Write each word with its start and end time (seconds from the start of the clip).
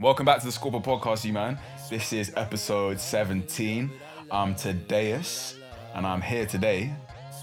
Welcome 0.00 0.26
back 0.26 0.40
to 0.40 0.46
the 0.46 0.52
Scorpio 0.52 0.80
Podcast, 0.80 1.24
you 1.24 1.32
man. 1.32 1.56
This 1.88 2.12
is 2.12 2.32
episode 2.36 2.98
17. 2.98 3.92
I'm 4.30 4.54
Tadeus, 4.56 5.54
and 5.94 6.04
I'm 6.04 6.20
here 6.20 6.46
today 6.46 6.92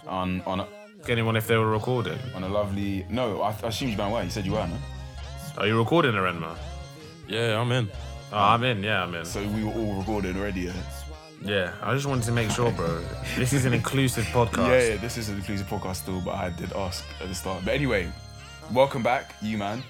on 0.05 0.41
on 0.41 0.59
a, 0.59 0.67
anyone 1.07 1.37
if 1.37 1.47
they 1.47 1.55
were 1.55 1.69
recording. 1.71 2.19
on 2.35 2.43
a 2.43 2.49
lovely. 2.49 3.05
No, 3.09 3.41
I, 3.41 3.55
I 3.63 3.67
assumed 3.67 3.91
you 3.91 3.97
man 3.97 4.11
were. 4.11 4.23
You 4.23 4.29
said 4.29 4.45
you 4.45 4.51
were, 4.51 4.67
no? 4.67 4.75
Are 5.57 5.65
you 5.65 5.77
recording, 5.77 6.11
Arenma? 6.11 6.57
Yeah, 7.27 7.59
I'm 7.59 7.71
in. 7.71 7.89
Oh, 8.33 8.37
I'm 8.37 8.63
in. 8.65 8.83
Yeah, 8.83 9.03
I'm 9.03 9.15
in. 9.15 9.23
So 9.25 9.41
we 9.47 9.63
were 9.63 9.71
all 9.71 9.95
recorded 9.95 10.35
already. 10.35 10.61
Yeah, 10.61 10.73
Yeah, 11.41 11.73
I 11.81 11.93
just 11.93 12.05
wanted 12.05 12.25
to 12.25 12.31
make 12.33 12.51
sure, 12.51 12.71
bro. 12.71 13.01
This 13.37 13.53
is 13.53 13.63
an 13.63 13.73
inclusive 13.73 14.25
podcast. 14.33 14.67
yeah, 14.67 14.93
yeah. 14.95 14.95
This 14.97 15.17
is 15.17 15.29
an 15.29 15.37
inclusive 15.37 15.67
podcast 15.67 15.95
still, 15.97 16.19
but 16.19 16.35
I 16.35 16.49
did 16.49 16.73
ask 16.73 17.05
at 17.21 17.29
the 17.29 17.35
start. 17.35 17.63
But 17.63 17.75
anyway, 17.75 18.11
welcome 18.73 19.03
back, 19.03 19.35
you 19.41 19.57
man. 19.57 19.83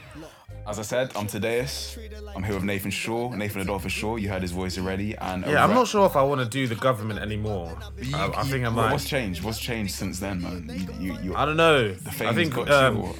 As 0.68 0.80
I 0.80 0.84
said, 0.84 1.12
I'm 1.16 1.28
Tadeus. 1.28 1.98
I'm 2.36 2.44
here 2.44 2.54
with 2.54 2.64
Nathan 2.64 2.92
Shaw, 2.92 3.34
Nathan 3.34 3.62
Adolphus 3.62 3.92
Shaw. 3.92 4.16
You 4.16 4.30
heard 4.30 4.42
his 4.42 4.52
voice 4.52 4.78
already, 4.78 5.16
and 5.18 5.46
Yeah, 5.46 5.64
I'm 5.64 5.74
not 5.74 5.88
sure 5.88 6.06
if 6.06 6.16
I 6.16 6.22
want 6.24 6.40
to 6.42 6.48
do 6.48 6.68
the 6.68 6.76
government 6.76 7.20
anymore. 7.20 7.76
You- 8.02 8.16
I, 8.16 8.28
I 8.28 8.44
you- 8.44 8.50
think 8.52 8.66
I 8.66 8.70
might. 8.70 8.92
What's 8.92 9.06
changed? 9.10 9.44
What's 9.44 9.60
changed 9.60 9.94
since 9.96 10.20
then, 10.20 10.42
man? 10.42 10.88
You, 11.00 11.36
I 11.36 11.46
don't 11.46 11.58
know. 11.58 11.92
the 11.94 12.28
I 12.28 12.34
think 12.34 12.56
um, 12.70 13.14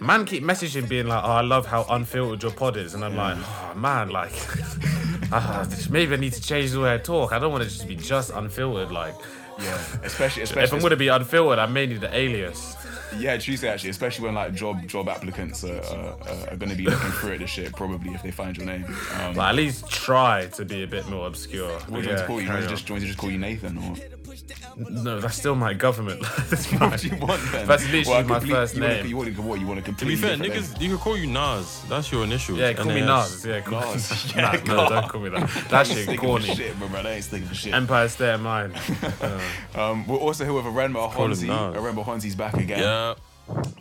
man 0.00 0.24
keep 0.24 0.42
messaging 0.42 0.88
being 0.88 1.08
like, 1.08 1.22
"Oh, 1.24 1.28
I 1.32 1.40
love 1.42 1.66
how 1.66 1.84
unfiltered 1.90 2.42
your 2.42 2.52
pod 2.52 2.76
is," 2.76 2.94
and 2.94 3.04
I'm 3.04 3.16
like, 3.16 3.36
"Oh 3.38 3.74
man, 3.76 4.08
like, 4.10 4.32
uh, 5.32 5.66
maybe 5.90 6.14
I 6.14 6.16
need 6.16 6.32
to 6.34 6.40
change 6.42 6.70
the 6.70 6.80
way 6.80 6.94
I 6.94 6.98
talk. 6.98 7.32
I 7.32 7.38
don't 7.38 7.52
want 7.52 7.64
to 7.64 7.70
just 7.70 7.86
be 7.88 7.96
just 7.96 8.30
unfiltered. 8.30 8.92
Like, 8.92 9.14
Yeah, 9.60 9.78
especially, 10.04 10.42
if 10.44 10.72
I'm 10.72 10.78
gonna 10.80 10.96
be 10.96 11.08
unfiltered, 11.08 11.58
I 11.58 11.66
may 11.66 11.86
need 11.86 12.02
an 12.04 12.14
alias." 12.14 12.76
Yeah, 13.16 13.36
Tuesday 13.36 13.68
actually, 13.68 13.90
especially 13.90 14.26
when 14.26 14.34
like 14.34 14.54
job 14.54 14.86
job 14.86 15.08
applicants 15.08 15.64
are, 15.64 15.80
are, 15.80 16.50
are 16.50 16.56
going 16.56 16.70
to 16.70 16.76
be 16.76 16.84
looking 16.84 17.10
through 17.12 17.32
at 17.34 17.38
the 17.40 17.46
shit 17.46 17.72
probably 17.74 18.12
if 18.12 18.22
they 18.22 18.30
find 18.30 18.56
your 18.56 18.66
name. 18.66 18.84
Um, 19.20 19.34
But 19.34 19.48
at 19.48 19.54
least 19.54 19.88
try 19.88 20.46
to 20.54 20.64
be 20.64 20.82
a 20.82 20.86
bit 20.86 21.08
more 21.08 21.26
obscure. 21.26 21.78
what 21.88 22.02
do 22.02 22.02
you 22.02 22.08
want 22.08 22.18
to 22.20 22.26
call 22.26 22.40
you? 22.40 22.48
Do 22.48 22.54
you 22.60 22.68
just, 22.68 22.86
do 22.86 22.92
you 22.92 22.94
want 22.94 23.02
to 23.02 23.06
just 23.06 23.18
call 23.18 23.30
you 23.30 23.38
Nathan 23.38 23.78
or 23.78 23.94
No, 24.78 25.18
that's 25.20 25.36
still 25.36 25.56
my 25.56 25.74
government. 25.74 26.20
That's 26.50 26.70
what 26.70 26.78
fine. 26.78 26.98
do 26.98 27.08
you 27.08 27.16
want 27.16 27.42
then? 27.50 27.66
That's 27.66 27.82
literally 27.90 28.04
Well, 28.08 28.20
a 28.20 28.22
my 28.22 28.34
complete- 28.38 28.52
first 28.54 28.76
you 28.76 28.82
want, 28.82 28.94
name. 28.94 29.06
You 29.06 29.16
want, 29.16 29.38
what? 29.38 29.60
You 29.60 29.66
want 29.66 29.84
to 29.84 29.92
To 29.92 30.06
be 30.06 30.14
fair, 30.14 30.36
different 30.36 30.52
niggas, 30.54 30.80
you 30.80 30.90
could 30.90 31.00
call 31.00 31.16
you 31.18 31.26
Nas. 31.26 31.82
That's 31.88 32.12
your 32.12 32.22
initials. 32.22 32.58
Yeah, 32.60 32.74
call 32.74 32.86
me 32.86 33.00
NAS. 33.00 33.32
Nas. 33.32 33.44
Yeah, 33.46 33.60
call 33.60 33.80
Nas. 33.80 34.32
Yeah, 34.36 34.52
Nas. 34.52 34.64
No, 34.66 34.88
don't 34.88 35.08
call 35.08 35.20
me 35.20 35.30
that. 35.30 35.48
That 35.70 35.88
name. 35.88 36.06
shit 36.06 36.18
corny. 36.20 36.54
shit, 36.54 36.78
bro, 36.78 36.86
bro. 36.88 37.02
That 37.02 37.10
ain't 37.12 37.24
sticking 37.24 37.48
for 37.48 37.54
shit. 37.56 37.74
Empire 37.74 38.08
State 38.08 38.34
of 38.34 38.40
Mind. 38.40 38.72
Uh, 39.20 39.40
Um, 39.74 40.06
we're 40.06 40.16
also 40.16 40.44
here 40.44 40.52
with 40.52 40.64
Arenba 40.64 41.10
call 41.10 41.24
him 41.26 41.32
Honzi. 41.32 41.46
Nas. 41.48 41.76
Arenba 41.76 42.04
Honzi's 42.04 42.36
back 42.36 42.54
again. 42.54 42.78
Yeah, 42.78 43.14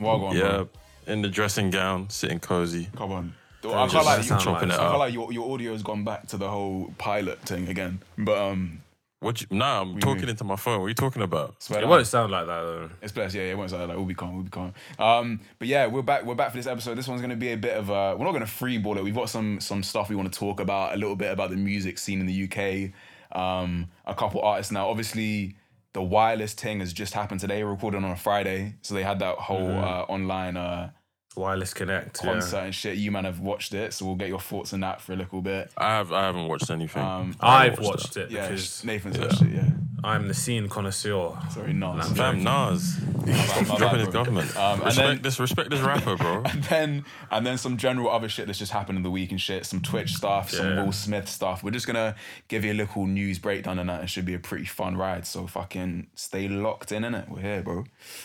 Well 0.02 0.20
gone, 0.20 0.36
yeah. 0.36 0.42
bro. 0.50 0.70
In 1.06 1.22
the 1.22 1.30
dressing 1.30 1.70
gown, 1.70 2.10
sitting 2.10 2.40
cozy. 2.40 2.90
Come 2.96 3.12
on. 3.12 3.34
I 3.64 3.84
just 3.86 3.94
can't 3.94 4.06
like, 4.06 4.18
you, 4.18 4.24
sound 4.24 4.42
chopping 4.42 4.72
I 4.72 4.76
it 4.76 4.78
can't 4.78 4.94
up. 4.94 5.00
like 5.00 5.14
your, 5.14 5.32
your 5.34 5.54
audio 5.54 5.74
has 5.74 5.84
gone 5.84 6.04
back 6.04 6.28
to 6.28 6.38
the 6.38 6.50
whole 6.50 6.94
pilot 6.98 7.40
thing 7.42 7.68
again. 7.68 8.00
But 8.18 8.38
um, 8.38 8.82
What? 9.20 9.42
You, 9.42 9.48
nah, 9.50 9.82
I'm 9.82 10.00
talking 10.00 10.22
mean? 10.22 10.30
into 10.30 10.44
my 10.44 10.56
phone. 10.56 10.80
What 10.80 10.86
are 10.86 10.90
you 10.90 10.94
talking 10.94 11.24
about? 11.24 11.62
swear 11.62 11.80
it 11.80 11.82
down. 11.82 11.90
won't 11.90 12.06
sound 12.06 12.32
like 12.32 12.46
that 12.46 12.62
though. 12.62 12.90
It's 13.02 13.12
blessed, 13.12 13.34
yeah, 13.36 13.44
yeah, 13.44 13.52
it 13.52 13.58
won't 13.58 13.72
sound 13.72 13.88
like 13.88 13.98
we'll 13.98 14.06
be 14.06 14.14
calm, 14.14 14.36
we'll 14.36 14.44
be 14.44 14.52
calm. 14.52 14.74
Um, 15.00 15.40
but 15.58 15.68
yeah, 15.68 15.88
we're 15.88 16.04
back. 16.04 16.24
We're 16.24 16.36
back 16.36 16.52
for 16.52 16.58
this 16.58 16.68
episode. 16.68 16.96
This 16.96 17.08
one's 17.08 17.22
gonna 17.22 17.36
be 17.36 17.52
a 17.52 17.58
bit 17.58 17.76
of 17.76 17.90
a. 17.90 18.16
We're 18.16 18.26
not 18.26 18.34
gonna 18.34 18.46
freeball 18.46 18.96
it. 18.98 19.04
We've 19.04 19.16
got 19.16 19.30
some 19.30 19.60
some 19.60 19.82
stuff 19.82 20.10
we 20.10 20.16
want 20.16 20.32
to 20.32 20.40
talk 20.40 20.60
about. 20.60 20.94
A 20.94 20.98
little 20.98 21.16
bit 21.16 21.32
about 21.32 21.50
the 21.50 21.56
music 21.56 21.98
scene 21.98 22.20
in 22.20 22.28
the 22.28 22.44
UK. 22.44 22.92
Um, 23.36 23.88
a 24.06 24.14
couple 24.14 24.42
artists 24.42 24.72
now. 24.72 24.88
Obviously, 24.88 25.56
the 25.94 26.02
wireless 26.04 26.54
thing 26.54 26.80
has 26.82 26.94
just 26.94 27.16
happened 27.16 27.40
today. 27.40 27.64
We're 27.64 27.72
recording 27.72 28.04
on 28.04 28.12
a 28.12 28.16
Friday, 28.16 28.76
so 28.84 28.94
they 28.94 29.04
had 29.04 29.18
that 29.20 29.38
whole 29.38 29.72
uh, 29.72 30.04
online 30.04 30.58
uh, 30.58 30.92
Wireless 31.38 31.74
Connect. 31.74 32.20
Yeah. 32.24 32.32
concert 32.34 32.58
and 32.58 32.74
shit. 32.76 32.98
You 32.98 33.12
man 33.12 33.26
have 33.26 33.40
watched 33.40 33.74
it, 33.74 33.94
so 33.94 34.06
we'll 34.06 34.16
get 34.16 34.28
your 34.30 34.40
thoughts 34.40 34.74
on 34.74 34.80
that 34.82 35.02
for 35.02 35.14
a 35.14 35.16
little 35.16 35.42
bit. 35.42 35.72
I 35.78 35.90
have. 35.96 36.12
I 36.12 36.26
haven't 36.26 36.48
watched 36.48 36.70
anything. 36.70 37.04
Um, 37.04 37.36
I 37.40 37.66
I've 37.66 37.72
haven't 37.72 37.86
watched 37.86 38.14
that. 38.16 38.26
it 38.26 38.32
Yeah, 38.32 38.48
because 38.48 38.84
Nathan's 38.84 39.18
watched 39.20 39.42
it. 39.44 39.52
Yeah, 39.52 39.70
I'm 40.04 40.28
the 40.28 40.34
scene 40.34 40.70
connoisseur. 40.70 41.38
sorry, 41.52 41.74
nice. 41.74 42.12
Fam, 42.12 42.44
Nas. 42.44 42.98
My 43.26 43.34
bad, 43.34 43.78
Dropping 43.78 44.00
his 44.00 44.10
government. 44.10 44.56
Um, 44.56 44.74
and 44.80 44.84
respect 44.86 45.08
then- 45.08 45.22
this. 45.24 45.40
Respect 45.40 45.70
this 45.70 45.80
rapper, 45.82 46.16
bro. 46.16 46.44
and 46.46 46.64
then 46.66 47.06
and 47.32 47.46
then 47.46 47.58
some 47.58 47.78
general 47.78 48.10
other 48.10 48.30
shit 48.30 48.46
that's 48.46 48.60
just 48.60 48.72
happened 48.72 48.98
in 48.98 49.04
the 49.04 49.10
week 49.12 49.32
and 49.32 49.42
shit. 49.42 49.66
Some 49.66 49.82
Twitch 49.82 50.14
stuff, 50.14 50.52
some 50.52 50.66
Yeah. 50.78 50.84
Will 50.84 50.92
Smith 50.92 51.28
stuff. 51.28 51.64
We're 51.64 51.72
just 51.72 51.88
gonna 51.88 52.16
give 52.48 52.64
you 52.64 52.74
a 52.74 52.76
little 52.76 53.06
news 53.08 53.40
breakdown 53.40 53.80
on 53.80 53.88
that. 53.88 54.04
It 54.04 54.10
should 54.10 54.26
be 54.26 54.34
a 54.36 54.40
pretty 54.40 54.66
fun 54.66 54.96
ride. 54.96 55.26
So 55.26 55.48
fucking 55.48 56.08
stay 56.16 56.48
locked 56.48 56.92
in, 56.92 57.04
innit? 57.04 57.28
We're 57.28 57.42
here, 57.42 57.62
bro. 57.64 57.84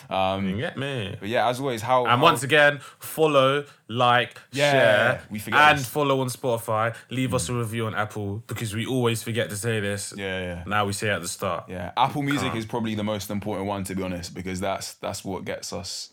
Um, 0.09 0.47
You 0.49 0.57
get 0.57 0.77
me? 0.77 1.15
but 1.19 1.27
yeah, 1.27 1.47
as 1.49 1.59
always, 1.59 1.81
how 1.81 2.03
And 2.05 2.11
how- 2.19 2.23
once 2.23 2.43
again, 2.43 2.79
follow, 2.99 3.65
like, 3.87 4.37
Yeah, 4.51 4.71
share, 4.71 5.21
we 5.29 5.39
forget 5.39 5.59
and 5.59 5.79
this. 5.79 5.87
follow 5.87 6.21
on 6.21 6.27
Spotify. 6.27 6.95
Leave 7.09 7.33
us 7.33 7.49
a 7.49 7.53
review 7.53 7.87
on 7.87 7.95
Apple 7.95 8.43
because 8.47 8.73
we 8.73 8.85
always 8.85 9.21
forget 9.23 9.49
to 9.49 9.57
say 9.57 9.79
this. 9.79 10.13
yeah, 10.15 10.39
yeah. 10.41 10.63
Now 10.65 10.85
we 10.85 10.93
say 10.93 11.09
it 11.09 11.13
at 11.13 11.21
the 11.21 11.27
start. 11.27 11.62
Yeah, 11.67 11.91
Apple 11.97 12.21
Music 12.21 12.55
is 12.55 12.65
probably 12.65 12.95
the 12.95 13.03
most 13.03 13.29
important 13.29 13.67
one 13.67 13.83
to 13.85 13.95
be 13.95 14.03
honest, 14.03 14.33
because 14.33 14.59
that's 14.59 14.93
that's 14.95 15.23
what 15.23 15.45
gets 15.45 15.71
us 15.73 16.11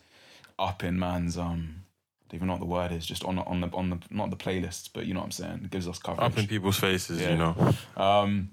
up 0.59 0.84
in 0.84 0.99
man's 0.99 1.37
um, 1.38 1.83
I 2.28 2.33
don't 2.33 2.38
even 2.38 2.47
know 2.49 2.53
what 2.55 2.61
the 2.61 2.66
word 2.66 2.93
is, 2.93 3.05
just 3.06 3.25
on 3.25 3.37
the, 3.37 3.43
on 3.43 3.60
the 3.60 3.69
on 3.69 3.91
the 3.91 3.99
not 4.10 4.31
the 4.31 4.37
playlists, 4.37 4.89
but 4.93 5.06
you 5.06 5.15
know 5.15 5.21
what 5.21 5.27
I'm 5.27 5.33
saying. 5.33 5.60
It 5.65 5.71
gives 5.71 5.89
us 5.89 5.99
coverage. 5.99 6.25
Up 6.33 6.39
in 6.39 6.47
people's 6.47 6.78
faces, 6.78 7.21
Yeah. 7.21 7.31
you 7.31 7.37
know. 7.39 7.75
Um, 7.97 8.50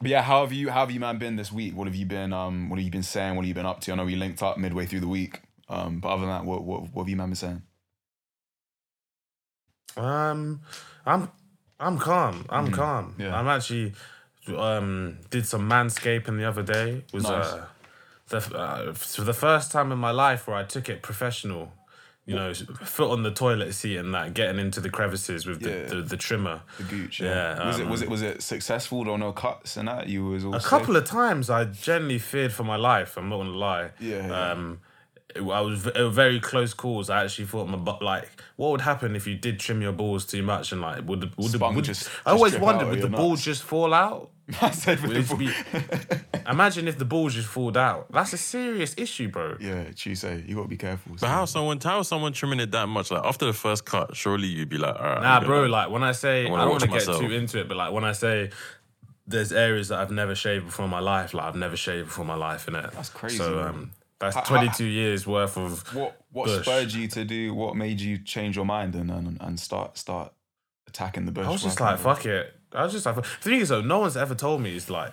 but 0.00 0.10
yeah, 0.10 0.22
how 0.22 0.40
have 0.42 0.52
you 0.52 0.70
how 0.70 0.80
have 0.80 0.90
you 0.90 0.98
man 1.00 1.18
been 1.18 1.36
this 1.36 1.52
week? 1.52 1.76
What 1.76 1.86
have 1.86 1.94
you 1.94 2.06
been 2.06 2.32
um 2.32 2.68
what 2.68 2.78
have 2.78 2.84
you 2.84 2.90
been 2.90 3.02
saying? 3.04 3.36
What 3.36 3.42
have 3.42 3.48
you 3.48 3.54
been 3.54 3.66
up 3.66 3.80
to? 3.82 3.92
I 3.92 3.94
know 3.94 4.04
we 4.04 4.16
linked 4.16 4.42
up 4.42 4.58
midway 4.58 4.86
through 4.86 5.00
the 5.00 5.08
week. 5.08 5.40
Um, 5.68 6.00
but 6.00 6.08
other 6.08 6.22
than 6.22 6.30
that, 6.30 6.44
what 6.44 6.64
what, 6.64 6.92
what 6.92 7.02
have 7.04 7.08
you 7.08 7.16
man 7.16 7.28
been 7.28 7.36
saying? 7.36 7.62
Um, 9.96 10.62
I'm 11.06 11.30
I'm 11.78 11.98
calm. 11.98 12.46
I'm 12.48 12.70
calm. 12.72 13.12
Mm-hmm. 13.12 13.22
Yeah. 13.22 13.38
I'm 13.38 13.48
actually 13.48 13.92
um 14.56 15.18
did 15.30 15.46
some 15.46 15.68
manscaping 15.68 16.36
the 16.36 16.44
other 16.44 16.62
day. 16.62 17.04
Was 17.12 17.24
Nice. 17.24 17.46
uh 17.46 17.64
the 18.28 18.38
uh, 18.58 18.92
for 18.94 19.22
the 19.22 19.34
first 19.34 19.70
time 19.72 19.92
in 19.92 19.98
my 19.98 20.10
life 20.10 20.46
where 20.46 20.56
I 20.56 20.64
took 20.64 20.88
it 20.88 21.02
professional. 21.02 21.72
You 22.24 22.36
know, 22.36 22.54
foot 22.54 23.10
on 23.10 23.24
the 23.24 23.32
toilet 23.32 23.72
seat 23.74 23.96
and 23.96 24.14
that, 24.14 24.32
getting 24.32 24.60
into 24.60 24.80
the 24.80 24.88
crevices 24.88 25.44
with 25.44 25.60
the, 25.60 25.70
Yeah. 25.70 25.84
the, 25.88 26.02
the 26.02 26.16
trimmer. 26.16 26.62
The 26.78 26.84
gooch. 26.84 27.20
Yeah, 27.20 27.66
was 27.66 27.80
it 27.80 27.82
um, 27.82 27.90
was 27.90 28.02
it 28.02 28.08
was 28.08 28.22
it 28.22 28.42
successful? 28.42 29.08
Or 29.08 29.18
no 29.18 29.32
cuts 29.32 29.76
and 29.76 29.88
that? 29.88 30.06
You 30.06 30.26
was 30.26 30.44
all 30.44 30.54
A 30.54 30.60
couple 30.60 30.94
of 30.94 31.04
times 31.04 31.50
I 31.50 31.64
genuinely 31.64 32.20
feared 32.20 32.52
for 32.52 32.62
my 32.62 32.76
life. 32.76 33.16
I'm 33.16 33.28
not 33.28 33.38
gonna 33.38 33.50
lie. 33.50 33.90
Yeah, 33.98 34.28
yeah. 34.28 34.50
Um, 34.52 34.78
it, 35.34 35.40
I 35.42 35.60
was 35.60 35.86
it 35.86 35.96
were 35.98 36.08
very 36.10 36.40
close 36.40 36.74
calls. 36.74 37.10
I 37.10 37.24
actually 37.24 37.46
thought 37.46 37.68
my 37.68 37.76
butt 37.76 38.02
like, 38.02 38.28
what 38.56 38.70
would 38.70 38.80
happen 38.82 39.14
if 39.16 39.26
you 39.26 39.34
did 39.34 39.58
trim 39.60 39.80
your 39.82 39.92
balls 39.92 40.24
too 40.26 40.42
much 40.42 40.72
and 40.72 40.80
like 40.80 41.06
would 41.08 41.20
the 41.20 41.30
would 41.36 41.52
the 41.52 41.58
Spunk 41.58 41.76
would, 41.76 41.84
just- 41.84 42.08
I 42.26 42.30
always 42.32 42.52
drip 42.52 42.62
wondered 42.64 42.88
would 42.88 42.98
the 42.98 43.08
your 43.08 43.16
balls 43.16 43.44
just 43.44 43.62
fall 43.62 43.92
out? 43.94 44.30
I 44.60 44.70
said 44.72 45.00
Would 45.02 45.16
it 45.16 45.28
the 45.28 45.36
be- 45.36 45.52
Imagine 46.50 46.88
if 46.88 46.98
the 46.98 47.04
balls 47.04 47.34
just 47.34 47.46
fall 47.48 47.76
out. 47.78 48.10
That's 48.12 48.32
a 48.32 48.36
serious 48.38 48.94
issue, 48.98 49.28
bro. 49.28 49.56
yeah, 49.60 49.84
Tuesday. 49.94 50.42
You 50.46 50.56
got 50.56 50.62
to 50.62 50.68
be 50.68 50.76
careful. 50.76 51.14
But 51.20 51.28
how 51.28 51.44
someone 51.44 51.78
how 51.82 52.02
someone 52.02 52.32
trimming 52.32 52.58
it 52.60 52.72
that 52.72 52.88
much? 52.88 53.10
Like 53.10 53.24
after 53.24 53.46
the 53.46 53.52
first 53.52 53.84
cut, 53.84 54.16
surely 54.16 54.48
you'd 54.48 54.68
be 54.68 54.78
like, 54.78 54.96
all 54.96 55.02
right. 55.02 55.22
Nah, 55.22 55.40
bro. 55.40 55.60
gonna- 55.60 55.68
Like 55.72 55.90
when 55.90 56.02
I 56.02 56.12
say 56.12 56.46
I, 56.46 56.50
wanna 56.50 56.62
don't 56.62 56.70
want 56.70 56.80
to 56.82 56.86
get 56.88 56.94
myself. 56.94 57.20
too 57.20 57.30
into 57.30 57.60
it, 57.60 57.68
but 57.68 57.76
like 57.76 57.92
when 57.92 58.04
I 58.04 58.12
say 58.12 58.50
there's 59.26 59.52
areas 59.52 59.88
that 59.88 60.00
I've 60.00 60.10
never 60.10 60.34
shaved 60.34 60.66
before 60.66 60.84
in 60.86 60.90
my 60.90 60.98
life, 60.98 61.32
like 61.32 61.46
I've 61.46 61.54
never 61.56 61.76
shaved 61.76 62.08
before 62.08 62.22
in 62.24 62.28
my 62.28 62.34
life, 62.34 62.66
in 62.66 62.74
it. 62.74 62.90
That's 62.90 63.08
crazy, 63.08 63.38
So 63.38 63.60
um, 63.62 63.92
that's 64.22 64.34
How- 64.36 64.42
how- 64.42 64.48
22 64.48 64.84
years 64.86 65.26
worth 65.26 65.56
of 65.56 65.94
What 65.94 66.16
what 66.30 66.46
Bush. 66.46 66.62
spurred 66.64 66.92
you 66.92 67.08
to 67.08 67.24
do? 67.24 67.52
What 67.54 67.76
made 67.76 68.00
you 68.00 68.18
change 68.18 68.56
your 68.56 68.64
mind 68.64 68.94
and 68.94 69.10
and, 69.10 69.36
and 69.40 69.60
start 69.60 69.98
start 69.98 70.32
attacking 70.88 71.26
the 71.26 71.32
bush? 71.32 71.46
I 71.46 71.50
was 71.50 71.62
just 71.62 71.80
like, 71.80 71.98
fuck 71.98 72.24
it. 72.26 72.54
I 72.74 72.84
was 72.84 72.92
just 72.92 73.04
like, 73.04 73.16
the 73.16 73.22
thing 73.22 73.60
is 73.60 73.68
though, 73.68 73.82
no 73.82 73.98
one's 73.98 74.16
ever 74.16 74.34
told 74.34 74.62
me 74.62 74.74
it's 74.74 74.88
like 74.88 75.12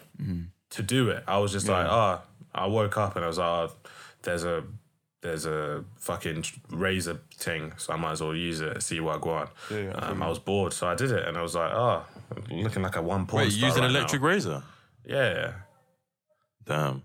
to 0.71 0.81
do 0.83 1.09
it. 1.09 1.23
I 1.27 1.37
was 1.39 1.51
just 1.51 1.67
like, 1.67 1.85
Yeah. 1.87 1.93
ah, 1.93 2.21
I 2.53 2.67
woke 2.67 2.97
up 2.97 3.15
and 3.17 3.25
I 3.25 3.27
was 3.27 3.37
like, 3.37 3.47
oh, 3.47 3.71
there's 4.21 4.45
a 4.45 4.63
there's 5.21 5.45
a 5.45 5.83
fucking 5.97 6.45
razor 6.69 7.19
thing, 7.35 7.73
so 7.77 7.91
I 7.93 7.97
might 7.97 8.13
as 8.13 8.21
well 8.21 8.33
use 8.35 8.61
it. 8.61 8.81
See 8.81 9.01
what 9.01 9.17
I 9.17 9.19
go 9.19 9.31
on. 9.31 9.49
Yeah, 9.69 9.77
yeah, 9.79 9.91
I 9.97 10.07
um, 10.11 10.23
I 10.23 10.29
was 10.29 10.39
bored, 10.39 10.71
so 10.71 10.87
I 10.87 10.95
did 10.95 11.11
it, 11.11 11.27
and 11.27 11.37
I 11.37 11.41
was 11.41 11.55
like, 11.55 11.71
oh, 11.73 12.05
looking 12.49 12.83
like 12.83 12.95
a 12.95 13.01
one 13.01 13.25
porn 13.25 13.43
Wait, 13.43 13.51
star 13.51 13.67
use 13.67 13.75
an 13.75 13.81
right 13.83 13.89
electric 13.91 14.21
now. 14.21 14.27
razor. 14.29 14.63
Yeah, 15.05 15.53
Damn. 16.65 17.01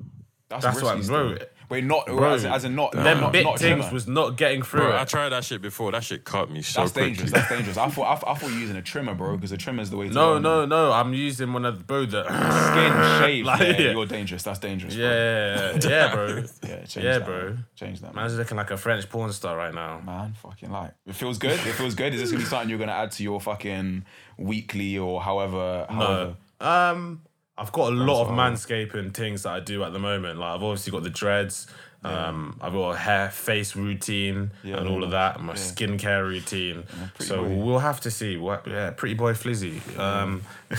that's 0.49 0.65
risky 0.67 0.85
what, 0.85 1.03
still. 1.05 1.35
bro. 1.37 1.39
Wait, 1.69 1.83
not 1.85 2.07
Bro, 2.07 2.35
as, 2.35 2.45
as 2.45 2.65
in 2.65 2.75
not 2.75 2.93
Them 2.93 3.21
not, 3.21 3.33
bit 3.33 3.45
not 3.45 3.59
things 3.59 3.79
trimmer. 3.81 3.93
was 3.93 4.07
not 4.07 4.37
getting 4.37 4.63
through 4.63 4.81
Bro, 4.81 4.97
it. 4.97 5.01
I 5.01 5.05
tried 5.05 5.31
that 5.31 5.45
shit 5.45 5.63
before. 5.63 5.93
That 5.93 6.05
shit 6.05 6.25
cut 6.25 6.51
me 6.51 6.63
so 6.63 6.81
That's 6.83 6.93
quickly. 6.93 7.11
dangerous. 7.11 7.31
That's 7.33 7.49
dangerous. 7.49 7.77
I 7.79 7.89
thought 7.89 8.07
I, 8.07 8.15
thought- 8.17 8.29
I 8.29 8.35
thought 8.35 8.49
you 8.51 8.55
were 8.57 8.61
using 8.61 8.77
a 8.77 8.83
trimmer, 8.83 9.15
bro, 9.15 9.37
because 9.37 9.53
a 9.53 9.57
trimmer 9.57 9.83
is 9.83 9.91
the 9.91 9.97
way 9.97 10.09
to 10.09 10.15
no, 10.15 10.35
go. 10.35 10.39
no, 10.41 10.67
no. 10.67 10.93
I'm 10.93 11.15
using 11.15 11.53
one 11.53 11.65
of 11.65 11.79
the 11.79 11.85
bro 11.85 12.05
that 12.07 12.27
Skin 12.27 13.21
shave. 13.27 13.45
Like, 13.47 13.61
yeah, 13.61 13.67
yeah. 13.87 13.91
You're 13.93 14.07
dangerous. 14.07 14.43
That's 14.43 14.59
dangerous. 14.59 14.95
bro. 14.95 15.05
Yeah, 15.05 15.79
yeah, 15.83 16.15
bro. 16.15 16.27
Yeah, 16.63 16.85
change 16.85 16.97
Yeah, 17.05 17.19
that, 17.19 17.25
bro. 17.25 17.45
man. 17.45 17.65
Change 17.77 18.01
that, 18.01 18.15
man. 18.15 18.25
Man's 18.25 18.37
looking 18.39 18.57
like 18.57 18.71
a 18.71 18.77
French 18.77 19.09
porn 19.09 19.33
star 19.33 19.57
right 19.57 19.75
now. 19.75 20.01
Man, 20.05 20.35
fucking 20.43 20.71
like. 20.71 20.93
It 21.07 21.15
feels 21.15 21.39
good. 21.39 21.53
It 21.53 21.73
feels 21.73 21.95
good. 21.95 22.15
Is 22.15 22.21
this 22.21 22.31
gonna 22.31 22.43
be 22.45 22.49
something 22.49 22.69
you're 22.69 22.79
gonna 22.79 22.93
add 22.93 23.13
to 23.13 23.23
your 23.23 23.41
fucking 23.41 24.05
weekly 24.39 24.99
or 24.99 25.23
however? 25.23 25.87
however? 25.89 26.37
No. 26.61 26.67
Um, 26.67 27.23
I've 27.57 27.73
got 27.73 27.93
a 27.93 27.95
lot 27.95 28.23
of 28.23 28.29
what 28.29 28.35
I 28.39 28.49
want. 28.49 28.57
manscaping 28.57 29.15
things 29.15 29.45
that 29.45 29.51
I 29.53 29.61
do 29.61 29.85
at 29.85 29.93
the 29.93 29.99
moment. 29.99 30.39
Like 30.41 30.57
I've 30.57 30.63
obviously 30.63 30.91
got 30.93 31.03
the 31.05 31.11
dreads. 31.11 31.67
Um, 32.03 32.59
I've 32.61 32.75
got 32.75 32.91
a 32.91 32.97
hair, 32.99 33.31
face 33.31 33.75
routine, 33.75 34.51
Yeah, 34.63 34.77
and 34.77 34.89
all 34.89 35.03
of 35.03 35.13
that. 35.13 35.41
My 35.41 35.53
yeah. 35.55 35.59
skincare 35.59 36.23
routine. 36.23 36.85
so 37.19 37.43
boy. 37.43 37.55
we'll 37.55 37.79
have 37.79 38.01
to 38.03 38.11
see. 38.11 38.37
What, 38.37 38.67
yeah, 38.67 38.91
pretty 38.91 39.15
boy 39.15 39.33
Flizzy. 39.33 39.81
Um, 39.99 40.43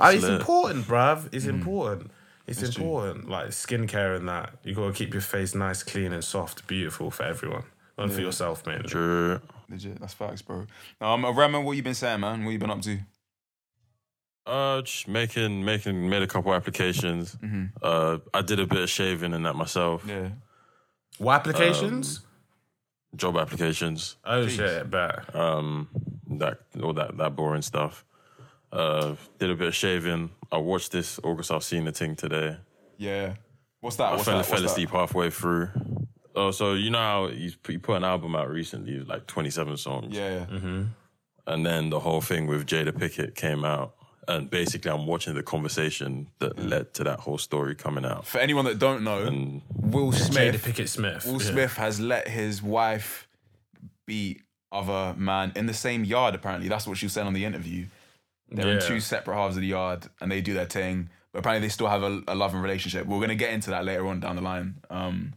it's 0.00 0.22
lit. 0.22 0.32
important, 0.32 0.86
bruv. 0.86 1.28
It's 1.32 1.44
Mm. 1.46 1.50
important. 1.50 2.10
It's, 2.46 2.62
important. 2.62 3.28
Like 3.28 3.48
skincare 3.48 4.16
and 4.16 4.28
that. 4.28 4.54
You 4.64 4.74
gotta 4.74 4.92
keep 4.92 5.12
your 5.14 5.22
face 5.22 5.54
nice, 5.54 5.82
clean, 5.82 6.12
and 6.12 6.22
soft, 6.24 6.66
beautiful 6.66 7.10
for 7.10 7.22
everyone. 7.22 7.62
And 7.96 8.12
for 8.12 8.20
yourself, 8.20 8.66
man. 8.66 8.82
True. 8.82 9.40
Legit, 9.70 10.00
that's 10.00 10.14
facts, 10.14 10.42
bro. 10.42 10.66
Um, 11.00 11.24
Rema, 11.24 11.60
what 11.60 11.76
you 11.76 11.82
been 11.84 11.94
saying, 11.94 12.20
man? 12.20 12.44
What 12.44 12.50
you 12.50 12.58
been 12.58 12.70
up 12.70 12.82
to? 12.82 12.98
Uh, 14.46 14.82
just 14.82 15.08
making 15.08 15.64
making 15.64 16.08
made 16.08 16.22
a 16.22 16.26
couple 16.26 16.52
applications. 16.52 17.36
Uh, 17.82 18.18
I 18.34 18.42
did 18.42 18.60
a 18.60 18.66
bit 18.66 18.82
of 18.82 18.90
shaving 18.90 19.32
and 19.32 19.46
that 19.46 19.54
myself. 19.56 20.04
Yeah. 20.06 20.30
What 21.18 21.34
applications? 21.34 22.20
Job 23.16 23.36
applications. 23.36 24.16
oh 24.24 24.46
shit, 24.48 24.90
bet. 24.90 25.34
Um, 25.34 25.88
that 26.38 26.58
all 26.82 26.92
that 26.94 27.16
that 27.16 27.36
boring 27.36 27.62
stuff. 27.62 28.04
Uh, 28.72 29.14
did 29.38 29.50
a 29.50 29.54
bit 29.54 29.68
of 29.68 29.74
shaving. 29.74 30.30
I 30.50 30.58
watched 30.58 30.90
this 30.92 31.20
August 31.22 31.50
Alsina 31.50 31.96
thing 31.96 32.16
today. 32.16 32.56
Yeah. 32.98 33.34
What's 33.80 33.96
that? 33.96 34.04
I 34.04 34.12
What's 34.12 34.24
fell, 34.24 34.36
that? 34.38 34.46
fell 34.46 34.60
What's 34.60 34.72
asleep 34.72 34.90
halfway 34.90 35.30
through. 35.30 35.68
Oh, 36.34 36.50
so 36.50 36.74
you 36.74 36.90
know 36.90 36.98
how 36.98 37.28
he's 37.28 37.56
he 37.66 37.78
put 37.78 37.96
an 37.96 38.04
album 38.04 38.34
out 38.34 38.50
recently, 38.50 38.98
like 39.00 39.26
twenty 39.26 39.50
seven 39.50 39.76
songs. 39.76 40.14
that? 40.14 40.20
Yeah. 40.20 40.46
Mm-hmm. 40.56 40.82
And 41.46 41.64
then 41.64 41.90
the 41.90 42.00
whole 42.00 42.20
thing 42.20 42.46
with 42.46 42.66
Jada 42.66 42.90
Pinkett 42.90 43.34
came 43.36 43.64
out. 43.64 43.94
And 44.26 44.48
basically, 44.50 44.90
I'm 44.90 45.06
watching 45.06 45.34
the 45.34 45.42
conversation 45.42 46.28
that 46.38 46.58
led 46.58 46.94
to 46.94 47.04
that 47.04 47.20
whole 47.20 47.38
story 47.38 47.74
coming 47.74 48.04
out. 48.04 48.26
For 48.26 48.38
anyone 48.38 48.64
that 48.64 48.78
don't 48.78 49.02
know, 49.04 49.22
And 49.22 49.62
Will 49.74 50.12
Jada 50.12 50.32
Smith. 50.32 50.64
Pinkett 50.64 50.88
Smith. 50.88 51.26
Will 51.26 51.42
Yeah. 51.42 51.50
Smith 51.50 51.76
has 51.76 52.00
let 52.00 52.28
his 52.28 52.62
wife 52.62 53.28
beat 54.06 54.42
other 54.72 55.14
man 55.18 55.52
in 55.56 55.66
the 55.66 55.74
same 55.74 56.04
yard. 56.04 56.34
Apparently, 56.34 56.68
that's 56.68 56.86
what 56.86 56.96
she 56.98 57.06
was 57.06 57.12
saying 57.12 57.26
on 57.26 57.32
the 57.34 57.44
interview. 57.44 57.86
They're 58.50 58.68
in 58.68 58.80
two 58.80 59.00
separate 59.00 59.34
halves 59.36 59.56
of 59.56 59.62
the 59.62 59.68
yard, 59.68 60.08
and 60.20 60.30
they 60.30 60.40
do 60.40 60.54
their 60.54 60.66
thing. 60.66 61.10
But 61.32 61.40
apparently, 61.40 61.66
they 61.66 61.70
still 61.70 61.88
have 61.88 62.02
a, 62.02 62.22
a 62.28 62.34
loving 62.34 62.60
relationship. 62.60 63.06
We're 63.06 63.20
gonna 63.20 63.34
get 63.34 63.50
into 63.52 63.70
that 63.70 63.84
later 63.84 64.06
on 64.06 64.20
down 64.20 64.36
the 64.36 64.42
line. 64.42 64.76
Um, 64.90 65.34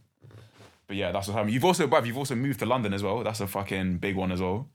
but 0.86 0.96
yeah, 0.96 1.12
that's 1.12 1.26
what's 1.26 1.36
happening. 1.36 1.54
You've 1.54 1.64
also, 1.64 1.86
bruv, 1.86 2.06
you've 2.06 2.16
also 2.16 2.34
moved 2.34 2.60
to 2.60 2.66
London 2.66 2.94
as 2.94 3.02
well. 3.02 3.22
That's 3.22 3.40
a 3.40 3.46
fucking 3.46 3.98
big 3.98 4.16
one 4.16 4.32
as 4.32 4.40
well. 4.40 4.68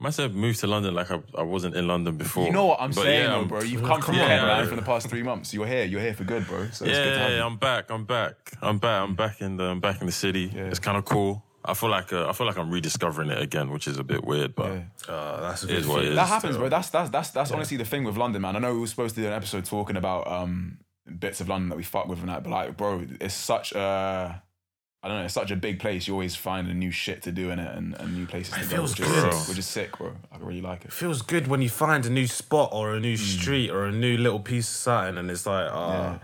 Myself 0.00 0.32
moved 0.32 0.60
to 0.60 0.66
London 0.66 0.94
like 0.94 1.10
I, 1.10 1.20
I 1.36 1.42
wasn't 1.42 1.74
in 1.76 1.86
London 1.86 2.16
before. 2.16 2.44
You 2.46 2.52
know 2.52 2.66
what 2.66 2.80
I'm 2.80 2.90
But 2.90 3.02
saying, 3.02 3.22
yeah, 3.24 3.28
though, 3.38 3.44
bro. 3.44 3.60
You've 3.62 3.82
come 3.90 4.00
from 4.02 4.14
Come 4.14 4.26
Kent, 4.26 4.42
on, 4.42 4.48
man, 4.48 4.60
bro. 4.62 4.70
for 4.70 4.76
the 4.76 4.82
past 4.86 5.08
three 5.08 5.22
months. 5.22 5.52
You're 5.52 5.66
here. 5.66 5.84
You're 5.84 6.00
here 6.00 6.14
for 6.14 6.24
good, 6.24 6.46
bro. 6.46 6.68
So 6.70 6.84
it's 6.84 6.96
Yeah, 6.96 7.04
good 7.04 7.12
to 7.14 7.18
have 7.18 7.30
yeah, 7.30 7.36
you. 7.38 7.42
I'm 7.42 7.56
back. 7.56 7.90
I'm 7.90 8.04
back. 8.04 8.34
I'm 8.62 8.78
back. 8.78 9.02
I'm 9.02 9.14
back 9.14 9.40
in 9.40 9.56
the 9.56 9.64
I'm 9.64 9.80
back 9.80 10.00
in 10.00 10.06
the 10.06 10.12
city. 10.12 10.50
Yeah. 10.54 10.64
It's 10.64 10.78
kind 10.78 10.96
of 10.96 11.04
cool. 11.04 11.42
I 11.64 11.74
feel 11.74 11.90
like 11.90 12.12
uh, 12.12 12.28
I 12.28 12.32
feel 12.32 12.46
like 12.46 12.56
I'm 12.56 12.70
rediscovering 12.70 13.28
it 13.30 13.42
again, 13.42 13.70
which 13.70 13.88
is 13.88 13.98
a 13.98 14.04
bit 14.04 14.24
weird, 14.24 14.54
but 14.54 14.72
Yeah. 14.72 14.82
Oh, 15.08 15.40
that's 15.42 15.64
a 15.64 15.68
is 15.76 15.86
what 15.86 15.96
it 15.96 16.00
feeling. 16.00 16.08
is. 16.12 16.16
That 16.16 16.28
happens, 16.28 16.56
bro. 16.56 16.68
That's 16.68 16.88
that's 16.90 17.10
that's 17.10 17.30
that's 17.30 17.50
honestly 17.50 17.76
the 17.76 17.84
thing 17.84 18.04
with 18.04 18.16
London, 18.16 18.40
man. 18.42 18.56
I 18.56 18.58
know 18.60 18.72
we 18.74 18.80
were 18.80 18.86
supposed 18.86 19.16
to 19.16 19.20
do 19.20 19.26
an 19.26 19.32
episode 19.32 19.64
talking 19.64 19.96
about 19.96 20.30
um 20.30 20.78
bits 21.18 21.40
of 21.40 21.48
London 21.48 21.70
that 21.70 21.76
we 21.76 21.82
fuck 21.82 22.06
with 22.06 22.20
and 22.20 22.28
that, 22.28 22.42
but 22.44 22.50
like, 22.50 22.76
bro, 22.76 23.04
it's 23.20 23.34
such 23.34 23.72
a 23.72 24.42
I 25.02 25.08
don't 25.08 25.18
know, 25.18 25.24
it's 25.26 25.34
such 25.34 25.50
a 25.52 25.56
big 25.56 25.78
place. 25.78 26.08
You 26.08 26.14
always 26.14 26.34
find 26.34 26.68
a 26.68 26.74
new 26.74 26.90
shit 26.90 27.22
to 27.22 27.32
do 27.32 27.50
in 27.50 27.58
it 27.60 27.76
and, 27.76 27.94
and 28.00 28.16
new 28.16 28.26
places 28.26 28.54
to 28.54 28.60
It 28.60 28.62
go, 28.64 28.68
feels 28.68 28.98
which 28.98 29.08
is, 29.08 29.48
which 29.48 29.58
is 29.58 29.66
sick, 29.66 29.96
bro. 29.96 30.12
I 30.32 30.38
really 30.38 30.60
like 30.60 30.84
it. 30.84 30.92
feels 30.92 31.22
good 31.22 31.46
when 31.46 31.62
you 31.62 31.68
find 31.68 32.04
a 32.04 32.10
new 32.10 32.26
spot 32.26 32.70
or 32.72 32.94
a 32.94 33.00
new 33.00 33.16
street 33.16 33.70
or 33.70 33.84
a 33.86 33.92
new 33.92 34.16
little 34.16 34.40
piece 34.40 34.68
of 34.68 34.74
something, 34.74 35.16
and 35.18 35.30
it's 35.30 35.46
like, 35.46 35.66
Yeah. 35.66 35.72
ah, 35.76 36.18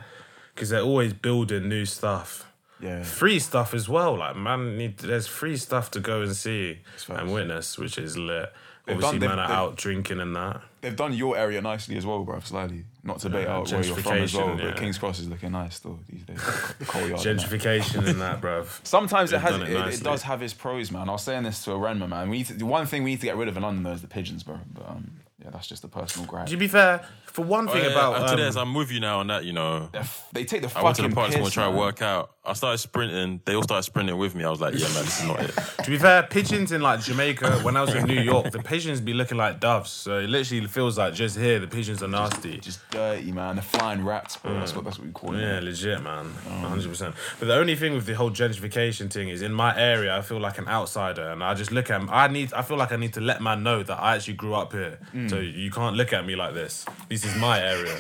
because 0.55 0.71
they're 0.71 0.81
always 0.83 1.13
building 1.13 1.69
new 1.69 1.85
stuff. 1.85 2.51
Yeah, 2.81 3.03
Free 3.05 3.39
stuff 3.39 3.73
as 3.75 3.89
well. 3.89 4.17
Like 4.19 4.35
man, 4.37 4.77
need, 4.77 4.99
there's 4.99 5.29
free 5.29 5.57
stuff 5.57 5.91
to 5.93 6.01
go 6.01 6.23
and 6.23 6.35
see 6.35 6.81
facts. 6.97 7.09
and 7.09 7.33
witness, 7.33 7.79
which 7.79 7.97
is 7.97 8.19
lit. 8.19 8.53
They've 8.87 8.97
Obviously, 8.97 9.19
done- 9.21 9.37
man 9.37 9.39
are 9.39 9.51
out 9.53 9.77
drinking 9.77 10.21
and 10.21 10.37
that. 10.37 10.61
they've 10.83 10.95
done 10.95 11.15
your 11.15 11.39
area 11.39 11.63
nicely 11.63 11.97
as 11.97 12.05
well, 12.05 12.23
bro. 12.23 12.39
Slightly, 12.41 12.85
not 13.03 13.19
to 13.21 13.31
bait 13.31 13.45
Yeah, 13.45 13.55
out 13.57 13.73
where 13.73 13.83
you're 13.83 13.97
from 13.97 14.13
as 14.19 14.35
well, 14.35 14.49
gentrification, 14.49 14.57
but 14.59 14.65
yeah. 14.65 14.73
Kings 14.75 14.99
Cross 14.99 15.21
is 15.21 15.29
looking 15.29 15.53
nice 15.53 15.77
still 15.77 15.99
these 16.07 16.23
days. 16.25 16.39
The 16.79 16.85
coal 16.85 17.09
yard 17.09 17.25
and 17.27 17.39
that. 17.41 17.47
Gentrification 17.49 18.07
and 18.07 18.21
that, 18.21 18.43
bruv. 18.43 18.67
Sometimes 18.87 19.31
it 19.31 19.37
They've 19.37 19.41
has 19.43 19.53
done 19.53 19.63
it, 19.63 19.69
it 19.71 19.77
it, 19.77 19.79
nicely. 19.79 20.05
does 20.05 20.23
have 20.25 20.43
its 20.43 20.53
pros, 20.53 20.91
man. 20.91 21.09
I 21.09 21.13
was 21.13 21.23
saying 21.23 21.45
this 21.45 21.65
to 21.65 21.73
a 21.73 21.77
Renma, 21.79 22.07
man. 22.09 22.29
We 22.29 22.39
need 22.39 22.47
to, 22.49 22.53
the 22.55 22.67
one 22.67 22.85
thing 22.85 23.05
we 23.05 23.13
need 23.13 23.21
to 23.21 23.27
get 23.27 23.37
rid 23.37 23.49
of 23.49 23.57
in 23.57 23.63
London 23.63 23.85
though 23.85 23.93
is 23.93 24.03
the 24.03 24.07
pigeons, 24.09 24.43
bro. 24.43 24.59
But 24.75 24.87
um, 24.89 25.11
yeah, 25.43 25.49
that's 25.51 25.67
just 25.67 25.83
a 25.85 25.89
personal 25.89 26.27
gripe. 26.29 26.47
To 26.49 26.57
be 26.59 26.69
fair, 26.69 27.07
for 27.35 27.45
one 27.45 27.67
thing 27.67 27.83
yeah, 27.83 27.91
about 27.91 28.15
after 28.15 28.35
um, 28.35 28.41
this, 28.41 28.55
I'm 28.55 28.73
with 28.75 28.93
you 28.93 29.01
now 29.01 29.19
on 29.19 29.27
that. 29.27 29.45
You 29.45 29.53
know, 29.53 29.89
They're 29.91 30.03
f- 30.03 30.29
they 30.33 30.45
take 30.45 30.63
the 30.63 30.69
I 30.69 30.71
fucking 30.71 30.85
went 30.85 30.97
to 30.97 31.03
the 31.03 31.09
park 31.09 31.27
this 31.27 31.35
piss, 31.35 31.41
morning 31.41 31.53
trying 31.53 31.73
to 31.73 31.79
work 31.79 32.01
out. 32.01 32.31
I 32.45 32.53
started 32.53 32.79
sprinting. 32.79 33.41
They 33.45 33.57
all 33.57 33.65
started 33.65 33.83
sprinting 33.83 34.17
with 34.19 34.37
me. 34.37 34.45
I 34.45 34.51
was 34.51 34.61
like, 34.61 34.75
yeah, 34.75 34.87
man, 34.89 35.05
this 35.05 35.21
is 35.21 35.27
not 35.27 35.41
it. 35.43 35.51
To 35.85 35.91
be 35.91 35.99
fair, 35.99 36.23
pigeons 36.23 36.73
in 36.73 36.81
like 36.81 37.01
Jamaica, 37.01 37.59
when 37.59 37.77
I 37.77 37.83
was 37.83 37.95
in 37.95 38.05
New 38.05 38.21
York, 38.21 38.53
the 38.53 38.61
pigeons 38.61 39.01
be 39.01 39.13
looking 39.13 39.37
like 39.37 39.61
doves. 39.61 39.91
So 39.91 40.21
it 40.21 40.31
literally 40.31 40.67
feels 40.67 40.97
like 40.97 41.13
just 41.13 41.37
here, 41.37 41.59
the 41.59 41.67
pigeons 41.67 42.03
are 42.03 42.09
nasty. 42.09 42.59
Just 42.59 42.89
dirty, 42.91 43.33
man. 43.33 43.57
The 43.57 43.63
flying 43.63 44.05
rats, 44.05 44.37
bro. 44.37 44.55
That's 44.55 44.75
what 44.75 44.85
that's 44.85 44.99
what 44.99 45.07
we 45.07 45.13
call 45.13 45.35
it. 45.35 45.41
Yeah, 45.41 45.61
legit, 45.61 46.03
man. 46.03 46.33
100%. 46.49 47.15
But 47.41 47.49
the 47.49 47.55
only 47.55 47.75
thing 47.75 47.95
with 47.95 48.07
the 48.07 48.15
whole 48.15 48.31
gentrification 48.31 49.13
thing 49.13 49.29
is 49.29 49.43
in 49.43 49.53
my 49.53 49.77
area, 49.79 50.17
I 50.17 50.23
feel 50.23 50.39
like 50.39 50.59
an 50.59 50.69
outsider. 50.69 51.31
And 51.31 51.43
I 51.43 51.55
just 51.55 51.73
look 51.73 51.91
at 51.91 52.01
I 52.09 52.29
need, 52.29 52.53
I 52.53 52.63
feel 52.63 52.77
like 52.77 52.93
I 52.93 52.97
need 52.97 53.15
to 53.15 53.21
let 53.21 53.43
man 53.43 53.63
know 53.63 53.83
that 53.83 53.99
I 54.01 54.15
actually 54.15 54.35
grew 54.35 54.55
up 54.55 54.73
here. 54.73 55.01
Mm. 55.13 55.29
So 55.29 55.41
you 55.41 55.71
can't 55.71 55.97
look 55.97 56.13
at 56.13 56.25
me 56.25 56.37
like 56.37 56.55
this. 56.55 56.85
This 57.25 57.35
is 57.35 57.41
my 57.41 57.59
area. 57.59 57.97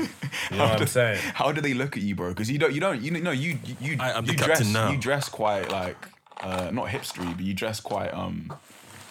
You 0.50 0.56
know 0.58 0.64
what 0.64 0.80
I'm 0.82 0.86
saying? 0.86 1.18
How 1.32 1.50
do 1.50 1.62
they 1.62 1.72
look 1.72 1.96
at 1.96 2.02
you, 2.02 2.14
bro? 2.14 2.28
Because 2.28 2.50
you 2.50 2.58
don't, 2.58 2.74
you 2.74 2.80
don't, 2.80 3.00
you 3.00 3.10
know, 3.10 3.30
you 3.30 3.58
you 3.80 3.96
I 3.98 4.10
am 4.18 4.26
the 4.26 4.32
you 4.32 4.38
captain 4.38 4.56
dress, 4.66 4.72
now. 4.72 4.90
you 4.90 4.98
dress 4.98 5.28
quite 5.30 5.70
like. 5.70 5.96
Uh, 6.42 6.68
not 6.72 6.88
hipstery, 6.88 7.34
but 7.34 7.40
you 7.44 7.54
dress 7.54 7.80
quite 7.80 8.12
um. 8.12 8.52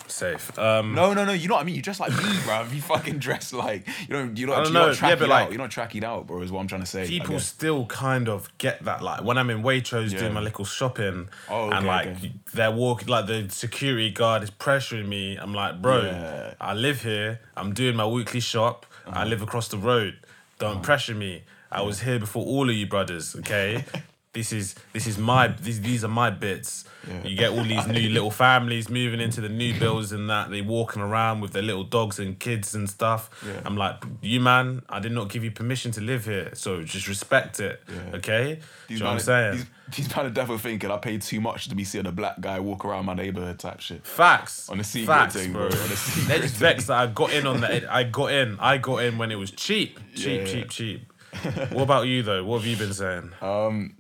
Safe. 0.06 0.60
Um, 0.60 0.94
No, 0.94 1.14
no, 1.16 1.26
no. 1.26 1.32
You 1.32 1.48
know 1.48 1.56
what 1.56 1.62
I 1.62 1.64
mean. 1.64 1.74
You 1.74 1.82
dress 1.82 2.00
like 2.00 2.12
me, 2.12 2.24
bro. 2.46 2.68
You 2.72 2.82
fucking 2.82 3.18
dress 3.18 3.52
like 3.54 3.88
you 4.02 4.08
don't. 4.10 4.38
You 4.38 4.46
don't. 4.46 4.56
I 4.56 4.64
don't 4.64 4.74
you're 4.74 4.82
know, 4.82 4.88
not 4.90 4.98
tracky 4.98 5.10
yeah, 5.10 5.16
but 5.16 5.32
out. 5.32 5.52
You're 5.52 5.62
not 5.62 5.72
trackied 5.72 6.04
out, 6.04 6.28
bro. 6.28 6.42
Is 6.44 6.52
what 6.52 6.60
I'm 6.60 6.68
trying 6.68 6.82
to 6.82 6.88
say. 6.88 7.08
People 7.08 7.40
still 7.40 7.88
kind 7.88 8.30
of 8.30 8.56
get 8.60 8.84
that. 8.86 9.02
Like 9.02 9.24
when 9.24 9.40
I'm 9.40 9.50
in 9.50 9.64
Waitrose 9.64 10.12
Yeah. 10.12 10.20
doing 10.20 10.34
my 10.34 10.42
little 10.42 10.66
shopping, 10.66 11.30
Oh, 11.50 11.72
and 11.72 11.88
like 11.88 12.08
okay. 12.08 12.34
they're 12.54 12.70
walking, 12.72 13.08
like 13.08 13.26
the 13.26 13.48
security 13.50 14.12
guard 14.12 14.44
is 14.44 14.52
pressuring 14.52 15.08
me. 15.08 15.38
I'm 15.38 15.54
like, 15.56 15.82
bro, 15.82 16.04
Yeah. 16.04 16.54
I 16.62 16.74
live 16.74 17.02
here. 17.02 17.40
I'm 17.58 17.74
doing 17.74 17.96
my 17.96 18.06
weekly 18.06 18.42
shop. 18.42 18.86
Uh-huh. 19.06 19.20
I 19.20 19.24
live 19.26 19.42
across 19.42 19.68
the 19.68 19.78
road. 19.78 20.18
Don't 20.60 20.82
pressure 20.84 21.16
me. 21.16 21.44
I 21.72 21.82
was 21.82 22.02
here 22.02 22.20
before 22.20 22.46
all 22.46 22.70
of 22.70 22.76
you 22.76 22.86
brothers. 22.88 23.36
Okay. 23.36 23.84
This 24.34 24.52
is 24.52 24.74
this 24.94 25.06
is 25.06 25.20
my 25.20 25.48
these 25.48 25.80
these 25.82 26.04
are 26.04 26.08
my 26.08 26.32
bits. 26.32 26.86
Yeah. 27.08 27.24
You 27.28 27.38
get 27.38 27.52
all 27.52 27.64
these 27.64 27.86
new 27.86 28.10
little 28.10 28.32
families 28.32 28.90
moving 28.90 29.20
into 29.20 29.42
the 29.42 29.50
new 29.50 29.78
builds 29.78 30.12
and 30.12 30.28
that 30.30 30.50
they 30.50 30.62
walking 30.62 31.04
around 31.04 31.42
with 31.42 31.52
their 31.52 31.62
little 31.62 31.84
dogs 31.84 32.18
and 32.18 32.40
kids 32.40 32.74
and 32.74 32.90
stuff. 32.90 33.30
Yeah. 33.46 33.62
I'm 33.64 33.78
like, 33.78 34.04
you 34.22 34.40
man, 34.40 34.82
I 34.90 35.00
did 35.00 35.12
not 35.12 35.30
give 35.30 35.44
you 35.44 35.52
permission 35.52 35.92
to 35.92 36.02
live 36.02 36.26
here, 36.26 36.50
so 36.56 36.82
just 36.82 37.08
respect 37.08 37.60
it. 37.60 37.84
Yeah. 37.88 38.16
Okay, 38.18 38.60
Do 38.88 38.94
you 38.94 39.00
know 39.02 39.08
what 39.08 39.12
I'm 39.14 39.20
saying? 39.20 39.56
These, 39.58 39.66
these 40.08 40.16
man 40.16 40.26
are 40.26 40.30
definitely 40.32 40.62
thinking 40.64 40.90
I 40.90 40.98
paid 40.98 41.22
too 41.22 41.40
much 41.40 41.68
to 41.68 41.76
be 41.76 41.84
seeing 41.84 42.08
a 42.08 42.12
black 42.12 42.40
guy 42.42 42.60
walk 42.60 42.86
around 42.86 43.06
my 43.06 43.14
neighborhood 43.14 43.60
type 43.60 43.82
shit. 43.82 44.04
Facts. 44.08 44.68
On 44.70 44.80
a 44.80 44.84
secret 44.84 45.14
Facts, 45.14 45.36
thing, 45.36 45.52
bro. 45.54 45.70
bro. 45.70 45.80
On 45.80 45.88
secret 45.90 46.28
They're 46.28 46.40
just 46.40 46.56
vexed 46.56 46.88
that 46.88 46.98
I 46.98 47.08
got 47.08 47.34
in 47.34 47.46
on 47.46 47.62
that. 47.62 47.92
I 47.92 48.04
got 48.04 48.32
in. 48.32 48.58
I 48.60 48.78
got 48.80 49.04
in 49.04 49.20
when 49.20 49.30
it 49.30 49.36
was 49.36 49.52
cheap, 49.52 50.00
cheap, 50.16 50.48
cheap, 50.48 50.70
cheap. 50.70 51.14
what 51.72 51.84
about 51.84 52.08
you 52.08 52.24
though? 52.24 52.44
What 52.44 52.62
have 52.62 52.68
you 52.68 52.78
been 52.78 52.94
saying? 52.94 53.32
Um, 53.42 53.98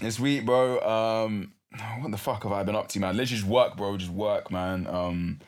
this 0.00 0.18
week, 0.18 0.44
bro. 0.46 0.80
Um, 0.80 1.52
what 2.00 2.10
the 2.10 2.18
fuck 2.18 2.42
have 2.42 2.52
I 2.52 2.62
been 2.62 2.76
up 2.76 2.88
to, 2.88 3.00
man? 3.00 3.16
Let's 3.16 3.30
just 3.30 3.44
work, 3.44 3.76
bro. 3.76 3.96
Just 3.96 4.10
work, 4.10 4.50
man. 4.50 4.86
Um, 4.86 5.40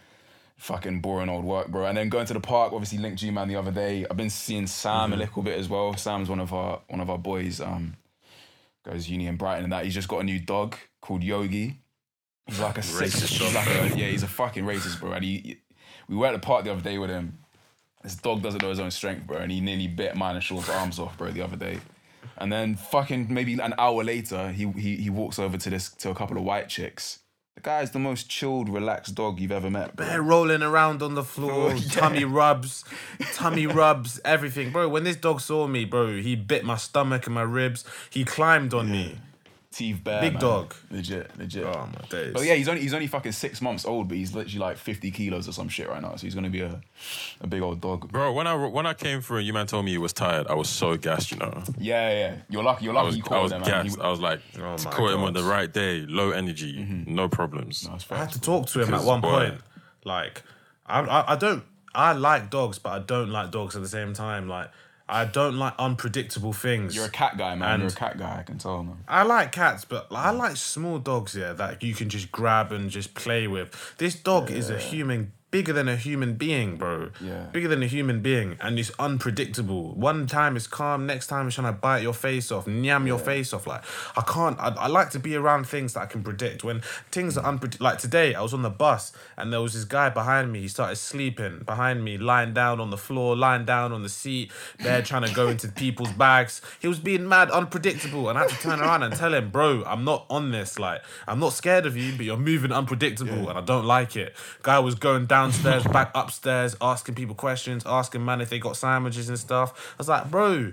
fucking 0.57 1.01
boring 1.01 1.29
old 1.29 1.45
work, 1.45 1.69
bro. 1.69 1.87
And 1.87 1.97
then 1.97 2.09
going 2.09 2.27
to 2.27 2.35
the 2.35 2.41
park. 2.41 2.73
Obviously, 2.73 2.99
linked 2.99 3.19
G 3.19 3.31
man 3.31 3.49
the 3.49 3.57
other 3.57 3.73
day. 3.73 4.07
I've 4.11 4.17
been 4.17 4.31
seeing 4.31 4.67
Sam 4.67 5.13
a 5.13 5.17
little 5.17 5.43
bit 5.43 5.59
as 5.59 5.69
well. 5.69 5.97
Sam's 5.97 6.29
one 6.29 6.41
of 6.41 6.53
our 6.53 6.81
one 6.89 7.01
of 7.01 7.11
our 7.11 7.19
boys. 7.19 7.61
Um, 7.61 7.97
goes 8.85 9.09
uni 9.09 9.27
in 9.27 9.37
Brighton 9.37 9.65
and 9.65 9.73
that. 9.73 9.85
He's 9.85 9.95
just 9.95 10.09
got 10.09 10.19
a 10.19 10.25
new 10.25 10.39
dog 10.39 10.77
called 11.01 11.23
Yogi. 11.23 11.81
He's 12.47 12.61
like 12.61 12.77
a 12.77 12.81
Racist 12.83 13.29
he's 13.29 13.39
dog, 13.39 13.55
like 13.55 13.67
a, 13.67 13.97
yeah, 13.97 14.09
he's 14.09 14.23
a 14.23 14.29
fucking 14.29 14.65
racist, 14.65 15.01
bro. 15.01 15.13
And 15.13 15.25
he, 15.25 15.59
we 16.09 16.17
were 16.17 16.27
at 16.27 16.33
the 16.33 16.39
park 16.39 16.65
the 16.65 16.73
other 16.73 16.83
day 16.83 16.99
with 16.99 17.11
him. 17.11 17.39
This 18.03 18.17
dog 18.17 18.43
doesn't 18.43 18.61
know 18.61 18.69
his 18.69 18.81
own 18.81 18.91
strength, 18.91 19.27
bro. 19.27 19.39
And 19.39 19.51
he 19.51 19.61
nearly 19.61 19.89
bit 19.89 20.15
mine 20.15 20.35
and 20.35 20.45
Shaw's 20.45 20.69
arms 20.69 20.99
off, 20.99 21.17
bro, 21.17 21.31
the 21.31 21.41
other 21.41 21.57
day. 21.57 21.81
And 22.39 22.53
then 22.53 22.77
fucking 22.77 23.33
maybe 23.33 23.55
an 23.55 23.75
hour 23.79 24.03
later, 24.05 24.51
he 24.53 24.71
he 24.73 24.97
he 24.97 25.11
walks 25.11 25.39
over 25.39 25.57
to 25.57 25.71
this 25.71 25.91
to 25.99 26.11
a 26.11 26.15
couple 26.15 26.37
of 26.37 26.45
white 26.45 26.69
chicks. 26.69 27.21
The 27.57 27.61
guy's 27.61 27.93
the 27.93 28.01
most 28.01 28.29
chilled, 28.29 28.69
relaxed 28.69 29.15
dog 29.15 29.39
you've 29.39 29.53
ever 29.53 29.71
met. 29.71 29.95
Bro. 29.95 30.07
They're 30.07 30.23
rolling 30.23 30.61
around 30.63 31.03
on 31.03 31.15
the 31.15 31.23
floor, 31.23 31.71
Oh, 31.71 31.75
yeah. 31.75 31.89
tummy 31.91 32.25
rubs, 32.25 32.85
tummy 33.33 33.67
rubs, 33.69 34.21
everything, 34.25 34.73
bro. 34.73 34.89
When 34.89 35.05
this 35.05 35.15
dog 35.17 35.41
saw 35.41 35.69
me, 35.69 35.85
bro, 35.85 36.17
he 36.21 36.35
bit 36.35 36.65
my 36.65 36.77
stomach 36.77 37.27
and 37.27 37.35
my 37.35 37.43
ribs. 37.43 37.85
He 38.11 38.25
climbed 38.25 38.75
on 38.75 38.91
me. 38.91 39.19
Teeth 39.75 40.05
bare. 40.05 40.21
Big 40.21 40.35
man. 40.35 40.41
dog. 40.41 40.75
Legit, 40.89 41.37
legit. 41.37 41.65
Oh 41.65 41.89
my 41.93 42.07
days. 42.09 42.33
But 42.33 42.45
yeah, 42.45 42.55
he's 42.55 42.69
only 42.69 42.81
he's 42.83 42.95
only 42.95 43.09
fucking 43.09 43.33
six 43.33 43.61
months 43.61 43.85
old, 43.85 44.07
but 44.07 44.17
he's 44.17 44.33
literally 44.33 44.61
like 44.61 44.77
fifty 44.77 45.11
kilos 45.11 45.49
or 45.49 45.53
some 45.53 45.69
shit 45.69 45.89
right 45.89 46.01
now. 46.01 46.15
So 46.15 46.29
he's 46.29 46.35
gonna 46.37 46.49
be 46.49 46.61
a, 46.61 46.81
a 47.41 47.49
big 47.49 47.61
old 47.61 47.81
dog. 47.81 48.13
Bro, 48.13 48.35
when 48.35 48.47
I 48.47 48.55
when 48.55 48.87
I 48.87 48.95
came 48.95 49.21
through 49.21 49.39
and 49.39 49.47
you 49.49 49.53
man 49.53 49.67
told 49.67 49.85
me 49.85 49.91
he 49.91 49.99
was 49.99 50.13
tired, 50.13 50.47
I 50.47 50.55
was 50.55 50.69
so 50.69 50.97
gassed, 50.97 51.33
you 51.33 51.39
know. 51.39 51.61
Yeah, 51.77 52.09
yeah. 52.09 52.19
yeah. 52.19 52.37
You're 52.49 52.63
lucky. 52.63 52.85
You're 52.85 52.97
I 52.97 53.03
lucky 53.03 53.07
was, 53.07 53.17
you 53.17 53.25
I 53.37 53.43
was 53.43 53.51
him, 53.53 53.61
man. 53.63 53.69
gassed. 53.69 53.97
He- 53.97 54.03
I 54.03 54.11
was 54.11 54.21
like, 54.21 54.41
Oh 54.59 54.61
my 54.61 54.77
caught 54.77 55.11
him 55.11 55.23
on 55.23 55.33
the 55.33 55.43
right 55.43 55.73
day, 55.73 56.07
low 56.07 56.31
energy, 56.31 56.75
mm-hmm. 56.75 57.13
no 57.13 57.29
problems. 57.29 57.81
That's 57.83 58.09
I 58.13 58.19
had 58.19 58.31
to 58.31 58.41
talk 58.41 58.69
to 58.69 58.81
him 58.81 58.95
at 58.95 59.03
one 59.03 59.21
boy. 59.21 59.49
point. 59.49 59.61
Like, 60.05 60.45
I, 60.87 61.01
I, 61.01 61.33
I 61.33 61.37
don't. 61.37 61.65
I 61.97 62.13
like 62.13 62.49
dogs, 62.51 62.79
but 62.79 62.91
I 62.91 62.99
don't 63.01 63.31
like 63.31 63.51
dogs 63.51 63.75
at 63.75 63.83
the 63.83 63.89
same 63.89 64.15
time. 64.15 64.49
Like, 64.49 64.71
I 65.09 65.27
don't 65.27 65.59
like 65.59 65.75
unpredictable 65.79 66.53
things. 66.55 66.97
You're 66.97 67.05
a 67.07 67.11
cat 67.11 67.37
guy, 67.37 67.55
man. 67.55 67.75
And- 67.75 67.83
You're 67.83 67.93
a 67.93 67.95
cat 67.95 68.17
guy. 68.19 68.39
I 68.39 68.43
can 68.43 68.57
tell, 68.59 68.83
man. 68.83 68.97
I 69.07 69.23
like 69.23 69.53
cats, 69.53 69.85
but 69.85 70.07
I 70.11 70.31
like 70.31 70.57
small 70.57 70.99
dogs, 70.99 71.35
yeah, 71.37 71.53
that 71.53 71.83
you 71.83 71.95
can 71.95 72.09
just 72.09 72.33
grab 72.33 72.73
and 72.73 72.89
just 72.91 73.15
play 73.15 73.47
with. 73.47 73.95
This 73.99 74.15
dog 74.15 74.51
is 74.51 74.71
a 74.71 74.79
human, 74.79 75.33
bigger 75.55 75.73
than 75.73 75.87
a 75.87 75.95
human 75.95 76.35
being, 76.35 76.75
bro. 76.75 77.11
Yeah. 77.21 77.45
Bigger 77.53 77.69
than 77.69 77.81
a 77.81 77.87
human 77.87 78.21
being, 78.23 78.57
and 78.61 78.77
it's 78.77 78.91
unpredictable. 78.99 79.95
One 79.95 80.27
time 80.27 80.57
it's 80.57 80.67
calm, 80.67 81.07
next 81.07 81.29
time 81.29 81.47
it's 81.47 81.55
trying 81.55 81.73
to 81.73 81.79
bite 81.79 82.03
your 82.03 82.13
face 82.13 82.51
off, 82.51 82.67
nyam 82.67 83.07
your 83.07 83.21
face 83.21 83.53
off. 83.53 83.65
Like, 83.65 83.85
I 84.17 84.23
can't, 84.23 84.59
I, 84.59 84.71
I 84.71 84.89
like 84.89 85.11
to 85.11 85.21
be 85.21 85.37
around 85.37 85.69
things 85.69 85.93
that 85.93 86.01
I 86.01 86.07
can 86.07 86.25
predict. 86.25 86.65
When 86.65 86.81
things 87.13 87.39
are 87.39 87.45
unpredictable, 87.45 87.85
like 87.85 87.99
today, 87.99 88.35
I 88.35 88.43
was 88.43 88.53
on 88.53 88.63
the 88.63 88.71
bus 88.71 89.13
and 89.37 89.53
there 89.53 89.61
was 89.61 89.75
this 89.75 89.85
guy 89.85 90.11
behind 90.11 90.51
me, 90.51 90.63
he 90.63 90.67
started 90.67 90.97
sleeping 90.97 91.61
behind 91.61 92.05
me, 92.05 92.19
lying 92.19 92.53
down 92.53 92.81
on 92.81 92.91
the 92.91 92.99
floor, 92.99 93.37
lying 93.37 93.65
down 93.65 93.93
on 93.93 94.03
the 94.03 94.09
seat, 94.09 94.51
there 94.81 95.03
trying 95.03 95.23
to 95.23 95.33
go 95.33 95.47
into 95.47 95.69
people's 95.69 96.11
bags. 96.15 96.63
He 96.81 96.89
was 96.89 96.99
being 96.99 97.29
mad, 97.29 97.53
unpredictable, 97.53 98.29
and 98.29 98.37
I 98.37 98.41
had 98.41 98.51
to 98.51 98.57
turn 98.57 98.81
around 98.81 99.05
and 99.05 99.15
tell 99.15 99.33
him, 99.33 99.51
bro, 99.51 99.85
I'm 99.87 100.03
not 100.03 100.27
on 100.29 100.51
this. 100.51 100.81
Like, 100.81 101.03
I'm 101.29 101.39
not 101.39 101.53
scared 101.53 101.87
of 101.87 101.97
you, 101.97 102.17
but 102.17 102.27
you're 102.27 102.37
moving 102.37 102.73
unpredictable, 102.73 103.49
and 103.49 103.57
I 103.57 103.61
don't 103.61 103.85
like 103.85 104.17
it. 104.17 104.35
Guy 104.63 104.81
was 104.81 104.97
going 104.97 105.27
downstairs, 105.53 105.85
back 105.85 106.11
upstairs, 106.15 106.77
asking 106.81 107.15
people 107.15 107.35
questions, 107.35 107.85
asking 107.87 108.25
man 108.25 108.41
if 108.41 108.51
they 108.51 108.59
got 108.59 108.77
sandwiches 108.77 109.29
and 109.29 109.39
stuff. 109.39 109.95
I 109.95 109.99
was 109.99 110.09
like, 110.09 110.31
bro, 110.31 110.73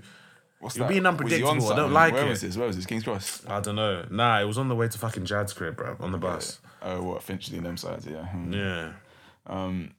What's 0.59 0.75
You're 0.77 0.85
that? 0.87 0.89
being 0.93 1.03
Was 1.03 1.09
he 1.31 1.43
unpredictable. 1.43 1.51
I 1.51 1.55
don't 1.57 1.61
something? 1.77 1.93
like 1.93 2.13
Where 2.13 2.25
it. 2.27 2.29
was 2.29 2.41
this? 2.41 2.55
Where 2.55 2.67
was 2.67 2.75
this? 2.75 2.85
King's 2.85 3.03
Cross. 3.03 3.47
I 3.47 3.59
don't 3.61 3.75
know. 3.75 4.05
Nah, 4.11 4.39
it 4.41 4.45
was 4.45 4.59
on 4.59 4.67
the 4.69 4.75
way 4.75 4.87
to 4.87 4.97
fucking 4.99 5.25
Jad's 5.25 5.53
crib, 5.53 5.75
bro, 5.75 5.97
on 5.99 6.11
the 6.11 6.19
bus. 6.19 6.59
Oh, 6.83 7.01
what 7.01 7.23
Finchley 7.23 7.57
and 7.57 7.65
them 7.65 7.77
sides? 7.77 8.05
Yeah. 8.05 8.25
Hmm. 8.27 8.53
Yeah. 8.53 8.91
Um. 9.47 9.95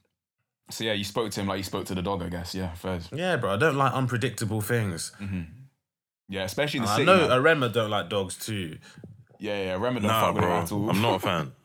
So 0.69 0.85
yeah, 0.85 0.93
you 0.93 1.03
spoke 1.03 1.31
to 1.31 1.41
him 1.41 1.47
like 1.47 1.57
you 1.57 1.63
spoke 1.63 1.85
to 1.87 1.95
the 1.95 2.01
dog, 2.01 2.23
I 2.23 2.29
guess. 2.29 2.55
Yeah, 2.55 2.73
fair. 2.75 2.99
Yeah, 3.11 3.35
bro, 3.35 3.55
I 3.55 3.57
don't 3.57 3.75
like 3.75 3.91
unpredictable 3.91 4.61
things. 4.61 5.11
Yeah, 6.29 6.43
especially 6.43 6.77
in 6.77 6.85
the 6.85 6.91
I 6.91 6.95
city. 6.95 7.05
know 7.07 7.27
man. 7.27 7.41
Arema 7.41 7.73
don't 7.73 7.89
like 7.89 8.07
dogs 8.09 8.37
too. 8.37 8.77
Yeah, 9.39 9.61
yeah. 9.61 9.73
Remember 9.73 9.99
don't 9.99 10.07
Nah, 10.07 10.21
fuck 10.27 10.35
with 10.35 10.43
him 10.45 10.49
bro, 10.49 10.59
at 10.61 10.71
all. 10.71 10.89
I'm 10.91 11.01
not 11.01 11.15
a 11.15 11.19
fan. 11.19 11.51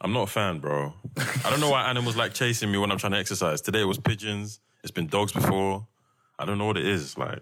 I'm 0.00 0.12
not 0.12 0.22
a 0.24 0.26
fan, 0.26 0.58
bro. 0.58 0.92
I 1.44 1.50
don't 1.50 1.60
know 1.60 1.70
why 1.70 1.88
animals 1.88 2.16
like 2.16 2.34
chasing 2.34 2.70
me 2.70 2.78
when 2.78 2.90
I'm 2.92 2.98
trying 2.98 3.12
to 3.12 3.18
exercise. 3.18 3.60
Today 3.60 3.80
it 3.80 3.84
was 3.86 3.98
pigeons. 3.98 4.60
It's 4.82 4.90
been 4.90 5.06
dogs 5.06 5.32
before. 5.32 5.86
I 6.38 6.44
don't 6.44 6.58
know 6.58 6.66
what 6.66 6.76
it 6.76 6.84
is. 6.86 7.16
Like, 7.16 7.40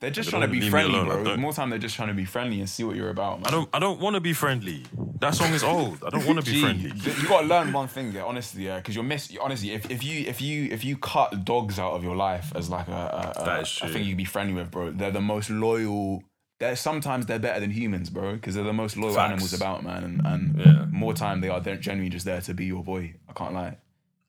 They're 0.00 0.10
just 0.10 0.28
They 0.28 0.30
trying 0.38 0.42
to 0.42 0.48
be 0.48 0.68
friendly, 0.70 0.94
alone, 0.98 1.06
bro. 1.06 1.24
don't- 1.24 1.40
More 1.40 1.52
time, 1.52 1.68
they're 1.70 1.78
just 1.78 1.94
trying 1.94 2.08
to 2.08 2.14
be 2.14 2.24
friendly 2.24 2.58
and 2.60 2.68
see 2.68 2.82
what 2.82 2.96
you're 2.96 3.10
about, 3.10 3.38
man. 3.38 3.46
I 3.46 3.50
don't. 3.50 3.68
I 3.74 3.78
don't 3.78 4.00
want 4.00 4.14
to 4.14 4.20
be 4.20 4.32
friendly. 4.32 4.84
That 5.20 5.34
song 5.34 5.52
is 5.52 5.62
old. 5.62 6.02
I 6.04 6.10
don't 6.10 6.26
want 6.26 6.40
to 6.40 6.44
be 6.44 6.52
Gee, 6.56 6.62
friendly. 6.62 6.92
You 7.20 7.28
gotta 7.28 7.46
learn 7.46 7.72
one 7.72 7.86
thing, 7.88 8.10
yeah. 8.12 8.24
Honestly, 8.24 8.64
yeah, 8.66 8.78
because 8.78 8.94
you're 8.96 9.04
miss. 9.04 9.30
Honestly, 9.40 9.70
if, 9.72 9.88
if 9.90 10.02
you 10.02 10.24
if 10.26 10.40
you 10.40 10.64
if 10.72 10.84
you 10.84 10.96
cut 10.96 11.44
dogs 11.44 11.78
out 11.78 11.92
of 11.92 12.02
your 12.02 12.16
life 12.16 12.52
as 12.56 12.68
like 12.70 12.88
a, 12.88 12.92
a, 13.36 13.42
a, 13.42 13.60
a 13.60 13.64
thing 13.88 14.02
you 14.02 14.08
can 14.10 14.16
be 14.16 14.24
friendly 14.24 14.54
with, 14.54 14.70
bro. 14.72 14.90
They're 14.90 15.12
the 15.12 15.20
most 15.20 15.50
loyal. 15.50 16.24
They're 16.62 16.76
sometimes 16.76 17.26
they're 17.26 17.40
better 17.40 17.58
than 17.60 17.70
humans, 17.72 18.08
bro, 18.08 18.34
because 18.34 18.54
they're 18.54 18.62
the 18.62 18.72
most 18.72 18.96
loyal 18.96 19.14
Facts. 19.14 19.32
animals 19.32 19.52
about, 19.52 19.82
man. 19.82 20.04
And, 20.04 20.16
and 20.26 20.42
Yeah. 20.64 20.84
more 20.90 21.12
time 21.12 21.40
they 21.40 21.48
are 21.48 21.60
they're 21.60 21.76
genuinely 21.76 22.10
just 22.10 22.24
there 22.24 22.40
to 22.40 22.54
be 22.54 22.66
your 22.66 22.84
boy. 22.84 23.14
I 23.28 23.32
can't 23.32 23.52
lie. 23.52 23.78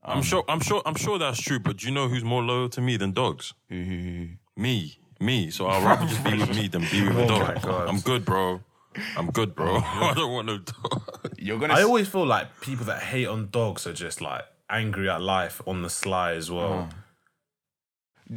I'm 0.04 0.18
um, 0.18 0.24
sure. 0.24 0.44
I'm 0.50 0.60
sure. 0.60 0.82
I'm 0.86 0.96
sure 0.96 1.18
that's 1.20 1.40
true. 1.40 1.60
But 1.60 1.78
do 1.78 1.86
you 1.88 1.94
know 1.94 2.08
who's 2.10 2.24
more 2.24 2.42
loyal 2.42 2.70
to 2.70 2.82
me 2.82 2.98
than 2.98 3.12
dogs? 3.12 3.54
Me. 3.70 4.98
Me. 5.20 5.50
So 5.52 5.68
I'd 5.68 5.84
rather 5.84 6.06
just 6.08 6.24
be 6.24 6.38
with 6.38 6.56
me 6.56 6.68
than 6.68 6.82
be 6.92 7.08
with 7.08 7.18
a 7.18 7.24
Oh 7.26 7.28
dog. 7.28 7.64
my 7.64 7.86
I'm 7.86 8.00
good, 8.00 8.26
bro. 8.26 8.62
I'm 9.18 9.30
good, 9.32 9.56
bro. 9.56 9.78
I 9.84 10.14
don't 10.16 10.32
want 10.34 10.48
no 10.48 10.58
dog. 10.58 11.30
You're 11.38 11.60
gonna. 11.60 11.74
I 11.76 11.80
s- 11.82 11.86
always 11.86 12.08
feel 12.08 12.26
like 12.26 12.48
people 12.62 12.86
that 12.88 13.02
hate 13.04 13.28
on 13.28 13.50
dogs 13.52 13.86
are 13.88 13.94
just 13.94 14.22
like 14.22 14.44
angry 14.70 15.10
at 15.10 15.22
life 15.22 15.62
on 15.68 15.84
the 15.84 15.90
sly 15.90 16.34
as 16.34 16.50
well. 16.52 16.74
Uh-huh. 16.74 16.88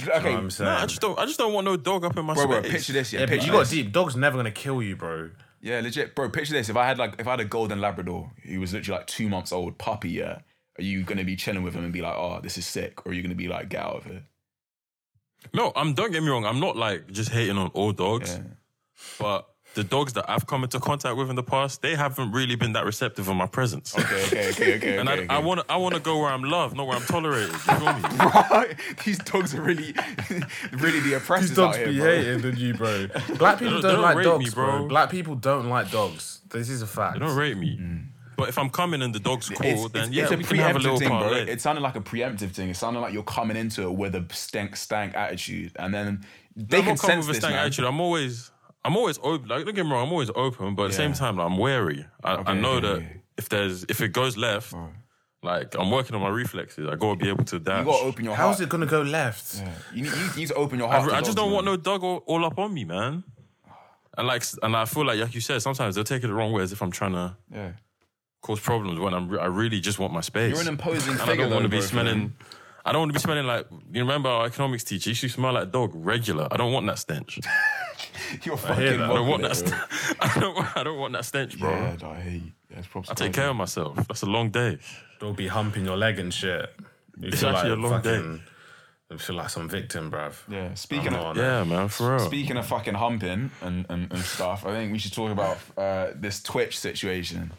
Okay, 0.03 0.17
You 0.17 0.23
know 0.25 0.31
what 0.33 0.39
I'm 0.45 0.51
saying? 0.51 0.71
Nah, 0.71 0.83
I 0.83 0.87
just 0.87 1.01
don't. 1.01 1.19
I 1.19 1.27
just 1.27 1.39
don't 1.39 1.53
want 1.53 1.65
no 1.65 1.77
dog 1.77 2.05
up 2.05 2.17
in 2.17 2.25
my 2.25 2.35
bro, 2.35 2.47
bro. 2.47 2.61
space. 2.61 2.73
Picture 2.73 2.93
this, 2.93 3.13
yeah. 3.13 3.21
yeah, 3.21 3.27
but 3.27 3.31
picture 3.33 3.47
you 3.47 3.53
got 3.53 3.59
this. 3.61 3.71
deep. 3.71 3.93
Dog's 3.93 4.17
never 4.17 4.37
gonna 4.37 4.51
kill 4.51 4.83
you, 4.83 4.97
bro. 4.97 5.31
Yeah, 5.61 5.81
legit, 5.81 6.15
bro. 6.15 6.29
Picture 6.31 6.53
this: 6.53 6.69
if 6.69 6.77
I 6.77 6.87
had 6.87 6.99
like, 6.99 7.15
if 7.19 7.27
I 7.27 7.31
had 7.33 7.41
a 7.41 7.45
golden 7.45 7.81
Labrador, 7.81 8.31
he 8.43 8.59
was 8.59 8.73
literally 8.73 8.99
like 8.99 9.07
two 9.07 9.29
months 9.29 9.53
old, 9.53 9.79
puppy. 9.79 10.11
Yeah, 10.11 10.41
are 10.79 10.83
you 10.83 11.03
gonna 11.03 11.25
be 11.25 11.37
chilling 11.37 11.63
with 11.63 11.75
him 11.75 11.85
and 11.85 11.93
be 11.93 12.03
like, 12.03 12.15
"Oh, 12.17 12.41
this 12.43 12.57
is 12.59 12.67
sick," 12.67 13.05
or 13.07 13.11
are 13.11 13.15
you 13.15 13.23
gonna 13.23 13.35
be 13.35 13.49
like, 13.49 13.69
"Get 13.69 13.81
out 13.83 13.97
of 13.97 14.05
here"? 14.05 14.23
No, 15.55 15.73
I'm. 15.77 15.95
Don't 15.95 16.13
get 16.13 16.23
me 16.23 16.29
wrong. 16.29 16.45
I'm 16.45 16.61
not 16.61 16.77
like 16.77 17.11
just 17.11 17.31
hating 17.31 17.57
on 17.59 17.69
all 17.69 17.93
dogs, 17.93 18.35
Yeah. 18.37 18.43
but 19.19 19.49
the 19.77 19.85
dogs 19.85 20.15
that 20.15 20.25
I've 20.29 20.47
come 20.47 20.65
into 20.65 20.81
contact 20.81 21.17
with 21.17 21.29
in 21.31 21.37
the 21.37 21.43
past, 21.43 21.83
they 21.83 21.95
haven't 21.95 22.33
really 22.33 22.57
been 22.57 22.73
that 22.73 22.85
receptive 22.87 23.29
of 23.29 23.37
my 23.37 23.47
presence. 23.47 23.97
Okay, 23.97 24.25
okay, 24.27 24.49
okay, 24.51 24.77
okay. 24.77 24.99
And 25.01 25.09
okay, 25.09 25.27
I, 25.29 25.37
I 25.37 25.39
want 25.39 25.61
to. 25.61 25.67
I 25.73 25.77
want 25.77 25.95
to 25.95 26.01
go 26.01 26.19
where 26.19 26.31
I'm 26.31 26.43
loved, 26.45 26.77
not 26.77 26.87
where 26.87 26.97
I'm 26.97 27.03
tolerated. 27.05 27.53
You 27.53 27.59
feel 27.59 27.93
me? 27.93 28.75
These 29.05 29.19
dogs 29.19 29.55
are 29.55 29.61
really, 29.63 29.95
really 30.73 31.01
the 31.01 31.15
oppressors 31.19 31.51
These 31.51 31.57
dogs 31.59 31.77
out 31.77 31.83
here, 31.85 31.93
be 31.93 31.99
bro. 31.99 32.11
hating 32.11 32.41
than 32.41 32.57
you, 32.57 32.75
bro. 32.75 33.07
Black 33.39 33.59
people 33.59 33.75
don't- 33.75 33.83
don't, 33.83 33.93
don't 33.93 34.03
like 34.03 34.17
rate 34.17 34.25
dogs, 34.25 34.45
me, 34.47 34.51
bro. 34.51 34.79
bro. 34.79 34.89
Black 34.89 35.11
people 35.11 35.35
don't 35.35 35.69
like 35.69 35.91
dogs. 35.91 36.41
This 36.51 36.69
is 36.71 36.81
a 36.83 36.87
fact. 36.87 37.15
They 37.19 37.27
don't 37.27 37.37
rate 37.37 37.57
me. 37.59 37.77
Mm. 37.79 38.07
But 38.39 38.49
if 38.49 38.59
I'm 38.59 38.69
coming 38.71 39.01
and 39.03 39.15
the 39.15 39.19
dog's 39.21 39.49
cool, 39.49 39.67
It's, 39.67 39.89
then 39.93 40.05
it's, 40.05 40.13
yeah, 40.13 40.23
it's 40.25 40.33
a 40.33 40.37
we 40.37 40.45
can 40.45 40.57
have 40.59 40.77
a 40.77 40.79
little 40.79 40.99
thing, 40.99 41.09
bro. 41.09 41.21
parlay. 41.21 41.47
It 41.51 41.61
sounded 41.61 41.81
like 41.83 41.97
a 41.97 42.01
preemptive 42.01 42.51
thing. 42.51 42.69
It 42.69 42.77
sounded 42.77 43.01
like 43.01 43.13
you're 43.15 43.23
coming 43.23 43.57
into 43.57 43.83
it 43.85 43.93
with 43.93 44.15
a 44.15 44.27
stank, 44.31 44.77
stank 44.77 45.15
attitude, 45.15 45.73
and 45.77 45.93
then 45.95 46.25
they 46.55 46.79
I'm 46.79 46.85
can 46.85 46.93
not 46.95 47.01
coming 47.01 47.15
sense 47.23 47.27
with 47.27 47.29
a 47.29 47.33
this, 47.33 47.43
stank 47.43 47.55
man. 47.55 47.65
attitude. 47.67 47.85
I'm 47.87 48.01
always, 48.01 48.51
I'm 48.87 48.97
always 48.97 49.19
open. 49.23 49.49
Like, 49.49 49.65
don't 49.65 49.75
get 49.75 49.85
me 49.85 49.93
wrong, 49.93 50.07
I'm 50.07 50.13
always 50.13 50.31
open, 50.35 50.75
but 50.75 50.85
at 50.85 50.89
the 50.89 50.95
same 50.97 51.13
time, 51.13 51.37
like, 51.37 51.47
I'm 51.47 51.59
wary. 51.59 52.07
I, 52.23 52.33
I 52.35 52.41
Okay, 52.41 52.61
know 52.61 52.73
okay, 52.75 52.87
that 52.87 52.97
okay. 52.97 53.21
if 53.37 53.49
there's, 53.49 53.85
if 53.89 54.01
it 54.01 54.09
goes 54.13 54.37
left, 54.37 54.73
like 55.43 55.75
I'm 55.79 55.91
working 55.91 56.15
on 56.17 56.23
my 56.23 56.29
reflexes. 56.29 56.89
I 56.89 56.95
gotta 56.97 57.17
be 57.17 57.29
able 57.29 57.45
to 57.45 57.59
dash. 57.59 57.81
You 57.81 57.93
gotta 57.93 58.05
open 58.05 58.25
your 58.25 58.35
heart. 58.35 58.49
How's 58.49 58.61
it 58.61 58.69
gonna 58.69 58.87
go 58.87 59.03
left? 59.03 59.57
Yeah. 59.59 59.73
You, 59.95 60.03
need, 60.05 60.13
you 60.13 60.37
need 60.41 60.49
to 60.49 60.55
open 60.55 60.79
your 60.79 60.89
I, 60.89 60.99
heart. 60.99 61.11
to 61.11 61.17
I 61.17 61.21
just 61.21 61.31
dogs, 61.31 61.35
don't 61.37 61.47
man. 61.49 61.55
want 61.55 61.67
no 61.67 61.77
dog 61.77 62.03
all, 62.03 62.17
all 62.27 62.45
up 62.45 62.59
on 62.59 62.73
me, 62.75 62.85
man. 62.85 63.23
And 64.19 64.27
like, 64.27 64.43
and 64.63 64.75
I 64.75 64.87
feel 64.87 65.05
like, 65.05 65.21
like 65.21 65.35
you 65.35 65.41
said, 65.43 65.61
sometimes 65.63 65.95
they'll 65.95 66.05
take 66.05 66.25
it 66.25 66.29
the 66.29 66.35
wrong 66.35 66.53
way, 66.53 66.63
as 66.63 66.73
if 66.73 66.81
I'm 66.83 66.91
trying 66.91 67.13
to 67.13 67.37
Yeah. 67.53 67.73
cause 68.41 68.59
problems 68.61 68.99
when 68.99 69.13
I'm, 69.15 69.29
re- 69.29 69.39
I 69.39 69.47
really 69.47 69.79
just 69.81 69.99
want 69.99 70.13
my 70.13 70.23
space. 70.23 70.53
You're 70.53 70.63
an 70.63 70.69
imposing 70.69 71.13
and 71.13 71.21
I 71.21 71.37
don't 71.37 71.51
want 71.51 71.63
to 71.63 71.69
though, 71.69 71.69
be 71.69 71.77
bro, 71.79 71.87
smelling. 71.87 72.33
I 72.85 72.93
don't 72.93 73.01
want 73.03 73.11
to 73.11 73.15
be 73.15 73.21
smelling 73.21 73.47
like 73.47 73.67
you 73.93 74.01
remember 74.01 74.29
our 74.31 74.47
economics 74.47 74.85
teacher. 74.85 75.05
He 75.05 75.11
used 75.11 75.21
to 75.23 75.29
smell 75.29 75.53
like 75.53 75.65
a 75.65 75.67
dog 75.67 75.91
regular. 75.95 76.49
I 76.51 76.57
don't 76.57 76.73
want 76.73 76.87
that 76.87 76.99
stench. 76.99 77.41
You're 78.45 78.57
hear 78.57 78.67
fucking. 78.69 78.99
that. 78.99 79.11
I 79.11 79.15
don't 79.15 79.29
want 79.29 79.43
that. 79.43 79.57
St- 79.57 79.75
I 80.21 80.41
don't. 80.41 80.77
I 80.77 80.83
don't 80.83 80.99
want 80.99 81.13
that 81.15 81.25
stench, 81.25 81.59
bro. 81.59 81.71
Yeah, 81.71 81.97
no, 82.03 82.11
I 82.11 82.21
hate 82.21 82.33
you. 82.43 82.53
Yeah, 82.71 82.79
it's 82.79 82.87
proper 82.89 83.11
I 83.11 83.15
take 83.15 83.33
care 83.33 83.49
of 83.49 83.57
myself. 83.57 83.97
That's 84.09 84.23
a 84.23 84.27
long 84.27 84.51
day. 84.51 84.79
They'll 85.21 85.33
be 85.33 85.49
humping 85.49 85.85
your 85.85 85.97
leg 85.97 86.19
and 86.19 86.33
shit. 86.33 86.69
You 87.19 87.29
It's 87.29 87.41
feel 87.41 87.51
actually 87.51 87.71
like 87.71 87.79
a 87.79 87.83
long 87.89 88.03
day. 88.03 88.17
fucking- 88.17 88.41
You 89.11 89.19
feel 89.19 89.37
like 89.37 89.51
some 89.51 89.69
victim, 89.69 90.11
bruv. 90.11 90.35
Yeah. 90.51 90.75
Speaking 90.75 91.09
I'm 91.09 91.15
of 91.15 91.21
not 91.21 91.27
on 91.27 91.37
Yeah, 91.37 91.65
man, 91.65 91.89
for 91.89 92.17
real. 92.17 92.27
speaking 92.27 92.57
of 92.57 92.67
fucking 92.67 92.95
humping 92.95 93.51
and, 93.63 93.87
and, 93.89 94.13
and 94.13 94.21
stuff, 94.21 94.67
I 94.67 94.73
think 94.73 94.93
we 94.93 94.99
should 94.99 95.13
talk 95.15 95.31
about 95.31 95.59
uh, 95.79 96.09
this 96.17 96.43
Twitch 96.43 96.79
situation. 96.79 97.53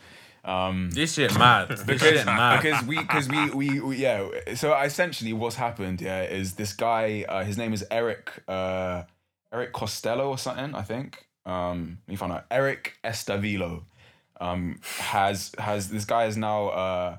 Um, 0.43 0.91
This 0.91 1.13
shit 1.13 1.33
mad. 1.37 1.69
This 1.69 1.83
because 1.83 2.01
shit 2.17 2.25
mad. 2.25 2.61
because 2.61 2.83
we 2.85 2.97
because 2.99 3.27
we, 3.29 3.49
we 3.51 3.79
we 3.79 3.95
yeah. 3.97 4.27
So 4.55 4.77
essentially, 4.79 5.33
what's 5.33 5.55
happened? 5.55 6.01
Yeah, 6.01 6.21
is 6.23 6.53
this 6.55 6.73
guy? 6.73 7.25
Uh, 7.27 7.43
his 7.43 7.57
name 7.57 7.73
is 7.73 7.83
Eric 7.89 8.29
uh, 8.47 9.03
Eric 9.53 9.73
Costello 9.73 10.29
or 10.29 10.37
something. 10.37 10.75
I 10.75 10.81
think. 10.81 11.25
Um, 11.45 11.99
let 12.07 12.11
me 12.11 12.15
find 12.17 12.31
out. 12.33 12.45
Eric 12.51 12.93
Estavillo 13.03 13.83
um, 14.41 14.79
has 14.99 15.51
has 15.57 15.89
this 15.89 16.05
guy 16.05 16.25
is 16.25 16.37
now. 16.37 16.67
Uh, 16.69 17.17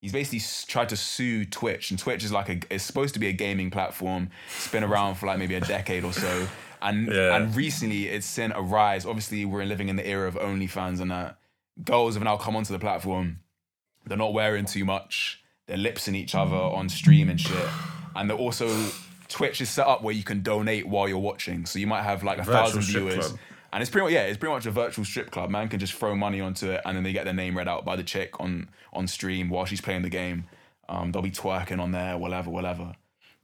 he's 0.00 0.12
basically 0.12 0.42
tried 0.68 0.88
to 0.90 0.96
sue 0.96 1.44
Twitch, 1.44 1.90
and 1.90 1.98
Twitch 1.98 2.24
is 2.24 2.32
like 2.32 2.48
a 2.48 2.58
it's 2.74 2.84
supposed 2.84 3.14
to 3.14 3.20
be 3.20 3.28
a 3.28 3.32
gaming 3.32 3.70
platform. 3.70 4.30
It's 4.56 4.68
been 4.70 4.84
around 4.84 5.14
for 5.16 5.26
like 5.26 5.38
maybe 5.38 5.54
a 5.54 5.60
decade 5.60 6.04
or 6.04 6.12
so, 6.12 6.48
and 6.82 7.06
Yeah. 7.08 7.36
and 7.36 7.54
recently 7.54 8.08
it's 8.08 8.26
seen 8.26 8.52
a 8.52 8.60
rise. 8.62 9.06
Obviously, 9.06 9.44
we're 9.44 9.64
living 9.64 9.88
in 9.88 9.96
the 9.96 10.06
era 10.06 10.26
of 10.28 10.34
OnlyFans 10.34 11.00
and 11.00 11.10
that. 11.10 11.38
Girls 11.84 12.14
have 12.14 12.22
now 12.24 12.36
come 12.38 12.56
onto 12.56 12.72
the 12.72 12.78
platform. 12.78 13.40
They're 14.06 14.16
not 14.16 14.32
wearing 14.32 14.64
too 14.64 14.84
much. 14.86 15.42
They're 15.66 15.76
lipsing 15.76 16.14
each 16.14 16.34
other 16.34 16.56
on 16.56 16.88
stream 16.88 17.28
and 17.28 17.38
shit. 17.40 17.68
And 18.14 18.30
they're 18.30 18.36
also 18.36 18.68
Twitch 19.28 19.60
is 19.60 19.68
set 19.68 19.86
up 19.86 20.02
where 20.02 20.14
you 20.14 20.22
can 20.22 20.42
donate 20.42 20.86
while 20.86 21.08
you're 21.08 21.18
watching. 21.18 21.66
So 21.66 21.78
you 21.78 21.86
might 21.86 22.02
have 22.02 22.22
like 22.22 22.38
a 22.38 22.42
Virtual 22.42 22.64
thousand 22.64 22.82
viewers. 22.82 23.28
club. 23.28 23.38
And 23.72 23.82
it's 23.82 23.90
pretty 23.90 24.04
much 24.04 24.12
yeah, 24.12 24.22
it's 24.22 24.38
pretty 24.38 24.54
much 24.54 24.64
a 24.66 24.70
virtual 24.70 25.04
strip 25.04 25.30
club. 25.30 25.50
Man 25.50 25.68
can 25.68 25.80
just 25.80 25.92
throw 25.92 26.14
money 26.14 26.40
onto 26.40 26.70
it, 26.70 26.80
and 26.84 26.96
then 26.96 27.04
they 27.04 27.12
get 27.12 27.24
their 27.24 27.34
name 27.34 27.56
read 27.56 27.68
out 27.68 27.84
by 27.84 27.96
the 27.96 28.04
chick 28.04 28.40
on 28.40 28.68
on 28.92 29.06
stream 29.06 29.50
while 29.50 29.64
she's 29.66 29.80
playing 29.80 30.02
the 30.02 30.08
game. 30.08 30.44
Um, 30.88 31.12
they'll 31.12 31.20
be 31.22 31.30
twerking 31.30 31.80
on 31.80 31.90
there, 31.92 32.16
whatever, 32.16 32.50
whatever. 32.50 32.94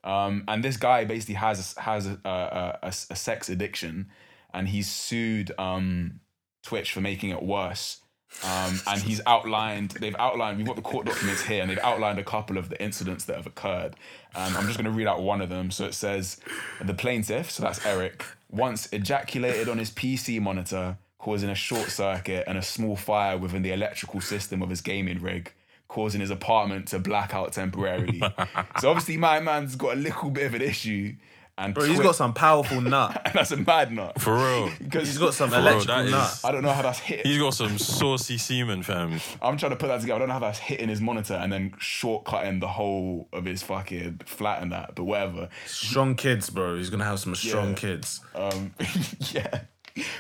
Um, 0.05 0.45
and 0.49 0.65
this 0.65 0.77
guy 0.77 1.05
basically 1.05 1.35
has 1.35 1.75
has 1.77 2.07
a, 2.07 2.19
a, 2.25 2.79
a, 2.83 2.89
a 2.89 3.17
sex 3.17 3.49
addiction, 3.49 4.09
and 4.55 4.69
he's 4.69 4.91
sued 4.91 5.53
um, 5.59 6.21
Twitch 6.63 6.93
for 6.93 7.01
making 7.01 7.31
it 7.31 7.43
worse. 7.43 8.01
Um, 8.45 8.81
and 8.89 9.01
he's 9.01 9.21
outlined, 9.27 9.93
they've 9.93 10.17
outlined, 10.19 10.59
we've 10.59 10.67
got 10.67 10.77
the 10.77 10.83
court 10.83 11.07
documents 11.07 11.43
here, 11.43 11.63
and 11.63 11.71
they've 11.71 11.79
outlined 11.79 12.19
a 12.19 12.25
couple 12.25 12.59
of 12.59 12.69
the 12.69 12.83
incidents 12.83 13.25
that 13.27 13.37
have 13.37 13.47
occurred. 13.47 13.95
Um, 14.35 14.57
I'm 14.57 14.67
just 14.67 14.77
going 14.77 14.91
to 14.91 14.97
read 14.97 15.07
out 15.07 15.23
one 15.23 15.41
of 15.41 15.49
them. 15.49 15.71
So 15.71 15.85
it 15.85 15.95
says 15.95 16.39
the 16.81 16.95
plaintiff, 16.95 17.51
so 17.51 17.63
that's 17.63 17.85
Eric, 17.87 18.25
once 18.51 18.89
ejaculated 18.93 19.69
on 19.69 19.79
his 19.79 19.91
PC 19.91 20.41
monitor, 20.41 20.99
causing 21.19 21.51
a 21.51 21.55
short 21.55 21.89
circuit 21.89 22.45
and 22.49 22.59
a 22.59 22.63
small 22.63 22.97
fire 22.97 23.39
within 23.39 23.63
the 23.63 23.73
electrical 23.73 24.21
system 24.21 24.61
of 24.61 24.71
his 24.71 24.81
gaming 24.81 25.21
rig, 25.21 25.53
causing 25.87 26.21
his 26.21 26.31
apartment 26.31 26.89
to 26.89 26.99
black 26.99 27.35
out 27.35 27.53
temporarily. 27.53 28.19
so 28.81 28.91
obviously, 28.91 29.17
my 29.17 29.39
man's 29.39 29.77
got 29.77 29.93
a 29.93 30.01
little 30.01 30.31
bit 30.31 30.47
of 30.47 30.55
an 30.55 30.63
issue. 30.63 31.15
And 31.59 31.75
Bro, 31.75 31.85
he's 31.85 31.97
Twitch- 31.97 32.07
got 32.07 32.17
some 32.17 32.33
powerful 32.33 32.81
nut. 32.81 33.21
And 33.27 33.35
that's 33.35 33.51
a 33.53 33.57
mad 33.59 33.93
nut. 33.93 34.21
For 34.21 34.35
real. 34.35 34.71
Because 34.83 35.07
He's 35.09 35.19
got 35.19 35.35
some 35.35 35.51
real, 35.51 35.61
electrical 35.61 35.97
that 35.97 36.05
is- 36.07 36.11
nut. 36.11 36.41
I 36.45 36.51
don't 36.53 36.63
know 36.63 36.73
how 36.73 36.83
that's 36.83 36.99
hit. 36.99 37.27
He's 37.27 37.39
got 37.39 37.55
some 37.55 37.79
saucy 37.79 38.39
semen, 38.39 38.83
fam. 38.83 39.21
I'm 39.43 39.57
trying 39.59 39.71
to 39.71 39.77
put 39.77 39.89
that 39.89 40.01
together. 40.01 40.17
I 40.17 40.19
don't 40.21 40.29
know 40.29 40.35
how 40.35 40.41
that's 40.41 40.59
hitting 40.59 40.89
his 40.89 41.01
monitor 41.01 41.35
and 41.35 41.53
then 41.53 41.73
shortcutting 41.73 42.61
the 42.61 42.69
whole 42.69 43.29
of 43.33 43.45
his 43.45 43.63
fucking 43.63 44.21
flat 44.25 44.63
and 44.63 44.73
that, 44.73 44.95
but 44.95 45.05
whatever. 45.05 45.51
Strong 45.67 46.17
kids, 46.17 46.49
bro. 46.51 46.77
He's 46.77 46.91
gonna 46.91 47.05
have 47.05 47.21
some 47.21 47.35
strong 47.35 47.71
Yeah. 47.71 47.75
kids. 47.75 48.21
Um, 48.35 48.75
yeah. 49.33 49.61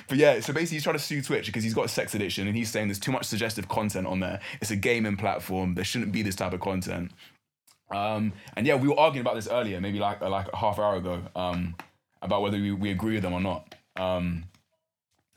But 0.06 0.18
yeah, 0.18 0.38
so 0.40 0.52
basically 0.52 0.76
he's 0.76 0.82
trying 0.82 0.96
to 0.98 1.02
sue 1.02 1.22
Twitch 1.22 1.46
because 1.46 1.64
he's 1.64 1.72
got 1.72 1.86
a 1.86 1.88
sex 1.88 2.14
addiction 2.14 2.46
and 2.46 2.54
he's 2.54 2.70
saying 2.70 2.88
there's 2.88 2.98
too 2.98 3.10
much 3.10 3.24
suggestive 3.24 3.68
content 3.70 4.06
on 4.06 4.20
there. 4.20 4.38
It's 4.60 4.70
a 4.70 4.76
gaming 4.76 5.16
platform. 5.16 5.74
There 5.74 5.84
shouldn't 5.84 6.12
be 6.12 6.20
this 6.20 6.36
type 6.36 6.52
of 6.52 6.60
content. 6.60 7.10
Um, 7.94 8.32
and 8.56 8.66
yeah, 8.66 8.74
we 8.76 8.88
were 8.88 8.98
arguing 8.98 9.24
about 9.24 9.34
this 9.34 9.48
earlier, 9.48 9.80
maybe 9.80 9.98
like 9.98 10.20
like 10.20 10.48
a 10.52 10.56
half 10.56 10.78
hour 10.78 10.96
ago, 10.96 11.22
um, 11.36 11.76
about 12.20 12.42
whether 12.42 12.58
we, 12.58 12.72
we 12.72 12.90
agree 12.90 13.14
with 13.14 13.22
them 13.22 13.32
or 13.32 13.40
not. 13.40 13.74
Um, 13.96 14.44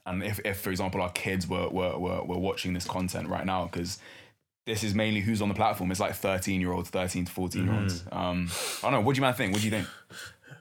and 0.05 0.23
if, 0.23 0.39
if, 0.45 0.59
for 0.59 0.69
example, 0.69 1.01
our 1.01 1.11
kids 1.11 1.47
were 1.47 1.69
were, 1.69 1.97
were, 1.97 2.23
were 2.23 2.37
watching 2.37 2.73
this 2.73 2.85
content 2.85 3.27
right 3.27 3.45
now, 3.45 3.65
because 3.65 3.99
this 4.65 4.83
is 4.83 4.95
mainly 4.95 5.21
who's 5.21 5.41
on 5.41 5.49
the 5.49 5.55
platform. 5.55 5.91
It's 5.91 5.99
like 5.99 6.15
13 6.15 6.59
year 6.59 6.71
olds, 6.71 6.89
13 6.89 7.25
to 7.25 7.31
14 7.31 7.65
year 7.65 7.73
olds. 7.81 8.03
Um, 8.11 8.49
I 8.79 8.89
don't 8.89 8.93
know. 8.93 9.01
What 9.01 9.15
do 9.15 9.19
you 9.19 9.21
man 9.21 9.33
think? 9.33 9.53
What 9.53 9.61
do 9.61 9.67
you 9.67 9.71
think? 9.71 9.87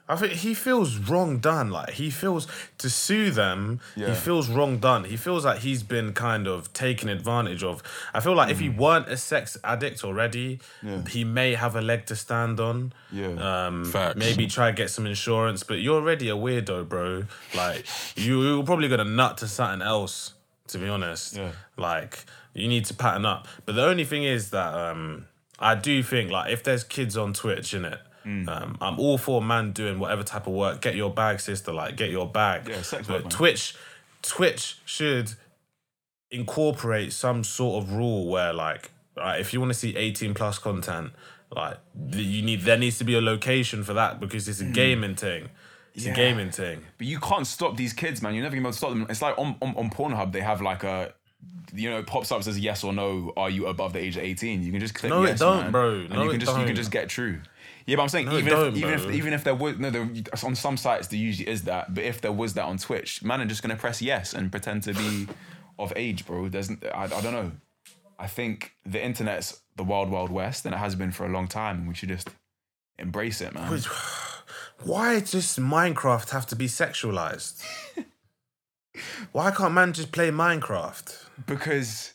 I 0.06 0.16
think 0.16 0.32
he 0.34 0.52
feels 0.52 0.98
wrong 0.98 1.38
done. 1.38 1.70
Like 1.70 1.90
he 1.94 2.10
feels 2.10 2.46
to 2.78 2.90
sue 2.90 3.30
them. 3.30 3.80
Yeah. 3.96 4.08
He 4.10 4.14
feels 4.14 4.50
wrong 4.50 4.76
done. 4.78 5.04
He 5.04 5.16
feels 5.16 5.46
like 5.46 5.60
he's 5.60 5.82
been 5.82 6.12
kind 6.12 6.46
of 6.46 6.70
taken 6.74 7.08
advantage 7.08 7.62
of. 7.64 7.82
I 8.12 8.20
feel 8.20 8.34
like 8.34 8.50
if 8.50 8.60
he 8.60 8.68
weren't 8.68 9.08
a 9.08 9.16
sex 9.16 9.56
addict 9.64 10.04
already, 10.04 10.60
Mm. 10.82 11.06
Yeah. 11.06 11.10
he 11.10 11.24
may 11.24 11.54
have 11.54 11.74
a 11.74 11.80
leg 11.80 12.04
to 12.06 12.16
stand 12.16 12.60
on. 12.60 12.92
Yeah. 13.10 13.28
Um, 13.66 13.86
Facts. 13.86 14.16
maybe 14.16 14.46
try 14.46 14.72
get 14.72 14.90
some 14.90 15.06
insurance. 15.06 15.62
But 15.62 15.78
you're 15.80 15.96
already 15.96 16.28
a 16.28 16.34
weirdo, 16.36 16.86
bro. 16.88 17.24
Like 17.54 17.86
you, 18.16 18.42
you're 18.42 18.62
probably 18.64 18.88
gonna 18.88 19.04
nut 19.04 19.38
to 19.38 19.48
something 19.48 19.80
else. 19.86 20.34
To 20.68 20.78
be 20.78 20.88
honest, 20.88 21.36
Yeah. 21.36 21.52
like 21.76 22.24
you 22.54 22.68
need 22.68 22.84
to 22.86 22.94
pattern 22.94 23.24
up. 23.26 23.46
But 23.66 23.74
the 23.74 23.84
only 23.84 24.04
thing 24.04 24.24
is 24.24 24.50
that 24.50 24.72
um, 24.74 25.26
I 25.58 25.74
do 25.74 26.02
think 26.02 26.30
like 26.30 26.52
if 26.52 26.62
there's 26.62 26.84
kids 26.84 27.16
on 27.16 27.32
Twitch 27.32 27.72
in 27.72 27.84
it. 27.86 28.00
Mm. 28.24 28.48
Um, 28.48 28.78
I'm 28.80 28.98
all 28.98 29.18
for 29.18 29.42
man 29.42 29.72
doing 29.72 29.98
whatever 29.98 30.22
type 30.22 30.46
of 30.46 30.52
work. 30.54 30.80
Get 30.80 30.94
your 30.94 31.10
bag, 31.12 31.40
sister. 31.40 31.72
Like, 31.72 31.96
get 31.96 32.10
your 32.10 32.26
bag. 32.28 32.68
Yeah, 32.68 32.82
sex 32.82 33.06
but 33.06 33.22
man. 33.24 33.30
Twitch, 33.30 33.74
Twitch 34.22 34.78
should 34.84 35.32
incorporate 36.30 37.12
some 37.12 37.44
sort 37.44 37.82
of 37.84 37.92
rule 37.92 38.26
where, 38.28 38.52
like, 38.52 38.90
right, 39.16 39.40
if 39.40 39.52
you 39.52 39.60
want 39.60 39.72
to 39.72 39.78
see 39.78 39.96
18 39.96 40.34
plus 40.34 40.58
content, 40.58 41.12
like, 41.54 41.78
you 42.10 42.42
need 42.42 42.62
there 42.62 42.78
needs 42.78 42.98
to 42.98 43.04
be 43.04 43.14
a 43.14 43.20
location 43.20 43.84
for 43.84 43.94
that 43.94 44.18
because 44.20 44.48
it's 44.48 44.60
a 44.60 44.64
gaming 44.64 45.14
thing. 45.14 45.48
It's 45.94 46.04
Mm. 46.04 46.06
Yeah. 46.08 46.12
a 46.12 46.16
gaming 46.16 46.50
thing. 46.50 46.84
But 46.98 47.06
you 47.06 47.20
can't 47.20 47.46
stop 47.46 47.76
these 47.76 47.92
kids, 47.92 48.20
man. 48.22 48.34
You're 48.34 48.42
never 48.42 48.56
gonna 48.56 48.62
be 48.62 48.66
able 48.68 48.72
to 48.72 48.78
stop 48.78 48.90
them. 48.90 49.06
It's 49.08 49.22
like 49.22 49.38
on, 49.38 49.54
on, 49.62 49.76
on 49.76 49.90
Pornhub, 49.90 50.32
they 50.32 50.40
have 50.40 50.60
like 50.60 50.82
a, 50.82 51.14
you 51.72 51.88
know, 51.90 51.98
it 51.98 52.06
pops 52.08 52.32
up 52.32 52.42
says 52.42 52.58
yes 52.58 52.82
or 52.82 52.92
no. 52.92 53.32
Are 53.36 53.48
you 53.50 53.66
above 53.66 53.92
the 53.92 54.00
age 54.00 54.16
of 54.16 54.24
18? 54.24 54.62
You 54.64 54.72
can 54.72 54.80
just 54.80 54.94
click 54.94 55.10
No, 55.10 55.22
it 55.22 55.28
yes, 55.28 55.38
don't, 55.38 55.62
man. 55.64 55.72
bro. 55.72 55.90
And 55.90 56.12
you 56.14 56.18
can 56.30 56.34
it 56.34 56.38
just 56.38 56.58
you 56.58 56.64
can 56.66 56.74
just 56.74 56.90
get 56.90 57.08
true. 57.08 57.38
Yeah, 57.86 57.96
but 57.96 58.02
I'm 58.02 58.08
saying 58.08 58.26
No, 58.26 58.38
even 58.38 58.52
if, 58.52 58.76
even 58.76 58.80
bro. 58.80 59.08
if 59.08 59.14
even 59.14 59.32
if 59.32 59.44
there 59.44 59.54
was 59.54 59.78
no, 59.78 59.90
there, 59.90 60.08
on 60.42 60.54
some 60.54 60.76
sites 60.76 61.08
there 61.08 61.18
usually 61.18 61.48
is 61.48 61.62
that. 61.62 61.94
But 61.94 62.04
if 62.04 62.20
there 62.20 62.32
was 62.32 62.54
that 62.54 62.64
on 62.64 62.78
Twitch, 62.78 63.22
man, 63.22 63.40
are 63.40 63.44
just 63.46 63.62
gonna 63.62 63.76
press 63.76 64.00
yes 64.00 64.32
and 64.32 64.50
pretend 64.50 64.82
to 64.84 64.94
be 64.94 65.28
of 65.78 65.92
age, 65.96 66.26
bro. 66.26 66.48
There's 66.48 66.70
I, 66.70 67.04
I 67.04 67.06
don't 67.06 67.32
know. 67.32 67.52
I 68.18 68.26
think 68.26 68.72
the 68.86 69.04
internet's 69.04 69.60
the 69.76 69.84
wild 69.84 70.10
wild 70.10 70.30
west, 70.30 70.64
and 70.64 70.74
it 70.74 70.78
has 70.78 70.94
been 70.94 71.10
for 71.10 71.26
a 71.26 71.28
long 71.28 71.46
time, 71.48 71.78
and 71.80 71.88
we 71.88 71.94
should 71.94 72.08
just 72.08 72.28
embrace 72.98 73.40
it, 73.40 73.54
man. 73.54 73.70
Why 74.82 75.20
does 75.20 75.56
Minecraft 75.56 76.30
have 76.30 76.46
to 76.46 76.56
be 76.56 76.66
sexualized? 76.66 77.64
Why 79.32 79.50
can't 79.50 79.74
man 79.74 79.92
just 79.92 80.12
play 80.12 80.30
Minecraft? 80.30 81.26
Because 81.46 82.12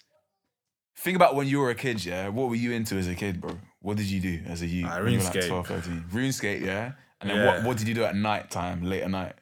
think 0.98 1.16
about 1.16 1.36
when 1.36 1.48
you 1.48 1.60
were 1.60 1.70
a 1.70 1.76
kid, 1.76 2.04
yeah. 2.04 2.30
What 2.30 2.50
were 2.50 2.56
you 2.56 2.72
into 2.72 2.96
as 2.96 3.08
a 3.08 3.16
kid, 3.16 3.42
bro? 3.42 3.58
What 3.82 3.98
did 3.98 4.08
you 4.08 4.20
do 4.20 4.42
as 4.48 4.62
a 4.62 4.68
youth? 4.68 4.90
Uh, 4.90 5.00
when 5.02 5.14
you 5.14 5.20
like 5.20 5.34
RuneScape. 5.34 5.48
12, 5.48 5.68
13? 5.68 6.06
RuneScape, 6.12 6.62
yeah. 6.62 6.92
And 7.22 7.30
then 7.30 7.38
Yeah. 7.38 7.46
what, 7.46 7.64
what 7.64 7.78
did 7.78 7.88
you 7.88 7.94
do 7.94 8.04
at 8.04 8.16
night 8.16 8.50
time, 8.52 8.84
late 8.84 9.04
at 9.04 9.10
night? 9.10 9.34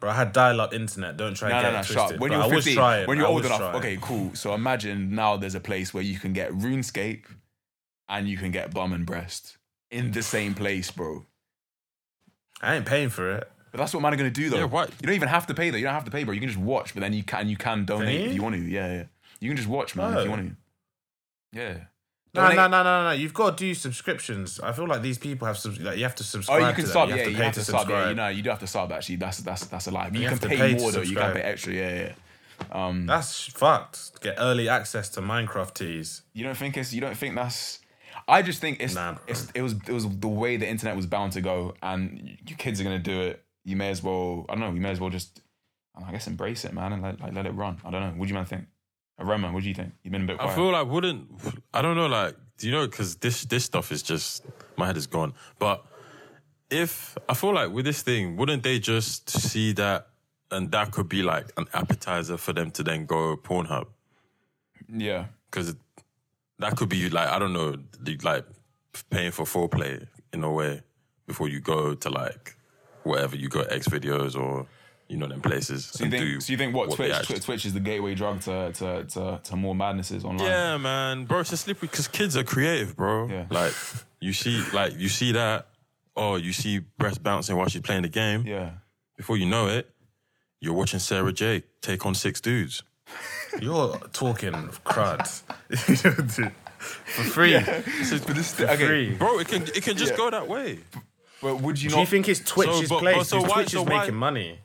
Bro, 0.00 0.10
I 0.10 0.14
had 0.14 0.32
dial-up 0.32 0.74
internet. 0.74 1.16
Don't 1.16 1.34
try 1.34 1.50
No, 1.50 1.54
and 1.56 1.64
get 1.64 1.72
no, 1.72 1.78
it 1.78 1.84
shut 1.84 1.94
twisted. 1.96 2.16
up. 2.16 2.20
When 2.20 2.32
you're 2.32 2.42
I 2.42 2.48
15, 2.50 2.74
trying. 2.74 3.06
when 3.06 3.18
you're 3.18 3.26
I 3.26 3.30
old 3.30 3.44
enough, 3.46 3.58
trying. 3.58 3.76
okay, 3.76 3.98
cool. 4.00 4.34
So 4.34 4.52
imagine 4.54 5.14
now 5.14 5.36
there's 5.36 5.54
a 5.54 5.60
place 5.60 5.94
where 5.94 6.02
you 6.02 6.18
can 6.18 6.32
get 6.32 6.50
RuneScape 6.50 7.24
and 8.08 8.28
you 8.28 8.36
can 8.36 8.50
get 8.50 8.74
bum 8.74 8.92
and 8.92 9.06
breast 9.06 9.58
in 9.92 10.10
the 10.10 10.22
same 10.24 10.54
place, 10.54 10.90
bro. 10.90 11.24
I 12.60 12.74
ain't 12.76 12.86
paying 12.86 13.10
for 13.10 13.30
it. 13.36 13.48
But 13.70 13.78
that's 13.78 13.94
what 13.94 14.00
man 14.02 14.12
are 14.12 14.16
gonna 14.16 14.30
do 14.30 14.50
though. 14.50 14.58
Yeah, 14.58 14.64
what? 14.64 14.90
You 14.90 15.06
don't 15.06 15.14
even 15.14 15.28
have 15.28 15.46
to 15.46 15.54
pay 15.54 15.70
though. 15.70 15.78
You 15.78 15.84
don't 15.84 15.94
have 15.94 16.04
to 16.04 16.10
pay, 16.10 16.24
bro. 16.24 16.34
You 16.34 16.40
can 16.40 16.48
just 16.48 16.60
watch, 16.60 16.92
but 16.94 17.00
then 17.00 17.12
you 17.12 17.22
can 17.22 17.48
you 17.48 17.56
can 17.56 17.84
donate 17.84 18.20
you? 18.20 18.26
if 18.26 18.34
you 18.34 18.42
want 18.42 18.54
to. 18.56 18.60
Yeah, 18.60 18.92
yeah. 18.92 19.04
You 19.40 19.48
can 19.48 19.56
just 19.56 19.68
watch, 19.68 19.96
man, 19.96 20.12
if 20.12 20.18
Oh. 20.18 20.22
you 20.24 20.30
want 20.30 20.48
to. 20.50 20.56
Yeah. 21.58 21.78
No, 22.34 22.42
Donate- 22.42 22.56
no, 22.56 22.68
no, 22.68 22.82
no, 22.82 23.04
no. 23.04 23.10
You've 23.10 23.34
got 23.34 23.58
to 23.58 23.64
do 23.64 23.74
subscriptions. 23.74 24.58
I 24.60 24.72
feel 24.72 24.86
like 24.86 25.02
these 25.02 25.18
people 25.18 25.46
have 25.46 25.58
some. 25.58 25.74
Like, 25.74 25.98
you 25.98 26.04
have 26.04 26.14
to 26.14 26.24
subscribe. 26.24 26.62
Oh, 26.62 26.68
you 26.68 26.74
can 26.74 26.84
to 26.84 26.90
sub. 26.90 27.08
Yeah, 27.10 27.26
you 27.26 27.36
have 27.36 27.52
to 27.54 27.64
sub. 27.64 27.88
Yeah, 27.90 28.08
you 28.08 28.14
know, 28.14 28.28
you 28.28 28.42
do 28.42 28.48
have 28.50 28.60
to 28.60 28.66
sub. 28.66 28.90
Actually, 28.90 29.16
that's 29.16 29.38
that's 29.40 29.66
that's 29.66 29.86
a 29.86 29.90
lie. 29.90 30.08
You, 30.08 30.20
You 30.20 30.28
can 30.28 30.28
have 30.30 30.40
to 30.40 30.48
pay, 30.48 30.56
pay 30.56 30.74
to 30.74 30.80
more 30.80 30.92
though. 30.92 31.02
You 31.02 31.14
can 31.16 31.34
pay 31.34 31.42
extra. 31.42 31.74
Yeah, 31.74 31.94
yeah. 31.94 32.12
Um, 32.70 33.06
That's 33.06 33.46
fucked. 33.46 34.20
Get 34.22 34.36
early 34.38 34.68
access 34.68 35.08
to 35.10 35.20
Minecraft 35.20 35.74
teas. 35.74 36.22
you 36.32 36.44
don't 36.44 36.56
think 36.56 36.76
it's? 36.76 36.94
You 36.94 37.00
don't 37.00 37.16
think 37.16 37.34
that's? 37.34 37.80
I 38.28 38.40
just 38.42 38.60
think 38.60 38.80
it's, 38.80 38.94
Nah, 38.94 39.16
it's 39.26 39.50
it 39.54 39.62
was 39.62 39.72
it 39.86 39.92
was 39.92 40.08
the 40.08 40.28
way 40.28 40.56
the 40.56 40.68
internet 40.68 40.94
was 40.96 41.06
bound 41.06 41.32
to 41.32 41.40
go, 41.40 41.74
and 41.82 42.38
you 42.46 42.54
kids 42.56 42.80
are 42.80 42.84
gonna 42.84 42.98
do 42.98 43.20
it. 43.22 43.44
You 43.64 43.76
may 43.76 43.90
as 43.90 44.02
well. 44.02 44.46
I 44.48 44.52
don't 44.54 44.60
know. 44.60 44.72
You 44.72 44.80
may 44.80 44.90
as 44.90 45.00
well 45.00 45.10
just, 45.10 45.40
I 45.96 46.10
guess, 46.12 46.26
embrace 46.28 46.64
it, 46.64 46.72
man, 46.72 46.92
and 46.92 47.02
let, 47.02 47.20
like 47.20 47.34
let 47.34 47.46
it 47.46 47.50
run. 47.50 47.78
I 47.84 47.90
don't 47.90 48.00
know. 48.00 48.12
What 48.18 48.26
do 48.26 48.28
you 48.28 48.34
man 48.34 48.46
think? 48.46 48.64
Roman, 49.24 49.52
what 49.52 49.62
do 49.62 49.68
you 49.68 49.74
think? 49.74 49.92
You've 50.02 50.12
been 50.12 50.22
a 50.22 50.26
bit 50.26 50.38
quiet. 50.38 50.52
I 50.52 50.54
feel 50.54 50.70
like 50.70 50.86
wouldn't 50.86 51.28
I 51.72 51.82
don't 51.82 51.96
know 51.96 52.06
like 52.06 52.36
do 52.58 52.66
you 52.66 52.72
know 52.72 52.86
because 52.86 53.16
this 53.16 53.44
this 53.44 53.64
stuff 53.64 53.92
is 53.92 54.02
just 54.02 54.44
my 54.76 54.86
head 54.86 54.96
is 54.96 55.06
gone. 55.06 55.34
But 55.58 55.84
if 56.70 57.16
I 57.28 57.34
feel 57.34 57.54
like 57.54 57.70
with 57.70 57.84
this 57.84 58.02
thing, 58.02 58.36
wouldn't 58.36 58.62
they 58.62 58.78
just 58.78 59.30
see 59.30 59.72
that 59.74 60.08
and 60.50 60.70
that 60.70 60.90
could 60.92 61.08
be 61.08 61.22
like 61.22 61.50
an 61.56 61.66
appetizer 61.72 62.36
for 62.36 62.52
them 62.52 62.70
to 62.72 62.82
then 62.82 63.06
go 63.06 63.36
Pornhub 63.36 63.86
yeah. 64.88 65.26
because 65.50 65.74
that 66.58 66.76
could 66.76 66.88
be 66.88 67.08
like 67.08 67.28
I 67.28 67.38
don't 67.38 67.52
know 67.52 67.76
like 68.22 68.44
paying 69.10 69.32
for 69.32 69.44
foreplay 69.44 70.06
in 70.32 70.44
a 70.44 70.52
way 70.52 70.82
before 71.26 71.48
you 71.48 71.60
go 71.60 71.94
to 71.94 72.10
like 72.10 72.56
wherever 73.02 73.36
you 73.36 73.48
go 73.48 73.62
X 73.62 73.88
videos 73.88 74.38
or 74.38 74.66
you 75.08 75.16
know 75.18 75.26
them 75.26 75.40
places. 75.40 75.84
So 75.86 76.04
you 76.04 76.10
think? 76.10 76.42
so 76.42 76.52
you 76.52 76.56
think 76.56 76.74
what, 76.74 76.90
they 76.90 76.96
Twitch? 76.96 77.12
actually- 77.12 77.34
Twitch? 77.36 77.44
Twitch 77.44 77.64
is 77.66 77.72
the 77.74 77.80
gateway 77.80 78.14
drug 78.14 78.40
to 78.42 78.72
to 78.72 79.04
to, 79.04 79.40
to 79.44 79.56
more 79.56 79.74
madnesses 79.74 80.24
online. 80.24 80.46
Yeah, 80.48 80.76
man, 80.78 81.24
bro, 81.26 81.40
it's 81.40 81.52
a 81.52 81.56
slippery 81.56 81.88
because 81.88 82.08
kids 82.08 82.36
are 82.36 82.44
creative, 82.44 82.96
bro. 82.96 83.28
Yeah. 83.28 83.46
Like 83.50 83.74
you 84.20 84.32
see, 84.32 84.62
like 84.72 84.98
you 84.98 85.08
see 85.08 85.32
that, 85.32 85.66
or 86.14 86.38
you 86.38 86.52
see 86.52 86.78
breast 86.98 87.22
bouncing 87.22 87.56
while 87.56 87.68
she's 87.68 87.82
playing 87.82 88.02
the 88.02 88.08
game. 88.08 88.44
Yeah. 88.46 88.70
Before 89.16 89.36
you 89.36 89.46
know 89.46 89.66
it, 89.68 89.90
you're 90.60 90.74
watching 90.74 90.98
Sara 91.00 91.32
Jay 91.32 91.62
take 91.80 92.06
on 92.06 92.14
six 92.14 92.40
dudes 92.40 92.82
You're 93.60 93.98
talking 94.12 94.52
crud 94.86 95.26
for 96.78 97.22
free. 97.22 97.54
But 97.58 97.84
this, 98.34 98.54
For 98.54 98.64
okay. 98.68 98.86
free. 98.86 99.10
bro. 99.14 99.38
It 99.38 99.48
can 99.48 99.62
it 99.62 99.82
can 99.82 99.96
just 99.96 100.12
Yeah. 100.12 100.16
go 100.16 100.30
that 100.30 100.48
way. 100.48 100.78
But 101.40 101.56
would 101.60 101.80
you 101.82 101.90
Do 101.90 101.96
not? 101.96 102.00
you 102.02 102.06
think 102.06 102.28
it's 102.28 102.40
Twitch's 102.40 102.88
but- 102.88 103.00
place? 103.00 103.16
but 103.16 103.26
so 103.26 103.36
Because 103.38 103.50
why- 103.50 103.54
Twitch 103.62 103.70
so 103.72 103.82
is 103.82 103.88
why- 103.88 103.98
making 104.00 104.14
money. 104.14 104.58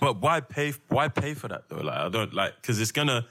But 0.00 0.20
why 0.20 0.40
pay? 0.40 0.74
Why 0.88 1.08
pay 1.08 1.34
for 1.34 1.48
that 1.48 1.68
though? 1.68 1.80
Like 1.80 1.98
I 1.98 2.08
don't 2.08 2.32
like 2.32 2.54
because 2.60 2.80
it's 2.80 2.92
gonna. 2.92 3.26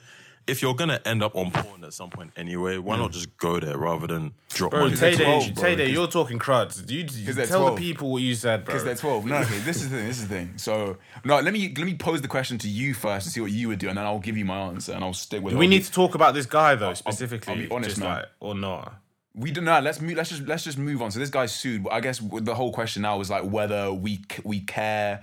If 0.47 0.61
you're 0.61 0.73
gonna 0.73 0.99
end 1.05 1.21
up 1.21 1.35
on 1.35 1.51
porn 1.51 1.83
at 1.83 1.93
some 1.93 2.09
point 2.09 2.31
anyway, 2.35 2.77
why 2.77 2.97
not 2.97 3.11
mm. 3.11 3.13
just 3.13 3.37
go 3.37 3.59
there 3.59 3.77
rather 3.77 4.07
than 4.07 4.33
drop 4.49 4.71
Bro, 4.71 4.85
money? 4.85 4.95
they're 4.95 5.15
12, 5.15 5.53
bro, 5.53 5.63
Tay 5.63 5.89
you're 5.91 6.07
talking 6.07 6.39
crud. 6.39 6.89
You, 6.89 6.99
you 6.99 7.33
they're 7.33 7.45
tell 7.45 7.61
12. 7.61 7.75
the 7.75 7.81
people 7.81 8.11
what 8.11 8.23
you 8.23 8.33
said, 8.33 8.65
bro. 8.65 8.73
Because 8.73 8.83
they're 8.83 8.95
12. 8.95 9.25
No, 9.27 9.35
okay, 9.37 9.59
this 9.59 9.77
is 9.77 9.91
the 9.91 9.97
thing. 9.97 10.07
This 10.07 10.17
is 10.17 10.27
the 10.27 10.35
thing. 10.35 10.53
So, 10.57 10.97
no, 11.23 11.39
let 11.39 11.53
me 11.53 11.73
let 11.77 11.85
me 11.85 11.93
pose 11.93 12.21
the 12.21 12.27
question 12.27 12.57
to 12.57 12.67
you 12.67 12.93
first 12.95 13.27
and 13.27 13.33
see 13.33 13.39
what 13.39 13.51
you 13.51 13.67
would 13.67 13.79
do, 13.79 13.87
and 13.87 13.97
then 13.97 14.05
I'll 14.05 14.19
give 14.19 14.35
you 14.35 14.45
my 14.45 14.57
answer, 14.61 14.93
and 14.93 15.03
I'll 15.03 15.13
stick 15.13 15.43
with. 15.43 15.51
Do 15.51 15.57
it. 15.57 15.59
we 15.59 15.65
I'll 15.67 15.69
need 15.69 15.77
be- 15.77 15.83
to 15.83 15.91
talk 15.91 16.15
about 16.15 16.33
this 16.33 16.47
guy 16.47 16.75
though 16.75 16.95
specifically? 16.95 17.53
I'll 17.53 17.59
be 17.59 17.69
honest, 17.69 17.91
just 17.91 18.01
man. 18.01 18.09
like, 18.09 18.25
or 18.39 18.55
not? 18.55 19.00
We 19.33 19.51
do 19.51 19.61
not. 19.61 19.79
know. 19.81 19.85
Let's 19.85 20.01
move. 20.01 20.15
Let's 20.17 20.29
just 20.29 20.43
let's 20.43 20.63
just 20.63 20.77
move 20.77 21.01
on. 21.01 21.11
So 21.11 21.19
this 21.19 21.29
guy 21.29 21.45
sued. 21.45 21.87
I 21.91 22.01
guess 22.01 22.19
the 22.19 22.55
whole 22.55 22.71
question 22.73 23.01
now 23.03 23.19
is 23.21 23.29
like 23.29 23.43
whether 23.43 23.91
we 23.93 24.21
we 24.43 24.59
care 24.59 25.21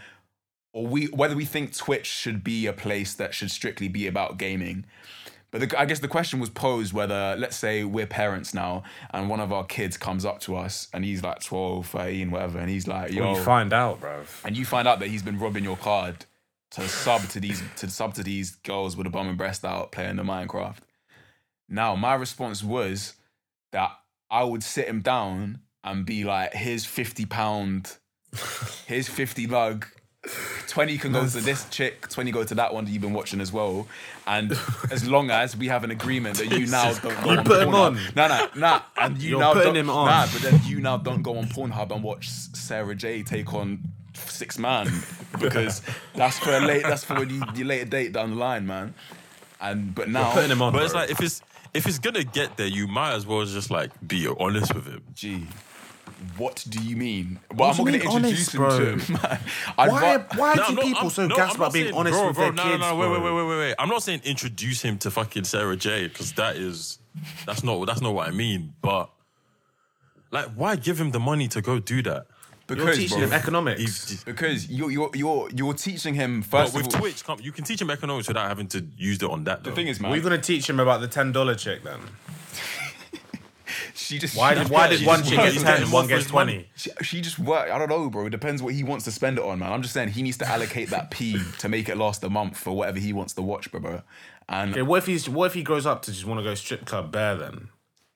or 0.73 0.87
we 0.87 1.07
whether 1.07 1.37
we 1.37 1.45
think 1.45 1.77
Twitch 1.77 2.07
should 2.07 2.43
be 2.43 2.67
a 2.67 2.73
place 2.73 3.15
that 3.15 3.35
should 3.35 3.51
strictly 3.51 3.89
be 3.89 4.07
about 4.07 4.39
gaming. 4.39 4.87
But 5.51 5.71
the, 5.71 5.81
I 5.81 5.87
guess 5.87 6.01
the 6.01 6.09
question 6.09 6.41
was 6.41 6.51
posed 6.51 6.93
whether, 6.93 7.35
let's 7.39 7.57
say 7.57 7.83
we're 7.83 8.07
parents 8.07 8.53
now 8.53 8.83
and 9.13 9.31
one 9.31 9.41
of 9.41 9.51
our 9.51 9.65
kids 9.65 9.97
comes 9.97 10.27
up 10.27 10.41
to 10.41 10.55
us 10.57 10.89
and 10.93 11.03
he's 11.07 11.23
like 11.23 11.41
12, 11.43 11.87
13, 11.87 12.31
whatever, 12.31 12.59
and 12.59 12.69
he's 12.69 12.87
like, 12.87 13.13
yo, 13.13 13.33
You 13.35 13.43
find 13.43 13.73
out, 13.73 13.99
bro. 13.99 14.25
and 14.45 14.59
you 14.59 14.67
find 14.67 14.87
out 14.87 14.99
that 14.99 15.09
he's 15.09 15.23
been 15.23 15.39
robbing 15.39 15.65
your 15.65 15.79
card 15.79 16.27
to 16.73 16.87
sub 16.87 17.23
to 17.31 17.41
these 17.41 17.63
to 17.77 17.89
sub 17.89 18.13
to 18.15 18.23
these 18.23 18.57
girls 18.57 18.95
with 18.95 19.07
a 19.07 19.11
bum 19.11 19.27
and 19.27 19.39
breast 19.39 19.65
out 19.65 19.91
playing 19.91 20.17
the 20.17 20.23
Minecraft. 20.23 20.81
Now 21.67 21.97
my 21.97 22.13
response 22.15 22.63
was 22.63 23.15
that 23.73 23.93
I 24.31 24.45
would 24.45 24.63
sit 24.63 24.87
him 24.87 25.01
down 25.01 25.61
and 25.85 26.05
be 26.05 26.25
like, 26.25 26.55
here's 26.55 26.85
50 26.85 27.27
pound, 27.27 27.97
here's 28.87 29.09
50 29.09 29.47
lug. 29.47 29.87
20 30.67 30.99
can 30.99 31.13
go 31.13 31.27
to 31.27 31.41
this 31.41 31.67
chick, 31.71 32.09
20 32.09 32.31
go 32.33 32.45
to 32.45 32.55
that 32.57 32.75
one 32.75 32.85
that 32.85 32.91
you've 32.91 33.01
been 33.01 33.13
watching 33.13 33.41
as 33.41 33.53
well. 33.53 33.87
And 34.27 34.53
as 34.91 35.09
long 35.09 35.31
as 35.31 35.57
we 35.57 35.69
have 35.69 35.85
an 35.85 35.91
agreement 35.91 36.39
that 36.39 36.51
you 36.51 36.67
now 36.71 36.93
don't 36.93 37.23
go 37.23 37.33
You 37.33 37.39
on 37.39 37.45
put 37.45 37.63
him 37.63 37.75
on. 37.75 37.99
No, 38.15 38.29
no, 38.29 38.49
no. 38.57 38.81
And 38.97 39.17
you 39.23 39.31
You're 39.31 39.41
now 39.41 39.53
putting 39.55 39.75
don't, 39.75 39.85
him 39.85 39.91
on. 39.91 40.07
Nah, 40.07 40.27
but 40.33 40.43
then 40.43 40.61
you 40.65 40.81
now 40.81 40.99
don't 40.99 41.23
go 41.23 41.39
on 41.39 41.47
Pornhub 41.47 41.93
and 41.93 42.03
watch 42.03 42.29
Sara 42.29 42.95
Jay 42.95 43.23
take 43.23 43.55
on 43.55 43.81
six 44.15 44.59
man 44.59 44.91
because 45.41 45.81
that's 46.15 46.39
for 46.39 46.51
a 46.51 46.61
late 46.61 46.83
that's 46.83 47.05
for 47.05 47.15
when 47.15 47.31
you, 47.31 47.43
you 47.55 47.65
later 47.65 47.85
date 47.85 48.13
down 48.13 48.31
the 48.31 48.37
line, 48.37 48.67
man. 48.67 48.95
And 49.61 49.95
but 49.95 50.09
now 50.09 50.33
Putting 50.33 50.51
him 50.51 50.63
on. 50.63 50.73
But 50.73 50.83
it's 50.83 50.95
like 50.95 51.11
if 51.11 51.21
it's 51.21 51.43
if 51.75 51.87
it's 51.87 51.99
gonna 51.99 52.25
get 52.25 52.57
there, 52.57 52.67
you 52.67 52.87
might 52.87 53.13
as 53.15 53.27
well 53.27 53.45
just 53.45 53.71
like 53.71 53.91
be 54.07 54.27
honest 54.39 54.75
with 54.75 54.87
him. 54.87 55.03
Gee, 55.15 55.47
what 56.37 56.65
do 56.69 56.83
you 56.83 56.97
mean? 56.97 57.39
Well, 57.55 57.69
What 57.69 57.79
I'm 57.79 57.85
not 57.85 57.91
going 57.93 58.01
to 58.01 58.07
mean 58.07 58.17
introduce 58.25 58.55
honest, 58.55 58.79
him 58.81 58.99
to 58.99 59.13
him. 59.15 59.19
I'd 59.79 59.89
why, 59.91 60.17
ra- 60.17 60.25
why 60.37 60.55
No, 60.55 60.67
do 60.69 60.75
no, 60.75 60.83
people 60.83 60.99
I'm- 61.03 61.11
so 61.11 61.27
no, 61.29 61.37
gassed 61.37 61.55
about 61.57 61.65
not 61.67 61.73
being 61.75 61.95
honest 61.95 62.19
bro, 62.19 62.27
with 62.29 62.37
bro, 62.37 62.45
their 62.47 62.53
no, 62.55 62.63
kids? 62.65 62.81
No, 62.81 62.91
no, 62.91 62.97
wait, 62.97 63.11
wait, 63.23 63.33
wait, 63.35 63.47
wait, 63.49 63.59
wait. 63.59 63.75
I'm 63.79 63.89
not 63.89 64.03
saying 64.03 64.23
introduce 64.25 64.83
him 64.83 64.99
to 64.99 65.11
fucking 65.11 65.45
Sara 65.45 65.77
Jay 65.77 66.09
because 66.09 66.33
that 66.33 66.57
is 66.57 66.99
that's 67.47 67.63
not 67.63 67.85
that's 67.87 68.01
not 68.01 68.15
what 68.15 68.27
I 68.27 68.31
mean. 68.33 68.75
But 68.83 69.11
like, 70.31 70.47
why 70.55 70.77
give 70.77 71.01
him 71.01 71.11
the 71.13 71.21
money 71.21 71.47
to 71.49 71.61
go 71.63 71.79
do 71.79 72.03
that? 72.03 72.27
You're 72.77 72.93
teaching 72.93 73.19
bro, 73.19 73.27
him 73.29 73.33
economics. 73.33 73.81
He's- 73.81 74.25
because 74.25 74.69
you're 74.71 74.91
you're 74.91 75.11
you're 75.15 75.49
you're 75.55 75.75
teaching 75.75 76.15
him 76.15 76.41
But 76.41 76.65
first 76.65 76.75
with 76.77 76.87
of 76.89 76.95
all. 76.95 77.01
Twitch, 77.01 77.23
you 77.41 77.53
can 77.53 77.65
teach 77.65 77.81
him 77.81 77.91
economics 77.91 78.29
without 78.29 78.49
having 78.49 78.69
to 78.69 78.87
use 78.97 79.23
it 79.23 79.31
on 79.31 79.45
that. 79.45 79.65
The 79.65 79.73
thing 79.73 79.89
is, 79.89 80.01
man, 80.01 80.11
we're 80.11 80.21
going 80.23 80.39
to 80.39 80.47
teach 80.47 80.69
him 80.69 80.79
about 80.81 81.01
the 81.01 81.09
$10 81.09 81.59
chick 81.59 81.83
then? 81.83 82.01
she 83.95 84.19
just 84.19 84.37
Why 84.37 84.55
she, 84.55 84.61
did, 84.63 84.71
why 84.71 84.85
Yeah, 84.85 84.97
did 84.97 85.07
one 85.07 85.21
he's 85.21 85.29
chick 85.31 85.39
get 85.39 85.55
more 85.55 85.65
10 85.65 85.83
and 85.83 85.93
one 85.93 86.05
for 86.05 86.09
gets 86.09 86.27
20? 86.27 86.69
she, 86.77 86.91
she 87.03 87.21
just 87.21 87.39
work. 87.39 87.71
I 87.71 87.79
don't 87.79 87.89
know, 87.89 88.09
bro. 88.09 88.27
It 88.27 88.31
depends 88.31 88.63
what 88.63 88.73
he 88.75 88.83
wants 88.83 89.05
to 89.05 89.11
spend 89.13 89.39
it 89.39 89.45
on, 89.45 89.59
man. 89.59 89.73
I'm 89.73 89.83
just 89.83 89.93
saying 89.95 90.09
he 90.11 90.23
needs 90.23 90.39
to 90.39 90.49
allocate 90.49 90.91
that 90.91 91.11
P 91.11 91.39
to 91.59 91.69
make 91.69 91.89
it 91.89 91.97
last 91.97 92.25
a 92.25 92.31
month 92.31 92.57
for 92.57 92.75
whatever 92.75 92.99
he 92.99 93.13
wants 93.13 93.35
to 93.35 93.43
watch, 93.43 93.71
bro. 93.71 93.81
bro. 93.81 94.03
And 94.49 94.71
Okay, 94.73 94.83
what 94.83 94.99
if 94.99 95.07
he's 95.07 95.29
what 95.29 95.47
if 95.47 95.55
he 95.55 95.63
grows 95.63 95.85
up 95.85 96.01
to 96.03 96.13
just 96.13 96.25
want 96.25 96.41
to 96.41 96.45
go 96.45 96.55
strip 96.55 96.87
club 96.87 97.13
bare 97.13 97.37
then? 97.37 97.69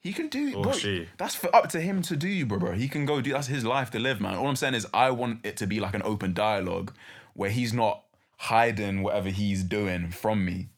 He 0.03 0.11
can 0.11 0.27
do, 0.27 0.53
Or 0.55 0.59
oh, 0.59 0.63
bro. 0.63 0.71
she. 0.73 1.07
That's 1.17 1.33
for 1.33 1.53
up 1.55 1.69
to 1.69 1.79
him 1.79 2.01
to 2.03 2.17
do, 2.17 2.45
bro, 2.45 2.59
bro. 2.59 2.71
He 2.73 2.89
can 2.89 3.05
go 3.05 3.21
do. 3.21 3.31
That's 3.31 3.47
his 3.47 3.63
life 3.63 3.89
to 3.91 3.99
live, 3.99 4.19
man. 4.19 4.35
All 4.35 4.47
I'm 4.47 4.57
saying 4.57 4.73
is, 4.73 4.85
I 4.93 5.11
want 5.11 5.45
it 5.45 5.55
to 5.57 5.67
be 5.67 5.79
like 5.79 5.93
an 5.93 6.01
open 6.03 6.33
dialogue 6.33 6.93
where 7.33 7.49
he's 7.49 7.73
not 7.73 8.03
hiding 8.37 9.01
whatever 9.01 9.29
he's 9.29 9.63
doing 9.63 10.09
from 10.09 10.43
me. 10.43 10.69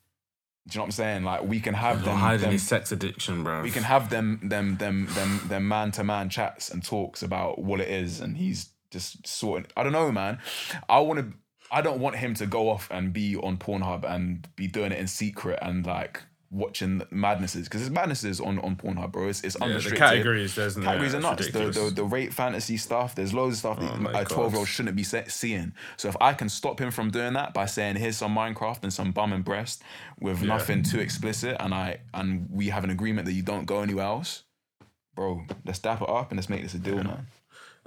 Do 0.68 0.76
you 0.76 0.80
know 0.80 0.82
what 0.82 0.86
I'm 0.86 0.92
saying? 0.92 1.24
Like 1.24 1.44
we 1.44 1.60
can 1.60 1.74
have 1.74 2.06
them, 2.06 2.18
hiding 2.18 2.42
them 2.42 2.52
his 2.52 2.64
sex 2.64 2.92
addiction, 2.92 3.44
bro. 3.44 3.64
we 3.64 3.72
can 3.72 3.84
have 3.84 4.10
them, 4.12 4.40
them, 4.44 4.78
them, 4.78 5.08
them, 5.16 5.42
them 5.48 5.68
man 5.68 5.92
to 5.92 6.04
man 6.04 6.30
chats 6.30 6.70
and 6.70 6.84
talks 6.84 7.24
about 7.24 7.60
what 7.60 7.80
it 7.80 7.88
is, 7.88 8.20
and 8.20 8.38
he's 8.38 8.70
just 8.92 9.28
sorting. 9.28 9.68
I 9.76 9.84
don't 9.84 9.92
know, 9.92 10.12
man. 10.12 10.38
I 10.88 11.00
want 11.00 11.20
to. 11.20 11.34
I 11.72 11.82
don't 11.82 12.00
want 12.00 12.16
him 12.18 12.36
to 12.36 12.46
go 12.46 12.70
off 12.70 12.88
and 12.92 13.12
be 13.12 13.36
on 13.36 13.58
Pornhub 13.58 14.04
and 14.04 14.48
be 14.56 14.68
doing 14.68 14.92
it 14.92 15.00
in 15.00 15.08
secret 15.08 15.58
and 15.64 15.84
like 15.84 16.22
watching 16.56 17.02
madnesses 17.12 17.66
because 17.66 17.82
there's 17.82 17.92
madnesses 17.92 18.40
on 18.40 18.60
on 18.60 18.76
Pornhub, 18.76 19.12
bro. 19.12 19.28
It's, 19.28 19.44
it's 19.44 19.58
yeah, 19.60 19.78
the 19.78 19.96
categories, 19.96 20.56
there's 20.56 20.78
no 20.78 20.86
Categories 20.86 21.14
are 21.14 21.18
it's 21.18 21.26
nuts. 21.26 21.52
The, 21.52 21.84
the 21.84 21.92
the 21.92 22.04
rape 22.04 22.32
fantasy 22.32 22.78
stuff. 22.78 23.14
There's 23.14 23.34
loads 23.34 23.56
of 23.56 23.60
stuff 23.60 23.78
Oh 23.82 24.04
that 24.12 24.22
a 24.22 24.26
twelve 24.26 24.54
year 24.54 24.60
old 24.60 24.68
shouldn't 24.68 24.96
be 24.96 25.04
se- 25.04 25.26
seeing. 25.28 25.74
So 25.98 26.08
if 26.08 26.16
I 26.22 26.34
can 26.34 26.50
stop 26.50 26.80
him 26.80 26.92
from 26.92 27.12
doing 27.12 27.34
that 27.34 27.54
by 27.54 27.66
saying 27.66 27.98
here's 27.98 28.18
some 28.18 28.36
Minecraft 28.36 28.84
and 28.84 28.94
some 28.94 29.12
bum 29.12 29.34
and 29.34 29.44
breast 29.44 29.84
with 30.20 30.42
nothing 30.42 30.84
too 30.84 31.00
explicit, 31.00 31.58
and 31.60 31.74
I 31.74 32.00
and 32.14 32.48
we 32.50 32.70
have 32.70 32.84
an 32.84 32.90
agreement 32.90 33.26
that 33.28 33.34
you 33.34 33.44
don't 33.44 33.66
go 33.66 33.82
anywhere 33.82 34.06
else, 34.06 34.44
bro. 35.16 35.44
Let's 35.66 35.80
dap 35.80 36.02
it 36.02 36.10
up 36.10 36.32
and 36.32 36.38
let's 36.38 36.50
make 36.50 36.64
this 36.64 36.74
a 36.74 36.80
deal, 36.80 37.04
man. 37.04 37.28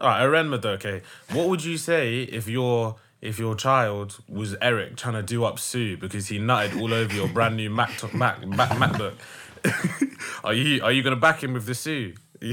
All 0.00 0.08
right, 0.08 0.22
Arenma, 0.22 0.62
though, 0.62 0.72
okay. 0.72 1.02
What 1.32 1.48
would 1.48 1.64
you 1.64 1.76
say 1.76 2.22
if 2.22 2.46
your 2.46 2.96
if 3.20 3.38
your 3.38 3.54
child 3.54 4.18
was 4.28 4.54
Eric 4.62 4.96
trying 4.96 5.14
to 5.14 5.22
do 5.22 5.44
up 5.44 5.58
Sue 5.58 5.96
because 5.96 6.28
he 6.28 6.38
nutted 6.38 6.80
all 6.80 6.92
over 6.94 7.12
your 7.14 7.28
brand 7.28 7.56
new 7.56 7.70
Mac 7.70 7.90
Mac, 8.14 8.46
Mac 8.46 8.70
MacBook? 8.70 9.14
are 10.44 10.54
you 10.54 10.82
are 10.82 10.92
you 10.92 11.02
gonna 11.02 11.16
back 11.16 11.42
him 11.42 11.52
with 11.54 11.66
the 11.66 11.74
Sue? 11.74 12.14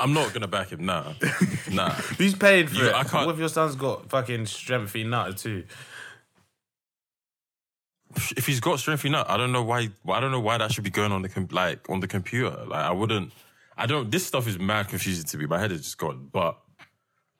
I'm 0.00 0.12
not 0.12 0.32
gonna 0.32 0.48
back 0.48 0.68
him. 0.70 0.84
Nah, 0.84 1.12
nah. 1.72 1.90
Who's 1.90 2.34
paying 2.34 2.66
for 2.68 2.76
You- 2.76 2.86
it? 2.88 2.94
I 2.94 3.04
can't- 3.04 3.26
What 3.26 3.34
if 3.34 3.38
your 3.38 3.48
son's 3.48 3.76
got 3.76 4.08
fucking 4.10 4.46
strengthy 4.46 5.04
nutted 5.04 5.38
too? 5.40 5.64
if 8.36 8.46
he's 8.46 8.60
got 8.60 8.78
strength 8.78 9.04
enough, 9.04 9.26
I 9.28 9.36
don't 9.36 9.52
know 9.52 9.62
why. 9.62 9.88
I 10.08 10.20
don't 10.20 10.30
know 10.30 10.40
why 10.40 10.56
that 10.58 10.72
should 10.72 10.84
be 10.84 10.90
going 10.90 11.12
on 11.12 11.22
the 11.22 11.28
com- 11.28 11.48
like 11.50 11.88
on 11.90 12.00
the 12.00 12.08
computer. 12.08 12.64
Like 12.66 12.84
I 12.84 12.90
wouldn't. 12.92 13.32
I 13.76 13.86
don't. 13.86 14.10
This 14.10 14.26
stuff 14.26 14.46
is 14.48 14.58
mad 14.58 14.88
confusing 14.88 15.24
to 15.26 15.36
me. 15.38 15.46
My 15.46 15.58
head 15.60 15.70
is 15.72 15.82
just 15.82 15.98
gone. 15.98 16.28
But 16.32 16.56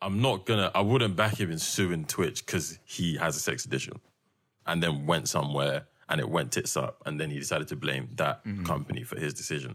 I'm 0.07 0.23
not 0.23 0.47
gonna. 0.47 0.71
I 0.73 0.83
wouldn't 0.83 1.17
back 1.17 1.41
him 1.41 1.51
in 1.51 1.59
suing 1.59 2.05
Twitch 2.05 2.47
because 2.47 2.79
he 2.85 3.17
has 3.17 3.37
a 3.37 3.41
sex 3.41 3.65
addiction, 3.65 4.01
and 4.65 4.81
then 4.81 5.05
went 5.05 5.29
somewhere 5.29 5.87
and 6.09 6.21
it 6.21 6.29
went 6.29 6.53
tits 6.53 6.77
up, 6.77 7.03
and 7.07 7.21
then 7.21 7.29
he 7.31 7.41
decided 7.41 7.67
to 7.69 7.77
blame 7.77 8.11
that 8.15 8.45
mm-hmm. 8.45 8.65
company 8.65 9.03
for 9.03 9.19
his 9.19 9.35
decision. 9.35 9.75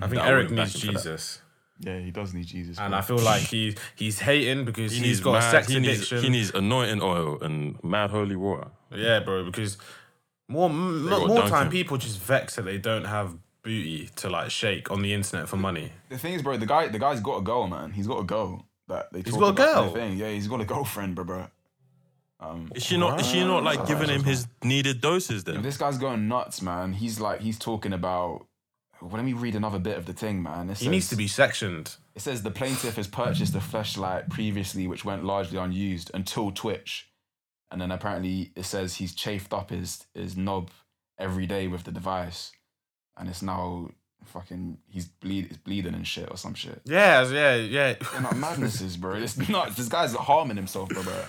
I 0.00 0.06
think 0.06 0.20
I 0.20 0.28
Eric 0.28 0.50
wouldn't 0.50 0.60
needs 0.60 0.74
him 0.74 0.80
for 0.80 0.98
that. 0.98 1.02
Jesus. 1.02 1.40
Yeah, 1.78 1.98
he 1.98 2.10
does 2.10 2.34
need 2.34 2.44
Jesus. 2.44 2.78
And 2.78 2.90
bro. 2.90 2.98
I 2.98 3.00
feel 3.00 3.18
like 3.18 3.40
he 3.40 3.74
he's 3.96 4.18
hating 4.18 4.66
because 4.66 4.92
he 4.92 5.06
he's 5.06 5.20
got 5.20 5.32
mad, 5.32 5.48
a 5.48 5.50
sex 5.50 5.68
he 5.68 5.78
addiction. 5.78 6.16
Needs, 6.16 6.24
he 6.24 6.30
needs 6.30 6.50
anointing 6.54 7.00
oil 7.00 7.38
and 7.40 7.82
mad 7.82 8.10
holy 8.10 8.36
water. 8.36 8.68
Yeah, 8.94 9.20
bro, 9.20 9.44
because 9.44 9.78
more 10.46 10.68
m- 10.68 11.06
more 11.06 11.46
time 11.48 11.66
him. 11.66 11.72
people 11.72 11.96
just 11.96 12.20
vex 12.20 12.56
that 12.56 12.66
they 12.66 12.76
don't 12.76 13.06
have 13.06 13.34
booty 13.62 14.10
to 14.16 14.28
like 14.28 14.50
shake 14.50 14.90
on 14.90 15.00
the 15.00 15.14
internet 15.14 15.48
for 15.48 15.56
money. 15.56 15.92
the 16.10 16.18
thing 16.18 16.34
is, 16.34 16.42
bro, 16.42 16.58
the 16.58 16.66
guy, 16.66 16.88
the 16.88 16.98
guy's 16.98 17.20
got 17.20 17.36
to 17.36 17.42
go, 17.42 17.66
man. 17.66 17.92
He's 17.92 18.06
got 18.06 18.18
to 18.18 18.24
go. 18.24 18.66
That 18.90 19.12
they 19.12 19.22
He's 19.22 19.32
talk 19.34 19.40
got 19.40 19.48
a 19.48 19.52
about 19.52 19.74
girl? 19.84 19.94
Thing. 19.94 20.18
Yeah, 20.18 20.30
he's 20.30 20.48
got 20.48 20.60
a 20.60 20.64
girlfriend, 20.64 21.14
bro, 21.14 21.24
bro. 21.24 21.46
Um, 22.40 22.72
Is 22.74 22.82
she 22.84 22.96
not? 22.96 23.20
Is 23.20 23.26
she 23.26 23.40
not 23.44 23.62
like 23.62 23.86
giving 23.86 24.08
him 24.08 24.24
his 24.24 24.46
needed 24.64 25.00
doses? 25.00 25.44
Then 25.44 25.62
This 25.62 25.76
guy's 25.76 25.98
going 25.98 26.26
nuts, 26.26 26.60
man. 26.60 26.92
He's 26.94 27.20
like, 27.20 27.40
he's 27.40 27.58
talking 27.58 27.92
about. 27.92 28.46
Well, 29.00 29.12
let 29.12 29.24
me 29.24 29.32
read 29.32 29.54
another 29.54 29.78
bit 29.78 29.96
of 29.96 30.04
the 30.06 30.12
thing, 30.12 30.42
man. 30.42 30.68
It 30.68 30.78
He 30.78 30.84
says, 30.84 30.88
needs 30.88 31.08
to 31.10 31.16
be 31.16 31.28
sectioned. 31.28 31.96
It 32.14 32.20
says 32.20 32.42
the 32.42 32.50
plaintiff 32.50 32.96
has 32.96 33.08
purchased 33.08 33.54
a 33.54 33.60
flashlight 33.60 34.28
previously, 34.28 34.86
which 34.86 35.04
went 35.06 35.24
largely 35.24 35.56
unused 35.58 36.10
until 36.12 36.50
Twitch, 36.50 37.08
and 37.70 37.80
then 37.80 37.90
apparently 37.92 38.52
it 38.56 38.64
says 38.64 38.96
he's 38.96 39.14
chafed 39.14 39.54
up 39.54 39.70
his 39.70 40.04
his 40.14 40.36
knob 40.36 40.70
every 41.18 41.46
day 41.46 41.68
with 41.68 41.84
the 41.84 41.92
device, 41.92 42.52
and 43.16 43.28
it's 43.28 43.42
now 43.42 43.90
fucking 44.26 44.78
he's 44.88 45.06
bleed 45.06 45.46
it's 45.46 45.56
bleeding 45.58 45.94
and 45.94 46.06
shit 46.06 46.30
or 46.30 46.36
some 46.36 46.54
shit. 46.54 46.80
Yeah, 46.84 47.28
yeah, 47.28 47.56
yeah. 47.56 47.94
They're 48.12 48.20
not 48.20 48.36
madnesses, 48.36 48.96
bro. 48.96 49.14
It's 49.14 49.36
not. 49.48 49.76
This 49.76 49.88
guy's 49.88 50.14
harming 50.14 50.56
himself, 50.56 50.88
bro. 50.90 51.02
bro. 51.02 51.24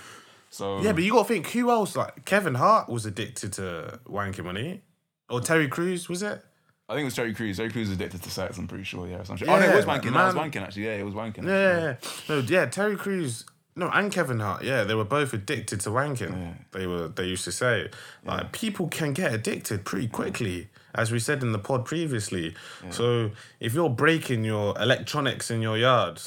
So 0.50 0.80
Yeah, 0.82 0.92
but 0.92 1.02
you 1.02 1.12
got 1.12 1.26
to 1.26 1.28
think 1.32 1.48
who 1.48 1.70
else? 1.70 1.96
Like 1.96 2.24
Kevin 2.24 2.54
Hart 2.54 2.88
was 2.88 3.06
addicted 3.06 3.54
to 3.54 4.00
wanking 4.06 4.44
money, 4.44 4.82
or 5.30 5.40
Terry 5.40 5.68
Crews 5.68 6.08
was 6.08 6.22
it? 6.22 6.44
I 6.88 6.94
think 6.94 7.02
it 7.02 7.04
was 7.06 7.14
Terry 7.14 7.32
Crews. 7.32 7.56
Terry 7.56 7.70
Crews 7.70 7.88
was 7.88 7.96
addicted 7.96 8.22
to 8.22 8.30
sex. 8.30 8.58
I'm 8.58 8.68
pretty 8.68 8.84
sure. 8.84 9.08
Yeah, 9.08 9.22
some 9.22 9.36
shit. 9.36 9.48
Yeah, 9.48 9.54
oh 9.54 9.60
no, 9.60 9.66
it 9.66 9.76
was 9.76 9.86
wanking. 9.86 10.12
No, 10.12 10.22
it 10.22 10.26
was 10.26 10.34
man. 10.34 10.50
wanking 10.50 10.62
actually. 10.62 10.84
Yeah, 10.84 10.96
it 10.96 11.04
was 11.04 11.14
wanking. 11.14 11.44
Yeah, 11.44 11.50
yeah, 11.50 11.80
yeah. 11.80 11.94
no, 12.28 12.38
yeah. 12.40 12.66
Terry 12.66 12.96
Crews, 12.96 13.46
no, 13.76 13.88
and 13.88 14.12
Kevin 14.12 14.40
Hart. 14.40 14.62
Yeah, 14.62 14.84
they 14.84 14.94
were 14.94 15.04
both 15.04 15.32
addicted 15.32 15.80
to 15.80 15.90
wanking. 15.90 16.32
Yeah. 16.32 16.54
They 16.72 16.86
were. 16.86 17.08
They 17.08 17.24
used 17.24 17.44
to 17.44 17.52
say 17.52 17.88
like 18.26 18.52
people 18.52 18.88
can 18.88 19.14
get 19.14 19.32
addicted 19.32 19.86
pretty 19.86 20.08
quickly, 20.08 20.68
as 20.94 21.10
we 21.12 21.18
said 21.18 21.42
in 21.42 21.52
the 21.52 21.58
pod 21.58 21.84
previously. 21.84 22.54
So 22.90 23.30
if 23.60 23.74
you're 23.74 23.90
breaking 23.90 24.44
your 24.44 24.78
electronics 24.80 25.50
in 25.50 25.62
your 25.62 25.76
yard. 25.78 26.20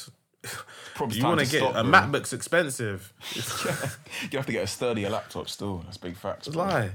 You 1.10 1.24
want 1.24 1.40
to 1.40 1.46
get 1.46 1.58
stop, 1.58 1.74
a 1.74 1.82
bro. 1.82 1.90
MacBook's 1.92 2.32
expensive. 2.32 3.12
you 4.30 4.38
have 4.38 4.46
to 4.46 4.52
get 4.52 4.62
a 4.64 4.66
sturdier 4.66 5.10
laptop 5.10 5.48
still. 5.48 5.78
That's 5.78 5.96
big 5.96 6.16
facts. 6.16 6.48
bro. 6.48 6.62
Lie. 6.64 6.90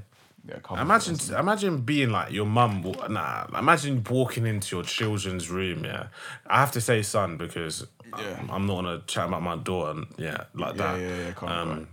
Cover 0.63 0.81
Imagine, 0.81 1.15
it. 1.15 1.29
imagine 1.31 1.81
being 1.81 2.09
like 2.09 2.31
your 2.31 2.47
mum. 2.47 2.81
Nah, 3.09 3.45
imagine 3.57 4.03
walking 4.09 4.47
into 4.47 4.75
your 4.75 4.83
children's 4.83 5.49
room. 5.51 5.85
Yeah, 5.85 6.07
I 6.47 6.59
have 6.61 6.71
to 6.71 6.81
say 6.81 7.03
son 7.03 7.37
because 7.37 7.85
Yeah. 8.17 8.37
I'm, 8.39 8.49
I'm 8.49 8.65
not 8.65 8.75
gonna 8.75 9.01
chat 9.05 9.27
about 9.27 9.43
my 9.43 9.55
daughter. 9.57 9.91
And, 9.99 10.07
yeah, 10.17 10.45
like 10.55 10.77
Yeah, 10.77 10.93
that. 10.93 10.99
yeah, 10.99 11.17
yeah, 11.17 11.33
on, 11.47 11.69
um, 11.71 11.87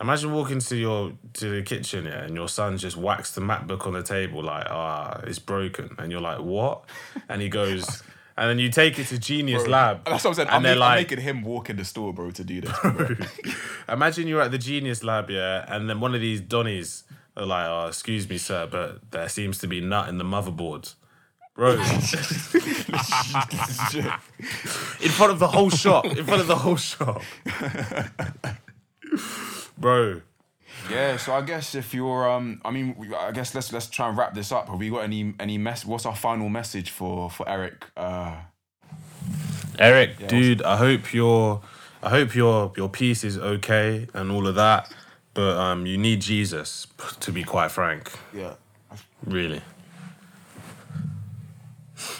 imagine 0.00 0.32
walking 0.32 0.60
to 0.60 0.76
your 0.76 1.12
to 1.34 1.48
the 1.48 1.62
kitchen, 1.62 2.06
yeah, 2.06 2.24
and 2.24 2.34
your 2.34 2.48
son 2.48 2.78
just 2.78 2.96
whacks 2.96 3.32
the 3.32 3.40
MacBook 3.40 3.86
on 3.86 3.94
the 3.94 4.02
table 4.02 4.42
like, 4.42 4.66
ah, 4.68 5.20
it's 5.24 5.38
broken, 5.38 5.94
and 5.98 6.12
you're 6.12 6.20
like, 6.20 6.40
what? 6.40 6.84
And 7.28 7.42
he 7.42 7.48
goes, 7.48 8.02
and 8.38 8.48
then 8.48 8.58
you 8.58 8.70
take 8.70 8.98
it 8.98 9.08
to 9.08 9.18
Genius 9.18 9.66
Lab. 9.66 10.04
That's 10.04 10.22
what 10.22 10.30
I'm 10.30 10.34
saying. 10.34 10.48
And 10.48 10.56
I'm, 10.56 10.62
they're 10.62 10.72
I'm 10.74 10.78
like, 10.78 11.10
making 11.10 11.24
him 11.24 11.42
walk 11.42 11.70
in 11.70 11.76
the 11.76 11.84
store, 11.84 12.12
bro, 12.12 12.30
to 12.30 12.44
do 12.44 12.60
this. 12.60 12.70
Bro. 12.82 13.16
imagine 13.88 14.28
you're 14.28 14.40
at 14.40 14.52
the 14.52 14.58
Genius 14.58 15.02
Lab, 15.02 15.28
yeah, 15.28 15.64
and 15.68 15.90
then 15.90 16.00
one 16.00 16.14
of 16.14 16.20
these 16.20 16.40
Donnies 16.40 17.02
are 17.36 17.46
like, 17.46 17.66
"Oh, 17.66 17.86
excuse 17.88 18.28
me, 18.28 18.38
sir, 18.38 18.68
but 18.70 19.10
there 19.10 19.28
seems 19.28 19.58
to 19.58 19.66
be 19.66 19.80
nut 19.80 20.08
in 20.08 20.18
the 20.18 20.24
motherboard." 20.24 20.94
Bro, 21.56 21.70
in 21.72 21.78
front 25.10 25.32
of 25.32 25.40
the 25.40 25.48
whole 25.48 25.70
shop, 25.70 26.04
in 26.04 26.24
front 26.24 26.40
of 26.40 26.46
the 26.46 26.54
whole 26.54 26.76
shop, 26.76 27.20
bro. 29.78 30.22
yeah, 30.90 31.16
so 31.16 31.32
I 31.34 31.42
guess 31.42 31.74
if 31.74 31.94
you're, 31.94 32.30
um, 32.30 32.60
I 32.64 32.70
mean, 32.70 32.96
I 33.16 33.32
guess 33.32 33.54
let's 33.54 33.72
let's 33.72 33.88
try 33.88 34.08
and 34.08 34.16
wrap 34.16 34.34
this 34.34 34.52
up. 34.52 34.68
Have 34.68 34.78
we 34.78 34.90
got 34.90 35.04
any 35.04 35.34
any 35.40 35.58
mess? 35.58 35.84
What's 35.84 36.06
our 36.06 36.16
final 36.16 36.48
message 36.48 36.90
for 36.90 37.30
for 37.30 37.48
Eric? 37.48 37.86
Uh, 37.96 38.36
Eric, 39.78 40.26
dude, 40.28 40.62
I 40.62 40.76
hope 40.76 41.12
your 41.14 41.62
I 42.02 42.10
hope 42.10 42.34
your 42.34 42.72
your 42.76 42.88
piece 42.88 43.24
is 43.24 43.38
okay 43.38 44.06
and 44.14 44.30
all 44.30 44.46
of 44.46 44.54
that, 44.56 44.92
but 45.34 45.56
um, 45.56 45.86
you 45.86 45.96
need 45.96 46.20
Jesus 46.20 46.86
to 47.20 47.32
be 47.32 47.42
quite 47.44 47.70
frank, 47.70 48.12
yeah. 48.34 48.54
really. 49.24 49.62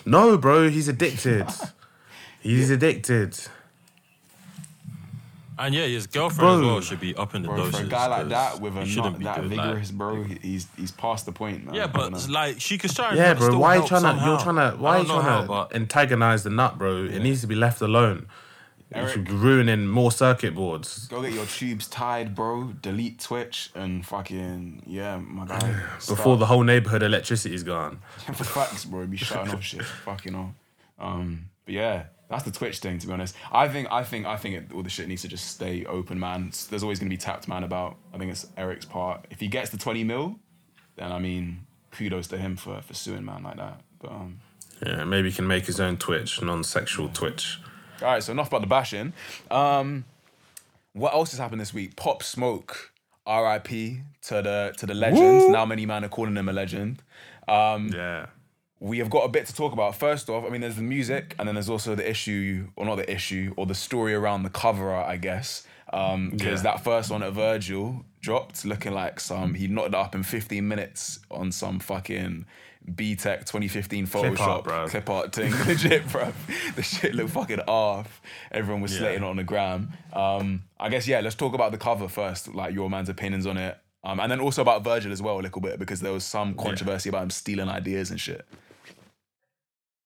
No, 0.04 0.36
bro, 0.38 0.68
he's 0.68 0.88
addicted. 0.88 1.46
He's 2.40 2.70
addicted. 2.70 3.36
And 5.58 5.74
yeah, 5.74 5.86
his 5.86 6.06
girlfriend 6.06 6.38
Bro. 6.38 6.54
as 6.54 6.60
well 6.64 6.80
should 6.80 7.00
be 7.00 7.16
up 7.16 7.34
in 7.34 7.42
the 7.42 7.48
Bro, 7.48 7.56
doses. 7.56 7.80
for 7.80 7.86
a 7.86 7.88
guy 7.88 8.06
like 8.06 8.20
'cause 8.22 8.28
that 8.30 8.60
with 8.60 8.76
a 8.76 8.84
he 8.84 8.90
shouldn't 8.90 9.12
not 9.14 9.18
be 9.18 9.24
that 9.24 9.40
good, 9.40 9.56
like- 9.56 9.66
vigorous, 9.66 9.90
bro, 9.90 10.22
he- 10.22 10.38
he's 10.40 10.66
he's 10.76 10.90
past 10.92 11.26
the 11.26 11.32
point. 11.32 11.66
Man. 11.66 11.74
Yeah, 11.74 11.86
but 11.88 12.10
don't 12.12 12.28
like 12.30 12.60
she 12.60 12.78
could 12.78 12.94
try. 12.94 13.08
And 13.10 13.18
Yeah, 13.18 13.34
bro. 13.34 13.48
still 13.48 13.58
Why 13.60 13.70
are 13.70 13.74
you 13.74 13.78
help 13.80 13.88
trying 14.02 14.18
to? 14.18 14.24
You're 14.24 14.38
trying 14.38 14.54
to. 14.56 14.62
I 14.62 14.74
Why 14.74 14.96
are 14.96 14.98
you 15.00 15.04
don't 15.08 15.16
know 15.16 15.22
trying 15.22 15.32
how, 15.34 15.40
to 15.42 15.46
but- 15.48 15.74
antagonize 15.74 16.44
the 16.44 16.50
nut, 16.50 16.78
bro? 16.78 17.04
It 17.04 17.20
needs 17.20 17.40
to 17.40 17.46
be 17.48 17.54
left 17.56 17.80
alone. 17.80 18.26
You 18.94 19.02
Eric- 19.02 19.12
should 19.12 19.24
be 19.26 19.32
ruining 19.32 19.86
more 19.86 20.10
circuit 20.10 20.54
boards. 20.54 21.08
Go 21.08 21.20
get 21.20 21.32
your 21.34 21.44
tubes 21.44 21.86
tied, 21.88 22.34
bro. 22.34 22.72
Delete 22.80 23.20
Twitch 23.20 23.68
and 23.74 24.06
fucking 24.06 24.84
yeah, 24.86 25.18
my 25.18 25.44
guy. 25.44 25.82
Before 26.08 26.38
the 26.38 26.46
whole 26.46 26.62
neighborhood 26.62 27.02
electricity's 27.02 27.62
gone. 27.64 27.98
for 28.32 28.44
facts, 28.44 28.86
bro, 28.86 29.06
be 29.06 29.16
shutting 29.28 29.52
off 29.52 29.62
shit, 29.62 29.82
fucking 29.84 30.34
off. 30.34 30.50
Um, 30.98 31.50
but 31.66 31.74
yeah, 31.74 32.04
that's 32.28 32.44
the 32.44 32.50
Twitch 32.50 32.78
thing. 32.78 32.98
To 32.98 33.06
be 33.06 33.12
honest, 33.12 33.34
I 33.52 33.68
think 33.68 33.88
I 33.90 34.04
think 34.04 34.26
I 34.26 34.36
think 34.36 34.54
it, 34.54 34.72
all 34.74 34.82
the 34.82 34.90
shit 34.90 35.08
needs 35.08 35.22
to 35.22 35.28
just 35.28 35.46
stay 35.46 35.84
open, 35.86 36.18
man. 36.18 36.52
There's 36.70 36.82
always 36.82 36.98
gonna 36.98 37.10
be 37.10 37.16
tapped 37.16 37.48
man 37.48 37.64
about. 37.64 37.96
I 38.14 38.18
think 38.18 38.30
it's 38.30 38.46
Eric's 38.56 38.84
part. 38.84 39.26
If 39.30 39.40
he 39.40 39.48
gets 39.48 39.70
the 39.70 39.78
20 39.78 40.04
mil, 40.04 40.36
then 40.96 41.10
I 41.12 41.18
mean, 41.18 41.66
kudos 41.92 42.26
to 42.28 42.38
him 42.38 42.56
for 42.56 42.82
for 42.82 42.94
suing 42.94 43.24
man 43.24 43.42
like 43.42 43.56
that. 43.56 43.80
But 44.00 44.10
um, 44.10 44.40
Yeah, 44.84 45.04
maybe 45.04 45.30
he 45.30 45.34
can 45.34 45.46
make 45.46 45.66
his 45.66 45.80
own 45.80 45.96
Twitch, 45.96 46.40
non-sexual 46.42 47.08
Twitch. 47.08 47.58
All 48.00 48.08
right, 48.08 48.22
so 48.22 48.30
enough 48.32 48.48
about 48.48 48.60
the 48.60 48.68
bashing. 48.68 49.12
Um, 49.50 50.04
what 50.92 51.14
else 51.14 51.30
has 51.32 51.40
happened 51.40 51.60
this 51.60 51.74
week? 51.74 51.96
Pop 51.96 52.22
Smoke, 52.22 52.92
R.I.P. 53.26 54.02
to 54.22 54.34
the 54.42 54.72
to 54.76 54.86
the 54.86 54.94
legend. 54.94 55.50
Now 55.52 55.64
many 55.64 55.84
man 55.86 56.04
are 56.04 56.08
calling 56.08 56.36
him 56.36 56.48
a 56.48 56.52
legend. 56.52 57.02
Um, 57.48 57.88
Yeah. 57.88 58.26
We 58.80 58.98
have 58.98 59.10
got 59.10 59.24
a 59.24 59.28
bit 59.28 59.46
to 59.46 59.54
talk 59.54 59.72
about. 59.72 59.96
First 59.96 60.28
off, 60.28 60.44
I 60.44 60.50
mean, 60.50 60.60
there's 60.60 60.76
the 60.76 60.82
music, 60.82 61.34
and 61.38 61.48
then 61.48 61.54
there's 61.56 61.68
also 61.68 61.94
the 61.94 62.08
issue, 62.08 62.68
or 62.76 62.86
not 62.86 62.96
the 62.96 63.12
issue, 63.12 63.52
or 63.56 63.66
the 63.66 63.74
story 63.74 64.14
around 64.14 64.44
the 64.44 64.50
cover 64.50 64.90
art, 64.92 65.08
I 65.08 65.16
guess. 65.16 65.66
Because 65.86 66.40
Yeah. 66.42 66.54
that 66.62 66.84
first 66.84 67.10
one 67.10 67.22
at 67.22 67.32
Virgil 67.32 68.04
dropped 68.20 68.64
looking 68.64 68.92
like 68.92 69.18
some, 69.20 69.54
he 69.54 69.66
knocked 69.66 69.88
it 69.88 69.94
up 69.94 70.14
in 70.14 70.22
15 70.22 70.66
minutes 70.68 71.18
on 71.30 71.50
some 71.50 71.80
fucking 71.80 72.44
BTEC 72.88 73.44
2015 73.46 74.06
Photoshop 74.06 74.36
Clip 74.36 74.40
art, 74.40 74.64
bro. 74.64 74.86
clip 74.88 75.10
art 75.10 75.34
thing. 75.34 75.52
Legit, 75.66 76.08
bro. 76.10 76.32
The 76.76 76.82
shit 76.82 77.14
looked 77.14 77.30
fucking 77.30 77.60
off. 77.66 78.20
Everyone 78.52 78.80
was 78.80 78.92
Yeah. 78.94 79.00
slating 79.00 79.22
it 79.24 79.26
on 79.26 79.36
the 79.36 79.44
gram. 79.44 79.92
Um, 80.12 80.62
I 80.78 80.88
guess, 80.88 81.06
yeah, 81.08 81.20
let's 81.20 81.34
talk 81.34 81.52
about 81.54 81.72
the 81.72 81.78
cover 81.78 82.06
first, 82.08 82.54
like 82.54 82.72
your 82.74 82.88
man's 82.88 83.08
opinions 83.08 83.46
on 83.46 83.56
it. 83.56 83.76
Um, 84.04 84.20
and 84.20 84.30
then 84.30 84.40
also 84.40 84.62
about 84.62 84.84
Virgil 84.84 85.10
as 85.12 85.20
well, 85.20 85.40
a 85.40 85.42
little 85.42 85.60
bit, 85.60 85.78
because 85.78 86.00
there 86.00 86.12
was 86.12 86.24
some 86.24 86.54
controversy 86.54 87.08
about 87.08 87.24
him 87.24 87.30
stealing 87.30 87.68
ideas 87.68 88.10
and 88.10 88.20
shit. 88.20 88.46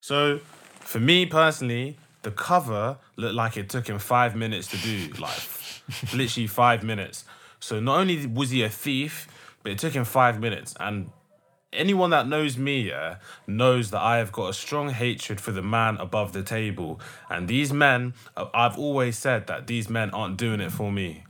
So, 0.03 0.41
for 0.81 0.99
me 0.99 1.27
personally, 1.27 1.97
the 2.23 2.33
cover 2.33 2.99
looked 3.17 3.37
like 3.37 3.57
it 3.57 3.69
took 3.69 3.89
him 3.89 4.01
five 4.01 4.35
minutes 4.35 4.67
to 4.69 4.77
do, 4.79 5.13
like 5.21 5.39
literally 6.13 6.49
five 6.49 6.83
minutes. 6.83 7.25
So 7.61 7.79
not 7.79 8.01
only 8.01 8.27
was 8.27 8.51
he 8.51 8.65
a 8.65 8.69
thief, 8.69 9.29
but 9.63 9.71
it 9.71 9.79
took 9.79 9.93
him 9.93 10.05
five 10.05 10.41
minutes. 10.41 10.75
And 10.81 11.11
anyone 11.73 12.11
that 12.11 12.27
knows 12.27 12.59
me, 12.59 12.89
yeah, 12.89 13.19
knows 13.47 13.93
that 13.93 14.01
I 14.01 14.17
have 14.19 14.33
got 14.33 14.49
a 14.49 14.53
strong 14.53 14.91
hatred 14.91 15.41
for 15.41 15.53
the 15.53 15.63
man 15.63 15.99
above 15.99 16.33
the 16.33 16.43
table. 16.43 17.01
And 17.31 17.47
these 17.47 17.73
men, 17.73 18.15
uh, 18.37 18.47
I've 18.53 18.77
always 18.77 19.17
said 19.17 19.47
that 19.47 19.69
these 19.69 19.89
men 19.89 20.11
aren't 20.11 20.37
doing 20.37 20.61
it 20.61 20.73
for 20.73 20.91
me. 20.91 21.23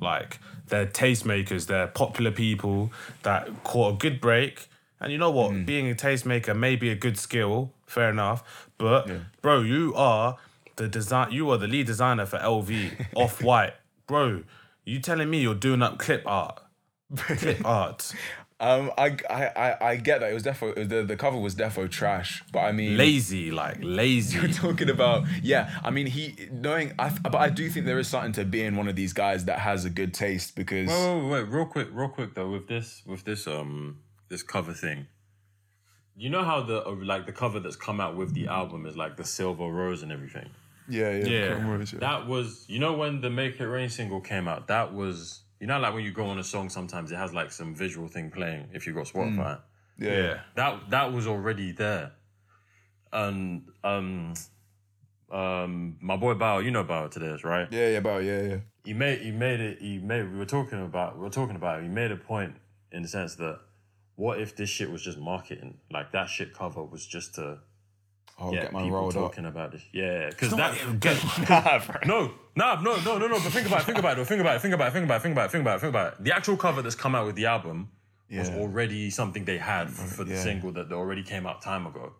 Like 0.00 0.38
they're 0.68 0.86
tastemakers, 0.86 1.66
they're 1.66 1.88
popular 1.88 2.30
people 2.30 2.92
that 3.24 3.64
caught 3.64 3.94
a 3.94 3.96
good 3.96 4.20
break. 4.20 4.68
And 5.00 5.10
you 5.10 5.18
know 5.18 5.32
what? 5.32 5.66
Being 5.66 5.90
a 5.90 5.94
tastemaker 5.94 6.56
may 6.56 6.76
be 6.76 6.90
a 6.90 6.94
good 6.94 7.18
skill, 7.18 7.72
fair 7.90 8.10
enough. 8.10 8.68
But 8.78 9.10
bro, 9.42 9.60
you 9.60 9.92
are 9.94 10.36
the 10.76 10.88
design. 10.88 11.32
You 11.32 11.50
are 11.50 11.58
the 11.58 11.66
lead 11.66 11.86
designer 11.86 12.26
for 12.26 12.38
LV, 12.38 13.06
Off 13.16 13.42
White, 13.42 13.74
bro. 14.06 14.44
You 14.84 15.00
telling 15.00 15.28
me 15.28 15.40
you're 15.42 15.54
doing 15.54 15.82
up 15.82 15.98
clip 15.98 16.22
art? 16.26 16.60
Clip 17.16 17.64
art, 17.64 18.12
Um, 18.60 18.90
I, 18.96 19.16
I, 19.28 19.46
I, 19.46 19.88
I 19.90 19.96
get 19.96 20.20
that 20.20 20.30
it 20.30 20.34
was 20.34 20.42
defo. 20.42 20.74
The, 20.88 21.02
the 21.02 21.16
cover 21.16 21.38
was 21.38 21.54
defo 21.54 21.90
trash, 21.90 22.42
but 22.52 22.60
I 22.60 22.72
mean, 22.72 22.96
lazy, 22.96 23.50
like 23.50 23.78
lazy. 23.80 24.38
You're 24.38 24.48
talking 24.48 24.88
about 24.88 25.24
yeah. 25.42 25.78
I 25.82 25.90
mean, 25.90 26.06
he 26.06 26.48
knowing. 26.52 26.92
I, 26.98 27.10
but 27.22 27.36
I 27.36 27.50
do 27.50 27.68
think 27.68 27.86
there 27.86 27.98
is 27.98 28.08
something 28.08 28.32
to 28.32 28.44
being 28.44 28.76
one 28.76 28.88
of 28.88 28.96
these 28.96 29.12
guys 29.12 29.44
that 29.46 29.58
has 29.58 29.84
a 29.84 29.90
good 29.90 30.14
taste 30.14 30.56
because 30.56 30.88
Wait, 30.88 31.14
wait, 31.14 31.22
wait, 31.22 31.30
wait, 31.30 31.48
real 31.48 31.66
quick, 31.66 31.88
real 31.92 32.08
quick 32.08 32.34
though, 32.34 32.50
with 32.50 32.68
this, 32.68 33.02
with 33.06 33.24
this, 33.24 33.46
um, 33.46 33.98
this 34.28 34.42
cover 34.42 34.72
thing. 34.72 35.06
You 36.16 36.28
know 36.30 36.44
how 36.44 36.60
the 36.62 36.86
uh, 36.86 36.94
like 37.02 37.26
the 37.26 37.32
cover 37.32 37.60
that's 37.60 37.76
come 37.76 38.00
out 38.00 38.16
with 38.16 38.34
the 38.34 38.48
album 38.48 38.84
is 38.86 38.96
like 38.96 39.16
the 39.16 39.24
silver 39.24 39.64
rose 39.66 40.02
and 40.02 40.12
everything. 40.12 40.50
yeah, 40.88 41.10
yeah, 41.14 41.24
Yeah. 41.26 41.70
Rose, 41.70 41.92
yeah. 41.92 42.00
That 42.00 42.26
was, 42.26 42.64
you 42.68 42.78
know, 42.78 42.92
when 42.94 43.20
the 43.20 43.30
Make 43.30 43.58
It 43.60 43.66
Rain 43.66 43.88
single 43.88 44.20
came 44.20 44.46
out. 44.48 44.66
That 44.68 44.92
was, 44.92 45.40
you 45.60 45.66
know, 45.66 45.78
like 45.78 45.94
when 45.94 46.04
you 46.04 46.12
go 46.12 46.26
on 46.26 46.38
a 46.38 46.44
song, 46.44 46.68
sometimes 46.68 47.10
it 47.12 47.16
has 47.16 47.32
like 47.32 47.50
some 47.52 47.74
visual 47.74 48.08
thing 48.08 48.30
playing 48.30 48.68
if 48.72 48.86
you 48.86 48.92
got 48.92 49.06
Spotify. 49.06 49.60
yeah, 49.98 50.10
Yeah, 50.12 50.40
That 50.56 50.90
that 50.90 51.12
was 51.12 51.26
already 51.26 51.72
there, 51.72 52.12
and 53.12 53.68
um, 53.84 54.34
um, 55.30 55.96
my 56.00 56.16
boy 56.16 56.34
Bao, 56.34 56.64
you 56.64 56.70
know 56.70 56.84
Bao 56.84 57.10
today, 57.10 57.36
right? 57.44 57.68
yeah, 57.70 57.88
yeah, 57.90 57.98
about 57.98 58.24
yeah, 58.24 58.42
yeah. 58.42 58.56
he 58.84 58.92
made 58.94 59.20
he 59.20 59.30
made 59.30 59.60
it 59.60 59.78
he 59.80 59.98
made 59.98 60.30
we 60.32 60.38
were 60.38 60.46
talking 60.46 60.82
about 60.82 61.16
we 61.16 61.22
were 61.22 61.30
talking 61.30 61.56
about 61.56 61.78
it, 61.80 61.82
he 61.84 61.88
made 61.88 62.10
a 62.10 62.16
point 62.16 62.54
in 62.92 63.02
the 63.02 63.08
sense 63.08 63.34
that 63.36 63.60
what 64.20 64.38
if 64.38 64.54
this 64.54 64.68
shit 64.68 64.90
was 64.90 65.00
just 65.00 65.16
marketing? 65.16 65.78
Like 65.90 66.12
that 66.12 66.28
shit 66.28 66.52
cover 66.52 66.84
was 66.84 67.06
just 67.06 67.36
to 67.36 67.58
oh, 68.38 68.52
get 68.52 68.70
my 68.70 68.82
people 68.82 69.10
talking 69.10 69.46
up. 69.46 69.52
about 69.52 69.72
this. 69.72 69.82
Yeah, 69.92 70.28
because 70.28 70.50
that 70.50 70.76
like, 71.02 72.06
no, 72.06 72.30
no, 72.54 72.80
no, 72.82 72.96
no, 73.00 73.16
no, 73.16 73.26
no. 73.26 73.40
But 73.40 73.50
think 73.50 73.66
about 73.66 73.80
it, 73.80 73.84
think 73.84 73.98
about 73.98 74.18
it, 74.18 74.26
think 74.26 74.42
about 74.42 74.56
it, 74.56 74.60
think 74.60 74.74
about 74.74 74.88
it, 74.88 74.92
think 74.92 75.04
about 75.06 75.16
it, 75.16 75.22
think 75.22 75.32
about 75.32 75.46
it, 75.46 75.52
think 75.52 75.62
about 75.62 75.76
it, 75.76 75.80
think 75.80 75.90
about 75.90 76.12
it. 76.12 76.24
The 76.24 76.36
actual 76.36 76.58
cover 76.58 76.82
that's 76.82 76.94
come 76.94 77.14
out 77.14 77.24
with 77.24 77.34
the 77.34 77.46
album 77.46 77.88
yeah. 78.28 78.40
was 78.40 78.50
already 78.50 79.08
something 79.08 79.46
they 79.46 79.56
had 79.56 79.88
for, 79.88 80.06
for 80.06 80.24
the 80.24 80.34
yeah. 80.34 80.42
single 80.42 80.70
that 80.72 80.90
they 80.90 80.94
already 80.94 81.22
came 81.22 81.46
out 81.46 81.62
time 81.62 81.86
ago 81.86 82.12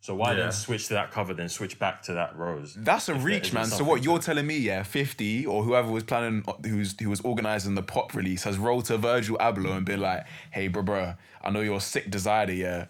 so 0.00 0.14
why 0.14 0.32
Yeah. 0.32 0.42
then 0.44 0.52
switch 0.52 0.86
to 0.88 0.94
that 0.94 1.10
cover 1.10 1.34
then 1.34 1.48
switch 1.48 1.78
back 1.78 2.02
to 2.02 2.12
that 2.14 2.36
rose 2.36 2.74
That's 2.78 3.08
a 3.08 3.12
If 3.12 3.18
there 3.18 3.26
reach, 3.26 3.52
man. 3.52 3.66
So 3.66 3.82
what 3.84 4.02
you're 4.04 4.18
telling 4.18 4.46
me, 4.46 4.56
yeah, 4.58 4.82
50 4.82 5.46
or 5.46 5.62
whoever 5.64 5.90
was 5.90 6.04
planning, 6.04 6.44
who's 6.64 6.94
who 7.00 7.10
was 7.10 7.20
organizing 7.22 7.74
the 7.74 7.82
pop 7.82 8.14
release, 8.14 8.44
has 8.44 8.56
rolled 8.58 8.84
to 8.86 8.98
Virgil 8.98 9.36
Abloh 9.38 9.76
and 9.76 9.84
been 9.86 10.00
like, 10.00 10.24
"Hey, 10.50 10.68
bro, 10.68 10.82
bro, 10.82 11.14
I 11.42 11.50
know 11.50 11.60
you're 11.60 11.78
a 11.78 11.80
sick 11.80 12.10
designer, 12.10 12.52
yeah. 12.52 12.86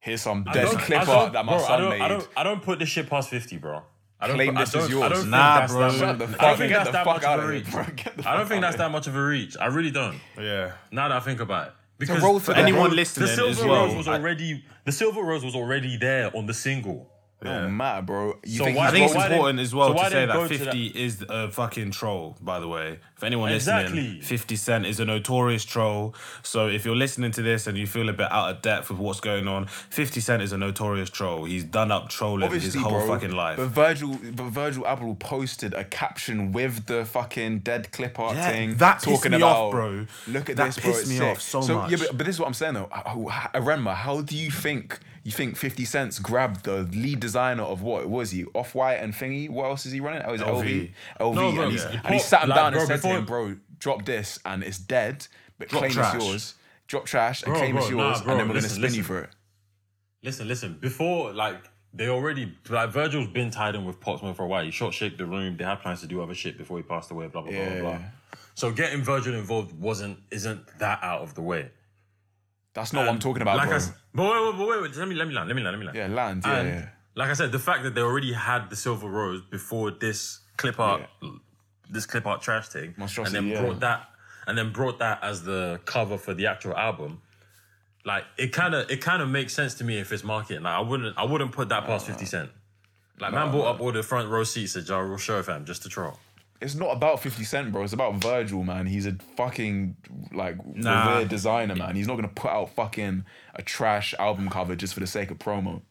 Here's 0.00 0.20
some 0.22 0.44
I 0.48 0.52
dead 0.52 0.64
don't- 0.66 0.78
clip 0.80 1.08
I 1.08 1.12
art 1.14 1.32
that 1.32 1.44
my 1.44 1.52
bro, 1.56 1.64
I 1.64 1.66
son 1.66 1.80
don't, 1.80 1.90
made. 1.90 2.00
I 2.00 2.08
don't, 2.08 2.28
I 2.36 2.42
don't 2.42 2.62
put 2.62 2.78
this 2.80 2.88
shit 2.88 3.08
past 3.08 3.28
50, 3.30 3.56
bro. 3.58 3.82
I 4.20 4.28
don't, 4.28 4.36
Claim 4.36 4.56
I 4.56 4.60
this 4.62 4.72
don't, 4.72 4.88
yours. 4.90 5.12
Think 5.18 5.28
Nah, 5.30 5.58
that's 5.60 5.72
bro. 5.72 5.80
that 5.90 5.98
Shut 5.98 6.08
much- 6.08 6.18
the 6.18 6.24
I 6.24 6.28
fuck, 6.28 6.40
don't 6.40 6.56
think 6.58 6.68
get 6.72 6.76
that's 6.78 6.86
the 6.88 6.92
that 6.92 7.04
fuck 7.04 7.14
much 7.16 7.24
out 7.24 7.38
of 7.40 7.44
of 7.44 7.50
a 7.50 7.52
here, 7.54 7.62
reach. 7.62 7.70
bro. 7.72 8.24
I 8.32 8.36
don't 8.36 8.46
think 8.48 8.60
that's 8.62 8.76
that 8.76 8.90
much 8.92 9.06
of 9.08 9.16
a 9.16 9.24
reach. 9.24 9.56
I 9.60 9.66
really 9.66 9.90
don't. 9.90 10.20
yeah. 10.38 10.72
Now 10.92 11.08
that 11.08 11.16
I 11.16 11.20
think 11.20 11.40
about 11.40 11.68
it. 11.68 11.72
Because 12.06 12.22
roll 12.22 12.40
to 12.40 12.46
the 12.46 12.52
the- 12.54 12.58
anyone 12.58 12.94
listening 12.96 13.26
the 13.26 13.32
as 13.32 13.36
silver 13.56 13.68
well, 13.70 13.86
rose 13.86 13.96
was 13.96 14.08
I- 14.08 14.14
already 14.14 14.64
the 14.84 14.92
silver 14.92 15.22
rose 15.22 15.44
was 15.44 15.54
already 15.54 15.96
there 15.96 16.36
on 16.36 16.46
the 16.46 16.54
single. 16.54 17.11
Oh, 17.44 17.50
it 17.50 17.60
don't 17.62 17.76
matter, 17.76 18.02
bro. 18.02 18.38
You 18.44 18.58
So 18.58 18.64
think 18.64 18.78
why- 18.78 18.86
I 18.88 18.90
think 18.90 19.06
it's 19.06 19.14
why 19.14 19.26
important 19.26 19.60
as 19.60 19.74
well 19.74 19.88
so 19.96 20.04
to 20.04 20.10
say 20.10 20.26
that 20.26 20.48
50 20.48 20.86
is 20.88 21.24
a 21.28 21.50
fucking 21.50 21.90
troll, 21.90 22.36
by 22.40 22.60
the 22.60 22.68
way. 22.68 22.98
For 23.16 23.26
anyone 23.26 23.52
Exactly. 23.52 24.00
listening, 24.00 24.22
50 24.22 24.56
Cent 24.56 24.86
is 24.86 24.98
a 25.00 25.04
notorious 25.04 25.64
troll. 25.64 26.14
So 26.42 26.66
if 26.68 26.84
you're 26.84 26.96
listening 26.96 27.30
to 27.32 27.42
this 27.42 27.66
and 27.66 27.78
you 27.78 27.86
feel 27.86 28.08
a 28.08 28.12
bit 28.12 28.30
out 28.32 28.50
of 28.50 28.62
depth 28.62 28.90
with 28.90 28.98
what's 28.98 29.20
going 29.20 29.46
on, 29.46 29.66
50 29.66 30.20
Cent 30.20 30.42
is 30.42 30.52
a 30.52 30.58
notorious 30.58 31.08
troll. 31.10 31.44
He's 31.44 31.64
done 31.64 31.90
up 31.92 32.08
trolling 32.08 32.44
Obviously, 32.44 32.70
his 32.72 32.82
whole 32.82 33.06
bro, 33.06 33.06
fucking 33.06 33.30
life. 33.32 33.56
But 33.58 33.68
Virgil, 33.68 34.18
but 34.34 34.44
Virgil 34.44 34.82
Abloh 34.84 35.18
posted 35.18 35.72
a 35.74 35.84
caption 35.84 36.50
with 36.52 36.86
the 36.86 37.04
fucking 37.04 37.60
dead 37.60 37.92
clip 37.92 38.18
art 38.18 38.36
Yeah, 38.36 38.50
thing. 38.50 38.76
that 38.76 39.00
talking 39.00 39.34
about, 39.34 39.56
off, 39.56 39.70
bro. 39.72 40.06
Look 40.26 40.50
at 40.50 40.56
That 40.56 40.66
this, 40.66 40.78
bro. 40.78 40.90
pissed 40.90 41.00
it's 41.02 41.10
me 41.10 41.16
sick. 41.18 41.28
off 41.36 41.40
so 41.40 41.60
Yeah, 41.62 41.74
much. 41.74 41.90
but, 41.98 42.16
but 42.18 42.26
this 42.26 42.36
is 42.36 42.40
what 42.40 42.46
I'm 42.48 42.54
saying 42.54 42.74
though. 42.74 42.88
How- 42.92 43.92
how 43.94 44.20
do 44.20 44.36
you 44.36 44.50
think 44.50 44.98
You 45.24 45.30
think 45.30 45.56
50 45.56 45.84
Cent's 45.84 46.18
grabbed 46.18 46.64
the 46.64 46.82
lead 46.82 47.20
designer 47.20 47.62
of 47.62 47.80
what 47.82 48.08
was 48.08 48.32
he? 48.32 48.44
Off 48.54 48.74
White 48.74 48.94
and 48.96 49.14
Thingy. 49.14 49.48
What 49.48 49.66
else 49.66 49.86
is 49.86 49.92
he 49.92 50.00
running? 50.00 50.22
Oh, 50.24 50.34
is 50.34 50.40
it 50.40 50.46
LV? 50.46 50.90
LV. 51.20 51.34
No, 51.34 51.52
bro, 51.52 51.62
and, 51.62 51.72
he's, 51.72 51.84
yeah. 51.84 52.00
and 52.04 52.14
he 52.14 52.20
sat 52.20 52.42
him 52.42 52.48
Like, 52.48 52.56
down 52.58 52.72
bro, 52.72 52.80
and 52.80 52.88
said 52.88 52.96
before- 52.96 53.12
to 53.12 53.18
him, 53.18 53.24
bro, 53.24 53.56
drop 53.78 54.04
this 54.04 54.38
and 54.44 54.64
it's 54.64 54.78
dead, 54.78 55.26
but 55.58 55.68
Drop 55.68 55.80
claim 55.82 55.92
trash. 55.92 56.14
it's 56.16 56.24
yours. 56.24 56.54
Drop 56.88 57.04
trash 57.06 57.42
and 57.44 57.52
Bro, 57.52 57.58
claim 57.60 57.72
bro, 57.74 57.82
it's 57.82 57.90
yours, 57.90 58.18
nah, 58.18 58.24
bro, 58.24 58.32
and 58.32 58.40
then 58.40 58.48
we're 58.48 58.54
listen, 58.54 58.80
gonna 58.80 58.88
spin 58.90 58.98
you 58.98 59.04
for 59.04 59.20
it. 59.20 59.30
Listen, 60.24 60.48
listen. 60.48 60.78
Before, 60.80 61.32
like, 61.32 61.56
they 61.94 62.08
already 62.08 62.52
like 62.68 62.90
Virgil's 62.90 63.28
been 63.28 63.50
tied 63.50 63.74
in 63.74 63.84
with 63.84 64.00
Pop 64.00 64.20
Smoke 64.20 64.36
for 64.36 64.44
a 64.44 64.46
while. 64.48 64.64
He 64.64 64.70
shot 64.70 64.92
shake 64.94 65.18
the 65.18 65.26
room. 65.26 65.56
They 65.56 65.64
had 65.64 65.80
plans 65.80 66.00
to 66.00 66.06
do 66.06 66.22
other 66.22 66.34
shit 66.34 66.56
before 66.58 66.78
he 66.78 66.82
passed 66.82 67.10
away. 67.10 67.28
Blah 67.28 67.42
blah 67.42 67.50
blah 67.52 67.60
Yeah. 67.60 67.80
blah 67.80 67.90
blah. 67.96 67.98
So 68.54 68.70
getting 68.72 69.02
Virgil 69.02 69.34
involved 69.34 69.78
wasn't 69.78 70.18
isn't 70.30 70.66
that 70.78 71.00
out 71.02 71.20
of 71.22 71.34
the 71.34 71.42
way. 71.42 71.70
That's 72.74 72.92
not 72.92 73.00
what 73.00 73.08
I'm 73.08 73.14
um, 73.16 73.20
talking 73.20 73.42
about, 73.42 73.56
like 73.56 73.68
bro. 73.68 73.74
I 73.74 73.80
s- 73.80 73.92
but 74.14 74.22
wait, 74.22 74.58
wait, 74.58 74.68
wait, 74.68 74.82
wait. 74.82 74.96
Let 74.96 75.08
me 75.08 75.14
let 75.14 75.28
me 75.28 75.34
land. 75.34 75.48
Let 75.48 75.56
me 75.56 75.62
land. 75.62 75.74
Let 75.76 75.80
me 75.80 75.86
land. 75.86 75.96
yeah, 75.98 76.06
land. 76.22 76.42
Yeah, 76.44 76.56
And 76.58 76.68
yeah. 76.68 76.88
like 77.14 77.28
I 77.30 77.34
said, 77.34 77.52
the 77.52 77.58
fact 77.58 77.82
that 77.84 77.94
they 77.94 78.00
already 78.00 78.32
had 78.32 78.70
the 78.70 78.76
silver 78.76 79.08
rose 79.08 79.42
before 79.50 79.90
this 79.90 80.40
clip 80.56 80.80
art, 80.80 81.02
this 81.90 82.06
clip 82.06 82.26
art 82.26 82.40
trash 82.40 82.68
thing, 82.68 82.94
Monstrosity, 82.96 83.36
and 83.38 83.46
then 83.48 83.52
yeah. 83.56 83.60
brought 83.62 83.80
that, 83.80 84.08
and 84.46 84.56
then 84.56 84.72
brought 84.72 84.98
that 85.00 85.22
as 85.22 85.42
the 85.42 85.80
cover 85.84 86.16
for 86.16 86.32
the 86.34 86.46
actual 86.46 86.74
album. 86.76 87.20
Like 88.04 88.24
it 88.36 88.52
kind 88.52 88.74
of, 88.74 88.90
it 88.90 89.00
kind 89.00 89.22
of 89.22 89.28
makes 89.28 89.52
sense 89.54 89.74
to 89.74 89.84
me 89.84 89.98
if 89.98 90.10
it's 90.10 90.24
marketing. 90.24 90.62
Like 90.62 90.74
I 90.74 90.80
wouldn't, 90.80 91.16
I 91.18 91.24
wouldn't 91.24 91.52
put 91.52 91.68
that 91.68 91.84
past 91.86 92.06
Fifty 92.06 92.24
Cent. 92.24 92.50
Like 93.20 93.32
man 93.32 93.52
bought 93.52 93.66
up 93.76 93.80
all 93.80 93.92
the 93.92 94.02
front 94.02 94.28
row 94.30 94.42
seats 94.44 94.74
at 94.76 94.88
Ja 94.88 94.98
Rule 94.98 95.18
show 95.18 95.40
fam 95.42 95.64
just 95.64 95.82
to 95.82 95.88
troll. 95.88 96.18
It's 96.62 96.74
not 96.74 96.92
about 96.96 97.20
50 97.20 97.44
Cent, 97.44 97.72
bro. 97.72 97.82
It's 97.82 97.92
about 97.92 98.14
Virgil, 98.22 98.62
man. 98.64 98.86
He's 98.86 99.06
a 99.06 99.16
fucking, 99.36 99.96
like, 100.32 100.56
Nah. 100.76 101.08
revered 101.14 101.28
designer, 101.28 101.74
man. 101.74 101.96
He's 101.96 102.06
not 102.06 102.16
gonna 102.16 102.28
put 102.28 102.50
out 102.50 102.70
fucking 102.74 103.24
a 103.54 103.62
trash 103.62 104.14
album 104.18 104.48
cover 104.48 104.76
just 104.76 104.94
for 104.94 105.00
the 105.00 105.06
sake 105.06 105.30
of 105.30 105.38
promo. 105.38 105.82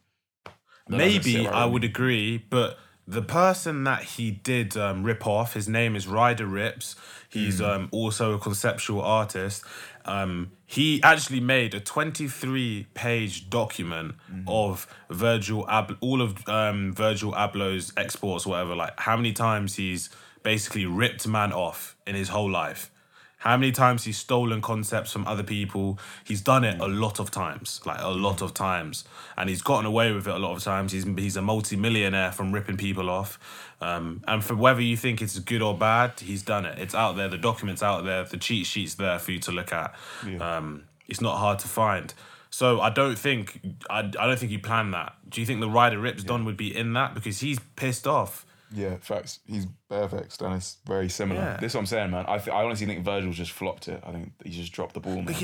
Maybe 0.88 1.44
right 1.46 1.54
I 1.54 1.64
would 1.66 1.84
agree, 1.84 2.38
but 2.50 2.78
the 3.06 3.22
person 3.22 3.84
that 3.84 4.02
he 4.02 4.30
did 4.30 4.76
um, 4.76 5.04
rip 5.04 5.26
off, 5.26 5.54
his 5.54 5.68
name 5.68 5.94
is 5.96 6.06
Ryder 6.08 6.46
Ripps. 6.46 6.96
He's 7.28 7.58
Hmm. 7.58 7.64
um, 7.64 7.88
also 7.92 8.34
a 8.34 8.38
conceptual 8.38 9.00
artist. 9.02 9.64
Um, 10.04 10.52
he 10.66 11.00
actually 11.02 11.40
made 11.40 11.74
a 11.74 11.80
23 11.80 12.86
page 12.94 13.48
document 13.48 14.16
Hmm. 14.28 14.42
of 14.48 14.86
Virgil 15.10 15.68
Ab- 15.70 15.96
all 16.00 16.20
of 16.20 16.46
um, 16.48 16.92
Virgil 16.92 17.32
Abloh's 17.32 17.92
exports, 17.96 18.44
whatever. 18.46 18.74
Like 18.74 18.98
how 19.00 19.16
many 19.16 19.32
times 19.32 19.76
he's 19.76 20.10
basically 20.42 20.86
ripped 20.86 21.26
man 21.26 21.52
off 21.52 21.96
in 22.06 22.14
his 22.14 22.28
whole 22.28 22.50
life. 22.50 22.90
How 23.38 23.56
many 23.56 23.72
times 23.72 24.04
he's 24.04 24.18
stolen 24.18 24.60
concepts 24.60 25.10
from 25.10 25.26
other 25.26 25.42
people? 25.42 25.98
He's 26.24 26.40
done 26.40 26.62
it 26.62 26.80
a 26.80 26.86
lot 26.86 27.18
of 27.18 27.32
times, 27.32 27.80
like 27.84 28.00
a 28.00 28.08
lot 28.08 28.40
of 28.40 28.54
times, 28.54 29.04
and 29.36 29.48
he's 29.48 29.62
gotten 29.62 29.84
away 29.84 30.12
with 30.12 30.28
it 30.28 30.34
a 30.34 30.38
lot 30.38 30.56
of 30.56 30.62
times. 30.62 30.92
He's 30.92 31.02
he's 31.04 31.36
a 31.36 31.42
multi-millionaire 31.42 32.30
from 32.30 32.52
ripping 32.52 32.76
people 32.76 33.10
off, 33.10 33.40
um, 33.80 34.22
and 34.28 34.44
for 34.44 34.54
whether 34.54 34.80
you 34.80 34.96
think 34.96 35.20
it's 35.20 35.36
good 35.40 35.60
or 35.60 35.76
bad, 35.76 36.20
he's 36.20 36.42
done 36.42 36.64
it. 36.64 36.78
It's 36.78 36.94
out 36.94 37.16
there. 37.16 37.28
The 37.28 37.36
documents 37.36 37.82
out 37.82 38.04
there. 38.04 38.22
The 38.22 38.36
cheat 38.36 38.64
sheets 38.64 38.94
there 38.94 39.18
for 39.18 39.32
you 39.32 39.40
to 39.40 39.50
look 39.50 39.72
at. 39.72 39.92
Um, 40.40 40.84
it's 41.08 41.20
not 41.20 41.38
hard 41.38 41.58
to 41.60 41.68
find. 41.68 42.14
So 42.50 42.80
I 42.80 42.90
don't 42.90 43.18
think 43.18 43.60
I, 43.90 44.00
I 44.00 44.26
don't 44.26 44.38
think 44.38 44.52
you 44.52 44.60
planned 44.60 44.94
that. 44.94 45.16
Do 45.28 45.40
you 45.40 45.46
think 45.48 45.58
the 45.60 45.68
Ryder 45.68 45.98
Ripps 45.98 46.22
Don 46.22 46.44
would 46.44 46.56
be 46.56 46.76
in 46.76 46.92
that 46.92 47.12
because 47.12 47.40
he's 47.40 47.58
pissed 47.74 48.06
off? 48.06 48.46
Yeah, 48.74 48.96
facts. 49.00 49.40
He's 49.46 49.66
perfect, 49.88 50.40
and 50.40 50.54
it's 50.54 50.78
very 50.86 51.08
similar. 51.08 51.40
Yeah. 51.40 51.56
This 51.58 51.72
is 51.72 51.74
what 51.74 51.80
I'm 51.80 51.86
saying, 51.86 52.10
man. 52.10 52.24
I, 52.26 52.38
th- 52.38 52.54
I 52.54 52.62
honestly 52.62 52.86
think 52.86 53.04
Virgil's 53.04 53.36
just 53.36 53.52
flopped 53.52 53.88
it. 53.88 54.02
I 54.06 54.12
think 54.12 54.32
he 54.44 54.50
just 54.50 54.72
dropped 54.72 54.94
the 54.94 55.00
ball, 55.00 55.16
man. 55.16 55.34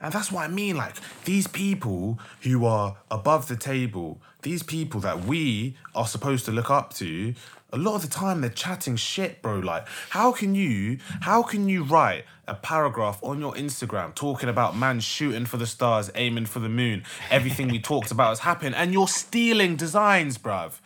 And 0.00 0.12
that's 0.12 0.30
what 0.30 0.44
I 0.44 0.48
mean. 0.48 0.76
Like 0.76 0.94
these 1.24 1.48
people 1.48 2.20
who 2.42 2.64
are 2.64 2.96
above 3.10 3.48
the 3.48 3.56
table, 3.56 4.20
these 4.42 4.62
people 4.62 5.00
that 5.00 5.24
we 5.24 5.76
are 5.94 6.06
supposed 6.06 6.44
to 6.44 6.52
look 6.52 6.70
up 6.70 6.94
to, 6.94 7.34
a 7.72 7.76
lot 7.76 7.96
of 7.96 8.02
the 8.02 8.08
time 8.08 8.40
they're 8.40 8.50
chatting 8.50 8.96
shit, 8.96 9.42
bro. 9.42 9.58
Like, 9.58 9.86
how 10.10 10.32
can 10.32 10.54
you, 10.54 10.98
how 11.20 11.42
can 11.42 11.68
you 11.68 11.82
write 11.82 12.24
a 12.46 12.54
paragraph 12.54 13.18
on 13.22 13.40
your 13.40 13.52
Instagram 13.54 14.14
talking 14.14 14.48
about 14.48 14.76
man 14.76 15.00
shooting 15.00 15.44
for 15.44 15.58
the 15.58 15.66
stars, 15.66 16.10
aiming 16.14 16.46
for 16.46 16.60
the 16.60 16.68
moon, 16.68 17.04
everything 17.30 17.68
we 17.68 17.78
talked 17.78 18.10
about 18.10 18.30
has 18.30 18.38
happened, 18.40 18.74
and 18.74 18.92
you're 18.92 19.08
stealing 19.08 19.76
designs, 19.76 20.38
bruv. 20.38 20.80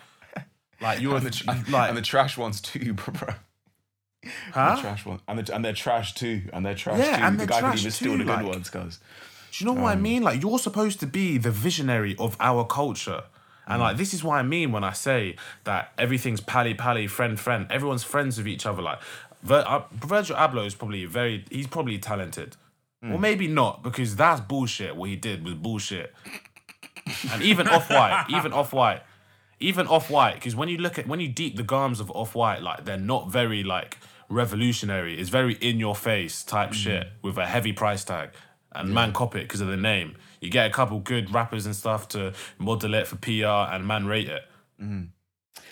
Like 0.83 1.01
you're 1.01 1.17
and, 1.17 1.27
the 1.27 1.31
tr- 1.31 1.51
like, 1.71 1.89
and 1.89 1.97
the 1.97 2.03
trash 2.03 2.37
ones 2.37 2.61
too, 2.61 2.95
bro. 2.95 3.35
huh? 4.53 4.75
The 4.77 4.83
trash 4.83 5.07
ones, 5.07 5.21
and, 5.29 5.39
the, 5.39 5.55
and 5.55 5.65
they're 5.65 5.73
trash 5.73 6.15
too, 6.15 6.43
and 6.53 6.67
they're 6.67 6.75
trash 6.75 6.99
Yeah, 6.99 7.17
too. 7.17 7.23
and 7.23 7.41
the 7.41 7.47
guy 7.47 7.61
trash 7.61 7.81
even 7.81 7.91
steal 7.93 8.13
the 8.13 8.25
good 8.25 8.27
like- 8.27 8.47
ones, 8.47 8.71
guys. 8.71 8.99
Do 9.53 9.65
you 9.65 9.71
know 9.71 9.83
what 9.83 9.91
I 9.91 9.93
um, 9.93 10.03
mean? 10.03 10.23
Like 10.23 10.41
you're 10.41 10.59
supposed 10.59 10.99
to 11.01 11.07
be 11.07 11.37
the 11.37 11.51
visionary 11.51 12.17
of 12.19 12.37
our 12.41 12.65
culture. 12.65 13.25
And 13.67 13.81
like 13.81 13.97
mm. 13.97 13.99
this 13.99 14.15
is 14.15 14.25
what 14.25 14.37
I 14.37 14.43
mean 14.43 14.73
when 14.73 14.83
I 14.83 14.93
say 14.93 15.37
that 15.65 15.93
everything's 15.99 16.41
pally 16.41 16.75
pally, 16.75 17.07
friend 17.07 17.39
friend. 17.39 17.67
Everyone's 17.71 18.03
friends 18.03 18.39
with 18.39 18.49
each 18.49 18.65
other. 18.65 18.81
Like 18.81 18.99
Vir- 19.43 19.65
uh, 19.67 19.83
Virgil 19.93 20.37
Abloh 20.37 20.67
is 20.67 20.75
probably 20.75 21.05
very. 21.05 21.45
He's 21.51 21.67
probably 21.67 21.99
talented, 21.99 22.57
mm. 23.05 23.13
or 23.13 23.19
maybe 23.19 23.47
not 23.47 23.83
because 23.83 24.17
that's 24.17 24.41
bullshit. 24.41 24.97
What 24.97 25.11
he 25.11 25.17
did 25.17 25.45
was 25.45 25.55
bullshit. 25.55 26.15
And 27.31 27.43
even 27.43 27.69
off 27.69 27.91
white, 27.91 28.27
even 28.31 28.53
off 28.53 28.73
white, 28.73 29.03
even 29.63 29.87
off 29.87 30.11
white. 30.11 30.35
Because 30.35 30.55
when 30.55 30.69
you 30.69 30.79
look 30.79 30.99
at 30.99 31.07
when 31.07 31.21
you 31.21 31.29
deep 31.29 31.57
the 31.57 31.65
garms 31.65 32.01
of 32.01 32.11
off 32.11 32.35
white, 32.35 32.63
like 32.63 32.85
they're 32.85 32.97
not 32.97 33.31
very 33.31 33.63
like 33.63 33.99
revolutionary. 34.29 35.19
It's 35.19 35.31
very 35.31 35.55
in 35.55 35.79
your 35.79 35.95
face 35.95 36.43
type 36.43 36.71
mm. 36.71 36.75
shit 36.75 37.09
with 37.23 37.39
a 37.39 37.47
heavy 37.47 37.73
price 37.73 38.05
tag. 38.05 38.31
And 38.75 38.95
man 38.95 39.13
cop 39.13 39.37
it 39.37 39.43
because 39.43 39.61
of 39.61 39.69
the 39.69 39.77
name. 39.77 40.17
You 40.41 40.49
get 40.49 40.67
a 40.67 40.73
couple 40.73 40.99
good 40.99 41.33
rappers 41.33 41.67
and 41.67 41.77
stuff 41.77 42.09
to 42.09 42.33
model 42.59 42.95
it 42.95 43.07
for 43.07 43.17
PR, 43.17 43.75
and 43.75 43.87
man 43.87 44.07
rate 44.07 44.29
it. 44.29 44.43
Mm. 44.81 45.09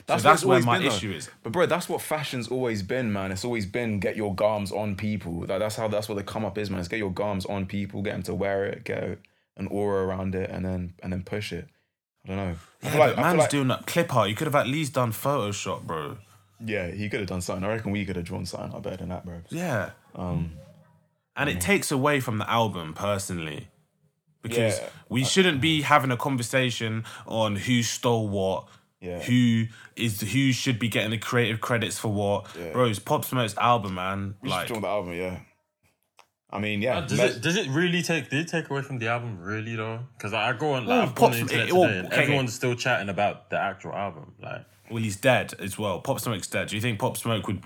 That's, 0.07 0.23
that's 0.23 0.45
what 0.45 0.59
it's 0.59 0.67
where 0.67 0.75
my 0.75 0.79
been, 0.79 0.89
though. 0.89 0.95
issue 0.95 1.13
is. 1.13 1.31
But 1.43 1.53
bro, 1.53 1.67
that's 1.67 1.89
what 1.89 2.03
fashion's 2.03 2.49
always 2.49 2.83
been, 2.83 3.13
man. 3.13 3.33
It's 3.33 3.45
always 3.45 3.65
been 3.65 4.01
get 4.01 4.17
your 4.17 4.35
garms 4.35 4.73
on 4.73 4.97
people. 4.97 5.41
Like 5.41 5.61
that's 5.61 5.77
how 5.77 5.89
that's 5.89 6.09
what 6.09 6.17
the 6.17 6.25
come 6.25 6.45
up 6.45 6.59
is, 6.59 6.71
man. 6.71 6.81
It's 6.81 6.89
get 6.89 6.99
your 6.99 7.13
garms 7.13 7.49
on 7.49 7.67
people, 7.67 8.03
get 8.03 8.13
them 8.13 8.23
to 8.25 8.35
wear 8.35 8.67
it, 8.67 8.85
get 8.85 9.19
an 9.57 9.67
aura 9.69 10.07
around 10.07 10.35
it, 10.35 10.51
and 10.51 10.65
then 10.65 10.95
and 11.03 11.13
then 11.13 11.23
push 11.23 11.53
it. 11.53 11.69
I 12.31 12.37
don't 12.37 12.49
know. 12.49 12.57
Yeah, 12.83 12.97
like, 12.99 13.17
man's 13.17 13.39
like 13.39 13.51
doing 13.51 13.69
that 13.69 13.87
clip 13.87 14.15
art. 14.15 14.29
You 14.29 14.35
could 14.37 14.47
have 14.47 14.55
at 14.55 14.67
least 14.67 14.93
done 14.95 15.13
Photoshop, 15.13 15.83
bro. 15.83 16.17
yeah, 16.65 16.91
he 16.91 17.09
could 17.09 17.21
have 17.21 17.29
done 17.29 17.41
something. 17.41 17.65
I 17.65 17.69
reckon 17.75 17.91
we 17.91 18.05
could 18.05 18.17
have 18.17 18.25
drawn 18.25 18.47
something 18.47 18.73
out 18.75 18.83
better 18.83 18.99
than 18.99 19.09
that, 19.09 19.25
bro. 19.25 19.41
Yeah. 19.51 19.91
Um, 20.15 20.53
And 21.37 21.49
it 21.49 21.61
takes 21.61 21.91
away 21.91 22.21
from 22.21 22.39
the 22.39 22.49
album, 22.51 22.93
personally. 22.95 23.69
Because 24.43 24.79
Yeah. 24.79 24.89
we 25.09 25.25
shouldn't 25.25 25.61
be 25.61 25.83
having 25.83 26.11
a 26.11 26.17
conversation 26.17 27.05
on 27.27 27.57
who 27.57 27.83
stole 27.83 28.29
what, 28.29 28.67
Yeah. 29.01 29.21
who 29.21 29.67
is 29.97 30.21
who 30.21 30.53
should 30.53 30.79
be 30.79 30.89
getting 30.89 31.11
the 31.11 31.19
creative 31.19 31.61
credits 31.61 31.99
for 31.99 32.09
what. 32.09 32.47
Bro, 32.73 32.87
it's 32.87 32.99
Pop 32.99 33.25
Smoke's 33.25 33.57
album, 33.59 33.95
man. 33.95 34.35
we 34.43 34.49
should 34.49 34.55
Like, 34.57 34.69
draw 34.69 34.81
the 34.81 34.87
album, 34.89 35.13
yeah. 35.15 35.41
I 36.53 36.59
mean, 36.59 36.83
yeah. 36.83 37.01
Does 37.03 37.19
Mes- 37.19 37.37
it 37.37 37.43
does 37.43 37.57
it 37.57 37.69
really 37.69 38.03
take 38.03 38.29
did 38.31 38.41
it 38.41 38.49
take 38.49 38.71
away 38.71 38.83
from 38.83 38.99
the 38.99 39.09
album 39.09 39.41
really 39.41 39.77
though? 39.77 40.01
Because 40.17 40.33
I 40.35 40.53
go 40.53 40.73
on 40.73 40.87
like 40.87 41.09
I've 41.09 41.15
gone 41.15 41.31
Pop- 41.31 41.33
the 41.33 41.39
internet 41.41 41.69
it- 41.69 41.73
well, 41.73 41.83
today 41.85 41.99
and 41.99 42.07
okay. 42.09 42.23
everyone's 42.23 42.55
still 42.55 42.75
chatting 42.75 43.09
about 43.09 43.51
the 43.51 43.59
actual 43.59 43.93
album. 43.93 44.33
Like 44.43 44.65
well, 44.91 45.03
he's 45.03 45.17
dead 45.17 45.55
as 45.61 45.79
well. 45.79 46.01
Pop 46.01 46.19
Smoke's 46.21 46.49
dead. 46.49 46.69
Do 46.69 46.77
you 46.77 46.83
think 46.83 46.99
Pop 46.99 47.17
Smoke 47.17 47.47
would 47.47 47.63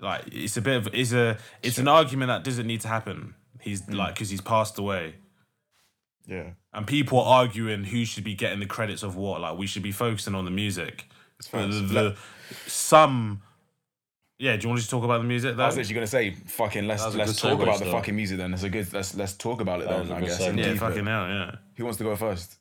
like? 0.00 0.22
It's 0.32 0.56
a 0.56 0.62
bit 0.62 0.76
of 0.76 0.94
it's 0.94 1.12
a 1.12 1.36
it's 1.62 1.78
an 1.78 1.88
argument 1.88 2.28
that 2.28 2.44
doesn't 2.44 2.66
need 2.66 2.80
to 2.82 2.88
happen. 2.88 3.34
He's 3.60 3.82
Mm. 3.82 3.96
like 3.96 4.14
because 4.14 4.30
he's 4.30 4.40
passed 4.40 4.78
away. 4.78 5.14
yeah. 6.28 6.50
and 6.72 6.86
people 6.86 7.20
are 7.20 7.40
arguing 7.40 7.84
who 7.84 8.04
should 8.04 8.22
be 8.24 8.34
getting 8.34 8.60
the 8.60 8.66
credits 8.66 9.02
of 9.02 9.16
what. 9.16 9.40
Like 9.40 9.58
we 9.58 9.66
should 9.66 9.82
be 9.82 9.92
focusing 9.92 10.34
on 10.34 10.44
the 10.44 10.50
music. 10.52 11.08
The- 11.50 11.58
the- 11.68 12.16
some, 12.66 13.42
yeah. 14.38 14.56
Do 14.56 14.62
you 14.62 14.68
want 14.68 14.78
to 14.78 14.82
just 14.82 14.90
talk 14.90 15.04
about 15.04 15.18
the 15.18 15.24
music? 15.28 15.56
Though? 15.56 15.62
I 15.62 15.66
was 15.66 15.76
literally 15.76 15.94
gonna 15.94 16.06
say, 16.06 16.30
fucking 16.32 16.86
let's 16.86 17.02
That 17.02 17.06
was 17.08 17.14
a 17.14 17.18
let's 17.18 17.40
talk 17.40 17.58
segue 17.58 17.62
about 17.62 17.78
the 17.78 17.84
still. 17.86 17.92
fucking 17.92 18.16
music 18.16 18.38
then. 18.38 18.52
It's 18.54 18.62
a 18.62 18.68
good 18.70 18.92
let's 18.92 19.14
let's 19.16 19.34
talk 19.34 19.60
about 19.60 19.80
it 19.80 19.88
That 19.88 20.00
was 20.00 20.08
then, 20.08 20.16
a 20.16 20.18
I 20.18 20.20
good 20.20 20.28
guess. 20.28 20.40
segue. 20.42 20.48
and 20.48 20.58
yeah, 20.58 20.64
deep 20.66 20.74
it. 20.74 20.78
fucking 20.78 21.06
hell, 21.06 21.28
yeah. 21.28 21.54
Who 21.76 21.84
wants 21.84 21.98
to 21.98 22.04
go 22.04 22.16
first? 22.16 22.56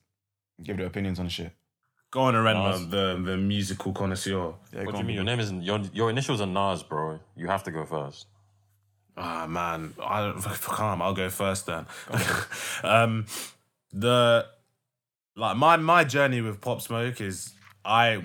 Give 0.64 0.78
their 0.78 0.88
opinions 0.88 1.20
on 1.20 1.26
the 1.26 1.32
shit. 1.32 1.52
Go 2.12 2.22
on, 2.22 2.34
Arenma, 2.34 2.72
Nas. 2.72 2.88
the 2.88 3.22
the 3.24 3.38
musical 3.38 3.92
connoisseur. 3.92 4.54
Yeah, 4.74 4.84
what 4.84 4.92
do 4.92 4.92
you 4.92 4.98
on, 5.00 5.06
mean? 5.08 5.16
Your 5.16 5.26
name 5.26 5.40
isn't 5.40 5.64
your 5.64 5.80
your 5.94 6.10
initials 6.10 6.40
are 6.40 6.48
Nas, 6.48 6.82
bro. 6.84 7.20
You 7.36 7.48
have 7.48 7.64
to 7.64 7.72
go 7.72 7.86
first. 7.86 8.28
Ah 9.18 9.46
man, 9.48 9.94
I 10.02 10.22
don't 10.22 10.42
calm. 10.42 11.02
I'll 11.02 11.14
go 11.14 11.30
first 11.30 11.66
then. 11.66 11.86
um, 12.84 13.26
the 13.92 14.46
like 15.36 15.58
my 15.58 15.78
my 15.78 16.04
journey 16.04 16.42
with 16.42 16.62
Pop 16.62 16.82
Smoke 16.82 17.20
is 17.22 17.54
I 17.84 18.22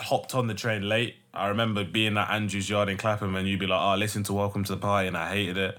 hopped 0.00 0.34
on 0.34 0.46
the 0.46 0.54
train 0.54 0.88
late. 0.88 1.16
I 1.34 1.48
remember 1.48 1.84
being 1.84 2.16
at 2.16 2.30
Andrew's 2.30 2.68
yard 2.68 2.88
in 2.88 2.96
Clapham, 2.96 3.34
and 3.36 3.46
you'd 3.48 3.60
be 3.60 3.66
like, 3.66 3.80
"Oh, 3.80 3.96
listen 3.96 4.22
to 4.24 4.32
Welcome 4.32 4.64
to 4.64 4.74
the 4.74 4.80
Party," 4.80 5.08
and 5.08 5.16
I 5.16 5.28
hated 5.30 5.56
it. 5.56 5.78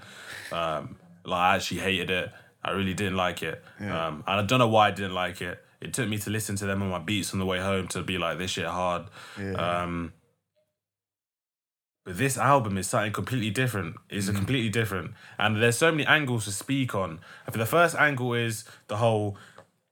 Um, 0.51 0.97
like 1.25 1.39
I 1.39 1.55
actually 1.55 1.81
hated 1.81 2.09
it. 2.09 2.31
I 2.63 2.71
really 2.71 2.93
didn't 2.93 3.15
like 3.15 3.41
it, 3.43 3.63
um, 4.07 4.23
and 4.27 4.39
I 4.39 4.43
don't 4.43 4.59
know 4.59 4.67
why 4.67 4.87
I 4.87 4.91
didn't 4.91 5.13
like 5.13 5.41
it. 5.41 5.63
It 5.81 5.93
took 5.93 6.09
me 6.09 6.17
to 6.17 6.29
listen 6.29 6.55
to 6.57 6.65
them 6.65 6.81
on 6.81 6.89
my 6.89 6.99
beats 6.99 7.31
on 7.33 7.39
the 7.39 7.45
way 7.45 7.59
home 7.59 7.87
to 7.89 8.03
be 8.03 8.17
like, 8.17 8.37
"This 8.37 8.51
shit 8.51 8.65
hard." 8.65 9.03
Um, 9.55 10.13
but 12.05 12.17
this 12.17 12.37
album 12.37 12.77
is 12.77 12.87
something 12.87 13.11
completely 13.13 13.49
different. 13.49 13.95
It's 14.09 14.27
a 14.27 14.33
completely 14.33 14.69
different, 14.69 15.11
and 15.37 15.61
there's 15.61 15.77
so 15.77 15.91
many 15.91 16.05
angles 16.05 16.45
to 16.45 16.51
speak 16.51 16.95
on. 16.95 17.19
And 17.45 17.53
for 17.53 17.59
the 17.59 17.65
first 17.65 17.95
angle 17.95 18.33
is 18.33 18.65
the 18.87 18.97
whole 18.97 19.37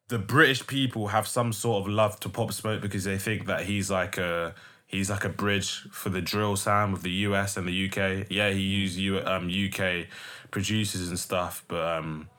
the 0.10 0.20
British 0.20 0.66
people 0.68 1.08
have 1.08 1.28
some 1.28 1.52
sort 1.54 1.82
of 1.86 1.88
love 1.92 2.20
to 2.22 2.30
Pop 2.30 2.54
Smoke 2.54 2.82
because 2.82 3.04
they 3.04 3.18
think 3.18 3.46
that 3.48 3.66
he's 3.66 3.90
like 3.92 4.18
a 4.18 4.56
he's 4.86 5.10
like 5.10 5.26
a 5.26 5.30
bridge 5.30 5.82
for 5.92 6.10
the 6.10 6.22
drill 6.22 6.56
sound 6.56 6.94
with 6.94 7.02
the 7.02 7.12
US 7.12 7.58
and 7.58 7.68
the 7.68 7.88
UK. 7.90 8.28
Yeah, 8.30 8.50
he 8.52 8.62
used 8.62 8.98
U, 8.98 9.20
um, 9.26 9.50
UK 9.50 10.08
producers 10.52 11.10
and 11.10 11.20
stuff, 11.20 11.64
but 11.68 11.82
um, 11.98 12.30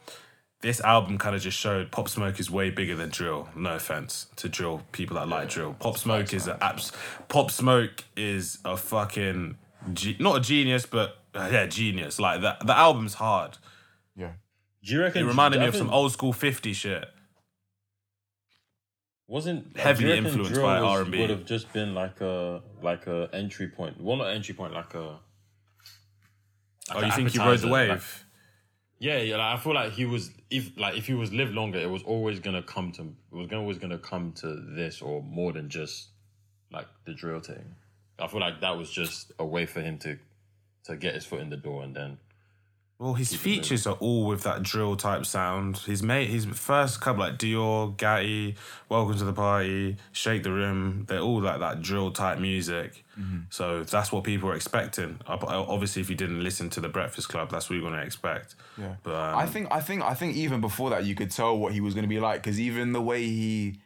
this 0.62 0.80
album 0.80 1.18
kind 1.18 1.36
of 1.36 1.42
just 1.42 1.58
showed 1.58 1.90
Pop 1.92 2.08
Smoke 2.08 2.40
is 2.40 2.50
way 2.50 2.70
bigger 2.70 2.96
than 2.96 3.10
drill. 3.10 3.48
No 3.54 3.74
offense 3.74 4.28
to 4.36 4.48
drill 4.48 4.82
people 4.92 5.16
that 5.16 5.28
like 5.28 5.50
drill. 5.50 5.74
Pop 5.74 5.98
Smoke 5.98 6.32
is 6.32 6.46
a 6.48 6.62
abs- 6.64 6.92
Pop 7.28 7.50
Smoke 7.50 8.02
is 8.16 8.58
a 8.64 8.76
fucking 8.78 9.56
ge- 9.92 10.18
not 10.18 10.38
a 10.38 10.40
genius, 10.40 10.86
but 10.86 11.18
uh, 11.34 11.48
yeah, 11.52 11.66
genius. 11.66 12.18
Like 12.18 12.40
the 12.40 12.56
the 12.64 12.76
album's 12.76 13.14
hard. 13.14 13.58
Yeah. 14.16 14.32
Do 14.82 14.94
you 14.94 15.00
reckon? 15.02 15.24
It 15.24 15.26
reminded 15.28 15.58
I 15.60 15.64
me 15.64 15.68
of 15.68 15.74
think- 15.74 15.84
some 15.84 15.92
old 15.92 16.12
school 16.12 16.32
Fifty 16.32 16.72
shit. 16.72 17.04
Wasn't 19.28 19.76
like, 19.76 19.84
heavily 19.84 20.18
influenced 20.18 20.52
drill 20.52 20.66
by 20.66 20.80
was- 20.80 21.00
R&B. 21.02 21.20
Would 21.20 21.30
have 21.30 21.44
just 21.44 21.72
been 21.72 21.94
like 21.94 22.20
a 22.20 22.62
like 22.82 23.06
a 23.06 23.28
entry 23.32 23.68
point. 23.68 24.00
Well, 24.00 24.16
not 24.16 24.30
entry 24.30 24.54
point, 24.54 24.72
like 24.72 24.94
a. 24.94 25.20
Oh, 26.90 27.04
you 27.04 27.12
think 27.12 27.30
he 27.30 27.38
rode 27.38 27.60
the 27.60 27.68
wave? 27.68 27.88
like- 27.90 28.00
yeah, 29.00 29.18
yeah. 29.18 29.36
Like, 29.36 29.58
I 29.58 29.62
feel 29.62 29.74
like 29.74 29.92
he 29.92 30.06
was 30.06 30.30
if 30.50 30.76
like 30.76 30.96
if 30.96 31.06
he 31.06 31.14
was 31.14 31.32
live 31.32 31.52
longer, 31.52 31.78
it 31.78 31.90
was 31.90 32.02
always 32.02 32.40
gonna 32.40 32.62
come 32.62 32.90
to 32.92 33.02
it 33.02 33.36
was 33.36 33.46
gonna, 33.46 33.62
always 33.62 33.78
gonna 33.78 33.98
come 33.98 34.32
to 34.32 34.54
this 34.74 35.00
or 35.00 35.22
more 35.22 35.52
than 35.52 35.68
just 35.68 36.08
like 36.72 36.86
the 37.04 37.14
drill 37.14 37.40
thing. 37.40 37.76
I 38.18 38.26
feel 38.26 38.40
like 38.40 38.60
that 38.62 38.76
was 38.76 38.90
just 38.90 39.30
a 39.38 39.46
way 39.46 39.66
for 39.66 39.80
him 39.80 39.98
to 39.98 40.18
to 40.84 40.96
get 40.96 41.14
his 41.14 41.24
foot 41.24 41.40
in 41.40 41.50
the 41.50 41.56
door 41.56 41.84
and 41.84 41.94
then 41.94 42.18
Well, 42.98 43.14
his 43.14 43.32
features 43.32 43.86
are 43.86 43.94
all 43.94 44.26
with 44.26 44.42
that 44.42 44.64
drill 44.64 44.96
type 44.96 45.24
sound. 45.24 45.78
His 45.78 46.02
mate, 46.02 46.30
his 46.30 46.46
first 46.46 47.00
couple 47.00 47.20
like 47.20 47.38
Dior, 47.38 47.96
Gatti, 47.96 48.56
Welcome 48.88 49.16
to 49.18 49.24
the 49.24 49.32
Party, 49.32 49.96
Shake 50.10 50.42
the 50.42 50.50
Room, 50.50 51.04
they're 51.06 51.20
all 51.20 51.40
like 51.40 51.60
that 51.60 51.80
drill 51.80 52.10
type 52.10 52.40
music. 52.40 53.04
So 53.50 53.82
that's 53.82 54.12
what 54.12 54.22
people 54.22 54.48
are 54.48 54.54
expecting. 54.54 55.20
Obviously, 55.26 56.02
if 56.02 56.10
you 56.10 56.16
didn't 56.16 56.42
listen 56.42 56.70
to 56.70 56.80
the 56.80 56.88
Breakfast 56.88 57.28
Club, 57.28 57.50
that's 57.50 57.68
what 57.68 57.76
you're 57.76 57.88
gonna 57.88 58.02
expect. 58.02 58.54
Yeah. 58.76 58.94
But 59.02 59.14
um, 59.14 59.38
I 59.38 59.46
think 59.46 59.68
I 59.72 59.80
think 59.80 60.02
I 60.02 60.14
think 60.14 60.36
even 60.36 60.60
before 60.60 60.90
that 60.90 61.04
you 61.04 61.16
could 61.16 61.30
tell 61.30 61.58
what 61.58 61.72
he 61.72 61.80
was 61.80 61.94
gonna 61.94 62.06
be 62.06 62.20
like 62.20 62.42
because 62.42 62.60
even 62.60 62.92
the 62.92 63.02
way 63.02 63.24
he 63.24 63.80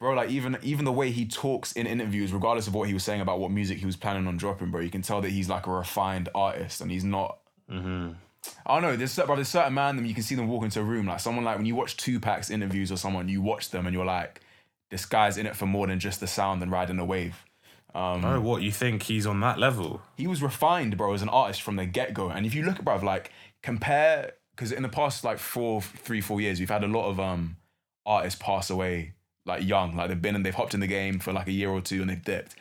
bro 0.00 0.14
like 0.14 0.30
even 0.30 0.58
even 0.62 0.84
the 0.84 0.92
way 0.92 1.10
he 1.10 1.24
talks 1.24 1.70
in 1.72 1.86
interviews 1.86 2.32
regardless 2.32 2.66
of 2.66 2.74
what 2.74 2.88
he 2.88 2.94
was 2.94 3.04
saying 3.04 3.20
about 3.20 3.38
what 3.38 3.52
music 3.52 3.78
he 3.78 3.86
was 3.86 3.96
planning 3.96 4.26
on 4.26 4.36
dropping 4.36 4.70
bro 4.70 4.80
you 4.80 4.90
can 4.90 5.02
tell 5.02 5.20
that 5.20 5.30
he's 5.30 5.48
like 5.48 5.66
a 5.66 5.70
refined 5.70 6.28
artist 6.34 6.80
and 6.80 6.90
he's 6.90 7.04
not 7.04 7.38
Mm-hmm. 7.70 8.12
I 8.66 8.74
don't 8.74 8.82
know 8.82 8.96
there's 8.96 9.14
bro 9.16 9.34
there's 9.34 9.48
certain 9.48 9.74
man 9.74 9.96
them 9.96 10.06
you 10.06 10.14
can 10.14 10.22
see 10.22 10.34
them 10.34 10.48
walk 10.48 10.64
into 10.64 10.80
a 10.80 10.84
room 10.84 11.06
like 11.06 11.20
someone 11.20 11.44
like 11.44 11.56
when 11.56 11.66
you 11.66 11.74
watch 11.74 11.96
Tupac's 11.96 12.50
interviews 12.50 12.92
or 12.92 12.96
someone 12.96 13.28
you 13.28 13.42
watch 13.42 13.70
them 13.70 13.86
and 13.86 13.94
you're 13.94 14.04
like 14.04 14.40
this 14.90 15.04
guy's 15.04 15.36
in 15.36 15.46
it 15.46 15.56
for 15.56 15.66
more 15.66 15.86
than 15.86 15.98
just 15.98 16.20
the 16.20 16.26
sound 16.26 16.62
and 16.62 16.72
riding 16.72 16.98
a 16.98 17.04
wave 17.04 17.44
no, 17.94 18.40
what 18.40 18.62
you 18.62 18.70
think 18.70 19.04
he's 19.04 19.26
on 19.26 19.40
that 19.40 19.58
level? 19.58 20.02
he 20.16 20.26
was 20.26 20.42
refined, 20.42 20.96
bro, 20.96 21.14
as 21.14 21.22
an 21.22 21.28
artist 21.28 21.62
from 21.62 21.76
the 21.76 21.86
get 21.86 22.14
go. 22.14 22.28
And 22.28 22.46
if 22.46 22.54
you 22.54 22.64
look 22.64 22.78
at, 22.78 22.84
bro, 22.84 22.96
like 22.98 23.32
compare, 23.62 24.32
because 24.54 24.72
in 24.72 24.82
the 24.82 24.88
past 24.88 25.24
like 25.24 25.38
four, 25.38 25.80
three, 25.82 26.20
four 26.20 26.40
years, 26.40 26.60
we've 26.60 26.68
had 26.68 26.84
a 26.84 26.88
lot 26.88 27.08
of 27.08 27.18
um 27.18 27.56
artists 28.06 28.40
pass 28.40 28.70
away 28.70 29.14
like 29.46 29.66
young, 29.66 29.96
like 29.96 30.08
they've 30.08 30.20
been 30.20 30.36
and 30.36 30.44
they've 30.44 30.54
hopped 30.54 30.74
in 30.74 30.80
the 30.80 30.86
game 30.86 31.18
for 31.18 31.32
like 31.32 31.48
a 31.48 31.52
year 31.52 31.70
or 31.70 31.80
two 31.80 32.00
and 32.00 32.10
they've 32.10 32.22
dipped. 32.22 32.54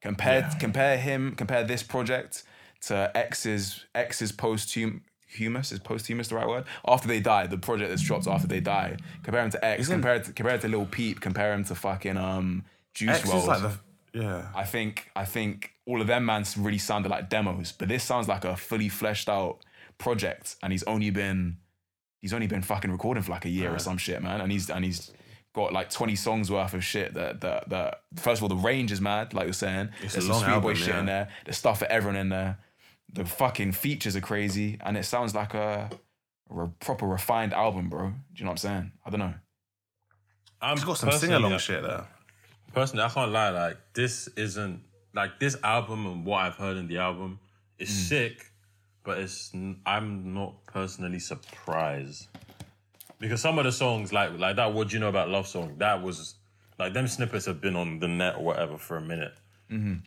Compare 0.00 0.50
compare 0.58 0.98
him, 0.98 1.34
compare 1.36 1.62
this 1.64 1.82
project 1.82 2.42
to 2.82 3.10
X's 3.16 3.86
X's 3.94 4.32
posthum. 4.32 5.02
Humus 5.32 5.72
is 5.72 5.78
posthumous 5.78 6.28
the 6.28 6.36
right 6.36 6.48
word? 6.48 6.64
After 6.86 7.08
they 7.08 7.20
die, 7.20 7.46
the 7.46 7.58
project 7.58 7.90
that's 7.90 8.02
dropped 8.02 8.26
after 8.26 8.46
they 8.46 8.60
die. 8.60 8.96
Compare 9.22 9.44
him 9.44 9.50
to 9.50 9.64
X. 9.64 9.88
compare 9.88 10.14
it 10.16 10.24
to, 10.24 10.32
compare 10.32 10.54
it 10.54 10.60
to 10.62 10.68
Lil 10.68 10.86
Peep. 10.86 11.20
Compare 11.20 11.54
him 11.54 11.64
to 11.64 11.74
fucking 11.74 12.16
um 12.16 12.64
Juice 12.94 13.18
X 13.18 13.28
WRLD. 13.28 13.38
is 13.38 13.46
like 13.46 13.62
the 13.62 13.72
yeah. 14.12 14.48
I 14.54 14.64
think 14.64 15.10
I 15.16 15.24
think 15.24 15.72
all 15.86 16.00
of 16.00 16.06
them 16.06 16.26
mans 16.26 16.56
really 16.56 16.78
sounded 16.78 17.08
like 17.08 17.28
demos, 17.28 17.72
but 17.72 17.88
this 17.88 18.04
sounds 18.04 18.28
like 18.28 18.44
a 18.44 18.56
fully 18.56 18.88
fleshed 18.88 19.28
out 19.28 19.58
project, 19.98 20.56
and 20.62 20.72
he's 20.72 20.82
only 20.84 21.10
been 21.10 21.56
he's 22.20 22.32
only 22.32 22.46
been 22.46 22.62
fucking 22.62 22.90
recording 22.90 23.22
for 23.22 23.32
like 23.32 23.44
a 23.44 23.48
year 23.48 23.74
or 23.74 23.78
some 23.78 23.98
shit, 23.98 24.22
man, 24.22 24.40
and 24.40 24.52
he's 24.52 24.70
and 24.70 24.84
he's 24.84 25.12
got 25.54 25.72
like 25.72 25.90
twenty 25.90 26.16
songs 26.16 26.50
worth 26.50 26.74
of 26.74 26.84
shit 26.84 27.14
that 27.14 27.40
that 27.40 27.68
that 27.70 28.02
first 28.16 28.40
of 28.40 28.42
all 28.44 28.48
the 28.48 28.62
range 28.62 28.92
is 28.92 29.00
mad, 29.00 29.34
like 29.34 29.44
you're 29.44 29.52
saying. 29.52 29.88
It's 30.02 30.14
There's 30.14 30.28
a 30.28 30.34
some 30.34 30.52
Sweet 30.52 30.62
Boy 30.62 30.74
shit 30.74 30.88
yeah. 30.88 31.00
in 31.00 31.06
there. 31.06 31.28
There's 31.44 31.58
stuff 31.58 31.78
for 31.78 31.86
everyone 31.86 32.16
in 32.16 32.28
there. 32.28 32.58
The 33.14 33.24
fucking 33.24 33.72
features 33.72 34.16
are 34.16 34.20
crazy, 34.22 34.78
and 34.84 34.96
it 34.96 35.04
sounds 35.04 35.34
like 35.34 35.52
a, 35.54 35.90
a 36.50 36.54
re- 36.54 36.70
proper 36.80 37.06
refined 37.06 37.52
album, 37.52 37.88
bro. 37.90 38.08
Do 38.08 38.14
you 38.36 38.44
know 38.44 38.50
what 38.50 38.52
I'm 38.52 38.56
saying? 38.58 38.92
I 39.04 39.10
don't 39.10 39.20
know. 39.20 39.34
I'm 40.60 40.76
He's 40.76 40.84
got 40.84 40.98
some 40.98 41.10
sing 41.12 41.32
along 41.32 41.58
shit 41.58 41.82
there. 41.82 42.06
Personally, 42.72 43.04
I 43.04 43.08
can't 43.08 43.30
lie. 43.32 43.50
Like 43.50 43.76
this 43.94 44.28
isn't 44.36 44.82
like 45.14 45.38
this 45.38 45.56
album 45.62 46.06
and 46.06 46.24
what 46.24 46.38
I've 46.42 46.54
heard 46.54 46.76
in 46.78 46.86
the 46.88 46.98
album 46.98 47.38
is 47.78 47.88
Hmm. 47.90 47.94
sick, 48.08 48.46
but 49.04 49.18
it's 49.18 49.50
n- 49.54 49.80
I'm 49.84 50.32
not 50.32 50.64
personally 50.66 51.18
surprised 51.18 52.28
because 53.18 53.40
some 53.42 53.58
of 53.58 53.64
the 53.64 53.72
songs 53.72 54.12
like 54.12 54.38
like 54.38 54.56
that. 54.56 54.72
What 54.72 54.88
do 54.88 54.94
you 54.94 55.00
know 55.00 55.08
about 55.08 55.28
love 55.28 55.46
song? 55.46 55.76
That 55.78 56.00
was 56.02 56.36
like 56.78 56.94
them 56.94 57.08
snippets 57.08 57.44
have 57.46 57.60
been 57.60 57.76
on 57.76 57.98
the 57.98 58.08
net 58.08 58.36
or 58.36 58.44
whatever 58.44 58.78
for 58.78 58.96
a 58.96 59.02
minute, 59.02 59.34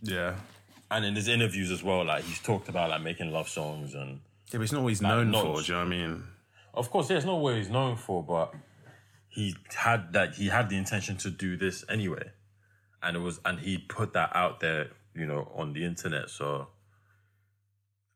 Yeah. 0.01 0.35
And 0.95 1.05
in 1.05 1.15
his 1.15 1.27
interviews 1.27 1.71
as 1.71 1.83
well. 1.83 2.03
Like 2.05 2.23
he's 2.23 2.39
talked 2.39 2.69
about 2.69 2.89
like 2.89 3.01
making 3.01 3.31
love 3.31 3.49
songs 3.49 3.93
and 3.93 4.19
Yeah, 4.51 4.57
but 4.59 4.61
it's 4.61 4.71
not 4.71 4.81
what 4.83 4.89
he's 4.89 5.01
known 5.01 5.31
not- 5.31 5.43
for. 5.43 5.61
Do 5.61 5.67
you 5.67 5.73
know 5.77 5.85
what 5.85 5.93
I 5.93 5.97
mean? 5.97 6.23
Of 6.73 6.89
course, 6.91 7.07
there's 7.07 7.25
no 7.25 7.37
way 7.37 7.57
he's 7.57 7.69
known 7.69 7.95
for, 7.95 8.23
but 8.23 8.53
he 9.29 9.55
had 9.73 10.13
that 10.13 10.35
he 10.35 10.47
had 10.47 10.69
the 10.69 10.77
intention 10.77 11.17
to 11.17 11.29
do 11.29 11.55
this 11.57 11.85
anyway, 11.89 12.31
and 13.03 13.15
it 13.17 13.19
was 13.19 13.39
and 13.45 13.59
he 13.59 13.77
put 13.77 14.13
that 14.13 14.35
out 14.35 14.59
there, 14.59 14.89
you 15.13 15.25
know, 15.25 15.49
on 15.55 15.73
the 15.73 15.83
internet. 15.85 16.29
So, 16.29 16.67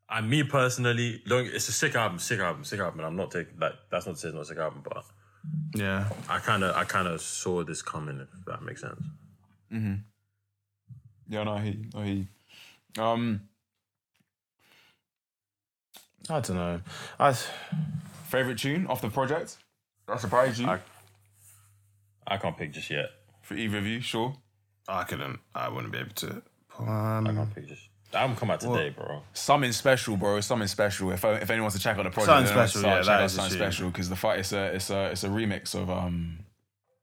and 0.08 0.28
me 0.28 0.42
personally, 0.44 1.22
don't. 1.26 1.46
It's 1.46 1.68
a 1.68 1.72
sick 1.72 1.94
album, 1.94 2.18
sick 2.18 2.40
album, 2.40 2.64
sick 2.64 2.80
album. 2.80 3.00
And 3.00 3.06
I'm 3.06 3.16
not 3.16 3.30
taking 3.30 3.58
like 3.58 3.74
that's 3.90 4.06
not 4.06 4.16
to 4.16 4.20
say 4.20 4.28
it's 4.28 4.34
not 4.34 4.42
a 4.42 4.46
sick 4.46 4.58
album, 4.58 4.82
but 4.84 5.04
Yeah. 5.74 6.08
I 6.28 6.38
kind 6.38 6.62
of 6.62 6.76
I 6.76 6.84
kind 6.84 7.08
of 7.08 7.20
saw 7.20 7.62
this 7.64 7.80
coming. 7.82 8.20
If 8.20 8.44
that 8.46 8.62
makes 8.62 8.80
sense. 8.82 9.00
Hmm. 9.70 9.94
Yeah, 11.28 11.44
no, 11.44 11.56
he, 11.58 11.84
no, 11.94 12.02
he. 12.02 12.26
Um, 12.98 13.42
I 16.28 16.40
don't 16.40 16.56
know. 16.56 16.80
I 17.18 17.32
favorite 18.28 18.58
tune 18.58 18.86
off 18.86 19.00
the 19.00 19.10
project? 19.10 19.56
That 20.06 20.20
surprised 20.20 20.58
you 20.58 20.66
I 20.68 20.80
I 22.26 22.36
can't 22.36 22.56
pick 22.56 22.72
just 22.72 22.90
yet. 22.90 23.06
for 23.42 23.54
either 23.54 23.78
of 23.78 23.86
you? 23.86 24.00
Sure. 24.00 24.34
I 24.88 25.04
couldn't. 25.04 25.38
I 25.54 25.68
wouldn't 25.68 25.92
be 25.92 25.98
able 25.98 26.14
to. 26.16 26.42
I 26.78 27.18
Um, 27.18 27.26
can't 27.26 27.54
pick 27.54 27.66
just. 27.68 27.82
The 28.12 28.18
album 28.18 28.36
come 28.36 28.50
out 28.50 28.60
today, 28.60 28.90
bro. 28.90 29.22
Something 29.34 29.70
special, 29.72 30.16
bro. 30.16 30.40
Something 30.40 30.66
special. 30.68 31.12
If 31.12 31.24
if 31.24 31.48
anyone 31.48 31.62
wants 31.64 31.76
to 31.76 31.82
check 31.82 31.96
out 31.96 32.02
the 32.04 32.10
project, 32.10 32.26
Something 32.48 32.52
special, 32.52 32.80
start, 32.80 32.92
yeah, 32.92 32.98
check 33.02 33.06
that 33.06 33.22
out 33.22 33.30
something 33.30 33.50
tune. 33.50 33.58
special 33.58 33.90
because 33.90 34.08
the 34.08 34.16
fight 34.16 34.38
it's 34.40 34.52
a 34.52 34.64
it's 34.74 34.90
a 34.90 35.10
it's 35.12 35.22
a 35.24 35.28
remix 35.28 35.74
of 35.76 35.90
um, 35.90 36.40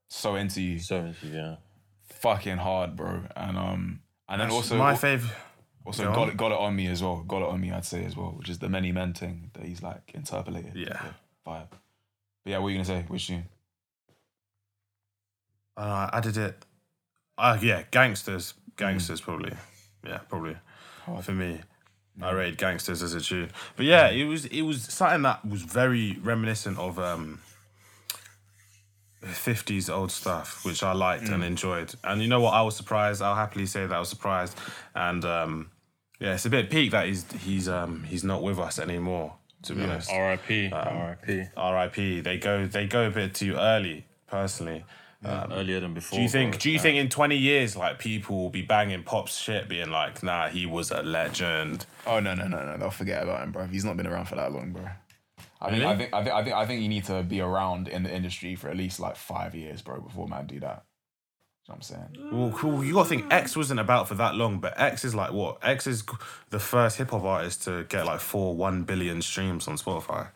so 0.09 0.35
into 0.35 0.61
you, 0.61 0.79
So 0.79 1.13
yeah. 1.23 1.55
fucking 2.03 2.57
hard, 2.57 2.97
bro. 2.97 3.23
And 3.37 3.57
um, 3.57 4.01
and 4.27 4.41
then 4.41 4.51
also 4.51 4.77
my 4.77 4.95
favorite. 4.95 5.31
Also 5.87 6.03
Go 6.03 6.13
got 6.13 6.29
it 6.29 6.37
got 6.37 6.51
it 6.51 6.57
on 6.57 6.75
me 6.75 6.87
as 6.87 7.01
well. 7.01 7.23
Got 7.27 7.43
it 7.43 7.47
on 7.47 7.61
me, 7.61 7.71
I'd 7.71 7.85
say 7.85 8.03
as 8.03 8.15
well, 8.15 8.35
which 8.37 8.49
is 8.49 8.59
the 8.59 8.67
many 8.67 8.91
men 8.91 9.13
thing 9.13 9.51
that 9.53 9.63
he's 9.65 9.81
like 9.81 10.11
interpolated. 10.13 10.75
Yeah. 10.75 11.01
vibe. 11.45 11.69
But 11.69 12.51
yeah, 12.51 12.57
what 12.57 12.67
are 12.67 12.71
you 12.71 12.77
gonna 12.77 12.85
say? 12.85 13.05
Which 13.07 13.27
tune? 13.27 13.45
Uh, 15.77 16.09
I 16.11 16.17
added 16.17 16.37
it. 16.37 16.65
Uh, 17.37 17.57
yeah, 17.61 17.83
gangsters. 17.89 18.53
Gangsters, 18.75 19.21
probably. 19.21 19.53
Yeah, 20.05 20.19
probably. 20.29 20.57
For 21.21 21.31
me, 21.31 21.61
I 22.21 22.31
rated 22.31 22.57
gangsters 22.57 23.01
as 23.01 23.13
a 23.13 23.21
tune. 23.21 23.49
But 23.77 23.85
yeah, 23.85 24.09
it 24.09 24.25
was 24.25 24.45
it 24.45 24.63
was 24.63 24.83
something 24.83 25.21
that 25.21 25.45
was 25.45 25.61
very 25.63 26.17
reminiscent 26.21 26.77
of 26.77 26.99
um. 26.99 27.39
50s 29.23 29.93
old 29.93 30.11
stuff, 30.11 30.63
which 30.63 30.83
I 30.83 30.93
liked 30.93 31.27
and 31.29 31.43
enjoyed. 31.43 31.93
And 32.03 32.21
you 32.21 32.27
know 32.27 32.39
what? 32.39 32.53
I 32.53 32.61
was 32.61 32.75
surprised. 32.75 33.21
I'll 33.21 33.35
happily 33.35 33.65
say 33.65 33.85
that 33.85 33.93
I 33.93 33.99
was 33.99 34.09
surprised. 34.09 34.57
And 34.95 35.25
um, 35.25 35.71
yeah, 36.19 36.33
it's 36.33 36.45
a 36.45 36.49
bit 36.49 36.69
peak 36.69 36.91
that 36.91 37.07
he's 37.07 37.25
he's 37.43 37.67
um 37.69 38.03
he's 38.03 38.23
not 38.23 38.41
with 38.43 38.59
us 38.59 38.79
anymore. 38.79 39.35
To 39.63 39.73
be 39.73 39.83
honest, 39.83 40.11
R.I.P. 40.11 40.69
R.I.P. 40.71 41.43
R.I.P. 41.57 42.21
They 42.21 42.37
go 42.37 42.67
they 42.67 42.85
go 42.87 43.07
a 43.07 43.11
bit 43.11 43.33
too 43.33 43.55
early. 43.55 44.05
Personally, 44.27 44.83
Earlier 45.25 45.79
than 45.79 45.93
before. 45.93 46.17
do 46.19 46.23
you 46.23 46.29
think? 46.29 46.51
bro. 46.51 46.59
Do 46.59 46.69
you 46.69 46.79
think 46.79 46.97
in 46.97 47.09
twenty 47.09 47.37
years, 47.37 47.75
like 47.75 47.97
people 47.97 48.37
will 48.37 48.49
be 48.49 48.61
banging 48.61 49.03
Pop's 49.03 49.35
shit, 49.37 49.67
being 49.67 49.89
like, 49.89 50.21
"Nah, 50.21 50.47
he 50.49 50.65
was 50.65 50.91
a 50.91 51.01
legend." 51.01 51.85
Oh 52.05 52.19
no 52.19 52.35
no 52.35 52.47
no 52.47 52.63
no! 52.65 52.77
They'll 52.77 52.91
forget 52.91 53.23
about 53.23 53.41
him, 53.41 53.51
bro. 53.51 53.65
He's 53.65 53.83
not 53.85 53.97
been 53.97 54.05
around 54.07 54.25
for 54.25 54.35
that 54.35 54.51
long, 54.51 54.71
bro. 54.73 54.83
I 55.59 55.71
think, 55.71 55.81
Really? 55.81 55.85
I 55.85 55.97
think 55.97 56.13
I 56.13 56.23
think 56.23 56.35
I 56.35 56.43
think 56.43 56.55
I 56.55 56.65
think 56.67 56.81
you 56.83 56.89
need 56.89 57.05
to 57.05 57.23
be 57.23 57.41
around 57.41 57.87
in 57.87 58.03
the 58.03 58.13
industry 58.13 58.55
for 58.55 58.69
at 58.69 58.77
least 58.77 58.99
like 58.99 59.15
five 59.15 59.55
years, 59.55 59.81
bro, 59.81 59.99
before 60.01 60.27
man 60.27 60.45
do 60.45 60.59
that. 60.59 60.83
You 61.67 61.73
know 61.73 61.75
I'm 61.75 61.81
saying? 61.81 62.31
Well, 62.31 62.51
cool. 62.55 62.83
You 62.83 62.93
gotta 62.93 63.09
think 63.09 63.25
X 63.31 63.57
wasn't 63.57 63.79
about 63.79 64.07
for 64.07 64.15
that 64.15 64.35
long, 64.35 64.59
but 64.59 64.79
X 64.79 65.03
is 65.03 65.13
like 65.13 65.33
what? 65.33 65.57
X 65.61 65.85
is 65.85 66.03
the 66.49 66.59
first 66.59 66.97
hip 66.97 67.09
hop 67.11 67.23
artist 67.23 67.63
to 67.63 67.83
get 67.85 68.05
like 68.05 68.19
four 68.21 68.55
one 68.55 68.83
billion 68.83 69.21
streams 69.21 69.67
on 69.67 69.77
Spotify. 69.77 70.29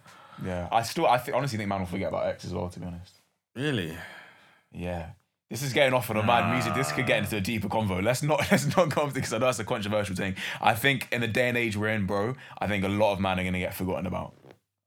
Yeah, 0.44 0.68
I 0.72 0.82
still 0.84 1.08
I 1.08 1.18
th- 1.18 1.36
honestly 1.36 1.58
think 1.58 1.70
man 1.70 1.80
will 1.80 1.88
forget 1.88 2.10
about 2.10 2.28
X 2.28 2.46
as 2.46 2.54
well. 2.54 2.68
To 2.70 2.80
be 2.80 2.86
honest, 2.86 3.14
Really? 3.56 3.98
Yeah. 4.74 5.12
This 5.50 5.64
is 5.64 5.74
getting 5.74 5.94
off 5.94 6.10
on 6.10 6.16
a 6.16 6.24
mad 6.24 6.54
music. 6.54 6.74
This 6.74 6.94
could 6.94 7.06
get 7.06 7.20
into 7.24 7.36
a 7.36 7.42
deeper 7.42 7.68
convo. 7.68 8.02
Let's 8.02 8.24
not 8.24 8.40
let's 8.52 8.76
not 8.76 8.90
go 8.90 9.08
because 9.08 9.34
I 9.34 9.38
know 9.38 9.48
that's 9.48 9.60
a 9.60 9.66
controversial 9.66 10.16
thing. 10.16 10.36
I 10.62 10.74
think 10.76 11.08
in 11.12 11.22
the 11.22 11.28
day 11.28 11.50
and 11.50 11.58
age 11.58 11.76
we're 11.76 11.90
in, 11.90 12.06
bro, 12.06 12.36
I 12.58 12.68
think 12.68 12.84
a 12.86 12.90
lot 12.90 13.14
of 13.14 13.20
man 13.20 13.40
are 13.40 13.44
gonna 13.44 13.60
get 13.60 13.74
forgotten 13.74 14.06
about. 14.06 14.34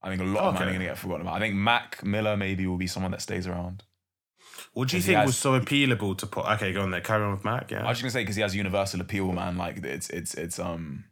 I 0.02 0.08
think 0.08 0.20
a 0.20 0.24
lot 0.24 0.44
of 0.44 0.54
man 0.54 0.68
are 0.68 0.72
gonna 0.72 0.84
get 0.84 0.98
forgotten 0.98 1.22
about. 1.22 1.36
I 1.36 1.38
think 1.38 1.54
Mac 1.54 2.04
Miller 2.04 2.36
maybe 2.36 2.66
will 2.66 2.76
be 2.76 2.86
someone 2.86 3.12
that 3.12 3.22
stays 3.22 3.46
around. 3.46 3.82
What 4.74 4.88
do 4.88 4.96
you 4.96 5.02
think 5.02 5.16
has- 5.18 5.26
was 5.26 5.36
so 5.38 5.58
appealable 5.58 6.16
to 6.18 6.26
put? 6.26 6.44
Okay, 6.46 6.72
go 6.72 6.82
on 6.82 6.90
there. 6.90 7.00
Carry 7.00 7.22
on 7.24 7.32
with 7.32 7.44
Mac. 7.44 7.70
Yeah. 7.70 7.84
I 7.84 7.88
was 7.88 7.98
just 7.98 8.02
gonna 8.02 8.10
say 8.10 8.22
because 8.22 8.36
he 8.36 8.42
has 8.42 8.54
universal 8.54 9.00
appeal, 9.00 9.32
man. 9.32 9.56
Like 9.56 9.78
it's 9.84 10.10
it's 10.10 10.34
it's 10.34 10.58
um, 10.58 11.04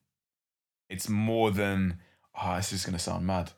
it's 0.91 1.09
more 1.09 1.51
than. 1.51 1.99
Ah, 2.35 2.57
this 2.57 2.73
is 2.73 2.85
gonna 2.85 2.99
sound 2.99 3.27
mad. 3.27 3.53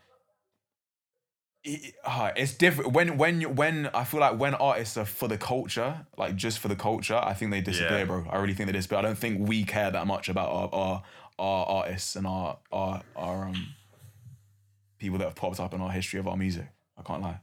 It- 1.63 1.95
ah, 2.05 2.33
it's 2.37 2.53
different 2.55 2.93
when 2.93 3.17
when 3.17 3.57
when 3.57 3.87
I 3.95 4.05
feel 4.05 4.21
like 4.21 4.39
when 4.39 4.53
artists 4.55 4.97
are 4.99 5.07
for 5.07 5.29
the 5.29 5.39
culture, 5.39 6.07
like 6.19 6.37
just 6.37 6.59
for 6.59 6.69
the 6.69 6.77
culture, 6.77 7.17
I 7.17 7.33
think 7.33 7.51
they 7.51 7.63
disappear, 7.63 8.01
Yeah. 8.01 8.05
bro. 8.05 8.27
I 8.29 8.37
really 8.39 8.53
think 8.55 8.67
they 8.67 8.73
disappear. 8.73 8.99
I 8.99 9.03
don't 9.03 9.17
think 9.19 9.49
we 9.49 9.65
care 9.65 9.91
that 9.91 10.07
much 10.07 10.29
about 10.29 10.51
our 10.51 10.69
our, 10.75 11.03
our 11.39 11.67
artists 11.67 12.17
and 12.17 12.27
our 12.27 12.59
our 12.71 13.01
our 13.17 13.45
um 13.49 13.75
people 14.99 15.17
that 15.19 15.25
have 15.25 15.35
popped 15.35 15.61
up 15.61 15.73
in 15.73 15.81
our 15.81 15.91
history 15.91 16.21
of 16.21 16.29
our 16.29 16.37
music. 16.37 16.67
I 16.99 17.03
can't 17.03 17.23
lie. 17.23 17.41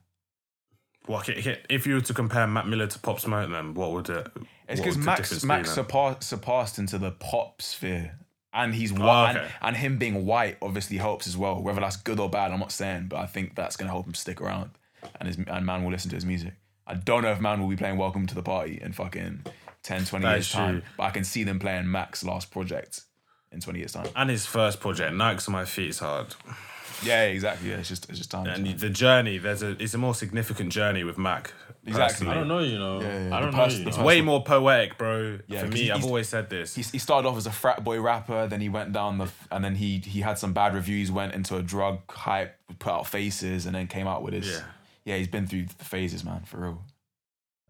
Well, 1.12 1.24
if 1.28 1.86
you 1.86 1.95
were 1.95 2.01
to 2.01 2.14
compare 2.14 2.47
Mac 2.47 2.66
Miller 2.66 2.88
to 2.88 2.99
Pop 2.99 3.20
Smoke, 3.20 3.51
then 3.51 3.74
what 3.74 3.91
would 3.91 4.09
it? 4.09 4.28
It's 4.70 4.80
because 4.80 4.95
the 4.97 5.03
Max 5.03 5.41
be 5.41 5.47
Max 5.47 5.72
surpassed, 5.72 6.24
surpassed 6.24 6.80
into 6.80 6.97
the 6.97 7.12
pop 7.12 7.62
sphere, 7.62 8.18
and 8.53 8.74
he's 8.74 8.93
white, 8.93 9.36
Oh, 9.36 9.39
okay. 9.39 9.39
and, 9.41 9.53
and 9.62 9.78
him 9.78 9.97
being 9.97 10.26
white 10.26 10.57
obviously 10.62 10.97
helps 10.97 11.28
as 11.28 11.36
well. 11.36 11.62
Whether 11.62 11.82
that's 11.82 11.97
good 11.97 12.20
or 12.20 12.30
bad, 12.30 12.51
I'm 12.51 12.59
not 12.62 12.72
saying, 12.72 13.07
but 13.09 13.18
I 13.18 13.26
think 13.26 13.55
that's 13.55 13.76
gonna 13.76 13.91
help 13.91 14.07
him 14.07 14.14
stick 14.14 14.39
around, 14.39 14.72
and 15.20 15.28
his 15.28 15.38
and 15.38 15.66
man 15.66 15.84
will 15.84 15.91
listen 15.91 16.09
to 16.12 16.16
his 16.16 16.26
music. 16.26 16.53
I 16.88 16.93
don't 16.95 17.24
know 17.24 17.32
if 17.32 17.41
man 17.41 17.59
will 17.62 17.68
be 17.70 17.76
playing 17.76 17.97
Welcome 17.97 18.26
to 18.28 18.36
the 18.36 18.43
Party 18.43 18.80
in 18.82 18.93
fucking 18.93 19.45
10, 19.84 20.05
20 20.05 20.24
That 20.24 20.32
years 20.36 20.51
time, 20.51 20.84
but 20.97 21.03
I 21.03 21.09
can 21.09 21.24
see 21.26 21.43
them 21.43 21.59
playing 21.59 21.91
Mac's 21.91 22.24
last 22.24 22.51
project 22.51 23.01
in 23.51 23.59
20 23.59 23.80
years 23.80 23.91
time. 23.91 24.07
and 24.16 24.30
his 24.30 24.45
first 24.45 24.80
project, 24.80 25.14
Nikes 25.14 25.47
on 25.49 25.53
My 25.53 25.66
Feet, 25.66 25.89
is 25.89 25.99
hard. 25.99 26.36
Yeah, 27.03 27.23
exactly. 27.25 27.69
Yeah, 27.69 27.77
it's 27.77 27.89
just 27.89 28.09
it's 28.09 28.17
just 28.17 28.32
time. 28.32 28.45
And 28.47 28.77
the 28.79 28.89
journey, 28.89 29.38
there's 29.38 29.63
a, 29.63 29.71
it's 29.82 29.93
a 29.93 29.97
more 29.97 30.13
significant 30.15 30.71
journey 30.71 31.03
with 31.03 31.17
Mac. 31.17 31.53
Exactly. 31.86 32.27
I 32.27 32.36
don't 32.36 32.47
know, 32.47 32.59
you 32.59 32.77
know. 32.77 33.01
Yeah, 33.01 33.29
yeah, 33.29 33.36
I 33.36 33.39
don't 33.41 33.53
pers- 33.53 33.73
know, 33.73 33.79
you 33.79 33.84
the 33.86 33.89
know. 33.91 33.95
pers- 33.97 34.05
Way 34.05 34.21
more 34.21 34.43
poetic, 34.43 34.97
bro. 34.99 35.39
Yeah, 35.47 35.61
For 35.61 35.65
'cause 35.65 35.73
me, 35.73 35.89
I've 35.89 36.05
always 36.05 36.29
said 36.29 36.47
this. 36.49 36.75
he, 36.75 36.84
he 36.84 36.99
started 36.99 37.27
off 37.27 37.38
as 37.38 37.47
a 37.47 37.51
frat 37.51 37.84
boy 37.84 37.99
rapper, 37.99 38.45
then 38.47 38.61
he 38.61 38.69
went 38.69 38.93
down 38.93 39.17
the, 39.17 39.29
and 39.49 39.65
then 39.65 39.73
he 39.75 39.97
he 39.97 40.21
had 40.21 40.38
some 40.38 40.53
bad 40.53 40.75
reviews, 40.75 41.11
went 41.11 41.34
into 41.34 41.55
a 41.57 41.63
drug 41.63 41.99
hype, 42.11 42.55
put 42.77 42.91
out 42.93 43.07
faces, 43.07 43.65
and 43.65 43.73
then 43.73 43.88
came 43.88 44.05
out 44.07 44.21
with 44.21 44.34
his. 44.36 44.47
Yeah. 44.51 44.63
Yeah, 45.05 45.17
he's 45.17 45.27
been 45.27 45.47
through 45.47 45.65
the 45.75 45.84
phases, 45.86 46.23
man, 46.23 46.41
for 46.45 46.57
real. 46.57 46.82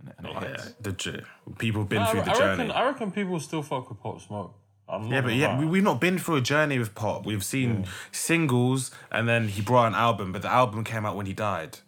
And, 0.01 0.09
it- 0.09 0.15
and 0.17 0.27
it 0.27 0.33
Oh, 0.35 0.41
yeah, 0.41 0.71
the 0.81 0.91
j- 0.91 1.21
people 1.57 1.81
have 1.83 1.89
been 1.89 2.01
I, 2.01 2.11
through 2.11 2.23
the 2.23 2.31
I 2.31 2.37
journey. 2.37 2.63
reckon, 2.63 2.71
I 2.71 2.85
reckon 2.87 3.11
people 3.11 3.39
still 3.39 3.61
fuck 3.63 3.87
with 3.89 4.01
Pop 4.01 4.19
Smoke. 4.19 4.53
I'm 4.89 5.03
not 5.03 5.11
yeah, 5.11 5.21
but 5.21 5.33
yeah, 5.35 5.59
we, 5.59 5.65
we've 5.65 5.83
not 5.83 6.01
been 6.01 6.17
through 6.19 6.35
a 6.37 6.41
journey 6.41 6.77
with 6.77 6.93
Pop. 6.95 7.25
We've 7.25 7.43
seen 7.43 7.85
singles, 8.11 8.91
and 9.11 9.27
then 9.27 9.47
he 9.47 9.61
brought 9.61 9.87
an 9.87 9.95
album, 9.95 10.31
but 10.31 10.41
the 10.41 10.51
album 10.51 10.83
came 10.83 11.05
out 11.05 11.15
when 11.15 11.25
he 11.25 11.33
died. 11.33 11.79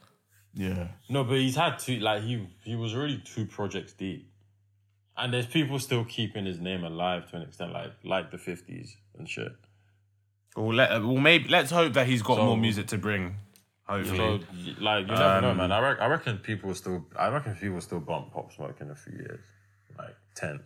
Yeah, 0.53 0.89
No, 1.09 1.23
but 1.23 1.37
he's 1.39 1.55
had 1.55 1.79
two. 1.79 1.99
Like 1.99 2.21
he, 2.23 2.47
he 2.63 2.75
was 2.75 2.93
really 2.93 3.21
two 3.25 3.45
projects 3.45 3.93
deep, 3.93 4.29
and 5.17 5.33
there's 5.33 5.47
people 5.47 5.79
still 5.79 6.05
keeping 6.05 6.45
his 6.45 6.59
name 6.59 6.83
alive 6.83 7.29
to 7.31 7.37
an 7.37 7.41
extent, 7.41 7.73
like 7.73 7.91
like 8.03 8.29
the 8.31 8.37
fifties 8.37 8.95
and 9.17 9.27
shit. 9.27 9.51
Well, 10.55 10.73
let, 10.75 10.91
well, 10.91 11.17
maybe 11.17 11.49
let's 11.49 11.71
hope 11.71 11.93
that 11.93 12.05
he's 12.07 12.21
got 12.21 12.37
So- 12.37 12.45
more 12.45 12.57
music 12.57 12.87
to 12.87 12.97
bring. 12.97 13.35
Hopefully, 13.85 14.17
So, 14.17 14.39
y- 14.53 14.75
like, 14.79 15.07
you 15.07 15.11
never 15.13 15.41
know, 15.41 15.49
Um, 15.51 15.57
man. 15.57 15.71
I, 15.73 15.79
rec- 15.81 15.99
I 15.99 16.05
reckon 16.07 16.37
people 16.37 16.67
will 16.69 16.75
still. 16.75 17.05
I 17.19 17.27
reckon 17.29 17.53
people 17.55 17.73
will 17.73 17.81
still 17.81 17.99
bump 17.99 18.31
Pop 18.31 18.53
Smoke 18.53 18.79
in 18.79 18.89
a 18.91 18.95
few 18.95 19.11
years, 19.13 19.43
like 19.97 20.15
ten. 20.35 20.61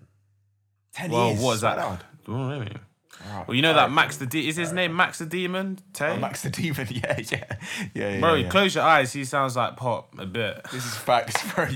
ten 0.94 1.10
well, 1.10 1.30
years. 1.32 1.42
what 1.42 1.54
is 1.56 1.62
that? 1.62 2.04
Spat 2.28 2.36
Oh, 2.36 2.50
really? 2.60 2.78
Alright. 3.32 3.48
Well, 3.48 3.56
you 3.56 3.64
know 3.64 3.74
that 3.74 3.92
Max 3.92 4.18
the 4.18 4.28
De- 4.28 4.48
is 4.48 4.56
his 4.58 4.72
name 4.72 4.96
Max 4.96 5.18
the 5.18 5.26
Demon? 5.26 5.80
Tay? 5.94 6.10
Oh, 6.12 6.18
Max 6.18 6.44
the 6.44 6.52
Demon. 6.52 6.88
Yeah, 6.92 7.18
yeah, 7.18 7.56
yeah, 7.96 8.10
yeah. 8.10 8.20
Bro, 8.20 8.36
yeah. 8.36 8.50
close 8.50 8.76
your 8.76 8.84
eyes. 8.84 9.12
He 9.12 9.26
sounds 9.26 9.56
like 9.56 9.76
Pop 9.76 10.14
a 10.20 10.26
bit. 10.28 10.62
This 10.72 10.86
is 10.86 10.96
facts, 10.96 11.36
bro. 11.56 11.68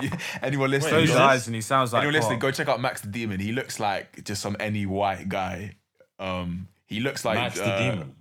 Anyone 0.44 0.70
listening? 0.70 0.92
Close 0.94 1.08
go- 1.08 1.14
your 1.16 1.24
eyes 1.24 1.48
and 1.48 1.56
he 1.56 1.62
sounds 1.62 1.94
like 1.94 2.02
Anyone 2.04 2.14
listening? 2.14 2.38
Pop. 2.38 2.42
Go 2.42 2.52
check 2.52 2.68
out 2.68 2.80
Max 2.80 3.02
the 3.02 3.08
Demon. 3.08 3.40
He 3.40 3.54
looks 3.54 3.80
like 3.80 4.24
just 4.24 4.42
some 4.42 4.56
any 4.60 4.86
white 4.86 5.30
guy. 5.30 5.78
Um, 6.20 6.68
he 6.86 7.00
looks 7.00 7.26
like 7.26 7.36
Max 7.40 7.56
the 7.58 7.66
uh, 7.66 7.92
Demon. 7.92 8.16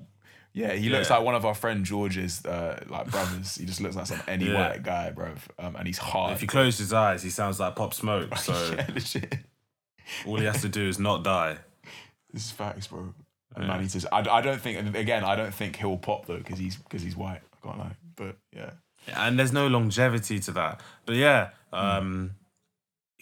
Yeah, 0.55 0.73
he 0.73 0.89
looks 0.89 1.11
like 1.11 1.23
one 1.23 1.35
of 1.35 1.45
our 1.45 1.55
friend 1.55 1.85
George's 1.85 2.45
uh, 2.47 2.83
like 2.89 3.11
brothers. 3.11 3.57
He 3.57 3.67
just 3.67 3.81
looks 3.83 3.97
like 3.97 4.07
some 4.07 4.21
any 4.27 4.47
Yeah. 4.47 4.71
white 4.71 4.83
guy, 4.83 5.11
bro. 5.11 5.35
Um, 5.59 5.77
and 5.77 5.87
he's 5.87 5.99
hard. 5.99 6.33
If 6.33 6.43
you 6.43 6.49
close 6.49 6.79
his 6.79 6.93
eyes, 6.93 7.23
he 7.23 7.31
sounds 7.31 7.61
like 7.61 7.77
Pop 7.77 7.93
Smoke. 7.93 8.35
So 8.39 8.53
yeah, 8.75 8.87
legit. 8.93 9.37
all 10.27 10.39
he 10.39 10.47
has 10.47 10.63
to 10.63 10.69
do 10.71 10.89
is 10.89 10.99
not 10.99 11.23
die. 11.23 11.59
This 12.33 12.47
is 12.47 12.51
facts, 12.51 12.87
bro. 12.87 13.13
And 13.57 13.67
man, 13.67 13.81
he's 13.81 13.93
just, 13.93 14.07
I, 14.13 14.21
I 14.21 14.41
don't 14.41 14.61
think 14.61 14.79
and 14.79 14.95
again. 14.95 15.25
I 15.25 15.35
don't 15.35 15.53
think 15.53 15.77
he'll 15.77 15.97
pop 15.97 16.27
though 16.27 16.39
because 16.39 16.59
he's 16.59 16.77
because 16.77 17.03
he's 17.03 17.17
white. 17.17 17.41
I 17.63 17.67
can't 17.67 17.79
lie, 17.79 17.97
but 18.17 18.37
yeah, 18.55 18.71
And 19.15 19.39
there's 19.39 19.53
no 19.53 19.67
longevity 19.67 20.39
to 20.41 20.53
that. 20.53 20.81
But 21.05 21.17
yeah, 21.17 21.51
um, 21.73 22.33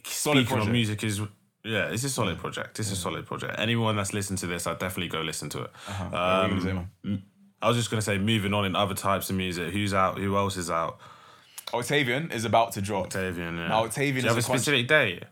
speaking 0.05 0.59
of 0.59 0.69
music 0.69 1.03
is 1.03 1.21
yeah, 1.65 1.89
it's 1.89 2.05
a 2.05 2.11
solid 2.11 2.39
project. 2.39 2.79
It's 2.79 2.93
a 2.93 2.97
solid 2.97 3.27
project. 3.27 3.59
Anyone 3.59 3.97
that's 3.97 4.13
listened 4.13 4.39
to 4.41 4.47
this, 4.47 4.67
I'd 4.67 4.79
definitely 4.79 5.09
go 5.09 5.21
listen 5.23 5.49
to 5.51 5.63
it. 5.63 5.71
Uh-huh. 5.89 6.05
What 6.05 6.51
were 6.51 6.57
you 6.57 6.63
gonna 6.65 6.87
say, 7.05 7.11
Um. 7.11 7.23
I 7.61 7.69
was 7.69 7.77
just 7.77 7.91
gonna 7.91 8.03
say, 8.03 8.19
moving 8.19 8.55
on 8.55 8.65
in 8.65 8.77
other 8.77 8.95
types 8.95 9.31
of 9.31 9.37
music. 9.37 9.73
Who's 9.73 9.93
out? 9.93 10.19
Who 10.19 10.37
else 10.37 10.57
is 10.57 10.71
out? 10.71 10.99
Octavian 11.75 12.31
is 12.31 12.45
about 12.45 12.73
to 12.73 12.81
drop. 12.81 13.07
Octavian. 13.07 13.57
Yeah. 13.57 13.69
Now, 13.69 13.85
Octavian 13.85 14.23
Do 14.25 14.29
you 14.29 14.29
have 14.29 14.37
a 14.37 14.41
a 14.41 14.43
con- 14.43 14.59
specific 14.59 14.89
date? 14.89 15.25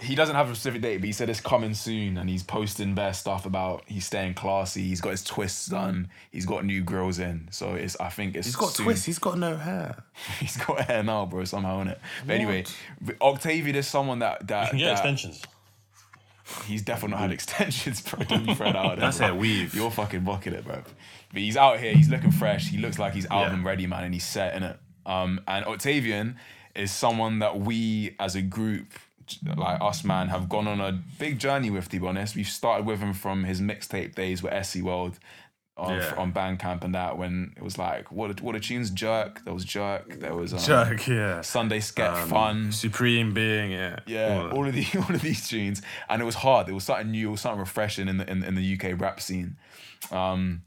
He 0.00 0.14
doesn't 0.14 0.34
have 0.34 0.50
a 0.50 0.54
specific 0.54 0.82
date, 0.82 0.98
but 0.98 1.06
he 1.06 1.12
said 1.12 1.28
it's 1.28 1.40
coming 1.40 1.74
soon, 1.74 2.16
and 2.18 2.28
he's 2.28 2.42
posting 2.42 2.94
bare 2.94 3.12
stuff 3.12 3.44
about 3.46 3.82
he's 3.86 4.06
staying 4.06 4.34
classy. 4.34 4.82
He's 4.82 5.00
got 5.00 5.10
his 5.10 5.22
twists 5.22 5.66
done. 5.66 6.08
He's 6.30 6.46
got 6.46 6.64
new 6.64 6.82
grills 6.82 7.18
in, 7.18 7.48
so 7.50 7.74
it's. 7.74 7.98
I 8.00 8.08
think 8.08 8.34
it's. 8.36 8.46
He's 8.46 8.56
got 8.56 8.70
soon. 8.70 8.86
twists. 8.86 9.04
He's 9.04 9.18
got 9.18 9.38
no 9.38 9.56
hair. 9.56 10.02
He's 10.40 10.56
got 10.56 10.80
hair 10.82 11.02
now, 11.02 11.26
bro. 11.26 11.44
Somehow 11.44 11.78
on 11.80 11.88
it. 11.88 12.00
But 12.26 12.34
anyway, 12.34 12.64
Octavian 13.20 13.76
is 13.76 13.86
someone 13.86 14.20
that 14.20 14.46
that, 14.48 14.64
You 14.64 14.70
can 14.70 14.78
get 14.78 14.84
that- 14.86 14.92
extensions. 14.92 15.42
He's 16.66 16.82
definitely 16.82 17.12
not 17.12 17.20
had 17.20 17.30
extensions, 17.32 18.00
bro. 18.02 18.24
Don't 18.24 18.44
be 18.44 18.54
Fred 18.54 18.74
out 18.74 18.96
there. 18.96 18.96
That's 18.96 19.18
bro. 19.18 19.28
a 19.28 19.34
weave. 19.34 19.72
You're 19.74 19.90
fucking 19.90 20.20
bucking 20.24 20.52
it, 20.52 20.64
bro. 20.64 20.82
But 21.32 21.42
he's 21.42 21.56
out 21.56 21.78
here. 21.78 21.92
He's 21.94 22.08
looking 22.08 22.32
fresh. 22.32 22.68
He 22.68 22.78
looks 22.78 22.98
like 22.98 23.12
he's 23.12 23.26
album 23.26 23.64
ready, 23.64 23.86
man, 23.86 24.02
and 24.04 24.12
he's 24.12 24.24
set 24.26 24.56
in 24.56 24.64
it. 24.64 24.76
Um, 25.06 25.40
and 25.46 25.64
Octavian 25.64 26.36
is 26.74 26.90
someone 26.90 27.38
that 27.38 27.60
we 27.60 28.16
as 28.18 28.34
a 28.34 28.42
group, 28.42 28.86
like 29.56 29.80
us, 29.80 30.04
man, 30.04 30.28
have 30.28 30.48
gone 30.48 30.66
on 30.68 30.80
a 30.80 30.92
big 31.18 31.38
journey 31.38 31.70
with. 31.70 31.90
Be 31.90 31.98
we've 31.98 32.46
started 32.48 32.86
with 32.86 33.00
him 33.00 33.12
from 33.12 33.44
his 33.44 33.60
mixtape 33.60 34.14
days 34.14 34.42
with 34.42 34.52
SC 34.66 34.82
World. 34.82 35.18
On, 35.76 35.96
Yeah. 35.96 36.14
on 36.18 36.30
Bandcamp 36.34 36.84
and 36.84 36.94
that 36.94 37.16
when 37.16 37.54
it 37.56 37.62
was 37.62 37.78
like 37.78 38.12
what 38.12 38.28
are, 38.30 38.44
what 38.44 38.54
are 38.54 38.58
tunes 38.60 38.90
jerk 38.90 39.42
there 39.46 39.54
was 39.54 39.64
jerk 39.64 40.18
there 40.20 40.34
was 40.34 40.52
um, 40.52 40.58
Jerk. 40.58 41.06
Yeah. 41.06 41.40
Sunday 41.40 41.80
sketch 41.80 42.18
Um, 42.24 42.28
fun 42.28 42.72
Supreme 42.72 43.32
being. 43.32 43.70
Yeah. 43.70 44.00
yeah, 44.04 44.40
All 44.40 44.46
of 44.46 44.52
all 44.52 44.66
of 44.68 44.74
these, 44.74 44.94
all 44.96 45.14
of 45.14 45.22
these 45.22 45.48
tunes, 45.48 45.80
and 46.10 46.20
it 46.20 46.26
was 46.26 46.34
hard. 46.34 46.68
It 46.68 46.72
was 46.72 46.84
something 46.84 47.10
new, 47.12 47.28
it 47.28 47.30
was 47.30 47.40
something 47.40 47.60
refreshing 47.60 48.08
in 48.08 48.18
the 48.18 48.30
in, 48.30 48.42
in 48.42 48.56
the 48.56 48.74
UK 48.78 49.00
rap 49.00 49.22
scene. 49.22 49.56
Um, 50.10 50.62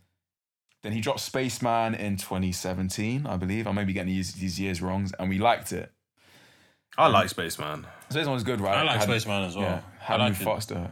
then 0.81 0.93
he 0.93 0.99
dropped 1.01 1.19
Spaceman 1.19 1.93
in 1.93 2.17
2017, 2.17 3.27
I 3.27 3.37
believe. 3.37 3.67
I 3.67 3.71
may 3.71 3.83
be 3.85 3.93
getting 3.93 4.13
these, 4.13 4.33
these 4.33 4.59
years 4.59 4.81
wrong, 4.81 5.09
and 5.19 5.29
we 5.29 5.37
liked 5.37 5.71
it. 5.71 5.91
I 6.97 7.07
like 7.07 7.29
Spaceman. 7.29 7.85
Spaceman 8.09 8.33
was 8.33 8.43
good, 8.43 8.61
right? 8.61 8.77
I 8.77 8.83
like 8.83 8.97
Had- 8.99 9.03
Spaceman 9.09 9.43
as 9.43 9.55
well. 9.55 9.65
Yeah, 9.65 9.81
I 10.01 10.03
had 10.03 10.19
liked 10.19 10.39
Move 10.39 10.41
it. 10.41 10.45
faster, 10.45 10.91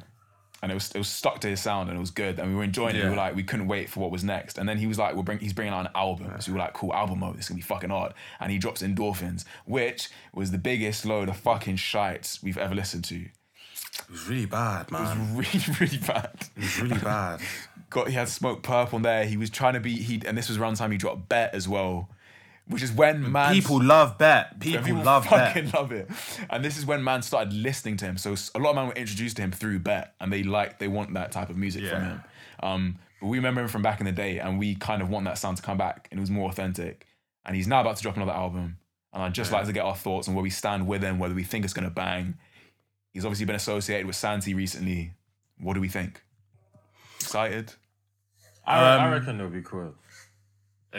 and 0.64 0.72
it 0.72 0.76
was 0.76 0.92
it 0.92 0.98
was 0.98 1.08
stuck 1.08 1.40
to 1.42 1.48
his 1.48 1.62
sound, 1.62 1.90
and 1.90 1.98
it 1.98 2.00
was 2.02 2.12
good, 2.12 2.40
and 2.40 2.50
we 2.50 2.56
were 2.56 2.64
enjoying 2.64 2.96
it. 2.96 3.00
We 3.00 3.04
Yeah. 3.04 3.10
were 3.12 3.16
like, 3.16 3.36
we 3.36 3.44
couldn't 3.44 3.68
wait 3.68 3.90
for 3.90 4.00
what 4.00 4.10
was 4.12 4.24
next. 4.24 4.58
And 4.58 4.68
then 4.68 4.78
he 4.78 4.88
was 4.88 4.98
like, 4.98 5.14
we'll 5.14 5.24
bring, 5.24 5.40
he's 5.40 5.54
bringing 5.54 5.74
out 5.74 5.86
an 5.86 5.92
album, 5.96 6.32
so 6.40 6.52
we 6.52 6.58
were 6.58 6.64
like, 6.64 6.74
cool 6.74 6.94
album 6.94 7.20
mode. 7.20 7.36
This 7.38 7.46
is 7.46 7.50
gonna 7.50 7.58
be 7.58 7.62
fucking 7.64 7.90
hard. 7.92 8.14
And 8.40 8.52
he 8.52 8.58
drops 8.58 8.82
Endorphins, 8.82 9.46
which 9.66 10.10
was 10.34 10.52
the 10.52 10.58
biggest 10.58 11.06
load 11.06 11.30
of 11.30 11.38
fucking 11.38 11.76
shites 11.76 12.42
we've 12.42 12.58
ever 12.58 12.74
listened 12.74 13.04
to. 13.06 13.16
It 13.26 14.10
was 14.10 14.28
really 14.28 14.46
bad, 14.48 14.90
man. 14.90 15.18
It 15.34 15.38
was 15.38 15.54
really, 15.54 15.76
really 15.82 15.98
bad. 15.98 16.32
It 16.56 16.62
was 16.62 16.80
really 16.82 16.98
bad. 17.00 17.42
Got 17.92 18.08
he 18.08 18.14
had 18.14 18.30
smoke 18.30 18.64
purple 18.64 18.96
on 18.96 19.02
there. 19.02 19.26
He 19.26 19.36
was 19.36 19.50
trying 19.50 19.74
to 19.74 19.82
be 19.82 19.98
he, 19.98 20.22
and 20.26 20.38
this 20.38 20.48
was 20.48 20.58
around 20.58 20.74
the 20.76 20.80
time 20.80 20.92
he 20.92 20.98
dropped 20.98 21.28
bet 21.28 21.54
as 21.54 21.68
well, 21.68 22.10
which 22.72 22.82
is 22.82 22.92
when 22.92 23.32
man 23.32 23.54
People 23.54 23.82
love 23.84 24.18
Bet. 24.18 24.60
People, 24.60 24.84
people 24.84 25.04
love 25.04 25.26
fucking 25.28 25.66
Bet. 25.66 25.74
love 25.74 25.92
it. 25.92 26.10
And 26.50 26.64
this 26.66 26.78
is 26.78 26.86
when 26.86 27.04
man 27.04 27.22
started 27.22 27.54
listening 27.54 27.98
to 27.98 28.06
him. 28.06 28.18
So 28.18 28.36
a 28.56 28.60
lot 28.60 28.72
of 28.72 28.76
men 28.78 28.88
were 28.88 28.94
introduced 28.94 29.36
to 29.38 29.42
him 29.44 29.52
through 29.52 29.80
bet, 29.80 30.16
and 30.20 30.32
they 30.34 30.44
like 30.44 30.80
they 30.80 30.88
want 30.88 31.14
that 31.14 31.32
type 31.32 31.50
of 31.50 31.58
music 31.58 31.86
from 31.88 32.04
him. 32.04 32.24
Um, 32.64 32.98
but 33.20 33.28
we 33.28 33.38
remember 33.38 33.62
him 33.62 33.68
from 33.68 33.82
back 33.84 34.00
in 34.00 34.06
the 34.08 34.12
day, 34.12 34.40
and 34.40 34.58
we 34.58 34.74
kind 34.76 35.02
of 35.02 35.10
want 35.10 35.26
that 35.26 35.38
sound 35.38 35.58
to 35.58 35.64
come 35.64 35.78
back, 35.78 36.08
and 36.12 36.20
it 36.20 36.22
was 36.22 36.32
more 36.32 36.50
authentic. 36.50 37.06
And 37.46 37.56
he's 37.56 37.68
now 37.68 37.82
about 37.82 37.98
to 37.98 38.04
drop 38.04 38.16
another 38.16 38.32
album, 38.32 38.78
and 39.14 39.24
I'd 39.24 39.34
just 39.34 39.52
like 39.52 39.66
to 39.66 39.74
get 39.74 39.84
our 39.84 39.96
thoughts 39.96 40.28
on 40.28 40.34
where 40.36 40.44
we 40.44 40.50
stand 40.50 40.88
with 40.88 41.02
him, 41.04 41.20
whether 41.20 41.34
we 41.36 41.44
think 41.44 41.66
it's 41.66 41.74
gonna 41.74 41.90
bang. 41.90 42.36
He's 43.14 43.26
obviously 43.26 43.46
been 43.46 43.56
associated 43.56 44.08
with 44.08 44.16
Santi 44.16 44.54
recently. 44.54 45.12
What 45.60 45.74
do 45.74 45.82
we 45.82 45.90
think? 45.90 46.24
Excited? 47.20 47.74
I, 48.66 48.80
I 48.80 49.06
Um, 49.06 49.12
reckon 49.12 49.36
it'll 49.36 49.50
be 49.52 49.62
cool. 49.62 49.94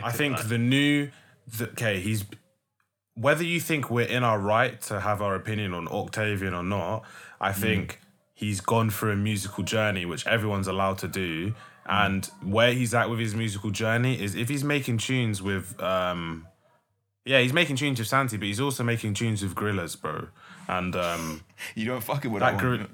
I 0.03 0.11
think 0.11 0.43
the 0.49 0.59
new, 0.59 1.07
the, 1.07 1.12
okay, 1.61 2.01
he's 2.01 2.24
whether 3.14 3.45
you 3.45 3.61
think 3.61 3.90
we're 3.90 4.07
in 4.07 4.24
our 4.24 4.38
right 4.38 4.80
to 4.82 5.01
have 5.01 5.20
our 5.20 5.34
opinion 5.34 5.74
on 5.74 5.86
Octavian 5.88 6.55
or 6.55 6.62
not, 6.62 7.05
I 7.40 7.53
think 7.53 8.01
he's 8.34 8.61
gone 8.61 8.90
through 8.90 9.12
a 9.12 9.16
musical 9.16 9.64
journey, 9.64 10.07
which 10.07 10.26
everyone's 10.26 10.66
allowed 10.66 10.99
to 10.99 11.09
do. 11.09 11.55
And 11.84 12.24
where 12.43 12.72
he's 12.72 12.95
at 12.95 13.11
with 13.11 13.18
his 13.18 13.34
musical 13.34 13.70
journey 13.70 14.20
is 14.20 14.34
if 14.34 14.49
he's 14.49 14.64
making 14.64 14.99
tunes 14.99 15.43
with, 15.43 15.78
um, 15.82 16.47
yeah, 17.24 17.40
he's 17.40 17.53
making 17.53 17.76
tunes 17.76 17.99
with 17.99 18.09
Santi, 18.09 18.36
but 18.36 18.47
he's 18.47 18.61
also 18.61 18.84
making 18.84 19.14
tunes 19.14 19.43
with 19.43 19.55
Gorillaz, 19.55 20.01
bro. 20.01 20.28
And 20.68 20.95
um, 20.97 21.43
You 21.74 21.86
don't 21.86 22.03
fucking 22.03 22.30
with 22.30 22.40
that 22.40 22.53
that, 22.53 22.61
gorilla. 22.61 22.86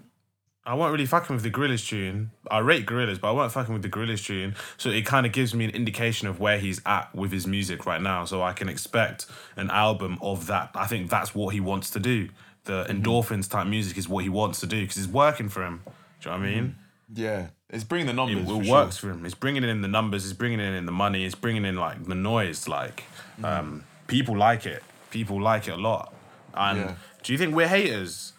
I 0.69 0.75
wasn't 0.75 0.93
really 0.93 1.07
fucking 1.07 1.35
with 1.35 1.43
the 1.43 1.51
Gorillaz 1.51 1.89
tune. 1.89 2.31
I 2.51 2.59
rate 2.59 2.85
Gorillaz, 2.85 3.19
but 3.19 3.31
I 3.31 3.33
wasn't 3.33 3.55
fucking 3.55 3.73
with 3.73 3.83
the 3.83 3.89
Gorillaz 3.89 4.23
tune. 4.23 4.55
So 4.77 4.91
it 4.91 5.07
kind 5.07 5.25
of 5.25 5.33
gives 5.33 5.55
me 5.55 5.65
an 5.65 5.71
indication 5.71 6.29
of 6.29 6.41
where 6.41 6.59
he's 6.59 6.83
at 6.85 7.15
with 7.15 7.33
his 7.33 7.47
music 7.47 7.87
right 7.87 8.03
now. 8.03 8.27
So 8.27 8.43
I 8.43 8.53
can 8.53 8.69
expect 8.69 9.25
an 9.57 9.71
album 9.71 10.19
of 10.21 10.47
that. 10.49 10.71
I 10.75 10.87
think 10.87 11.09
that's 11.09 11.35
what 11.35 11.55
he 11.55 11.61
wants 11.61 11.89
to 11.91 12.01
do. 12.01 12.29
The 12.65 12.85
mm-hmm. 12.85 13.01
endorphins 13.03 13.51
type 13.51 13.67
music 13.67 13.97
is 13.97 14.11
what 14.11 14.25
he 14.25 14.29
wants 14.29 14.61
to 14.61 14.67
do 14.67 14.83
because 14.83 14.99
it's 14.99 15.07
working 15.07 15.49
for 15.49 15.65
him. 15.65 15.81
Do 16.21 16.29
you 16.29 16.37
know 16.37 16.43
what 16.43 16.47
I 16.47 16.51
mean? 16.51 16.65
Mm-hmm. 16.65 17.23
Yeah, 17.23 17.47
it's 17.71 17.85
bringing 17.85 18.07
the 18.07 18.13
numbers. 18.13 18.43
it 18.43 18.47
for 18.47 18.63
sure. 18.63 18.75
works 18.75 18.99
for 18.99 19.11
him. 19.11 19.25
It's 19.25 19.35
bringing 19.35 19.65
in 19.65 19.81
the 19.81 19.89
numbers. 19.89 20.27
It's 20.27 20.35
bringing 20.35 20.61
in 20.61 20.85
the 20.85 20.93
money. 20.93 21.25
It's 21.25 21.35
bringing 21.35 21.65
in 21.65 21.77
like 21.77 22.05
the 22.05 22.15
noise. 22.15 22.69
Like 22.69 23.05
mm-hmm. 23.41 23.45
um, 23.47 23.85
people 24.07 24.37
like 24.37 24.67
it. 24.67 24.83
People 25.11 25.41
like 25.41 25.67
it 25.67 25.73
a 25.73 25.77
lot. 25.77 26.13
And 26.53 26.79
Yeah. 26.79 26.95
do 27.23 27.33
you 27.33 27.39
think 27.39 27.55
we're 27.55 27.69
haters? 27.69 28.35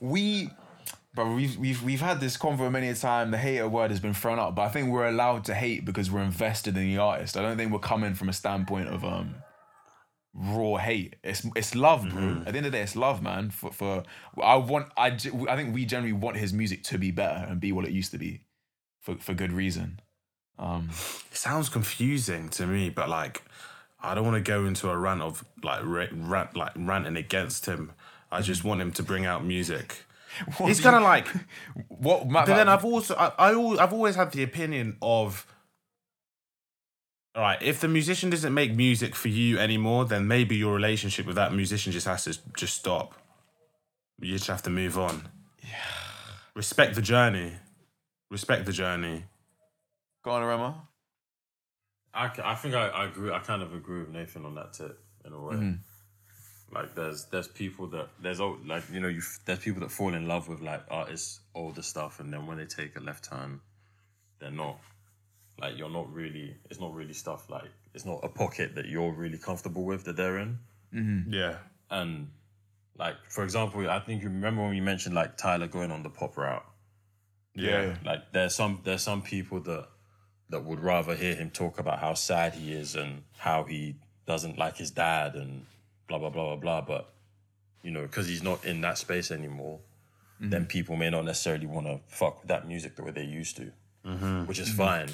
we 0.00 0.50
but 1.18 1.34
we've 1.34 1.56
we've 1.58 1.82
we've 1.82 2.00
had 2.00 2.20
this 2.20 2.36
convo 2.36 2.70
many 2.70 2.88
a 2.88 2.94
time. 2.94 3.32
The 3.32 3.38
hater 3.38 3.68
word 3.68 3.90
has 3.90 3.98
been 3.98 4.14
thrown 4.14 4.38
up, 4.38 4.54
but 4.54 4.62
I 4.62 4.68
think 4.68 4.88
we're 4.88 5.08
allowed 5.08 5.44
to 5.46 5.54
hate 5.54 5.84
because 5.84 6.12
we're 6.12 6.22
invested 6.22 6.76
in 6.76 6.84
the 6.84 6.98
artist. 6.98 7.36
I 7.36 7.42
don't 7.42 7.56
think 7.56 7.72
we're 7.72 7.80
coming 7.80 8.14
from 8.14 8.28
a 8.28 8.32
standpoint 8.32 8.88
of 8.88 9.04
um 9.04 9.34
raw 10.32 10.76
hate. 10.76 11.16
It's 11.24 11.44
it's 11.56 11.74
love, 11.74 12.08
bro. 12.08 12.42
At 12.46 12.52
the 12.52 12.58
end 12.58 12.66
of 12.66 12.72
the 12.72 12.78
day, 12.78 12.82
it's 12.82 12.94
love, 12.94 13.20
man. 13.20 13.50
For 13.50 13.72
for 13.72 14.04
I 14.40 14.54
want 14.54 14.92
I 14.96 15.06
I 15.08 15.56
think 15.56 15.74
we 15.74 15.84
generally 15.84 16.12
want 16.12 16.36
his 16.36 16.52
music 16.52 16.84
to 16.84 16.98
be 16.98 17.10
better 17.10 17.44
and 17.48 17.60
be 17.60 17.72
what 17.72 17.84
it 17.84 17.90
used 17.90 18.12
to 18.12 18.18
be, 18.18 18.42
for 19.00 19.16
for 19.16 19.34
good 19.34 19.52
reason. 19.52 20.00
Um, 20.56 20.90
It 21.32 21.36
sounds 21.36 21.68
confusing 21.68 22.48
to 22.50 22.66
me, 22.66 22.90
but 22.90 23.08
like, 23.08 23.42
I 24.00 24.14
don't 24.14 24.24
want 24.24 24.36
to 24.36 24.48
go 24.48 24.66
into 24.66 24.88
a 24.88 24.96
rant 24.96 25.22
of 25.22 25.44
like 25.64 25.80
rant 25.84 26.56
like 26.56 26.72
ranting 26.76 27.16
against 27.16 27.66
him. 27.66 27.90
I 28.30 28.40
just 28.40 28.62
want 28.62 28.80
him 28.80 28.92
to 28.92 29.02
bring 29.02 29.26
out 29.26 29.44
music. 29.44 30.04
what 30.58 30.70
It's 30.70 30.80
kind 30.80 30.96
of 30.96 31.02
like, 31.02 31.26
what. 31.88 32.28
but 32.28 32.46
then 32.46 32.68
I've 32.68 32.84
also 32.84 33.14
I, 33.14 33.32
I 33.38 33.52
al- 33.52 33.80
I've 33.80 33.92
always 33.92 34.14
had 34.16 34.32
the 34.32 34.42
opinion 34.42 34.96
of, 35.02 35.46
all 37.34 37.42
right, 37.42 37.60
if 37.62 37.80
the 37.80 37.88
musician 37.88 38.30
doesn't 38.30 38.52
make 38.54 38.74
music 38.74 39.14
for 39.14 39.28
you 39.28 39.58
anymore, 39.58 40.04
then 40.04 40.26
maybe 40.26 40.56
your 40.56 40.74
relationship 40.74 41.26
with 41.26 41.36
that 41.36 41.52
musician 41.54 41.92
just 41.92 42.06
has 42.06 42.24
to 42.24 42.38
just 42.56 42.74
stop. 42.76 43.14
You 44.20 44.32
just 44.32 44.48
have 44.48 44.62
to 44.62 44.70
move 44.70 44.98
on. 44.98 45.28
Yeah. 45.62 45.68
Respect 46.54 46.94
the 46.96 47.02
journey. 47.02 47.52
Respect 48.30 48.66
the 48.66 48.72
journey. 48.72 49.24
go 50.24 50.32
on, 50.32 50.42
Rema. 50.44 50.82
I 52.12 52.54
think 52.56 52.74
I, 52.74 52.88
I 52.88 53.04
agree. 53.06 53.30
I 53.30 53.38
kind 53.38 53.62
of 53.62 53.72
agree 53.74 54.00
with 54.00 54.08
Nathan 54.08 54.44
on 54.44 54.56
that 54.56 54.72
tip 54.72 54.98
in 55.24 55.32
a 55.32 55.40
way. 55.40 55.54
Mm-hmm. 55.54 55.72
Like 56.72 56.94
there's 56.94 57.24
there's 57.26 57.48
people 57.48 57.86
that 57.88 58.08
there's 58.20 58.40
al- 58.40 58.58
like 58.66 58.84
you 58.92 59.00
know 59.00 59.08
you 59.08 59.22
there's 59.46 59.58
people 59.60 59.80
that 59.80 59.90
fall 59.90 60.12
in 60.14 60.28
love 60.28 60.48
with 60.48 60.60
like 60.60 60.82
artists 60.90 61.40
older 61.54 61.82
stuff 61.82 62.20
and 62.20 62.32
then 62.32 62.46
when 62.46 62.58
they 62.58 62.66
take 62.66 62.96
a 62.96 63.00
left 63.00 63.24
turn, 63.24 63.60
they're 64.38 64.50
not 64.50 64.78
like 65.60 65.76
you're 65.76 65.90
not 65.90 66.12
really 66.12 66.54
it's 66.70 66.80
not 66.80 66.94
really 66.94 67.12
stuff 67.12 67.50
like 67.50 67.70
it's 67.94 68.04
not 68.04 68.20
a 68.22 68.28
pocket 68.28 68.74
that 68.74 68.86
you're 68.86 69.12
really 69.12 69.38
comfortable 69.38 69.84
with 69.84 70.04
that 70.04 70.16
they're 70.16 70.38
in 70.38 70.58
mm-hmm. 70.94 71.32
Yeah. 71.32 71.56
and 71.90 72.28
like 72.98 73.16
for 73.28 73.44
example 73.44 73.88
I 73.88 73.98
think 74.00 74.22
you 74.22 74.28
remember 74.28 74.62
when 74.62 74.74
you 74.74 74.82
mentioned 74.82 75.14
like 75.14 75.36
Tyler 75.36 75.66
going 75.66 75.90
on 75.90 76.02
the 76.02 76.10
pop 76.10 76.36
route 76.36 76.64
Yeah. 77.54 77.96
like 78.04 78.32
there's 78.32 78.54
some 78.54 78.80
there's 78.84 79.02
some 79.02 79.22
people 79.22 79.60
that 79.60 79.88
that 80.50 80.64
would 80.64 80.80
rather 80.80 81.14
hear 81.14 81.34
him 81.34 81.50
talk 81.50 81.78
about 81.78 81.98
how 81.98 82.14
sad 82.14 82.54
he 82.54 82.72
is 82.72 82.94
and 82.94 83.22
how 83.38 83.64
he 83.64 83.96
doesn't 84.26 84.58
like 84.58 84.76
his 84.76 84.90
dad 84.90 85.34
and 85.34 85.66
blah 86.08 86.18
blah 86.18 86.30
blah 86.30 86.44
blah 86.44 86.56
blah. 86.56 86.80
But 86.80 87.12
you 87.82 87.90
know, 87.90 88.02
because 88.02 88.26
he's 88.26 88.42
not 88.42 88.64
in 88.64 88.80
that 88.80 88.98
space 88.98 89.30
anymore, 89.30 89.80
then 90.40 90.62
mm-hmm. 90.62 90.68
people 90.68 90.96
may 90.96 91.10
not 91.10 91.24
necessarily 91.24 91.66
want 91.66 91.86
to 91.86 92.00
fuck 92.08 92.40
with 92.40 92.48
that 92.48 92.66
music 92.66 92.96
the 92.96 93.02
way 93.02 93.10
they 93.10 93.24
used 93.24 93.56
to, 93.56 93.72
mm-hmm. 94.04 94.44
which 94.46 94.58
is 94.58 94.68
mm-hmm. 94.68 94.78
fine. 94.78 95.08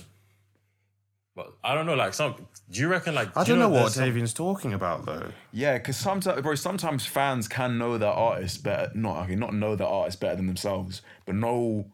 But 1.37 1.53
I 1.65 1.75
don't 1.75 1.87
know, 1.87 1.95
like 1.95 2.15
some. 2.15 2.37
Do 2.71 2.81
you 2.81 2.87
reckon 2.87 3.15
like 3.15 3.37
I 3.37 3.43
do 3.43 3.53
you 3.53 3.59
don't 3.59 3.71
know 3.71 3.75
what 3.75 3.93
there's 3.95 4.33
some- 4.33 4.47
talking 4.47 4.73
about 4.73 5.05
though. 5.05 5.33
Yeah, 5.51 5.79
because 5.79 5.97
sometimes, 5.97 6.41
bro, 6.43 6.55
sometimes 6.55 7.07
fans 7.07 7.49
can 7.49 7.77
know 7.77 7.99
their 7.99 8.11
artist 8.11 8.63
better. 8.63 8.93
Not 8.95 9.25
okay, 9.25 9.35
not 9.35 9.53
know 9.53 9.75
their 9.75 9.89
artist 9.89 10.21
better 10.21 10.37
than 10.37 10.47
themselves, 10.47 11.03
but 11.27 11.35
know 11.35 11.91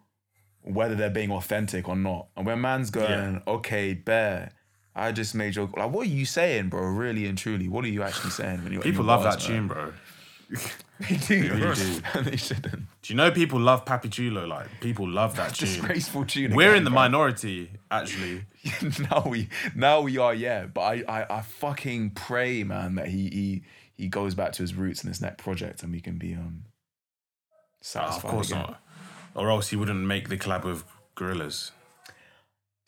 whether 0.62 0.94
they're 0.94 1.08
being 1.10 1.30
authentic 1.30 1.88
or 1.88 1.96
not. 1.96 2.28
And 2.36 2.44
when 2.44 2.60
man's 2.60 2.90
going, 2.90 3.42
okay, 3.46 3.94
bear, 3.94 4.52
I 4.94 5.12
just 5.12 5.34
made 5.34 5.54
your 5.56 5.68
like, 5.76 5.90
what 5.90 6.06
are 6.06 6.10
you 6.10 6.24
saying, 6.24 6.68
bro? 6.68 6.82
Really 6.82 7.26
and 7.26 7.38
truly, 7.38 7.68
what 7.68 7.84
are 7.84 7.88
you 7.88 8.02
actually 8.02 8.30
saying? 8.30 8.64
When 8.64 8.72
you 8.72 8.80
People 8.80 9.04
love 9.04 9.22
that 9.22 9.40
tune, 9.40 9.68
bro. 9.68 9.92
They 11.08 11.16
do, 11.16 11.54
really 11.54 11.74
do. 11.74 12.02
and 12.12 12.26
they 12.26 12.36
shouldn't. 12.36 12.74
Do 13.00 13.12
you 13.12 13.14
know 13.14 13.30
people 13.30 13.58
love 13.58 13.86
Papi 13.86 14.10
Chulo? 14.10 14.46
Like 14.46 14.66
people 14.82 15.08
love 15.08 15.34
that 15.36 15.54
tune. 15.54 15.68
Disgraceful 15.68 16.26
tune. 16.26 16.54
We're 16.54 16.70
again, 16.70 16.78
in 16.78 16.84
the 16.84 16.90
bro. 16.90 16.96
minority, 17.00 17.70
actually. 17.90 18.44
now 19.10 19.22
we 19.26 19.48
now 19.74 20.02
we 20.02 20.18
are 20.18 20.34
yeah 20.34 20.66
but 20.66 20.82
I, 20.82 21.04
I 21.08 21.38
i 21.38 21.40
fucking 21.40 22.10
pray 22.10 22.62
man 22.62 22.96
that 22.96 23.08
he 23.08 23.30
he 23.30 23.62
he 23.96 24.08
goes 24.08 24.34
back 24.34 24.52
to 24.52 24.62
his 24.62 24.74
roots 24.74 25.02
in 25.02 25.08
this 25.08 25.22
next 25.22 25.38
project 25.42 25.82
and 25.82 25.90
we 25.90 26.00
can 26.00 26.18
be 26.18 26.34
um 26.34 26.64
satisfied 27.80 28.24
of 28.24 28.30
course 28.30 28.50
again. 28.50 28.62
not. 28.62 28.82
Or 29.34 29.48
else 29.48 29.68
he 29.70 29.76
wouldn't 29.76 30.00
make 30.04 30.28
the 30.28 30.36
collab 30.36 30.64
with 30.64 30.84
Gorillaz. 31.16 31.70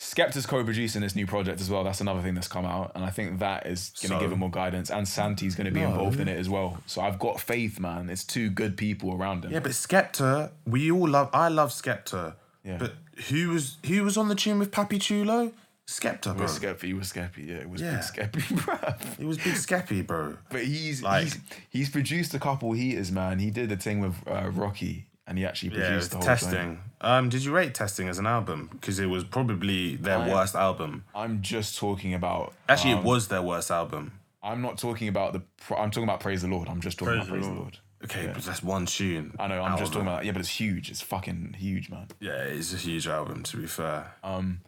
Skepta's 0.03 0.47
co-producing 0.47 1.01
this 1.01 1.15
new 1.15 1.27
project 1.29 1.61
as 1.61 1.71
well. 1.71 1.85
That's 1.85 2.01
another 2.01 2.21
thing 2.23 2.35
that's 2.35 2.49
come 2.49 2.65
out, 2.67 2.91
and 2.97 3.05
I 3.05 3.11
think 3.11 3.39
that 3.39 3.67
is 3.67 3.91
going 4.03 4.11
to 4.11 4.17
So? 4.17 4.21
give 4.21 4.33
it 4.33 4.37
more 4.37 4.51
guidance. 4.51 4.91
And 4.91 5.07
Santi's 5.07 5.55
going 5.55 5.67
to 5.67 5.71
be 5.71 5.81
No. 5.81 5.91
involved 5.91 6.19
in 6.19 6.27
it 6.29 6.39
as 6.39 6.49
well. 6.49 6.83
So 6.87 7.01
I've 7.03 7.19
got 7.21 7.41
faith, 7.41 7.79
man. 7.79 8.11
It's 8.11 8.25
two 8.25 8.51
good 8.51 8.77
people 8.77 9.15
around 9.15 9.45
him. 9.45 9.53
Yeah, 9.53 9.61
but 9.61 9.73
Skepta, 9.73 10.51
we 10.67 10.91
all 10.91 11.09
love. 11.09 11.31
I 11.33 11.49
love 11.49 11.71
Skepta. 11.71 12.35
Yeah. 12.65 12.79
But 12.79 12.95
who 13.29 13.51
was 13.51 13.77
who 13.87 14.03
was 14.03 14.17
on 14.17 14.29
the 14.29 14.35
tune 14.35 14.59
with 14.59 14.71
Papi 14.73 15.01
Chulo? 15.01 15.53
Skepta, 15.87 16.31
It 16.33 16.37
bro. 16.37 16.43
was 16.43 16.59
Skeppy. 16.59 16.85
It 16.91 16.95
was 16.95 17.13
Skeppy. 17.13 17.49
Yeah, 17.49 17.55
it 17.57 17.69
was 17.71 17.81
Yeah. 17.81 17.93
big 17.93 18.01
Skeppy, 18.33 18.43
bruv. 18.59 19.21
It 19.21 19.27
was 19.27 19.37
Big 19.39 19.55
Skeppy, 19.55 20.07
bro. 20.07 20.37
But 20.51 20.65
he's 20.65 21.03
Like- 21.03 21.25
he's 21.25 21.39
he's 21.71 21.91
produced 21.91 22.35
a 22.35 22.39
couple 22.39 22.73
heaters, 22.73 23.11
man. 23.13 23.39
He 23.41 23.51
did 23.51 23.69
the 23.69 23.77
thing 23.77 24.01
with 24.01 24.15
uh, 24.27 24.49
Rocky, 24.51 25.07
and 25.27 25.37
he 25.39 25.45
actually 25.45 25.71
produced 25.71 25.95
was 25.95 26.09
the 26.11 26.17
whole 26.19 26.25
testing. 26.27 26.51
thing. 26.51 26.79
Um, 27.03 27.29
did 27.29 27.45
you 27.45 27.53
rate 27.53 27.75
testing 27.75 28.09
as 28.09 28.19
an 28.19 28.27
album? 28.27 28.69
Because 28.73 28.99
it 28.99 29.07
was 29.07 29.25
probably 29.25 29.97
their 29.97 30.19
I- 30.19 30.29
worst 30.33 30.55
album. 30.55 31.05
I'm 31.15 31.43
just 31.43 31.77
talking 31.79 32.15
about. 32.15 32.55
Actually, 32.69 32.93
um, 32.95 32.99
it 33.01 33.05
was 33.05 33.29
their 33.29 33.43
worst 33.43 33.71
album. 33.71 34.13
I'm 34.43 34.63
not 34.63 34.79
talking 34.79 35.09
about 35.09 35.33
the. 35.35 35.43
I'm 35.77 35.91
talking 35.91 36.05
about 36.05 36.21
Praise 36.21 36.43
the 36.43 36.49
Lord. 36.49 36.69
I'm 36.69 36.81
just 36.81 36.99
talking 36.99 37.15
Praise 37.15 37.29
about 37.29 37.35
the 37.35 37.41
Praise 37.41 37.45
the 37.47 37.51
Lord. 37.53 37.61
Lord. 37.63 37.79
Okay, 38.05 38.31
but 38.35 38.43
that's 38.43 38.63
one 38.65 38.87
tune. 38.87 39.35
I 39.39 39.47
know. 39.47 39.63
I'm 39.63 39.73
out 39.73 39.79
just 39.79 39.93
talking 39.93 40.09
it. 40.09 40.11
about. 40.11 40.25
Yeah, 40.25 40.33
but 40.33 40.41
it's 40.41 40.49
huge. 40.49 40.91
It's 40.91 41.01
fucking 41.01 41.55
huge, 41.59 41.89
man. 41.91 42.09
Yeah, 42.21 42.33
it's 42.43 42.73
a 42.73 42.77
huge 42.77 43.07
album. 43.07 43.43
To 43.45 43.57
be 43.59 43.67
fair, 43.67 44.13
Um, 44.25 44.61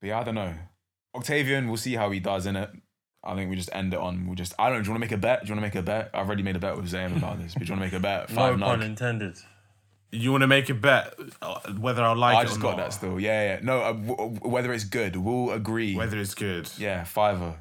but 0.00 0.06
yeah, 0.08 0.20
I 0.20 0.24
don't 0.24 0.34
know. 0.34 0.54
Octavian, 1.14 1.68
we'll 1.68 1.76
see 1.76 1.94
how 1.94 2.10
he 2.10 2.20
does 2.20 2.46
in 2.46 2.56
it. 2.56 2.70
I 3.24 3.34
think 3.34 3.50
we 3.50 3.56
just 3.56 3.68
end 3.74 3.92
it 3.92 3.98
on. 4.00 4.26
We 4.28 4.34
just. 4.36 4.54
I 4.58 4.68
don't. 4.70 4.78
know. 4.78 4.82
Do 4.82 4.86
you 4.88 4.92
want 4.92 5.02
to 5.02 5.06
make 5.06 5.12
a 5.12 5.20
bet? 5.20 5.40
Do 5.42 5.48
you 5.48 5.54
want 5.54 5.60
to 5.72 5.78
make 5.78 5.82
a 5.82 5.86
bet? 5.86 6.10
I've 6.14 6.26
already 6.26 6.42
made 6.42 6.56
a 6.56 6.60
bet 6.60 6.76
with 6.76 6.90
Zayam 6.90 7.16
about 7.16 7.38
this. 7.42 7.52
But 7.54 7.64
do 7.64 7.68
you 7.72 7.78
want 7.78 7.90
to 7.90 7.96
make 7.96 7.98
a 7.98 8.02
bet? 8.02 8.30
No 8.34 8.36
Five 8.36 8.60
pun 8.60 8.80
nug. 8.80 8.84
intended. 8.84 9.36
You 10.10 10.30
want 10.32 10.42
to 10.42 10.46
make 10.46 10.68
a 10.70 10.74
bet 10.74 11.14
uh, 11.42 11.60
whether 11.78 12.02
I 12.02 12.12
like 12.14 12.36
I 12.36 12.42
it 12.42 12.46
just 12.46 12.60
got 12.60 12.76
not. 12.76 12.84
that 12.84 12.92
still. 12.92 13.20
Yeah, 13.20 13.54
yeah. 13.54 13.60
No, 13.62 13.80
uh, 13.80 13.92
w- 13.92 14.16
w- 14.16 14.40
whether 14.40 14.72
it's 14.72 14.84
good, 14.84 15.16
we'll 15.16 15.50
agree. 15.52 15.94
Whether 15.94 16.18
it's 16.18 16.34
good, 16.34 16.70
yeah, 16.78 17.04
fiver 17.04 17.56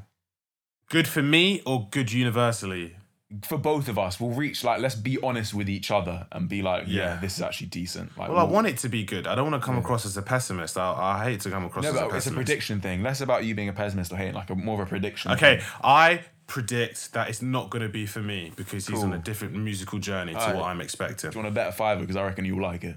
good 0.89 1.07
for 1.07 1.21
me 1.21 1.61
or 1.65 1.87
good 1.91 2.11
universally. 2.13 2.95
for 3.43 3.57
both 3.57 3.89
of 3.89 3.99
us. 3.99 4.21
We'll 4.21 4.31
reach 4.31 4.63
like. 4.63 4.79
Let's 4.79 4.95
be 4.95 5.17
honest 5.21 5.53
with 5.53 5.67
each 5.67 5.91
other 5.91 6.27
and 6.31 6.47
be 6.47 6.61
like, 6.61 6.85
yeah, 6.87 6.93
Yeah. 7.15 7.19
this 7.19 7.35
is 7.35 7.41
actually 7.41 7.67
decent. 7.67 8.17
Like, 8.17 8.29
Well, 8.29 8.37
I 8.37 8.43
we'll- 8.43 8.53
want 8.53 8.67
it 8.67 8.77
to 8.77 8.87
be 8.89 9.03
good. 9.03 9.27
I 9.27 9.35
don't 9.35 9.51
want 9.51 9.61
to 9.61 9.65
come 9.65 9.77
across 9.77 10.05
as 10.05 10.15
a 10.15 10.21
pessimist. 10.21 10.77
I, 10.77 10.93
I 11.19 11.23
hate 11.25 11.41
to 11.41 11.49
come 11.49 11.65
across 11.65 11.83
No, 11.83 11.89
as 11.89 11.95
a 11.95 11.99
but 11.99 12.03
pessimist. 12.11 12.27
it's 12.27 12.31
a 12.33 12.35
prediction 12.35 12.79
thing. 12.79 13.03
Less 13.03 13.19
about 13.19 13.43
you 13.43 13.53
being 13.53 13.67
a 13.67 13.73
pessimist 13.73 14.13
or 14.13 14.15
hating, 14.15 14.35
like 14.35 14.49
a 14.49 14.55
more 14.55 14.75
of 14.81 14.87
a 14.87 14.89
prediction. 14.89 15.31
Okay, 15.31 15.57
thing. 15.57 15.65
I 15.83 16.21
predict 16.47 17.13
that 17.13 17.29
it's 17.29 17.41
not 17.41 17.69
going 17.69 17.83
to 17.83 17.89
be 17.89 18.05
for 18.05 18.21
me 18.21 18.51
because 18.55 18.87
he's 18.87 19.03
on 19.03 19.13
a 19.13 19.17
different 19.17 19.55
musical 19.55 19.99
journey 19.99 20.33
to 20.33 20.39
Alright. 20.39 20.55
what 20.55 20.65
I'm 20.65 20.81
expecting. 20.81 21.29
Do 21.29 21.37
you 21.37 21.43
want 21.43 21.51
a 21.51 21.55
better 21.55 21.71
fiver? 21.71 22.01
Because 22.01 22.15
I 22.15 22.23
reckon 22.25 22.45
you'll 22.45 22.61
like 22.61 22.83
it. 22.83 22.95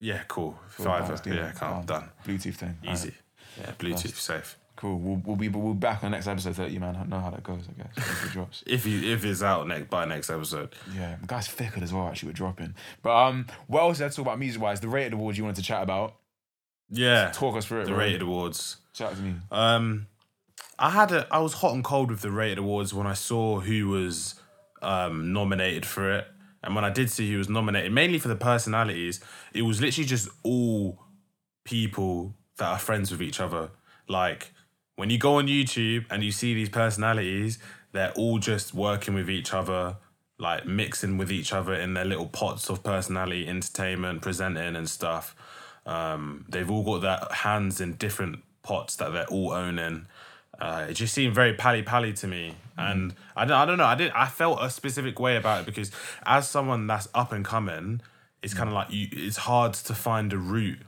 Yeah, 0.00 0.22
cool. 0.28 0.58
Cool, 0.76 0.86
Fiver. 0.86 1.12
nice. 1.12 1.26
Yeah, 1.26 1.52
calm, 1.52 1.84
done. 1.84 2.08
Bluetooth 2.26 2.54
thing. 2.54 2.78
Easy. 2.82 3.12
Yeah, 3.60 3.72
Bluetooth 3.78 4.14
safe. 4.16 4.56
Cool. 4.76 4.98
We'll, 4.98 5.20
we'll 5.26 5.36
be 5.36 5.48
we'll 5.50 5.74
be 5.74 5.78
back 5.80 6.02
on 6.02 6.10
the 6.10 6.16
next 6.16 6.26
episode 6.26 6.54
to 6.54 6.62
let 6.62 6.70
you 6.70 6.80
man 6.80 7.06
know 7.10 7.20
how 7.20 7.28
that 7.28 7.42
goes. 7.42 7.64
I 7.68 7.82
guess 7.82 7.98
if 7.98 8.24
it 8.26 8.32
drops. 8.32 8.64
If 8.66 8.86
you 8.86 9.12
if 9.12 9.26
it's 9.26 9.42
out 9.42 9.68
next 9.68 9.90
by 9.90 10.06
next 10.06 10.30
episode. 10.30 10.74
Yeah, 10.96 11.16
the 11.20 11.26
guy's 11.26 11.48
thicker 11.48 11.82
as 11.82 11.92
well. 11.92 12.08
Actually, 12.08 12.30
we're 12.30 12.34
dropping. 12.34 12.74
But 13.02 13.14
um, 13.14 13.46
what 13.66 13.82
else 13.82 14.00
let's 14.00 14.16
talk 14.16 14.24
about 14.24 14.38
music 14.38 14.62
wise? 14.62 14.80
The 14.80 14.88
rated 14.88 15.12
awards 15.12 15.36
you 15.36 15.44
wanted 15.44 15.56
to 15.56 15.62
chat 15.62 15.82
about. 15.82 16.14
Yeah. 16.88 17.30
Talk 17.34 17.56
us 17.56 17.66
through 17.66 17.82
it. 17.82 17.84
the 17.84 17.90
bro. 17.90 17.98
rated 17.98 18.22
awards. 18.22 18.78
Chat 18.94 19.14
to 19.14 19.20
me. 19.20 19.34
Um 19.50 20.06
I 20.80 20.90
had 20.90 21.12
a 21.12 21.26
I 21.30 21.38
was 21.40 21.52
hot 21.54 21.74
and 21.74 21.84
cold 21.84 22.10
with 22.10 22.22
the 22.22 22.30
rated 22.30 22.58
awards 22.58 22.94
when 22.94 23.06
I 23.06 23.12
saw 23.12 23.60
who 23.60 23.88
was 23.88 24.40
um, 24.80 25.32
nominated 25.32 25.84
for 25.84 26.10
it, 26.10 26.26
and 26.64 26.74
when 26.74 26.84
I 26.84 26.90
did 26.90 27.10
see 27.10 27.30
who 27.30 27.36
was 27.36 27.50
nominated, 27.50 27.92
mainly 27.92 28.18
for 28.18 28.28
the 28.28 28.34
personalities, 28.34 29.20
it 29.52 29.62
was 29.62 29.82
literally 29.82 30.06
just 30.06 30.28
all 30.42 31.04
people 31.64 32.34
that 32.56 32.66
are 32.66 32.78
friends 32.78 33.10
with 33.10 33.20
each 33.20 33.40
other. 33.40 33.70
Like 34.08 34.52
when 34.96 35.10
you 35.10 35.18
go 35.18 35.36
on 35.36 35.48
YouTube 35.48 36.06
and 36.10 36.24
you 36.24 36.32
see 36.32 36.54
these 36.54 36.70
personalities, 36.70 37.58
they're 37.92 38.12
all 38.12 38.38
just 38.38 38.72
working 38.72 39.12
with 39.12 39.28
each 39.28 39.52
other, 39.52 39.96
like 40.38 40.66
mixing 40.66 41.18
with 41.18 41.30
each 41.30 41.52
other 41.52 41.74
in 41.74 41.92
their 41.92 42.06
little 42.06 42.26
pots 42.26 42.70
of 42.70 42.82
personality, 42.82 43.46
entertainment, 43.46 44.22
presenting 44.22 44.76
and 44.76 44.88
stuff. 44.88 45.36
Um, 45.84 46.46
they've 46.48 46.70
all 46.70 46.84
got 46.84 47.00
their 47.02 47.36
hands 47.36 47.82
in 47.82 47.94
different 47.94 48.40
pots 48.62 48.96
that 48.96 49.12
they're 49.12 49.26
all 49.26 49.52
owning. 49.52 50.06
Uh, 50.60 50.86
it 50.90 50.94
just 50.94 51.14
seemed 51.14 51.34
very 51.34 51.54
pally 51.54 51.82
pally 51.82 52.12
to 52.12 52.26
me, 52.26 52.54
and 52.76 53.14
I 53.34 53.44
don't, 53.46 53.56
I 53.56 53.64
don't 53.64 53.78
know. 53.78 53.84
I 53.86 53.94
did. 53.94 54.12
I 54.12 54.26
felt 54.26 54.58
a 54.62 54.68
specific 54.70 55.18
way 55.18 55.36
about 55.36 55.60
it 55.62 55.66
because 55.66 55.90
as 56.26 56.48
someone 56.48 56.86
that's 56.86 57.08
up 57.14 57.32
and 57.32 57.44
coming, 57.44 58.00
it's 58.42 58.52
kind 58.54 58.68
of 58.68 58.74
like 58.74 58.90
you. 58.90 59.08
It's 59.12 59.38
hard 59.38 59.72
to 59.74 59.94
find 59.94 60.32
a 60.32 60.38
route 60.38 60.78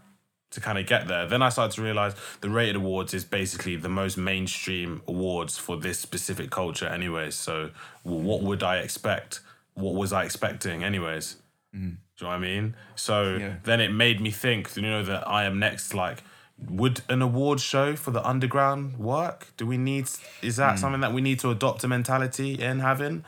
to 0.51 0.61
kind 0.61 0.77
of 0.77 0.87
get 0.87 1.09
there. 1.09 1.27
Then 1.27 1.41
I 1.41 1.49
started 1.49 1.75
to 1.77 1.83
realize 1.83 2.15
the 2.43 2.51
rated 2.51 2.77
awards 2.77 3.15
is 3.15 3.25
basically 3.25 3.77
the 3.77 3.89
most 3.89 4.19
mainstream 4.19 5.01
awards 5.09 5.57
for 5.57 5.79
this 5.79 5.99
specific 5.99 6.51
culture, 6.51 6.87
anyways. 6.87 7.35
So, 7.35 7.71
what 8.03 8.43
would 8.43 8.63
I 8.63 8.77
expect? 8.79 9.41
What 9.75 9.95
was 9.95 10.13
I 10.13 10.25
expecting, 10.25 10.85
anyways? 10.85 11.37
Do 11.73 11.79
you 11.79 11.87
know 12.21 12.29
what 12.29 12.35
I 12.35 12.39
mean? 12.39 12.77
So 12.95 13.37
Yeah. 13.37 13.55
then 13.65 13.81
it 13.81 13.91
made 13.91 14.21
me 14.21 14.31
think. 14.31 14.77
You 14.77 14.83
know 14.83 15.03
that 15.03 15.27
I 15.27 15.45
am 15.45 15.59
next. 15.59 15.95
Like, 15.95 16.23
would 16.69 17.03
an 17.09 17.23
award 17.23 17.61
show 17.61 17.97
for 17.97 18.11
the 18.11 18.27
underground 18.27 18.99
work? 18.99 19.49
Do 19.57 19.67
we 19.67 19.77
need? 19.77 20.09
Is 20.43 20.57
that 20.57 20.73
hmm. 20.73 20.77
something 20.79 21.01
that 21.01 21.13
we 21.13 21.21
need 21.21 21.39
to 21.41 21.51
adopt 21.51 21.85
a 21.85 21.89
mentality 21.89 22.61
in 22.61 22.81
having? 22.81 23.25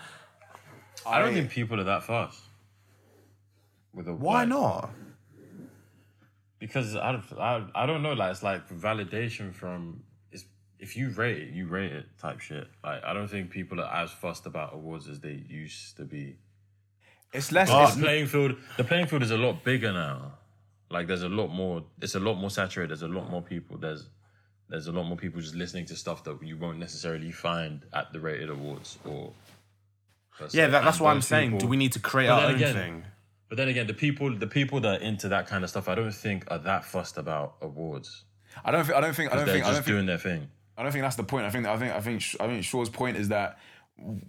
I 1.06 1.18
don't 1.18 1.34
think 1.34 1.50
people 1.50 1.80
are 1.80 1.84
that 1.84 2.04
fast. 2.04 2.40
With 3.92 4.08
a 4.08 4.14
Why 4.14 4.40
like- 4.40 4.48
not? 4.48 4.90
Because 6.58 6.96
I, 6.96 7.12
don't- 7.12 7.38
I, 7.38 7.66
I 7.74 7.86
don't 7.86 8.02
know. 8.02 8.14
Like 8.14 8.32
it's 8.32 8.42
like 8.42 8.68
validation 8.68 9.54
from. 9.54 10.02
It's, 10.32 10.46
if 10.78 10.96
you 10.96 11.10
rate 11.10 11.42
it, 11.42 11.48
you 11.50 11.66
rate 11.66 11.92
it 11.92 12.06
type 12.18 12.40
shit. 12.40 12.66
Like 12.82 13.04
I 13.04 13.12
don't 13.12 13.28
think 13.28 13.50
people 13.50 13.80
are 13.80 14.02
as 14.02 14.10
fussed 14.10 14.46
about 14.46 14.72
awards 14.72 15.08
as 15.08 15.20
they 15.20 15.42
used 15.46 15.96
to 15.98 16.04
be. 16.04 16.36
It's 17.32 17.52
less. 17.52 17.68
Oh, 17.70 17.82
it's- 17.82 17.96
the 17.96 18.02
playing 18.02 18.26
field 18.26 18.56
the 18.76 18.84
playing 18.84 19.06
field 19.06 19.22
is 19.22 19.30
a 19.30 19.36
lot 19.36 19.62
bigger 19.62 19.92
now. 19.92 20.32
Like 20.94 21.08
there's 21.08 21.22
a 21.24 21.28
lot 21.28 21.48
more 21.48 21.84
it's 22.00 22.14
a 22.14 22.20
lot 22.20 22.36
more 22.36 22.50
saturated, 22.50 22.90
there's 22.90 23.02
a 23.02 23.08
lot 23.08 23.28
more 23.30 23.42
people, 23.42 23.76
there's 23.76 24.08
there's 24.68 24.86
a 24.86 24.92
lot 24.92 25.04
more 25.04 25.16
people 25.16 25.40
just 25.40 25.54
listening 25.54 25.84
to 25.86 25.96
stuff 25.96 26.24
that 26.24 26.42
you 26.42 26.56
won't 26.56 26.78
necessarily 26.78 27.32
find 27.32 27.82
at 27.92 28.12
the 28.12 28.20
rated 28.20 28.48
awards 28.48 28.98
or. 29.04 29.32
Yeah, 30.50 30.66
that, 30.68 30.82
that's 30.84 30.98
what 30.98 31.10
I'm 31.10 31.18
those 31.18 31.26
saying. 31.28 31.58
Do 31.58 31.66
we 31.68 31.76
need 31.76 31.92
to 31.92 32.00
create 32.00 32.28
our 32.28 32.48
own 32.48 32.54
again- 32.56 32.74
thing? 32.74 33.04
But 33.48 33.58
then 33.58 33.68
again, 33.68 33.86
the 33.86 33.94
people 33.94 34.34
the 34.36 34.46
people 34.48 34.80
that 34.80 35.00
are 35.00 35.04
into 35.04 35.28
that 35.28 35.46
kind 35.46 35.62
of 35.64 35.70
stuff 35.70 35.86
I 35.88 35.94
don't 35.94 36.10
think 36.14 36.44
are 36.50 36.58
that 36.58 36.84
fussed 36.84 37.18
about 37.18 37.54
awards. 37.60 38.24
I 38.64 38.70
don't. 38.72 38.84
Think, 38.84 38.96
I 38.96 39.00
don't 39.00 39.14
think. 39.14 39.32
I 39.32 39.36
don't 39.36 39.46
They're 39.46 39.54
think. 39.54 39.64
I 39.66 39.68
just 39.68 39.78
don't 39.78 39.84
think. 39.84 39.94
doing 39.94 40.06
their 40.06 40.18
thing. 40.18 40.48
I 40.76 40.82
don't 40.82 40.90
think 40.90 41.02
that's 41.02 41.16
the 41.16 41.22
point. 41.24 41.44
I 41.46 41.50
think 41.50 41.66
I 41.66 41.76
think 41.76 41.92
I 41.92 42.00
think 42.00 42.22
I 42.40 42.46
think 42.48 42.64
Shaw's 42.64 42.88
point 42.88 43.16
is 43.16 43.28
that 43.28 43.58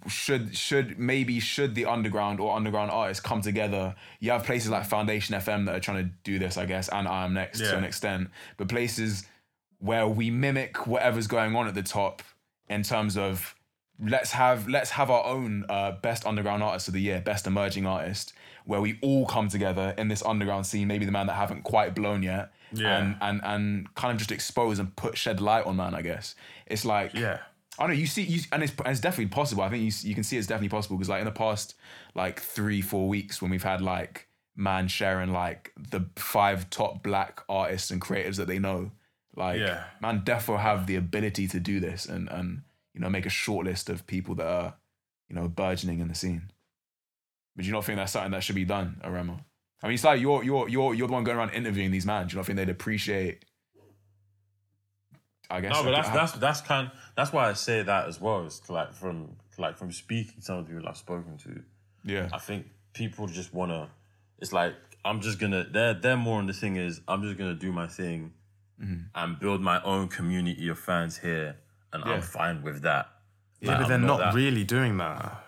should 0.06 0.56
should 0.56 0.98
maybe 0.98 1.40
should 1.40 1.74
the 1.74 1.86
underground 1.86 2.40
or 2.40 2.54
underground 2.56 2.90
artists 2.90 3.20
come 3.22 3.40
together. 3.42 3.94
You 4.20 4.30
have 4.30 4.44
places 4.44 4.70
like 4.70 4.86
Foundation 4.86 5.34
FM 5.34 5.66
that 5.66 5.74
are 5.74 5.80
trying 5.80 6.04
to 6.04 6.10
do 6.24 6.38
this, 6.38 6.56
I 6.56 6.66
guess, 6.66 6.88
and 6.88 7.06
I 7.08 7.24
am 7.24 7.34
next 7.34 7.58
to 7.58 7.76
an 7.78 7.84
extent. 7.84 8.28
But 8.56 8.68
places 8.68 9.26
where 9.78 10.08
we 10.08 10.30
mimic 10.30 10.86
whatever's 10.86 11.26
going 11.26 11.54
on 11.56 11.66
at 11.68 11.74
the 11.74 11.82
top 11.82 12.22
in 12.68 12.82
terms 12.82 13.16
of 13.16 13.54
let's 14.00 14.32
have 14.32 14.68
let's 14.68 14.90
have 14.90 15.10
our 15.10 15.24
own 15.24 15.64
uh, 15.68 15.92
best 16.02 16.26
underground 16.26 16.62
artist 16.62 16.88
of 16.88 16.94
the 16.94 17.00
year, 17.00 17.20
best 17.20 17.46
emerging 17.46 17.86
artist, 17.86 18.32
where 18.64 18.80
we 18.80 18.98
all 19.02 19.26
come 19.26 19.48
together 19.48 19.94
in 19.98 20.08
this 20.08 20.22
underground 20.24 20.64
scene. 20.66 20.86
Maybe 20.88 21.04
the 21.04 21.12
man 21.12 21.26
that 21.26 21.34
haven't 21.34 21.64
quite 21.64 21.94
blown 21.94 22.22
yet, 22.22 22.52
Yeah. 22.72 22.98
and 22.98 23.16
and 23.20 23.40
and 23.44 23.94
kind 23.94 24.12
of 24.12 24.18
just 24.18 24.32
expose 24.32 24.78
and 24.78 24.94
put 24.96 25.18
shed 25.18 25.40
light 25.40 25.66
on 25.66 25.76
man. 25.76 25.94
I 25.94 26.02
guess 26.02 26.34
it's 26.66 26.84
like 26.84 27.12
Yeah. 27.14 27.38
I 27.78 27.86
know. 27.86 27.92
You 27.92 28.06
see, 28.06 28.22
you, 28.22 28.40
and 28.52 28.62
it's, 28.62 28.72
and 28.78 28.88
it's 28.88 29.00
definitely 29.00 29.26
possible. 29.34 29.62
I 29.62 29.68
think 29.68 29.82
you 29.84 30.08
you 30.08 30.14
can 30.14 30.24
see 30.24 30.36
it's 30.38 30.46
definitely 30.46 30.70
possible 30.70 30.96
because 30.96 31.08
like 31.08 31.20
in 31.20 31.26
the 31.26 31.30
past 31.32 31.74
like 32.14 32.40
three 32.40 32.80
four 32.80 33.08
weeks 33.08 33.42
when 33.42 33.50
we've 33.50 33.62
had 33.62 33.80
like 33.82 34.28
man 34.56 34.88
sharing 34.88 35.32
like 35.32 35.72
the 35.76 36.06
five 36.16 36.70
top 36.70 37.02
black 37.02 37.42
artists 37.48 37.90
and 37.90 38.00
creatives 38.00 38.36
that 38.36 38.46
they 38.48 38.58
know, 38.58 38.90
like 39.36 39.58
Yeah. 39.60 39.84
man 40.00 40.22
defo 40.22 40.58
have 40.58 40.86
the 40.86 40.96
ability 40.96 41.46
to 41.48 41.60
do 41.60 41.78
this 41.80 42.06
and 42.06 42.28
and 42.30 42.62
you 42.94 43.00
know 43.00 43.10
make 43.10 43.26
a 43.26 43.30
short 43.30 43.66
list 43.66 43.90
of 43.90 44.06
people 44.06 44.34
that 44.36 44.46
are 44.46 44.74
you 45.28 45.36
know 45.36 45.46
burgeoning 45.48 46.00
in 46.00 46.08
the 46.08 46.14
scene. 46.14 46.50
But 47.54 47.62
do 47.62 47.66
you 47.68 47.72
not 47.72 47.84
think 47.84 47.98
that's 47.98 48.12
something 48.12 48.32
that 48.32 48.42
should 48.42 48.54
be 48.54 48.64
done, 48.64 49.00
Aremo? 49.04 49.40
I 49.82 49.88
mean, 49.88 49.94
it's 49.94 50.04
like 50.04 50.20
you're 50.20 50.42
you're 50.42 50.68
you're 50.68 50.94
you're 50.94 51.08
the 51.08 51.12
one 51.12 51.24
going 51.24 51.36
around 51.36 51.50
interviewing 51.50 51.90
these 51.90 52.06
man. 52.06 52.26
Do 52.26 52.32
you 52.32 52.36
not 52.38 52.46
think 52.46 52.56
they'd 52.56 52.68
appreciate? 52.70 53.44
I 55.50 55.60
guess. 55.60 55.72
No, 55.74 55.84
but 55.84 55.90
that's 55.92 56.10
that's 56.10 56.32
that's 56.32 56.60
kind. 56.60 56.90
That's 57.16 57.32
why 57.32 57.48
I 57.48 57.52
say 57.54 57.82
that 57.82 58.08
as 58.08 58.20
well. 58.20 58.44
Is 58.44 58.60
like 58.68 58.92
from 58.92 59.36
like 59.58 59.76
from 59.78 59.92
speaking 59.92 60.34
to 60.40 60.42
some 60.42 60.58
of 60.58 60.66
the 60.66 60.74
people 60.74 60.88
I've 60.88 60.96
spoken 60.96 61.36
to. 61.38 61.62
yeah. 62.04 62.28
I 62.32 62.38
think 62.38 62.66
people 62.92 63.26
just 63.26 63.54
wanna. 63.54 63.88
It's 64.38 64.52
like 64.52 64.74
I'm 65.04 65.20
just 65.20 65.38
gonna. 65.38 65.64
They're 65.70 65.94
they're 65.94 66.16
more 66.16 66.38
on 66.38 66.46
the 66.46 66.52
thing 66.52 66.76
is 66.76 67.00
I'm 67.08 67.22
just 67.22 67.36
gonna 67.38 67.54
do 67.54 67.72
my 67.72 67.86
thing, 67.86 68.32
Mm-hmm. 68.82 69.02
and 69.14 69.38
build 69.38 69.62
my 69.62 69.82
own 69.84 70.08
community 70.08 70.68
of 70.68 70.78
fans 70.78 71.16
here, 71.18 71.56
and 71.92 72.04
Yeah. 72.04 72.12
I'm 72.12 72.20
fine 72.22 72.62
with 72.62 72.82
that. 72.82 73.08
Yeah, 73.60 73.68
Like, 73.70 73.78
but 73.78 73.82
I'm 73.84 73.88
they're 73.88 73.98
not, 74.08 74.18
that- 74.18 74.34
really 74.34 74.64
doing 74.64 74.98
that. 74.98 75.42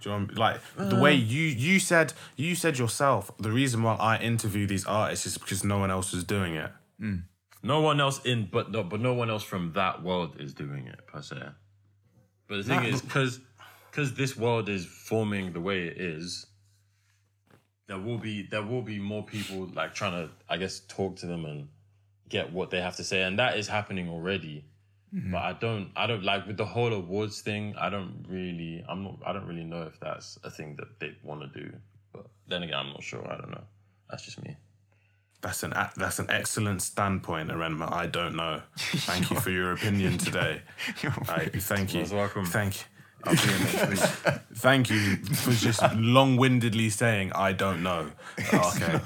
Do 0.00 0.10
you 0.10 0.16
know 0.16 0.22
what 0.22 0.24
I 0.24 0.28
mean? 0.28 0.36
like 0.36 0.90
the 0.90 0.96
way 1.00 1.12
Uh. 1.14 1.16
you 1.34 1.42
you 1.42 1.78
said 1.80 2.12
you 2.36 2.54
said 2.54 2.78
yourself 2.78 3.30
the 3.38 3.50
reason 3.50 3.82
why 3.82 3.94
I 3.96 4.16
interview 4.18 4.66
these 4.66 4.84
artists 4.86 5.26
is 5.26 5.38
because 5.38 5.62
no 5.64 5.78
one 5.78 5.90
else 5.90 6.12
was 6.12 6.24
doing 6.24 6.54
it. 6.54 6.70
No 7.64 7.80
one 7.80 7.98
else 7.98 8.22
in, 8.26 8.48
but 8.52 8.70
no, 8.70 8.82
but 8.82 9.00
no 9.00 9.14
one 9.14 9.30
else 9.30 9.42
from 9.42 9.72
that 9.72 10.02
world 10.02 10.36
is 10.38 10.52
doing 10.52 10.86
it 10.86 11.06
per 11.06 11.22
se. 11.22 11.36
But 12.46 12.56
the 12.58 12.62
thing 12.62 12.82
Nah, 12.82 12.88
is, 12.88 13.00
because 13.00 13.40
because 13.90 14.14
this 14.14 14.36
world 14.36 14.68
is 14.68 14.84
forming 14.84 15.54
the 15.54 15.60
way 15.60 15.86
it 15.86 15.98
is, 15.98 16.46
there 17.86 17.98
will 17.98 18.18
be 18.18 18.42
there 18.42 18.62
will 18.62 18.82
be 18.82 18.98
more 18.98 19.24
people 19.24 19.70
like 19.74 19.94
trying 19.94 20.12
to, 20.12 20.30
I 20.46 20.58
guess, 20.58 20.80
talk 20.80 21.16
to 21.16 21.26
them 21.26 21.46
and 21.46 21.68
get 22.28 22.52
what 22.52 22.70
they 22.70 22.82
have 22.82 22.96
to 22.96 23.04
say, 23.04 23.22
and 23.22 23.38
that 23.38 23.56
is 23.56 23.66
happening 23.66 24.10
already. 24.10 24.66
Mm-hmm. 25.14 25.32
But 25.32 25.42
I 25.42 25.52
don't, 25.54 25.90
I 25.96 26.06
don't 26.06 26.24
like 26.24 26.46
with 26.46 26.56
the 26.56 26.64
whole 26.66 26.92
awards 26.92 27.40
thing. 27.40 27.74
I 27.78 27.88
don't 27.88 28.26
really, 28.28 28.84
I'm 28.88 29.04
not, 29.04 29.18
I 29.24 29.32
don't 29.32 29.46
really 29.46 29.64
know 29.64 29.82
if 29.82 29.98
that's 30.00 30.38
a 30.42 30.50
thing 30.50 30.76
that 30.76 30.98
they 30.98 31.16
want 31.22 31.40
to 31.40 31.60
do. 31.60 31.72
But 32.12 32.26
then 32.48 32.64
again, 32.64 32.78
I'm 32.78 32.88
not 32.88 33.02
sure. 33.02 33.24
I 33.26 33.36
don't 33.36 33.50
know. 33.50 33.64
That's 34.10 34.24
just 34.24 34.42
me. 34.42 34.56
That's 35.44 35.62
an 35.62 35.74
that's 35.96 36.18
an 36.18 36.30
excellent 36.30 36.80
standpoint, 36.80 37.50
Arenma. 37.50 37.92
I 37.92 38.06
don't 38.06 38.34
know. 38.34 38.62
Thank 38.78 39.30
you 39.30 39.38
for 39.38 39.50
your 39.50 39.72
opinion 39.72 40.16
today. 40.16 40.62
Right, 41.28 41.52
thank 41.62 41.92
you. 41.92 42.00
You're 42.04 42.16
welcome. 42.16 42.46
Thank 42.46 42.76
you. 42.76 42.84
I'll 43.24 43.34
be 43.34 43.40
here 43.40 43.58
next 43.58 44.24
week. 44.24 44.34
Thank 44.54 44.90
you 44.90 45.16
for 45.16 45.52
just 45.52 45.82
long-windedly 45.94 46.88
saying 46.90 47.32
I 47.34 47.52
don't 47.52 47.82
know. 47.82 48.10
Okay. 48.54 49.00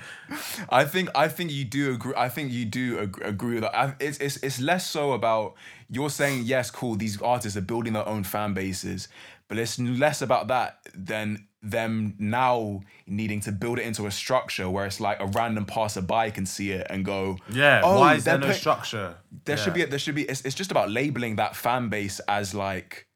I 0.68 0.84
think 0.84 1.08
I 1.16 1.26
think 1.26 1.50
you 1.50 1.64
do 1.64 1.92
agree. 1.94 2.14
I 2.16 2.28
think 2.28 2.52
you 2.52 2.64
do 2.66 3.00
ag- 3.00 3.20
agree 3.24 3.54
with 3.54 3.62
that. 3.64 3.76
I, 3.76 3.94
it's 3.98 4.18
it's 4.18 4.36
it's 4.38 4.60
less 4.60 4.88
so 4.88 5.12
about 5.12 5.54
you're 5.90 6.10
saying 6.10 6.42
yes, 6.44 6.70
cool. 6.70 6.94
These 6.94 7.20
artists 7.20 7.56
are 7.56 7.62
building 7.62 7.94
their 7.94 8.08
own 8.08 8.22
fan 8.22 8.54
bases, 8.54 9.08
but 9.48 9.58
it's 9.58 9.76
less 9.80 10.22
about 10.22 10.46
that 10.48 10.78
than 10.94 11.47
them 11.62 12.14
now 12.18 12.80
needing 13.06 13.40
to 13.40 13.50
build 13.52 13.78
it 13.80 13.82
into 13.86 14.06
a 14.06 14.10
structure 14.10 14.70
where 14.70 14.86
it's 14.86 15.00
like 15.00 15.18
a 15.20 15.26
random 15.26 15.64
passerby 15.64 16.30
can 16.30 16.46
see 16.46 16.70
it 16.70 16.86
and 16.88 17.04
go, 17.04 17.36
Yeah. 17.50 17.80
"Oh, 17.82 17.98
why 18.00 18.14
is 18.14 18.24
there 18.24 18.38
no 18.38 18.46
put- 18.48 18.56
structure? 18.56 19.16
There 19.44 19.56
should 19.56 19.74
be. 19.74 19.82
A, 19.82 19.86
there 19.86 19.98
should 19.98 20.14
be. 20.14 20.22
It's, 20.22 20.42
it's 20.42 20.54
just 20.54 20.70
about 20.70 20.90
labeling 20.90 21.36
that 21.36 21.56
fan 21.56 21.88
base 21.88 22.20
as 22.28 22.54
like. 22.54 23.06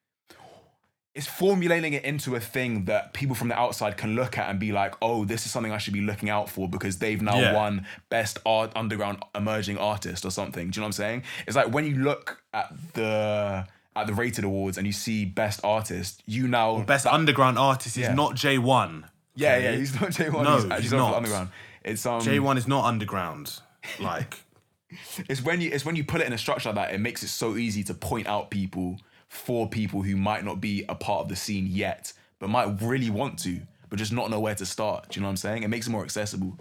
It's 1.15 1.27
formulating 1.27 1.93
it 1.93 2.05
into 2.05 2.35
a 2.37 2.41
thing 2.41 2.87
that 2.87 3.13
people 3.13 3.35
from 3.37 3.49
the 3.49 3.55
outside 3.59 3.99
can 3.99 4.15
look 4.17 4.39
at 4.39 4.49
and 4.49 4.59
be 4.59 4.73
like, 4.73 4.95
"Oh, 5.03 5.27
this 5.27 5.45
is 5.45 5.53
something 5.53 5.71
I 5.71 5.77
should 5.77 5.93
be 5.93 6.01
looking 6.01 6.31
out 6.31 6.49
for 6.49 6.67
because 6.69 6.99
they've 6.99 7.21
now 7.21 7.39
Yeah. 7.39 7.53
won 7.53 7.87
best 8.09 8.39
art 8.47 8.73
underground 8.75 9.23
emerging 9.35 9.77
artist 9.77 10.25
or 10.25 10.31
something." 10.31 10.71
Do 10.71 10.79
you 10.79 10.81
know 10.81 10.87
what 10.87 10.89
I'm 10.89 10.93
saying? 10.93 11.23
It's 11.47 11.55
like 11.55 11.69
when 11.71 11.85
you 11.85 11.97
look 11.97 12.43
at 12.55 12.73
the 12.95 13.67
at 13.95 14.07
the 14.07 14.15
rated 14.15 14.45
awards 14.45 14.79
and 14.79 14.87
you 14.87 14.93
see 14.93 15.25
best 15.25 15.61
artist, 15.65 16.23
you 16.27 16.49
now 16.49 16.83
Best 16.83 17.07
underground 17.07 17.59
artist 17.59 17.97
is 17.97 18.03
Yeah. 18.05 18.15
not 18.15 18.35
J 18.35 18.59
One. 18.59 19.07
yeah 19.35 19.57
yeah 19.59 19.73
he's 19.73 20.01
not 20.01 20.11
J 20.13 20.31
one 20.31 20.45
No, 20.45 20.57
he's, 20.59 20.83
he's 20.83 20.93
not 20.93 20.99
not. 21.11 21.17
underground. 21.17 21.49
It's 21.85 22.05
um 22.07 22.21
J 22.21 22.39
One 22.41 22.57
is 22.59 22.67
not 22.69 22.85
underground. 22.85 23.61
Like. 24.01 24.39
it's 25.29 25.43
when 25.43 25.61
you 25.63 25.71
it's 25.73 25.85
when 25.87 25.97
you 25.97 26.05
put 26.05 26.21
it 26.21 26.27
in 26.27 26.35
a 26.35 26.39
structure 26.39 26.69
like 26.69 26.77
that 26.77 26.95
it 26.95 26.99
makes 27.01 27.23
it 27.23 27.29
so 27.29 27.57
easy 27.57 27.83
to 27.83 27.95
point 27.95 28.27
out 28.27 28.51
people 28.51 28.99
for 29.27 29.67
people 29.67 30.03
who 30.03 30.17
might 30.17 30.45
not 30.45 30.61
be 30.61 30.85
a 30.87 30.95
part 30.95 31.23
of 31.23 31.29
the 31.31 31.37
scene 31.37 31.67
yet 31.67 32.13
but 32.39 32.51
might 32.51 32.67
really 32.83 33.09
want 33.09 33.39
to 33.39 33.59
but 33.89 33.99
just 33.99 34.13
not 34.13 34.29
know 34.31 34.39
where 34.39 34.55
to 34.55 34.67
start 34.67 35.09
do 35.09 35.17
you 35.19 35.23
know 35.23 35.29
what 35.29 35.31
i'm 35.31 35.37
saying 35.39 35.63
it 35.63 35.69
makes 35.69 35.87
it 35.87 35.91
more 35.91 36.03
accessible 36.05 36.59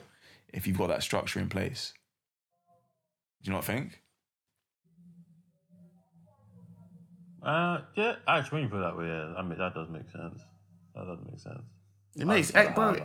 if 0.53 0.65
you've 0.65 0.77
got 0.77 0.87
that 0.87 1.03
structure 1.03 1.41
in 1.41 1.49
place 1.49 1.93
do 3.43 3.51
you 3.51 3.53
not 3.53 3.65
think 3.65 3.99
Uh, 7.43 7.81
yeah, 7.95 8.15
actually, 8.27 8.57
when 8.57 8.63
you 8.63 8.69
put 8.69 8.77
it 8.77 8.81
that 8.81 8.97
way, 8.97 9.07
yeah, 9.07 9.33
I 9.37 9.41
mean 9.41 9.57
that 9.57 9.73
does 9.73 9.89
make 9.89 10.09
sense. 10.11 10.41
That 10.95 11.05
does 11.05 11.19
make 11.29 11.39
sense. 11.39 11.63
It 12.17 12.27
makes, 12.27 12.53
eh, 12.53 12.73
bro. 12.73 13.01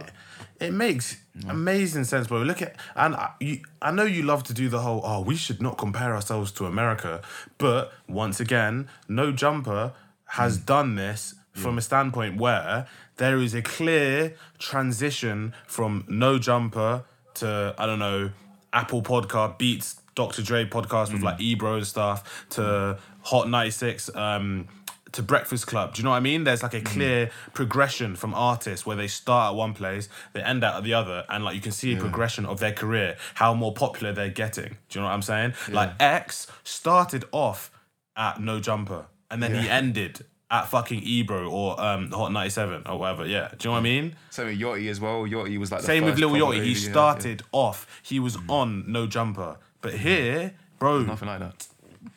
It 0.61 0.72
makes 0.72 1.16
amazing 1.49 2.05
sense, 2.05 2.26
bro. 2.26 2.43
Look 2.43 2.61
at 2.61 2.76
and 2.97 3.14
I, 3.14 3.30
you, 3.41 3.61
I 3.80 3.93
know 3.93 4.03
you 4.03 4.24
love 4.24 4.43
to 4.45 4.55
do 4.55 4.68
the 4.68 4.80
whole. 4.80 5.01
Oh, 5.05 5.20
we 5.20 5.37
should 5.37 5.62
not 5.62 5.78
compare 5.78 6.14
ourselves 6.14 6.51
to 6.53 6.66
America, 6.66 7.22
but 7.57 7.93
once 8.09 8.41
again, 8.41 8.89
no 9.09 9.30
jumper 9.30 9.93
has 10.30 10.59
done 10.59 10.97
this 10.97 11.34
from 11.53 11.78
a 11.78 11.80
standpoint 11.80 12.37
where 12.37 12.87
there 13.16 13.39
is 13.39 13.55
a 13.55 13.62
clear 13.62 14.34
transition 14.59 15.55
from 15.66 16.05
no 16.09 16.39
jumper 16.39 17.05
to 17.34 17.74
I 17.78 17.87
don't 17.87 17.99
know 17.99 18.30
Apple 18.72 19.03
Podcast 19.03 19.57
Beats 19.57 20.01
Dr. 20.14 20.43
Dre 20.43 20.64
podcast 20.64 21.12
with 21.12 21.22
like 21.22 21.41
Ebro 21.41 21.76
and 21.76 21.87
stuff 21.87 22.47
to 22.51 22.99
Hot 23.26 23.48
96 23.48 24.14
um 24.14 24.68
to 25.12 25.22
Breakfast 25.22 25.66
Club. 25.66 25.94
Do 25.94 26.00
you 26.00 26.04
know 26.04 26.10
what 26.10 26.16
I 26.16 26.20
mean? 26.20 26.44
There's 26.44 26.62
like 26.62 26.74
a 26.74 26.80
clear 26.80 27.30
progression 27.54 28.16
from 28.16 28.34
artists 28.34 28.84
where 28.84 28.96
they 28.96 29.06
start 29.06 29.52
at 29.52 29.56
one 29.56 29.72
place, 29.72 30.08
they 30.32 30.42
end 30.42 30.62
out 30.62 30.76
at 30.76 30.84
the 30.84 30.92
other, 30.94 31.24
and 31.28 31.42
like 31.44 31.54
you 31.54 31.60
can 31.60 31.72
see 31.72 31.94
a 31.94 31.96
progression 31.96 32.44
of 32.44 32.60
their 32.60 32.72
career, 32.72 33.16
how 33.34 33.54
more 33.54 33.72
popular 33.72 34.12
they're 34.12 34.28
getting. 34.28 34.76
Do 34.88 34.98
you 34.98 35.00
know 35.00 35.06
what 35.06 35.14
I'm 35.14 35.22
saying? 35.22 35.54
Like 35.70 35.92
X 35.98 36.46
started 36.64 37.24
off 37.32 37.70
at 38.16 38.40
No 38.40 38.60
Jumper, 38.60 39.06
and 39.30 39.42
then 39.42 39.54
he 39.54 39.68
ended 39.68 40.24
at 40.50 40.68
fucking 40.68 41.02
Ebro 41.02 41.48
or 41.48 41.80
um 41.80 42.10
Hot 42.12 42.30
97 42.30 42.82
or 42.86 42.98
whatever. 42.98 43.26
Yeah. 43.26 43.48
Do 43.56 43.68
you 43.68 43.68
know 43.68 43.72
what 43.72 43.78
I 43.78 43.82
mean? 43.82 44.16
Same 44.30 44.46
with 44.46 44.58
Yachty 44.60 44.90
as 44.90 45.00
well. 45.00 45.24
Yachty 45.24 45.58
was 45.58 45.72
like 45.72 45.80
the 45.80 45.86
Same 45.86 46.04
with 46.04 46.18
Lil 46.18 46.30
Yachty. 46.30 46.62
He 46.62 46.72
yeah, 46.72 46.90
started 46.90 47.42
off, 47.52 48.00
he 48.02 48.20
was 48.20 48.36
on 48.48 48.84
No 48.90 49.06
Jumper. 49.06 49.56
But 49.80 49.94
here, 49.94 50.54
bro, 50.78 51.02
nothing 51.02 51.28
like 51.28 51.40
that. 51.40 51.66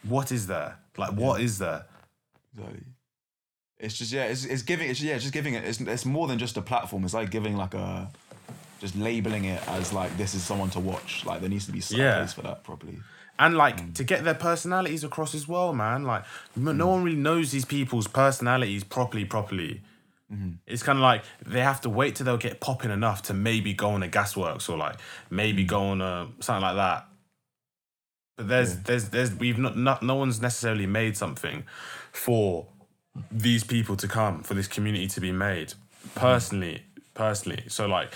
what 0.04 0.32
is 0.32 0.48
there? 0.48 0.79
Like, 1.00 1.14
what 1.14 1.42
is 1.42 1.58
there? 1.58 1.86
Exactly. 2.54 2.84
It's 3.80 3.98
just 3.98 4.12
yeah, 4.12 4.26
it's, 4.26 4.44
it's 4.44 4.62
giving 4.62 4.90
it's 4.90 5.02
yeah, 5.02 5.16
it's 5.16 5.24
just 5.24 5.34
giving 5.34 5.54
it. 5.54 5.64
It's 5.64 5.80
it's 5.80 6.06
more 6.06 6.28
than 6.28 6.38
just 6.38 6.58
a 6.58 6.62
platform. 6.62 7.06
It's 7.06 7.14
like 7.14 7.32
giving 7.32 7.56
like 7.56 7.74
a, 7.74 8.12
just 8.82 8.96
labeling 8.96 9.46
it 9.46 9.66
as 9.70 9.94
like 9.94 10.16
this 10.18 10.36
is 10.36 10.44
someone 10.44 10.70
to 10.72 10.80
watch. 10.80 11.24
Like 11.26 11.40
there 11.40 11.50
needs 11.50 11.66
to 11.68 11.72
be 11.72 11.80
some 11.80 12.00
Yeah. 12.00 12.18
place 12.18 12.34
for 12.34 12.42
that 12.42 12.64
properly. 12.64 13.00
And 13.38 13.56
like 13.56 13.78
mm. 13.78 13.96
to 13.96 14.04
get 14.04 14.26
their 14.26 14.34
personalities 14.34 15.06
across 15.06 15.34
as 15.34 15.48
well, 15.48 15.72
man. 15.74 16.04
Like 16.04 16.26
no 16.58 16.74
no 16.74 16.88
one 16.88 17.04
really 17.04 17.18
knows 17.18 17.52
these 17.52 17.64
people's 17.64 18.08
personalities 18.08 18.84
properly, 18.84 19.24
properly. 19.24 19.82
Mm-hmm. 20.32 20.52
It's 20.68 20.84
kind 20.84 21.00
of 21.00 21.02
like 21.02 21.24
they 21.46 21.62
have 21.62 21.80
to 21.82 21.90
wait 21.90 22.16
till 22.16 22.26
they'll 22.26 22.38
get 22.38 22.60
popping 22.60 22.92
enough 22.92 23.22
to 23.24 23.34
maybe 23.34 23.74
go 23.74 23.92
on 23.92 24.04
a 24.04 24.10
gasworks 24.10 24.70
or 24.70 24.78
like 24.78 24.98
maybe 25.30 25.64
mm. 25.64 25.68
go 25.68 25.84
on 25.84 26.02
a 26.02 26.28
something 26.42 26.62
like 26.62 26.76
that. 26.76 27.09
But 28.40 28.48
there's 28.48 28.78
there's 28.84 29.10
there's 29.10 29.36
we've 29.36 29.58
not, 29.58 29.76
not 29.76 30.02
no 30.02 30.16
one's 30.16 30.42
necessarily 30.42 30.86
made 30.86 31.18
something 31.18 31.66
for 32.14 32.68
these 33.30 33.66
people 33.66 33.98
to 33.98 34.08
come 34.08 34.44
for 34.44 34.54
this 34.54 34.66
community 34.66 35.08
to 35.08 35.20
be 35.20 35.34
made. 35.34 35.74
Personally, 36.16 36.84
personally, 37.14 37.66
so 37.68 37.86
like 37.86 38.14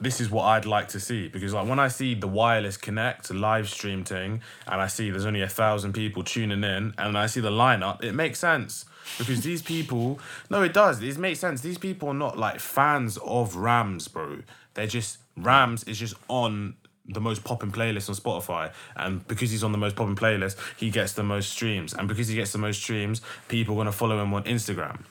this 0.00 0.20
is 0.20 0.32
what 0.32 0.46
I'd 0.46 0.66
like 0.66 0.88
to 0.88 0.98
see 0.98 1.28
because 1.28 1.54
like 1.54 1.68
when 1.68 1.78
I 1.78 1.86
see 1.86 2.16
the 2.16 2.26
wireless 2.26 2.76
connect 2.76 3.32
live 3.32 3.68
stream 3.68 4.02
thing 4.02 4.40
and 4.66 4.80
I 4.80 4.88
see 4.88 5.10
there's 5.10 5.24
only 5.24 5.42
a 5.42 5.48
thousand 5.48 5.92
people 5.92 6.24
tuning 6.24 6.64
in 6.64 6.92
and 6.98 7.16
I 7.16 7.26
see 7.26 7.38
the 7.38 7.52
lineup, 7.52 8.02
it 8.02 8.14
makes 8.14 8.40
sense 8.40 8.84
because 9.16 9.42
these 9.42 9.62
people 9.62 10.18
no 10.50 10.64
it 10.64 10.72
does 10.72 11.00
it 11.00 11.18
makes 11.18 11.38
sense. 11.38 11.60
These 11.60 11.78
people 11.78 12.08
are 12.08 12.14
not 12.14 12.36
like 12.36 12.58
fans 12.58 13.16
of 13.18 13.54
Rams 13.54 14.08
bro. 14.08 14.40
They're 14.74 14.88
just 14.88 15.18
Rams 15.36 15.84
is 15.84 16.00
just 16.00 16.14
on 16.26 16.74
the 17.08 17.20
most 17.20 17.44
popping 17.44 17.70
playlist 17.70 18.08
on 18.08 18.14
Spotify 18.16 18.72
and 18.96 19.26
because 19.28 19.50
he's 19.50 19.62
on 19.62 19.72
the 19.72 19.78
most 19.78 19.94
popping 19.96 20.16
playlist 20.16 20.56
he 20.76 20.90
gets 20.90 21.12
the 21.12 21.22
most 21.22 21.50
streams 21.50 21.94
and 21.94 22.08
because 22.08 22.26
he 22.28 22.34
gets 22.34 22.52
the 22.52 22.58
most 22.58 22.82
streams 22.82 23.20
people 23.48 23.74
are 23.74 23.76
going 23.76 23.86
to 23.86 23.92
follow 23.92 24.20
him 24.20 24.34
on 24.34 24.42
Instagram 24.44 25.04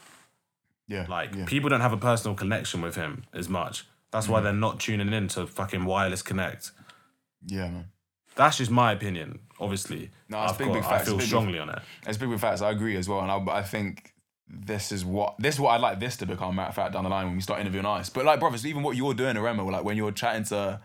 Yeah, 0.87 1.05
like 1.09 1.33
yeah. 1.35 1.45
people 1.45 1.69
don't 1.69 1.81
have 1.81 1.93
a 1.93 1.97
personal 1.97 2.35
connection 2.35 2.81
with 2.81 2.95
him 2.95 3.23
as 3.33 3.47
much. 3.49 3.85
That's 4.11 4.27
Mm. 4.27 4.29
why 4.31 4.41
they're 4.41 4.53
not 4.53 4.79
tuning 4.79 5.11
in 5.13 5.27
to 5.29 5.47
fucking 5.47 5.85
wireless 5.85 6.21
connect. 6.21 6.71
yeah, 7.47 7.69
man. 7.69 7.85
That's 8.35 8.57
just 8.57 8.69
my 8.71 8.91
opinion. 8.91 9.39
Obviously, 9.61 10.11
No, 10.27 10.43
it's 10.43 10.51
I've 10.51 10.57
big, 10.57 10.67
got- 10.67 10.73
big 10.73 10.83
I 10.83 10.97
feel 10.99 11.13
big, 11.13 11.19
big- 11.19 11.27
strongly 11.27 11.59
on 11.59 11.69
it. 11.69 11.79
It's 12.05 12.17
big 12.17 12.27
with 12.29 12.41
facts. 12.41 12.61
I 12.61 12.71
agree 12.71 12.97
as 12.97 13.07
well, 13.07 13.21
and 13.21 13.31
I, 13.31 13.59
I 13.59 13.63
think 13.63 14.13
this 14.47 14.91
is 14.91 15.05
what 15.05 15.35
this 15.39 15.55
is 15.55 15.59
what 15.61 15.69
I'd 15.71 15.81
like 15.81 15.99
this 15.99 16.17
to 16.17 16.25
become. 16.25 16.55
Matter 16.55 16.69
of 16.69 16.75
fact, 16.75 16.93
down 16.93 17.03
the 17.05 17.09
line 17.09 17.25
when 17.27 17.35
we 17.35 17.41
start 17.41 17.61
interviewing 17.61 17.85
artists, 17.85 18.13
but 18.13 18.25
like 18.25 18.39
brothers, 18.41 18.65
even 18.65 18.83
what 18.83 18.95
you're 18.97 19.13
doing, 19.13 19.39
Remo, 19.39 19.65
like 19.65 19.83
when 19.85 19.95
you're 19.97 20.11
chatting 20.11 20.43
to 20.45 20.81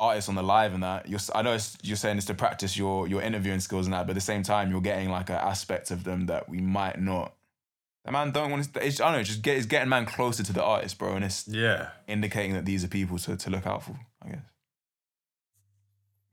artists 0.00 0.28
on 0.28 0.34
the 0.34 0.42
live 0.42 0.74
and 0.74 0.82
that, 0.82 1.08
you're 1.08 1.18
s- 1.18 1.30
I 1.34 1.42
know 1.42 1.52
it's, 1.52 1.76
you're 1.82 1.96
saying 1.96 2.16
it's 2.16 2.26
to 2.26 2.34
practice 2.34 2.76
your 2.76 3.06
your 3.06 3.22
interviewing 3.22 3.60
skills 3.60 3.86
and 3.86 3.92
that, 3.94 4.06
but 4.06 4.12
at 4.12 4.14
the 4.14 4.20
same 4.22 4.42
time, 4.42 4.70
you're 4.70 4.80
getting 4.80 5.10
like 5.10 5.28
an 5.30 5.36
aspect 5.36 5.90
of 5.92 6.02
them 6.04 6.26
that 6.26 6.48
we 6.48 6.60
might 6.60 7.00
not. 7.00 7.34
The 8.06 8.12
man 8.12 8.32
don't 8.32 8.50
want 8.50 8.72
to. 8.72 8.84
It's, 8.86 9.00
I 9.00 9.04
don't 9.10 9.18
know. 9.18 9.22
Just 9.22 9.42
get, 9.42 9.58
it's 9.58 9.66
getting 9.66 9.90
man 9.90 10.06
closer 10.06 10.42
to 10.42 10.52
the 10.52 10.64
artist, 10.64 10.98
bro, 10.98 11.14
and 11.16 11.24
it's 11.24 11.46
Yeah, 11.46 11.90
indicating 12.08 12.54
that 12.54 12.64
these 12.64 12.82
are 12.82 12.88
people 12.88 13.18
to, 13.18 13.36
to 13.36 13.50
look 13.50 13.66
out 13.66 13.82
for. 13.82 13.94
I 14.24 14.28
guess. 14.30 14.42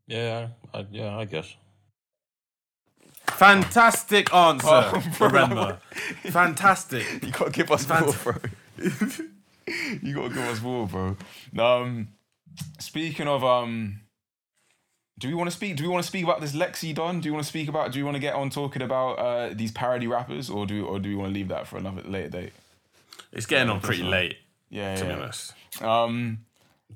Yeah, 0.07 0.47
I, 0.73 0.85
yeah, 0.89 1.17
I 1.17 1.25
guess. 1.25 1.53
fantastic 3.31 4.33
answer, 4.33 4.67
Oh, 4.71 5.03
bro. 5.17 5.27
Remember, 5.27 5.79
fantastic. 6.31 7.05
You 7.23 7.31
gotta 7.31 7.51
give 7.51 7.71
us 7.71 7.85
Fant- 7.85 8.05
more, 8.25 8.33
bro. 8.33 8.41
you 10.01 10.13
gotta 10.15 10.29
give 10.33 10.37
us 10.47 10.61
more, 10.61 10.87
bro. 10.87 11.17
Um, 11.57 12.07
speaking 12.79 13.27
of 13.27 13.43
um, 13.43 14.01
do 15.19 15.27
we 15.27 15.33
want 15.33 15.49
to 15.49 15.55
speak? 15.55 15.75
Do 15.77 15.83
we 15.83 15.89
want 15.89 16.03
to 16.03 16.07
speak 16.07 16.23
about 16.23 16.41
this 16.41 16.53
Lexi 16.53 16.93
Don? 16.93 17.19
Do 17.19 17.27
you 17.27 17.33
want 17.33 17.43
to 17.43 17.49
speak 17.49 17.69
about? 17.69 17.91
Do 17.91 17.99
you 17.99 18.05
want 18.05 18.15
to 18.15 18.21
get 18.21 18.35
on 18.35 18.49
talking 18.49 18.81
about 18.81 19.13
uh 19.13 19.49
these 19.53 19.71
parody 19.71 20.07
rappers, 20.07 20.49
or 20.49 20.65
do 20.65 20.85
or 20.85 20.99
do 20.99 21.09
we 21.09 21.15
want 21.15 21.29
to 21.29 21.33
leave 21.33 21.47
that 21.47 21.67
for 21.67 21.77
another 21.77 22.01
later 22.03 22.29
date? 22.29 22.53
It's 23.31 23.45
getting 23.45 23.69
on 23.69 23.81
pretty 23.81 24.03
late, 24.03 24.37
Yeah, 24.69 24.95
to 24.95 25.05
be 25.05 25.11
honest. 25.11 25.53
Um, 25.81 26.39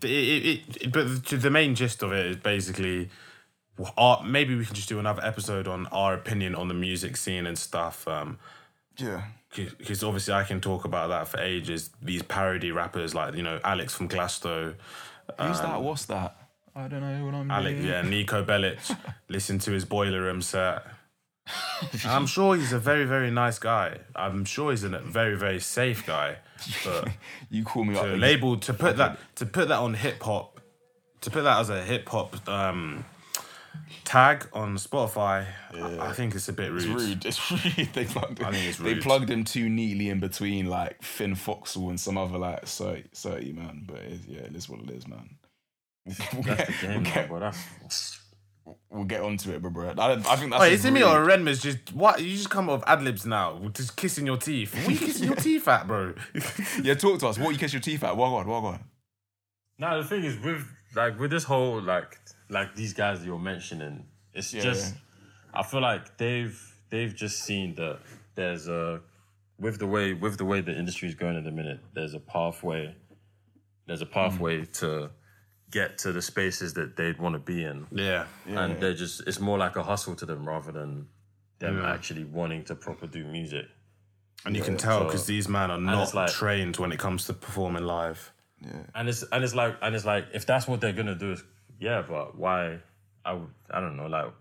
It, 0.02 0.08
it, 0.08 0.62
it, 0.82 0.92
but 0.92 1.26
the, 1.26 1.38
the 1.38 1.50
main 1.50 1.76
gist 1.76 2.02
of 2.02 2.14
it 2.14 2.26
is 2.26 2.38
basically, 2.38 3.10
our, 3.98 4.24
maybe 4.24 4.56
we 4.56 4.66
can 4.66 4.74
just 4.74 4.88
do 4.88 4.98
another 5.00 5.24
episode 5.24 5.68
on 5.68 5.88
our 5.88 6.14
opinion 6.14 6.56
on 6.56 6.70
the 6.70 6.74
music 6.74 7.18
scene 7.18 7.46
and 7.46 7.58
stuff. 7.58 8.08
Um, 8.08 8.40
yeah, 8.98 9.26
because 9.56 10.04
obviously 10.04 10.34
I 10.34 10.44
can 10.44 10.62
talk 10.62 10.86
about 10.86 11.10
that 11.10 11.28
for 11.28 11.40
ages. 11.42 11.90
These 12.02 12.24
parody 12.24 12.72
rappers 12.72 13.14
like 13.14 13.36
you 13.36 13.44
know 13.44 13.60
Alex 13.64 13.94
from 13.94 14.08
Glasto, 14.08 14.76
who's 15.40 15.60
that? 15.62 15.82
What's 15.82 16.06
that? 16.06 16.36
I 16.76 16.88
don't 16.88 17.02
know 17.02 17.26
what 17.26 17.34
I'm. 17.34 17.52
Alex, 17.52 17.82
yeah, 17.82 18.02
Niko 18.02 18.46
Bellic. 18.46 18.96
listen 19.30 19.60
to 19.60 19.72
his 19.72 19.84
Boiler 19.86 20.22
Room 20.22 20.42
set. 20.42 20.84
And 21.92 22.06
I'm 22.06 22.28
sure 22.28 22.56
he's 22.56 22.72
a 22.72 22.80
very 22.80 23.04
very 23.06 23.32
nice 23.32 23.60
guy. 23.60 23.98
I'm 24.16 24.46
sure 24.46 24.72
he's 24.72 24.84
a 24.84 24.90
very 24.90 25.36
very 25.36 25.60
safe 25.60 26.06
guy. 26.06 26.38
But 26.86 27.10
You 27.50 27.64
call 27.64 27.84
me 27.84 27.96
up. 27.96 28.04
to 28.04 28.08
again. 28.10 28.20
label 28.22 28.58
to 28.58 28.74
put 28.74 28.98
that 28.98 29.18
to 29.36 29.46
put 29.46 29.68
that 29.68 29.80
on 29.80 29.96
hip 29.96 30.22
hop, 30.24 30.62
to 31.22 31.30
put 31.30 31.44
that 31.44 31.60
as 31.60 31.70
a 31.70 31.84
hip 31.84 32.08
hop 32.08 32.48
um, 32.48 33.04
tag 34.04 34.48
on 34.54 34.76
Spotify, 34.76 35.46
I, 35.74 36.10
I 36.10 36.14
think 36.14 36.36
it's 36.36 36.50
a 36.50 36.54
bit 36.54 36.72
rude. 36.72 37.26
It's 37.26 37.52
rude. 37.52 37.62
It's 37.62 37.78
rude. 37.78 37.94
They 37.94 38.06
plugged. 38.06 38.40
Him. 38.40 38.48
I 38.48 38.52
think 38.52 38.68
it's 38.68 38.78
They 38.78 38.96
plugged 38.96 39.30
him 39.30 39.44
too 39.44 39.70
neatly 39.70 40.10
in 40.10 40.20
between 40.20 40.68
like 40.68 41.02
Finn 41.02 41.36
Foxell 41.36 41.90
and 41.90 42.00
some 42.00 42.18
other 42.18 42.38
like 42.38 42.66
30, 42.66 43.04
30 43.14 43.54
man. 43.54 43.84
But 43.88 44.00
it's, 44.00 44.26
yeah, 44.28 44.42
it 44.42 44.56
is 44.56 44.70
what 44.70 44.82
it 44.82 44.90
is, 44.90 45.08
man. 45.08 45.38
We'll 46.34 46.44
get, 46.44 46.58
That's 46.58 46.82
the 46.82 46.88
we'll, 46.88 47.02
get, 47.02 47.30
bro. 47.30 47.40
That's 47.40 48.20
we'll 48.90 49.04
get 49.06 49.22
onto 49.22 49.52
it, 49.52 49.62
bro. 49.62 49.72
bro. 49.72 49.94
I, 49.98 50.14
I 50.14 50.36
think 50.36 50.52
that's. 50.52 50.62
Wait, 50.62 50.74
is 50.74 50.86
it 50.86 50.92
me 50.92 51.04
or 51.04 51.24
Renma's 51.24 51.62
just 51.62 51.94
what? 51.94 52.22
You 52.22 52.36
just 52.36 52.50
come 52.50 52.70
up 52.70 52.80
with 52.80 52.90
ad 52.90 53.04
libs 53.04 53.26
now, 53.26 53.62
just 53.74 53.96
kissing 53.96 54.26
your 54.26 54.38
teeth. 54.38 54.74
What 54.74 54.88
are 54.88 54.92
you 54.92 54.98
kissing 54.98 55.28
your 55.28 55.36
teeth 55.36 55.68
at, 55.68 55.88
bro? 55.88 56.14
Yeah, 56.84 56.96
talk 56.96 57.20
to 57.20 57.28
us. 57.28 57.38
What 57.38 57.52
you 57.52 57.60
kiss 57.60 57.74
your 57.74 57.82
teeth 57.82 58.04
at? 58.04 58.18
Walk 58.18 58.34
on, 58.34 58.48
walk 58.48 58.64
on. 58.64 58.84
No, 59.78 60.02
the 60.02 60.08
thing 60.08 60.24
is 60.24 60.38
with 60.40 60.66
like 60.96 61.20
with 61.20 61.32
this 61.32 61.44
whole 61.44 61.82
like 61.82 62.18
like 62.52 62.76
these 62.76 62.94
guys 62.94 63.20
that 63.20 63.26
you're 63.26 63.40
mentioning, 63.40 64.06
it's 64.34 64.54
Yeah, 64.54 64.62
just 64.62 64.96
I 65.54 65.64
feel 65.64 65.82
like 65.82 66.18
they've 66.18 66.60
they've 66.90 67.16
just 67.16 67.44
seen 67.44 67.76
that 67.76 68.00
there's 68.36 68.68
a 68.68 69.02
with 69.60 69.80
the 69.80 69.88
way 69.88 70.14
with 70.14 70.38
the 70.38 70.46
way 70.46 70.62
the 70.62 70.78
industry 70.78 71.08
is 71.10 71.16
going 71.16 71.38
at 71.38 71.44
the 71.44 71.52
minute, 71.52 71.80
there's 71.94 72.14
a 72.14 72.20
pathway 72.20 72.96
there's 73.92 74.02
a 74.02 74.06
mm. 74.06 74.12
pathway 74.12 74.66
to 74.66 75.10
get 75.70 75.98
to 75.98 76.14
the 76.14 76.22
spaces 76.22 76.74
that 76.76 76.96
they'd 76.96 77.20
want 77.20 77.34
to 77.34 77.40
be 77.40 77.64
in. 77.64 77.88
Yeah, 77.92 78.26
yeah 78.48 78.64
and 78.64 78.80
they're 78.82 78.94
just 78.94 79.28
it's 79.28 79.40
more 79.40 79.58
like 79.58 79.76
a 79.76 79.84
hustle 79.84 80.16
to 80.16 80.26
them 80.26 80.48
rather 80.48 80.72
than 80.72 81.08
them 81.60 81.84
actually 81.84 82.24
wanting 82.24 82.64
to 82.66 82.76
proper 82.76 83.06
do 83.06 83.24
music. 83.26 83.66
and 84.46 84.56
you 84.56 84.64
can 84.64 84.78
tell 84.78 85.00
so- 85.00 85.06
because 85.06 85.26
these 85.26 85.48
men 85.48 85.70
are 85.70 85.78
not 85.78 86.14
like- 86.14 86.32
trained 86.32 86.78
when 86.78 86.92
it 86.92 87.00
comes 87.00 87.26
to 87.26 87.34
performing 87.34 87.84
live. 87.84 88.32
Yeah. 88.62 88.84
And 88.96 89.10
it's 89.10 89.24
and 89.24 89.44
it's 89.44 89.56
like 89.56 89.76
and 89.82 89.94
it's 89.96 90.06
like 90.06 90.28
if 90.34 90.46
that's 90.46 90.68
what 90.68 90.80
they're 90.82 90.94
gonna 90.94 91.16
do, 91.16 91.34
is 91.34 91.44
yeah, 91.82 92.02
but 92.08 92.38
why? 92.38 92.80
I 93.26 93.34
would 93.34 93.50
I 93.70 93.80
don't 93.82 93.98
know 93.98 94.08
like 94.08 94.32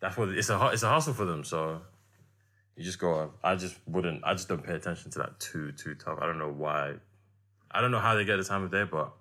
that's 0.00 0.16
what 0.16 0.28
it's 0.28 0.50
a 0.50 0.66
it's 0.72 0.82
a 0.82 0.88
hustle 0.88 1.14
for 1.14 1.24
them. 1.24 1.42
So 1.44 1.80
you 2.76 2.84
just 2.84 2.98
go. 2.98 3.32
I 3.42 3.54
just 3.56 3.76
wouldn't. 3.86 4.22
I 4.24 4.34
just 4.34 4.48
don't 4.48 4.62
pay 4.62 4.74
attention 4.74 5.10
to 5.12 5.18
that 5.20 5.40
too 5.40 5.72
too 5.72 5.94
tough. 5.94 6.18
I 6.20 6.26
don't 6.26 6.38
know 6.38 6.50
why. 6.52 6.94
I 7.70 7.80
don't 7.80 7.90
know 7.90 7.98
how 7.98 8.14
they 8.14 8.24
get 8.24 8.36
the 8.36 8.44
time 8.44 8.62
of 8.64 8.70
day, 8.70 8.84
but 8.84 9.12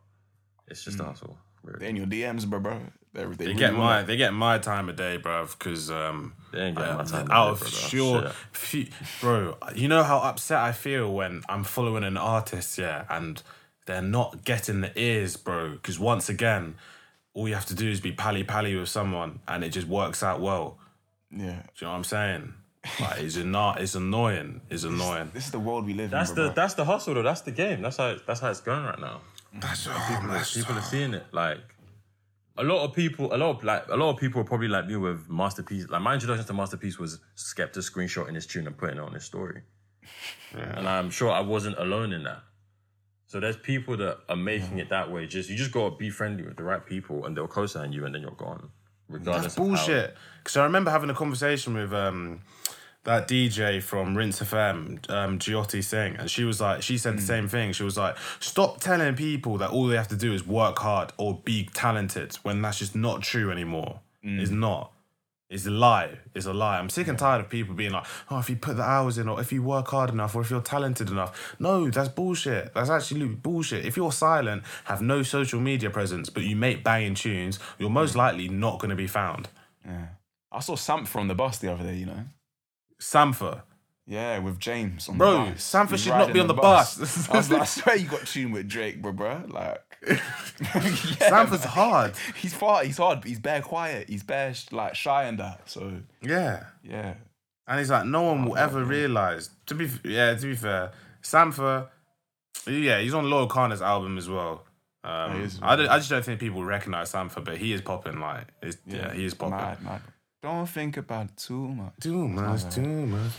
it's 0.67 0.83
just 0.83 0.99
a 0.99 1.03
hustle. 1.05 1.37
They're 1.63 1.89
in 1.89 1.95
your 1.97 2.05
DMs, 2.05 2.45
bro, 2.47 2.59
bro. 2.59 2.79
They're, 3.13 3.27
they 3.29 3.35
They 3.35 3.45
really 3.47 3.55
get 3.59 3.73
my 3.73 4.01
it. 4.01 4.07
they 4.07 4.15
get 4.15 4.33
my 4.33 4.57
time 4.59 4.87
of 4.89 4.95
day, 4.95 5.17
bruv, 5.17 5.57
because 5.57 5.89
um, 5.91 6.33
They 6.53 6.59
ain't 6.61 6.77
getting 6.77 6.95
my 6.95 7.03
time 7.03 7.25
of 7.25 7.31
out 7.31 7.49
of 7.49 7.59
brother. 7.59 7.75
sure, 7.75 8.21
Shit. 8.21 8.31
fe- 8.51 8.89
bro. 9.21 9.57
You 9.75 9.87
know 9.87 10.03
how 10.03 10.19
upset 10.19 10.59
I 10.59 10.71
feel 10.71 11.11
when 11.13 11.41
I'm 11.49 11.63
following 11.63 12.03
an 12.03 12.15
artist, 12.15 12.77
yeah, 12.77 13.05
and 13.09 13.41
they're 13.85 14.01
not 14.01 14.45
getting 14.45 14.81
the 14.81 14.97
ears, 14.99 15.35
bro. 15.35 15.71
Because 15.71 15.97
once 15.99 16.29
again, 16.29 16.75
all 17.37 17.47
you 17.47 17.53
have 17.53 17.67
to 17.67 17.75
do 17.75 17.87
is 17.87 18.01
be 18.01 18.11
pally 18.11 18.43
pally 18.43 18.75
with 18.75 18.89
someone, 18.89 19.39
and 19.47 19.63
it 19.63 19.69
just 19.69 19.87
works 19.87 20.23
out 20.23 20.41
well. 20.41 20.79
Yeah. 21.29 21.37
Do 21.39 21.45
you 21.45 21.53
know 21.83 21.89
what 21.91 21.97
I'm 21.97 22.03
saying? 22.03 22.53
Like, 22.99 23.19
it's 23.19 23.35
not. 23.37 23.79
It's 23.79 23.93
annoying. 23.93 24.61
It's 24.71 24.83
annoying. 24.83 25.29
This 25.35 25.45
is 25.45 25.51
the 25.51 25.59
world 25.59 25.85
we 25.85 25.93
live 25.93 26.09
That's 26.09 26.31
in. 26.31 26.35
the 26.35 26.41
bro, 26.41 26.47
bro. 26.47 26.55
that's 26.55 26.73
the 26.73 26.85
hustle 26.85 27.13
though. 27.13 27.21
That's 27.21 27.41
the 27.41 27.51
game. 27.51 27.83
That's 27.83 27.97
how 27.97 28.15
that's 28.25 28.39
how 28.39 28.49
it's 28.49 28.61
going 28.61 28.83
right 28.83 28.99
now. 28.99 29.21
That's 29.53 29.83
People, 29.83 29.97
oh, 29.99 30.33
are, 30.33 30.43
people 30.45 30.75
are 30.75 30.79
oh. 30.79 30.89
seeing 30.89 31.13
it. 31.13 31.25
Like 31.31 31.59
a 32.57 32.63
lot 32.63 32.83
of 32.83 32.95
people, 32.95 33.31
a 33.31 33.37
lot 33.37 33.57
of 33.57 33.63
like 33.63 33.87
a 33.87 33.95
lot 33.95 34.09
of 34.09 34.17
people 34.17 34.41
are 34.41 34.45
probably 34.45 34.67
like 34.67 34.87
me 34.87 34.95
with 34.95 35.29
masterpiece. 35.29 35.87
Like 35.89 36.01
my 36.01 36.15
introduction 36.15 36.45
to 36.47 36.53
masterpiece 36.53 36.97
was 36.97 37.19
Skepta 37.35 37.79
screenshotting 37.79 38.33
his 38.33 38.47
tune 38.47 38.65
and 38.65 38.75
putting 38.75 38.97
it 38.97 39.01
on 39.01 39.13
his 39.13 39.25
story, 39.25 39.61
and 40.53 40.89
I'm 40.89 41.11
sure 41.11 41.29
I 41.29 41.41
wasn't 41.41 41.77
alone 41.77 42.13
in 42.13 42.23
that. 42.23 42.41
So 43.27 43.41
there's 43.41 43.57
people 43.57 43.97
that 43.97 44.19
are 44.29 44.37
making 44.37 44.79
it 44.79 44.89
that 44.89 45.11
way. 45.11 45.27
Just 45.27 45.49
you 45.49 45.57
just 45.57 45.71
gotta 45.71 45.95
be 45.95 46.09
friendly 46.09 46.43
with 46.43 46.55
the 46.57 46.63
right 46.63 46.85
people, 46.85 47.25
and 47.25 47.35
they'll 47.35 47.47
co-sign 47.47 47.91
you, 47.91 48.05
and 48.05 48.15
then 48.15 48.21
you're 48.21 48.31
gone, 48.31 48.69
regardless. 49.09 49.43
That's 49.43 49.55
bullshit. 49.55 50.15
Because 50.41 50.55
I 50.57 50.63
remember 50.63 50.91
having 50.91 51.09
a 51.09 51.13
conversation 51.13 51.73
with 51.73 51.93
um, 51.93 52.41
that 53.03 53.27
DJ 53.27 53.83
from 53.83 54.15
Rinse 54.15 54.39
FM, 54.41 55.09
um, 55.09 55.39
Jyoty 55.39 55.83
Singh, 55.83 56.15
and 56.15 56.31
she 56.31 56.45
was 56.45 56.61
like, 56.61 56.81
she 56.81 56.97
said 56.97 57.17
the 57.17 57.21
same 57.21 57.49
thing. 57.49 57.73
She 57.73 57.83
was 57.83 57.97
like, 57.97 58.15
stop 58.39 58.79
telling 58.79 59.15
people 59.15 59.57
that 59.57 59.71
all 59.71 59.87
they 59.87 59.97
have 59.97 60.07
to 60.09 60.17
do 60.17 60.33
is 60.33 60.47
work 60.47 60.79
hard 60.79 61.11
or 61.17 61.41
be 61.43 61.69
talented 61.73 62.35
when 62.43 62.61
that's 62.61 62.79
just 62.79 62.95
not 62.95 63.23
true 63.23 63.51
anymore. 63.51 63.99
It's 64.23 64.51
not. 64.51 64.91
It's 65.49 65.65
a 65.65 65.71
lie. 65.71 66.17
It's 66.35 66.45
a 66.45 66.53
lie. 66.53 66.77
I'm 66.77 66.89
sick 66.89 67.07
and 67.07 67.17
tired 67.17 67.39
of 67.39 67.49
people 67.49 67.73
being 67.73 67.93
like, 67.93 68.05
oh, 68.29 68.39
if 68.39 68.49
you 68.49 68.57
put 68.57 68.75
the 68.75 68.83
hours 68.83 69.17
in, 69.17 69.29
or 69.29 69.39
if 69.39 69.53
you 69.53 69.63
work 69.63 69.87
hard 69.87 70.09
enough, 70.09 70.35
or 70.35 70.41
if 70.41 70.49
you're 70.49 70.59
talented 70.61 71.09
enough. 71.09 71.55
No, 71.57 71.89
that's 71.89 72.09
bullshit. 72.09 72.73
That's 72.73 72.89
actually 72.89 73.27
bullshit. 73.27 73.85
If 73.85 73.95
you're 73.95 74.11
silent, 74.11 74.63
have 74.85 75.01
no 75.01 75.23
social 75.23 75.61
media 75.61 75.89
presence, 75.89 76.29
but 76.29 76.43
you 76.43 76.57
make 76.57 76.83
banging 76.83 77.15
tunes, 77.15 77.59
you're 77.79 77.89
most 77.89 78.15
likely 78.15 78.49
not 78.49 78.79
going 78.79 78.89
to 78.89 78.95
be 78.95 79.07
found. 79.07 79.47
Yeah. 79.85 80.07
I 80.51 80.59
saw 80.59 80.75
Samp 80.75 81.07
from 81.07 81.29
the 81.29 81.35
bus 81.35 81.59
the 81.59 81.71
other 81.71 81.83
day, 81.83 81.95
you 81.95 82.07
know? 82.07 82.25
Sampha. 82.99 83.61
Yeah, 84.05 84.39
with 84.39 84.59
James. 84.59 85.07
On 85.07 85.17
Bro, 85.17 85.31
the 85.31 85.51
bus. 85.51 85.71
Sampha 85.73 85.91
He's 85.91 86.01
should 86.01 86.09
not 86.09 86.33
be 86.33 86.39
on 86.39 86.47
the 86.47 86.53
bus. 86.53 87.29
I 87.29 87.37
was 87.37 87.51
like, 87.51 87.61
I 87.61 87.65
swear 87.65 87.95
you 87.95 88.07
got 88.07 88.25
tuned 88.27 88.53
with 88.53 88.67
Drake, 88.67 89.01
bro, 89.01 89.11
bro. 89.11 89.43
Like, 89.47 89.81
yeah, 90.07 90.15
Sampha's 91.29 91.61
man. 91.61 91.69
hard. 91.69 92.13
He's 92.35 92.53
far, 92.53 92.83
he's 92.83 92.97
hard, 92.97 93.21
but 93.21 93.27
he's 93.29 93.39
bare 93.39 93.61
quiet. 93.61 94.09
He's 94.09 94.23
bare 94.23 94.53
sh- 94.53 94.71
like 94.71 94.95
shy 94.95 95.23
and 95.25 95.39
that. 95.39 95.69
So 95.69 95.93
Yeah. 96.21 96.65
yeah, 96.83 97.15
And 97.67 97.79
he's 97.79 97.89
like, 97.89 98.05
no 98.05 98.21
one 98.23 98.45
will 98.45 98.57
ever 98.57 98.83
realize. 98.83 99.49
To 99.67 99.75
be, 99.75 99.89
yeah, 100.03 100.33
to 100.35 100.45
be 100.45 100.55
fair, 100.55 100.91
Sampha, 101.23 101.87
yeah, 102.67 102.99
he's 102.99 103.13
on 103.13 103.29
Lord 103.29 103.49
Kana's 103.49 103.81
album 103.81 104.17
as 104.17 104.29
well. 104.29 104.63
Um, 105.03 105.41
is. 105.41 105.59
I, 105.61 105.73
I 105.73 105.97
just 105.97 106.09
don't 106.09 106.23
think 106.25 106.39
people 106.39 106.63
recognize 106.63 107.11
Sampha, 107.11 107.43
but 107.43 107.57
he 107.57 107.71
is 107.73 107.81
popping. 107.81 108.19
Like, 108.19 108.47
it's, 108.61 108.77
yeah, 108.85 109.13
he 109.13 109.25
is 109.25 109.33
popping. 109.33 109.57
Mad, 109.57 109.81
mad. 109.83 110.01
Don't 110.43 110.67
think 110.67 110.97
about 110.97 111.35
too 111.37 111.67
much. 111.69 111.93
Too 112.01 112.27
much, 112.27 112.73
too 112.73 112.81
much. 112.81 113.31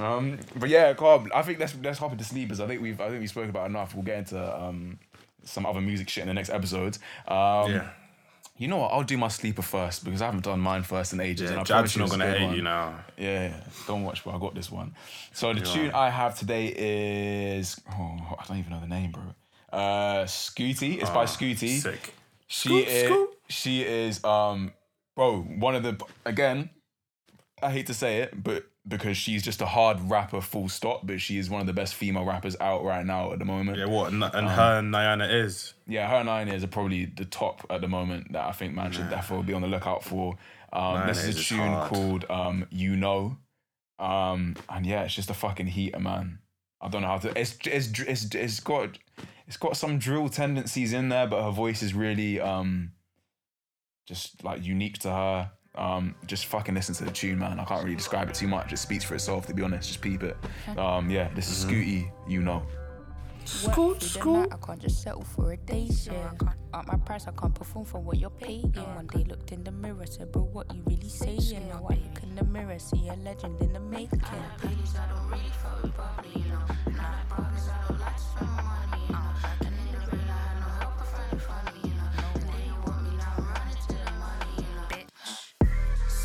Um, 0.00 0.38
but 0.56 0.68
yeah, 0.68 0.92
Cobb. 0.94 1.28
I 1.34 1.42
think 1.42 1.58
let's 1.58 1.74
let's 1.82 1.98
hop 1.98 2.12
into 2.12 2.24
sleepers. 2.24 2.60
I 2.60 2.66
think 2.66 2.80
we've 2.80 2.98
I 3.00 3.08
think 3.08 3.20
we 3.20 3.26
spoke 3.26 3.48
about 3.48 3.66
enough. 3.68 3.94
We'll 3.94 4.04
get 4.04 4.18
into 4.18 4.62
um 4.62 4.98
some 5.44 5.66
other 5.66 5.80
music 5.80 6.08
shit 6.08 6.22
in 6.22 6.28
the 6.28 6.34
next 6.34 6.50
episode. 6.50 6.98
Um, 7.28 7.70
Yeah, 7.72 7.88
You 8.58 8.68
know 8.68 8.76
what? 8.76 8.92
I'll 8.92 9.02
do 9.02 9.16
my 9.18 9.28
sleeper 9.28 9.62
first 9.62 10.04
because 10.04 10.22
I 10.22 10.26
haven't 10.26 10.44
done 10.44 10.60
mine 10.60 10.82
first 10.82 11.12
in 11.12 11.20
ages. 11.20 11.50
and 11.50 11.56
yeah 11.56 11.60
I 11.60 11.64
Jab's 11.64 11.94
promise 11.94 12.12
not 12.12 12.18
gonna 12.18 12.30
hate 12.38 12.46
one. 12.46 12.56
you 12.56 12.62
now. 12.62 13.00
Yeah, 13.16 13.48
yeah. 13.48 13.60
don't 13.86 14.02
watch, 14.04 14.24
but 14.24 14.34
I 14.34 14.38
got 14.38 14.54
this 14.54 14.70
one. 14.70 14.94
So 15.32 15.52
the 15.52 15.60
tune 15.60 15.90
I 15.92 16.10
have 16.10 16.38
today 16.38 16.66
is 17.58 17.80
oh, 17.90 18.36
I 18.38 18.44
don't 18.46 18.58
even 18.58 18.70
know 18.70 18.80
the 18.80 18.86
name, 18.86 19.10
bro. 19.12 19.22
Uh, 19.72 20.24
Scooty. 20.26 21.00
It's 21.00 21.10
by 21.10 21.24
Scooty. 21.24 21.78
Sick. 21.80 22.14
She 22.46 22.68
Scoot, 22.68 22.88
is 22.88 23.04
scoot. 23.04 23.30
she 23.48 23.82
is 23.82 24.22
um 24.24 24.72
bro 25.16 25.40
one 25.40 25.74
of 25.74 25.82
the 25.82 25.98
again. 26.26 26.68
I 27.62 27.70
hate 27.70 27.86
to 27.86 27.94
say 27.94 28.18
it, 28.22 28.42
but 28.42 28.64
because 28.86 29.16
she's 29.16 29.42
just 29.42 29.60
a 29.60 29.66
hard 29.66 30.00
rapper, 30.10 30.40
full 30.40 30.68
stop. 30.68 31.06
But 31.06 31.20
she 31.20 31.38
is 31.38 31.48
one 31.48 31.60
of 31.60 31.66
the 31.66 31.72
best 31.72 31.94
female 31.94 32.24
rappers 32.24 32.56
out 32.60 32.84
right 32.84 33.04
now 33.06 33.32
at 33.32 33.38
the 33.38 33.44
moment. 33.44 33.78
Yeah, 33.78 33.86
what? 33.86 34.12
And, 34.12 34.22
Um, 34.24 34.46
her 34.46 34.78
and 34.78 34.92
Nyana 34.92 35.44
is. 35.44 35.74
Yeah, 35.86 36.08
her 36.08 36.16
and 36.16 36.26
Nine 36.26 36.48
Ears 36.48 36.64
are 36.64 36.68
probably 36.68 37.04
the 37.04 37.24
top 37.24 37.64
at 37.70 37.80
the 37.80 37.88
moment 37.88 38.32
that 38.32 38.44
I 38.44 38.52
think 38.52 38.74
man 38.74 38.92
should 38.92 39.10
definitely 39.10 39.46
be 39.46 39.54
on 39.54 39.62
the 39.62 39.68
lookout 39.68 40.02
for. 40.02 40.36
Um, 40.72 41.06
this 41.06 41.24
is 41.24 41.38
a 41.38 41.42
tune 41.42 41.58
hard. 41.58 41.88
called 41.92 42.24
um, 42.30 42.66
You 42.70 42.96
Know. 42.96 43.36
Um, 43.98 44.56
and 44.68 44.84
yeah, 44.84 45.02
it's 45.04 45.14
just 45.14 45.30
a 45.30 45.34
fucking 45.34 45.66
heater, 45.68 46.00
man. 46.00 46.38
I 46.80 46.88
don't 46.88 47.02
know 47.02 47.08
how 47.08 47.18
to. 47.18 47.38
It's 47.38 47.56
it's 47.64 47.88
it's 48.00 48.34
it's 48.34 48.58
got 48.60 48.98
it's 49.46 49.56
got 49.56 49.76
some 49.76 49.98
drill 49.98 50.28
tendencies 50.28 50.92
in 50.92 51.08
there, 51.08 51.28
but 51.28 51.44
her 51.44 51.52
voice 51.52 51.82
is 51.82 51.94
really 51.94 52.40
um 52.40 52.92
just 54.08 54.42
like 54.42 54.64
unique 54.64 54.98
to 55.00 55.10
her. 55.10 55.50
Um, 55.74 56.14
just 56.26 56.46
fucking 56.46 56.74
listen 56.74 56.94
to 56.96 57.04
the 57.04 57.10
tune, 57.10 57.38
man. 57.38 57.58
I 57.58 57.64
can't 57.64 57.82
really 57.82 57.96
describe 57.96 58.28
it 58.28 58.34
too 58.34 58.48
much. 58.48 58.72
It 58.72 58.76
speaks 58.76 59.04
for 59.04 59.14
itself, 59.14 59.46
to 59.46 59.54
be 59.54 59.62
honest. 59.62 59.88
Just 59.88 60.00
peep 60.00 60.22
it. 60.22 60.36
Um, 60.76 61.08
yeah, 61.10 61.28
this 61.34 61.50
is 61.50 61.64
Scooty. 61.64 62.10
You 62.28 62.42
know. 62.42 62.62
Scoot, 63.44 64.02
scoot. 64.02 64.48
I 64.52 64.56
can't 64.64 64.80
just 64.80 65.02
settle 65.02 65.22
for 65.22 65.52
a 65.52 65.56
day 65.56 65.88
share. 65.90 66.32
Up 66.72 66.86
my 66.86 66.96
price, 66.96 67.26
I 67.26 67.32
can't 67.32 67.54
perform 67.54 67.84
for 67.84 67.98
what 67.98 68.18
you're 68.18 68.30
paying. 68.30 68.72
One 68.94 69.08
day 69.08 69.24
looked 69.24 69.50
in 69.52 69.64
the 69.64 69.72
mirror, 69.72 70.06
said, 70.06 70.30
bro, 70.30 70.42
what 70.42 70.72
you 70.74 70.82
really 70.86 71.08
saying? 71.08 71.68
Now 71.68 71.86
I 71.90 71.94
look 71.94 72.22
in 72.22 72.34
the 72.36 72.44
mirror, 72.44 72.78
see 72.78 73.08
a 73.08 73.14
legend 73.14 73.60
in 73.60 73.72
the 73.72 73.80
making. 73.80 74.20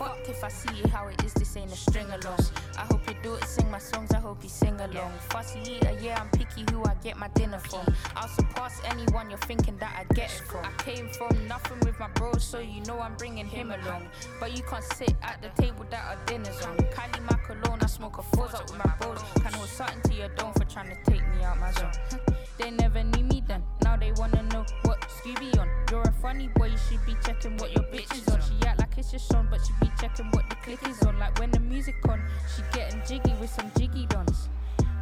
fucked 0.00 0.30
if 0.30 0.42
I 0.42 0.48
see 0.48 0.88
how 0.88 1.08
it 1.08 1.22
is. 1.24 1.34
This 1.34 1.56
ain't 1.58 1.70
a 1.70 1.76
string 1.76 2.06
along. 2.06 2.40
I 2.78 2.84
hope 2.90 3.02
you 3.06 3.14
do 3.22 3.34
it, 3.34 3.44
sing 3.44 3.70
my 3.70 3.78
songs. 3.78 4.10
I 4.12 4.18
hope 4.18 4.42
you 4.42 4.48
sing 4.48 4.80
along. 4.80 5.12
Fussy 5.28 5.60
eater, 5.72 5.94
yeah, 6.00 6.18
I'm 6.20 6.30
picky 6.30 6.64
who 6.72 6.82
I 6.84 6.94
get 7.04 7.18
my 7.18 7.28
dinner 7.40 7.58
from. 7.58 7.86
I'll 8.16 8.28
surpass 8.28 8.80
anyone 8.92 9.28
you're 9.28 9.46
thinking 9.50 9.76
that 9.76 9.92
I 10.00 10.14
get 10.14 10.30
from. 10.30 10.64
I 10.64 10.72
came 10.82 11.08
from 11.10 11.46
nothing 11.46 11.80
with 11.80 11.98
my 12.00 12.08
bro, 12.14 12.32
so 12.38 12.58
you 12.60 12.80
know 12.88 12.98
I'm 12.98 13.14
bringing 13.16 13.46
him 13.46 13.72
along. 13.72 14.08
But 14.40 14.56
you 14.56 14.62
can't 14.62 14.84
sit 14.94 15.14
at 15.22 15.42
the 15.42 15.50
table 15.62 15.84
that 15.90 16.02
our 16.08 16.18
dinner's 16.24 16.60
on. 16.64 16.78
Kylie 16.78 17.22
my 17.30 17.36
I 17.82 17.86
smoke 17.86 18.18
a 18.18 18.22
fours 18.22 18.54
up 18.54 18.70
with 18.70 18.78
my 18.84 18.92
bros. 19.00 19.20
Can 19.42 19.52
hold 19.52 19.68
something 19.68 20.00
to 20.02 20.14
your 20.14 20.28
dome 20.30 20.52
for 20.52 20.64
trying 20.64 20.90
to 20.90 21.10
take 21.10 21.26
me 21.34 21.42
out 21.42 21.58
my 21.58 21.72
zone. 21.72 21.92
they 22.58 22.70
never 22.70 23.02
knew 23.02 23.24
me 23.24 23.42
then, 23.46 23.62
now 23.82 23.96
they 23.96 24.12
wanna 24.12 24.42
know 24.44 24.64
what 24.84 24.99
Scooby 25.20 25.58
on. 25.58 25.68
You're 25.90 26.00
a 26.02 26.12
funny 26.12 26.48
boy, 26.54 26.66
you 26.66 26.78
should 26.88 27.04
be 27.04 27.14
checking 27.24 27.56
what 27.58 27.72
your 27.72 27.84
bitch 27.84 28.10
is 28.16 28.26
on. 28.28 28.40
She 28.40 28.66
act 28.66 28.80
like 28.80 28.96
it's 28.96 29.12
your 29.12 29.18
song, 29.18 29.48
but 29.50 29.60
she 29.60 29.72
be 29.80 29.90
checking 30.00 30.26
what 30.30 30.48
the 30.48 30.56
click 30.56 30.78
is 30.88 31.02
on. 31.02 31.18
Like 31.18 31.38
when 31.38 31.50
the 31.50 31.60
music 31.60 31.96
on, 32.08 32.22
she 32.56 32.62
getting 32.72 33.02
jiggy 33.06 33.34
with 33.38 33.50
some 33.50 33.70
jiggy 33.78 34.06
dons. 34.06 34.48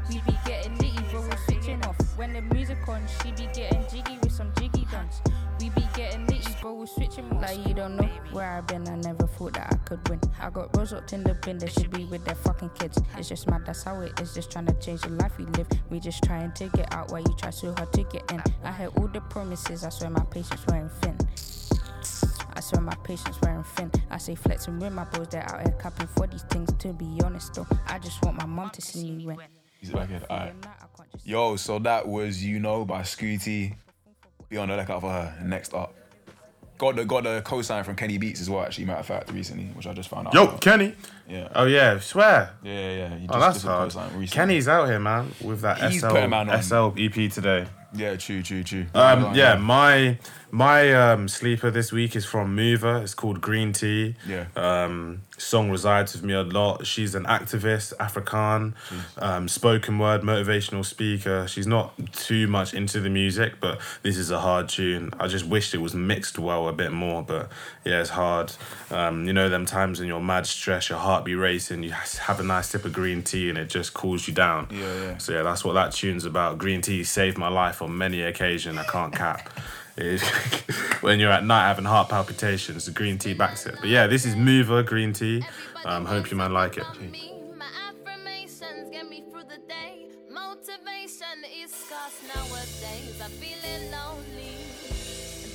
We 0.08 0.20
be 0.26 0.36
getting 0.44 0.76
litty, 0.78 1.04
but 1.12 1.22
we're 1.22 1.36
switching 1.46 1.84
off. 1.84 1.96
When 2.16 2.32
the 2.32 2.42
music 2.42 2.78
on, 2.88 3.02
she 3.22 3.30
be 3.32 3.48
getting 3.52 3.84
jiggy 3.90 4.18
with 4.22 4.32
some 4.32 4.52
jiggy 4.58 4.86
dons. 4.90 5.22
We 5.60 5.70
be 5.70 5.88
getting 5.94 6.26
litty, 6.26 6.54
but 6.62 6.76
we're 6.76 6.86
switching 6.86 7.30
off. 7.32 7.42
Like 7.42 7.66
you 7.66 7.74
don't 7.74 7.96
know 7.96 8.08
where 8.30 8.48
I've 8.48 8.66
been, 8.66 8.86
I 8.88 8.94
never 8.96 9.26
thought 9.26 9.54
that 9.54 9.72
I 9.72 9.76
could 9.88 10.08
win. 10.08 10.20
I 10.40 10.50
got 10.50 10.76
rose 10.76 10.92
up 10.92 11.12
in 11.12 11.24
the 11.24 11.34
bin, 11.34 11.58
they 11.58 11.68
should 11.68 11.90
be 11.90 12.04
with 12.04 12.24
their 12.24 12.36
fucking 12.36 12.70
kids. 12.70 13.00
It's 13.16 13.28
just 13.28 13.48
mad, 13.50 13.66
that's 13.66 13.82
how 13.82 14.00
it 14.00 14.18
is. 14.20 14.34
Just 14.34 14.52
trying 14.52 14.66
to 14.66 14.74
change 14.74 15.00
the 15.00 15.10
life 15.10 15.36
we 15.36 15.46
live. 15.46 15.66
We 15.90 15.98
just 15.98 16.22
trying 16.22 16.52
to 16.52 16.68
get 16.68 16.92
out 16.94 17.10
while 17.10 17.22
you 17.22 17.34
try 17.36 17.50
so 17.50 17.74
hard 17.74 17.92
to 17.92 18.04
get 18.04 18.30
in. 18.30 18.42
I 18.62 18.70
heard 18.70 18.92
all 18.96 19.08
the 19.08 19.20
promises, 19.20 19.84
I 19.84 19.88
swear 19.88 20.10
my 20.10 20.24
patience 20.30 20.64
wearing 20.68 20.90
thin. 21.00 21.18
I 22.54 22.60
swear 22.60 22.80
my 22.80 22.94
patience 23.02 23.36
wearing 23.42 23.64
thin. 23.64 23.90
I 24.10 24.18
say 24.18 24.36
flexing 24.36 24.78
with 24.78 24.92
my 24.92 25.04
bros, 25.04 25.28
they're 25.28 25.42
out 25.42 25.62
here 25.62 25.76
capping 25.80 26.06
for 26.06 26.26
these 26.26 26.42
things. 26.42 26.72
To 26.72 26.92
be 26.92 27.20
honest 27.24 27.54
though, 27.54 27.66
I 27.86 27.98
just 27.98 28.24
want 28.24 28.36
my 28.36 28.46
mom 28.46 28.70
to 28.70 28.80
see 28.80 29.10
me 29.10 29.26
win. 29.26 29.38
Is 29.80 29.90
it 29.90 29.94
back 29.94 30.08
here? 30.08 30.22
Alright. 30.30 30.54
I 30.64 30.86
can't 30.96 31.12
just 31.12 31.26
Yo, 31.26 31.56
so 31.56 31.78
that 31.80 32.06
was 32.06 32.44
You 32.44 32.58
Know 32.58 32.84
by 32.84 33.02
Scooty. 33.02 33.74
Be 34.48 34.56
on 34.56 34.68
the 34.68 34.76
lookout 34.76 35.00
for 35.00 35.10
her. 35.10 35.34
Next 35.44 35.74
up. 35.74 35.94
got 36.78 36.96
the 36.96 37.04
got 37.04 37.24
the 37.24 37.42
co-sign 37.44 37.84
from 37.84 37.96
Kenny 37.96 38.18
Beats 38.18 38.40
as 38.40 38.48
well. 38.48 38.62
Actually, 38.64 38.86
matter 38.86 39.00
of 39.00 39.06
fact, 39.06 39.30
recently, 39.32 39.66
which 39.74 39.86
I 39.86 39.92
just 39.92 40.08
found 40.08 40.28
out. 40.28 40.34
Yo, 40.34 40.44
about. 40.44 40.60
Kenny. 40.60 40.94
Yeah. 41.28 41.48
Oh 41.54 41.64
yeah, 41.66 41.98
swear. 42.00 42.54
Yeah, 42.62 42.72
yeah, 42.72 42.90
yeah. 42.96 43.08
He 43.18 43.26
just, 43.26 43.36
Oh, 43.36 43.40
that's 43.40 43.62
hard. 43.62 44.12
recently. 44.12 44.26
Kenny's 44.28 44.68
out 44.68 44.88
here, 44.88 44.98
man, 44.98 45.32
with 45.42 45.60
that 45.62 45.90
He's 45.90 46.00
SL. 46.00 46.08
SL 46.62 46.94
EP 46.98 47.30
today. 47.30 47.66
Yeah, 47.94 48.16
true, 48.16 48.42
true, 48.42 48.62
true. 48.62 48.86
Um, 48.94 49.34
yeah, 49.34 49.56
my 49.56 50.18
my 50.50 50.92
um, 50.94 51.26
sleeper 51.28 51.70
this 51.70 51.90
week 51.92 52.16
is 52.16 52.24
from 52.24 52.54
Mover. 52.54 52.98
It's 53.02 53.14
called 53.14 53.40
Green 53.40 53.72
Tea. 53.72 54.14
Yeah. 54.26 54.46
Um, 54.56 55.22
song 55.38 55.70
resides 55.70 56.12
with 56.12 56.22
me 56.22 56.34
a 56.34 56.42
lot. 56.42 56.86
She's 56.86 57.14
an 57.14 57.24
activist, 57.24 57.92
African, 57.98 58.74
um, 59.18 59.48
spoken 59.48 59.98
word, 59.98 60.22
motivational 60.22 60.84
speaker. 60.84 61.46
She's 61.48 61.66
not 61.66 61.94
too 62.12 62.46
much 62.46 62.74
into 62.74 63.00
the 63.00 63.10
music, 63.10 63.54
but 63.60 63.80
this 64.02 64.16
is 64.16 64.30
a 64.30 64.40
hard 64.40 64.68
tune. 64.68 65.12
I 65.18 65.28
just 65.28 65.46
wished 65.46 65.74
it 65.74 65.78
was 65.78 65.94
mixed 65.94 66.38
well 66.38 66.68
a 66.68 66.72
bit 66.72 66.92
more, 66.92 67.22
but 67.22 67.48
yeah, 67.84 68.00
it's 68.00 68.10
hard. 68.10 68.52
Um, 68.90 69.26
you 69.26 69.32
know, 69.32 69.48
them 69.48 69.66
times 69.66 70.00
when 70.00 70.08
you're 70.08 70.20
mad 70.20 70.46
stressed, 70.46 70.90
your 70.90 70.98
heart 70.98 71.24
be 71.24 71.34
racing, 71.34 71.82
you 71.82 71.90
have 71.92 72.40
a 72.40 72.44
nice 72.44 72.68
sip 72.68 72.84
of 72.84 72.92
green 72.92 73.22
tea 73.22 73.48
and 73.48 73.58
it 73.58 73.68
just 73.68 73.94
cools 73.94 74.28
you 74.28 74.34
down. 74.34 74.68
Yeah, 74.70 75.02
yeah. 75.02 75.18
So 75.18 75.32
yeah, 75.32 75.42
that's 75.42 75.64
what 75.64 75.74
that 75.74 75.92
tune's 75.92 76.24
about. 76.24 76.58
Green 76.58 76.80
tea 76.82 77.04
saved 77.04 77.38
my 77.38 77.48
life 77.48 77.82
on 77.82 77.96
many 77.96 78.22
occasions. 78.22 78.78
I 78.78 78.84
can't 78.84 79.14
cap. 79.14 79.48
When 81.00 81.18
you're 81.18 81.30
at 81.30 81.44
night 81.44 81.66
having 81.66 81.84
heart 81.84 82.08
palpitations, 82.08 82.86
the 82.86 82.92
green 82.92 83.18
tea 83.18 83.34
backs 83.34 83.66
it. 83.66 83.76
But 83.80 83.88
yeah, 83.88 84.06
this 84.06 84.24
is 84.24 84.36
Mover 84.36 84.82
Green 84.82 85.12
Tea. 85.12 85.42
Um, 85.84 86.04
hope 86.04 86.30
you 86.30 86.36
man 86.36 86.52
like 86.52 86.76
it. 86.76 86.84
My 87.56 87.66
affirmations 87.88 88.90
get 88.90 89.08
me 89.08 89.24
through 89.30 89.44
the 89.44 89.58
day. 89.68 90.06
Motivation 90.30 91.38
is 91.62 91.72
scarce 91.72 92.20
nowadays. 92.34 93.20
I'm 93.22 93.30
feeling 93.30 93.90
lonely. 93.90 94.54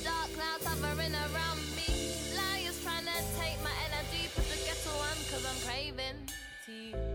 Dark 0.02 0.32
clouds 0.32 0.66
hovering 0.66 1.14
around 1.14 1.60
me. 1.76 1.88
Liars 2.36 2.82
trying 2.82 3.04
to 3.04 3.20
take 3.38 3.62
my 3.62 3.72
energy. 3.88 4.28
Put 4.34 4.44
the 4.48 4.56
ghetto 4.64 4.90
on 4.90 5.16
cause 5.30 5.46
I'm 5.46 5.60
craving 5.68 6.28
tea. 6.66 7.13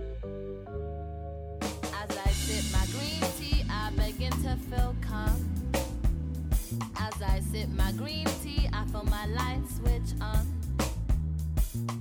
Sip 7.59 7.69
my 7.75 7.91
green 7.91 8.25
tea, 8.41 8.69
I 8.71 8.85
feel 8.85 9.03
my 9.03 9.25
light 9.25 9.63
switch 9.75 10.11
on. 10.21 10.47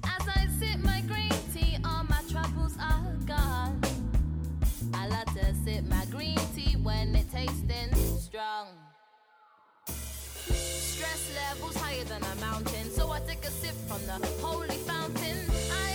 As 0.04 0.28
I 0.28 0.46
sip 0.58 0.78
my 0.84 1.00
green 1.00 1.32
tea, 1.52 1.78
all 1.84 2.04
my 2.04 2.22
troubles 2.30 2.76
are 2.80 3.16
gone. 3.26 3.80
I 4.94 5.08
like 5.08 5.26
to 5.34 5.54
sip 5.64 5.84
my 5.86 6.04
green 6.12 6.38
tea 6.54 6.76
when 6.76 7.16
it 7.16 7.26
tasting 7.32 7.92
strong. 8.20 8.68
Stress 9.86 11.22
levels 11.34 11.76
higher 11.76 12.04
than 12.04 12.22
a 12.22 12.34
mountain, 12.40 12.90
so 12.90 13.10
I 13.10 13.18
take 13.20 13.44
a 13.44 13.50
sip 13.50 13.74
from 13.88 14.02
the 14.06 14.18
holy 14.40 14.78
fountain. 14.90 15.38
I 15.72 15.87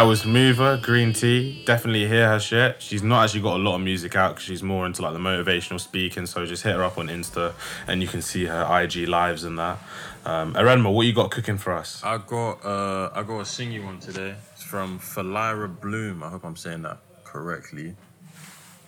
That 0.00 0.06
was 0.06 0.24
Mover 0.24 0.78
Green 0.78 1.12
Tea. 1.12 1.62
Definitely 1.66 2.08
hear 2.08 2.26
her 2.26 2.40
shit. 2.40 2.80
She's 2.80 3.02
not 3.02 3.24
actually 3.24 3.42
got 3.42 3.56
a 3.56 3.62
lot 3.62 3.74
of 3.74 3.82
music 3.82 4.16
out 4.16 4.30
because 4.30 4.44
she's 4.44 4.62
more 4.62 4.86
into 4.86 5.02
like 5.02 5.12
the 5.12 5.18
motivational 5.18 5.78
speaking. 5.78 6.24
So 6.24 6.46
just 6.46 6.62
hit 6.62 6.74
her 6.74 6.82
up 6.82 6.96
on 6.96 7.08
Insta 7.08 7.52
and 7.86 8.00
you 8.00 8.08
can 8.08 8.22
see 8.22 8.46
her 8.46 8.62
IG 8.80 9.06
lives 9.08 9.44
and 9.44 9.58
that. 9.58 9.78
Um, 10.24 10.54
Arenma, 10.54 10.90
what 10.90 11.04
you 11.04 11.12
got 11.12 11.30
cooking 11.30 11.58
for 11.58 11.74
us? 11.74 12.02
I 12.02 12.16
got 12.16 12.64
uh 12.64 13.10
I 13.14 13.22
got 13.24 13.40
a 13.40 13.44
singy 13.44 13.84
one 13.84 14.00
today. 14.00 14.36
It's 14.54 14.62
from 14.62 14.98
Falira 15.00 15.68
Bloom. 15.68 16.22
I 16.22 16.30
hope 16.30 16.44
I'm 16.46 16.56
saying 16.56 16.80
that 16.80 16.96
correctly. 17.24 17.94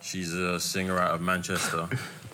She's 0.00 0.32
a 0.32 0.58
singer 0.58 0.98
out 0.98 1.14
of 1.14 1.20
Manchester. 1.20 1.90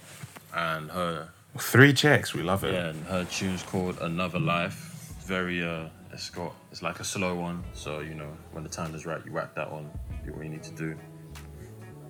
and 0.55 0.89
her 0.93 1.31
Three 1.59 1.93
chicks, 1.93 2.33
we 2.33 2.45
love 2.45 2.63
it. 2.63 2.75
yeah, 2.75 2.91
and 2.91 3.05
her 3.07 3.25
tune's 3.25 3.65
called 3.65 3.99
Another 4.01 4.39
Life. 4.39 5.17
Very 5.27 5.65
uh 5.65 5.89
it's 6.19 6.31
got 6.31 6.53
it's 6.73 6.83
like 6.83 6.99
a 6.99 7.05
slow 7.05 7.37
one, 7.37 7.63
so 7.73 8.01
you 8.01 8.15
know 8.15 8.37
when 8.51 8.65
the 8.65 8.69
time 8.69 8.93
is 8.93 9.07
right 9.07 9.25
you 9.25 9.33
whack 9.33 9.55
that 9.55 9.69
on, 9.69 9.89
do 10.25 10.33
what 10.33 10.43
you 10.43 10.51
need 10.51 10.65
to 10.65 10.75
do. 10.75 10.99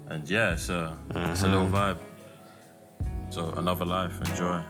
And 0.09 0.29
yeah, 0.29 0.55
it's 0.55 0.71
a 0.71 0.97
it's 1.15 1.43
a 1.43 1.49
little 1.49 1.67
mm-hmm. 1.67 1.75
vibe. 1.75 1.99
So 3.29 3.53
another 3.59 3.85
life, 3.85 4.19
enjoy. 4.31 4.63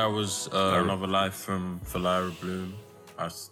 I 0.00 0.06
was 0.06 0.48
uh, 0.52 0.80
another 0.82 1.06
life 1.06 1.34
from 1.34 1.80
Falara 1.84 2.38
Bloom. 2.40 2.74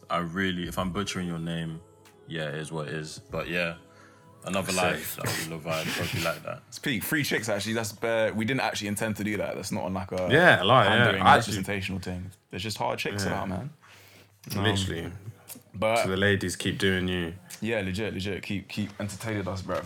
I 0.08 0.18
really, 0.18 0.66
if 0.66 0.78
I'm 0.78 0.90
butchering 0.90 1.28
your 1.28 1.38
name, 1.38 1.80
yeah, 2.26 2.48
it 2.48 2.54
is 2.54 2.72
what 2.72 2.88
it 2.88 2.94
is. 2.94 3.20
But 3.30 3.48
yeah, 3.48 3.74
another 4.46 4.72
life. 4.72 5.16
That 5.16 5.26
little 5.50 5.58
vibe. 5.60 5.84
Hope 5.98 6.14
you 6.14 6.24
like 6.24 6.42
that. 6.44 6.62
Speak 6.70 7.02
free 7.04 7.22
chicks. 7.22 7.50
Actually, 7.50 7.74
that's 7.74 7.92
bare. 7.92 8.32
We 8.32 8.46
didn't 8.46 8.62
actually 8.62 8.88
intend 8.88 9.16
to 9.16 9.24
do 9.24 9.36
that. 9.36 9.56
That's 9.56 9.70
not 9.72 9.84
on 9.84 9.92
like 9.92 10.10
a 10.12 10.28
Yeah, 10.30 10.62
like, 10.62 10.86
yeah. 10.88 11.22
I 11.22 11.36
actually- 11.36 11.58
representational 11.58 12.00
thing. 12.00 12.30
There's 12.50 12.62
just 12.62 12.78
hard 12.78 12.98
chicks 12.98 13.26
Yeah. 13.26 13.42
out, 13.42 13.48
man. 13.50 13.70
Literally. 14.56 15.12
But 15.74 16.04
So 16.04 16.08
the 16.08 16.16
ladies 16.16 16.56
keep 16.56 16.78
doing 16.78 17.08
you. 17.08 17.34
yeah, 17.60 17.80
legit, 17.82 18.14
legit. 18.14 18.42
Keep 18.42 18.68
keep 18.68 18.90
entertaining 18.98 19.46
us, 19.46 19.60
bruv. 19.60 19.84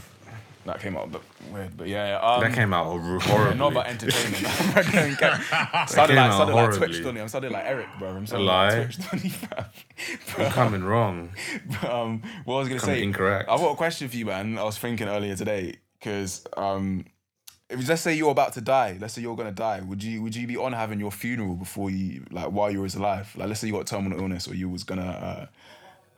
That 0.64 0.80
came 0.80 0.96
out 0.96 1.08
a 1.08 1.10
bit 1.10 1.22
weird, 1.50 1.76
but 1.76 1.88
yeah. 1.88 2.18
Um, 2.22 2.40
That 2.40 2.52
came 2.54 2.72
out 2.72 2.86
hor- 2.86 3.18
horribly. 3.18 3.58
not 3.58 3.72
about 3.72 3.86
entertainment. 3.88 4.44
I 4.76 4.82
don't 4.82 5.18
get- 5.18 5.88
sounded 5.88 6.14
came 6.14 6.22
like, 6.22 6.32
sounded 6.32 6.54
like 6.54 6.74
Twitch. 6.76 7.02
Donny. 7.02 7.20
I'm 7.20 7.28
sounding 7.28 7.50
like 7.52 7.64
Eric, 7.66 7.88
bro. 7.98 8.10
I'm 8.10 8.26
sounding 8.26 8.46
like 8.46 8.84
Twitch, 8.84 9.10
Donny, 9.10 9.28
fam. 9.28 9.64
I'm 10.46 10.52
coming 10.52 10.84
wrong. 10.84 11.30
um, 11.88 12.22
what 12.44 12.56
I 12.56 12.58
was 12.60 12.68
gonna 12.68 12.80
Coming 12.80 12.96
say, 12.96 13.02
incorrect. 13.02 13.48
I've 13.50 13.58
got 13.60 13.72
a 13.72 13.76
question 13.76 14.08
for 14.08 14.16
you, 14.16 14.26
man. 14.26 14.56
I 14.56 14.62
was 14.62 14.78
thinking 14.78 15.08
earlier 15.08 15.34
today 15.34 15.78
because 15.98 16.44
um, 16.56 17.06
if 17.68 17.88
let's 17.88 18.02
say 18.02 18.14
you're 18.14 18.30
about 18.30 18.52
to 18.52 18.60
die, 18.60 18.98
let's 19.00 19.14
say 19.14 19.22
you're 19.22 19.36
gonna 19.36 19.50
die, 19.50 19.80
would 19.80 20.02
you 20.04 20.22
would 20.22 20.36
you 20.36 20.46
be 20.46 20.56
on 20.56 20.72
having 20.72 21.00
your 21.00 21.10
funeral 21.10 21.54
before 21.56 21.90
you 21.90 22.24
like 22.30 22.52
while 22.52 22.70
you 22.70 22.82
was 22.82 22.94
alive? 22.94 23.32
Like 23.36 23.48
let's 23.48 23.60
say 23.60 23.66
you 23.66 23.72
got 23.72 23.86
terminal 23.88 24.20
illness 24.20 24.46
or 24.46 24.54
you 24.54 24.68
was 24.68 24.84
gonna, 24.84 25.48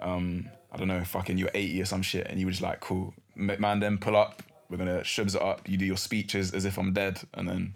uh, 0.00 0.04
um, 0.06 0.50
I 0.70 0.76
don't 0.76 0.88
know, 0.88 1.02
fucking 1.02 1.38
you're 1.38 1.50
80 1.54 1.80
or 1.80 1.84
some 1.86 2.02
shit, 2.02 2.26
and 2.28 2.38
you 2.38 2.46
were 2.46 2.52
just 2.52 2.62
like, 2.62 2.80
cool, 2.80 3.14
M- 3.36 3.60
man, 3.60 3.80
then 3.80 3.98
pull 3.98 4.16
up. 4.16 4.42
We're 4.68 4.76
gonna 4.78 5.00
shubs 5.00 5.34
it 5.34 5.42
up. 5.42 5.68
You 5.68 5.76
do 5.76 5.84
your 5.84 5.96
speeches 5.96 6.52
as 6.52 6.64
if 6.64 6.78
I'm 6.78 6.92
dead, 6.92 7.20
and 7.34 7.48
then 7.48 7.74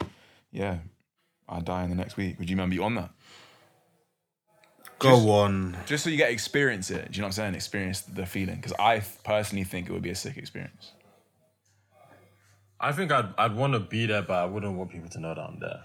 yeah, 0.51 0.79
I 1.49 1.61
die 1.61 1.85
in 1.85 1.91
the 1.91 1.97
next 1.97 2.17
week. 2.17 2.39
Would 2.39 2.51
you 2.51 2.57
man 2.57 2.71
be 2.71 2.79
on 2.79 2.95
that? 2.97 3.11
Go 4.99 5.31
on. 5.31 5.77
Just 5.87 6.03
so 6.03 6.11
you 6.11 6.17
get 6.17 6.31
experience 6.31 6.91
it. 6.91 7.13
Do 7.13 7.17
you 7.17 7.21
know 7.21 7.27
what 7.27 7.29
I'm 7.29 7.33
saying? 7.33 7.55
Experience 7.55 8.01
the 8.01 8.27
feeling. 8.27 8.57
Because 8.57 8.73
I 8.81 9.01
personally 9.23 9.63
think 9.65 9.89
it 9.89 9.93
would 9.93 10.03
be 10.03 10.11
a 10.11 10.15
sick 10.17 10.37
experience. 10.37 10.93
I 12.81 12.93
think 12.93 13.13
I'd 13.13 13.33
I'd 13.39 13.55
want 13.55 13.75
to 13.75 13.81
be 13.81 14.07
there, 14.07 14.23
but 14.23 14.39
I 14.39 14.45
wouldn't 14.47 14.77
want 14.77 14.91
people 14.91 15.09
to 15.11 15.21
know 15.21 15.35
that 15.35 15.41
I'm 15.41 15.61
there. 15.61 15.85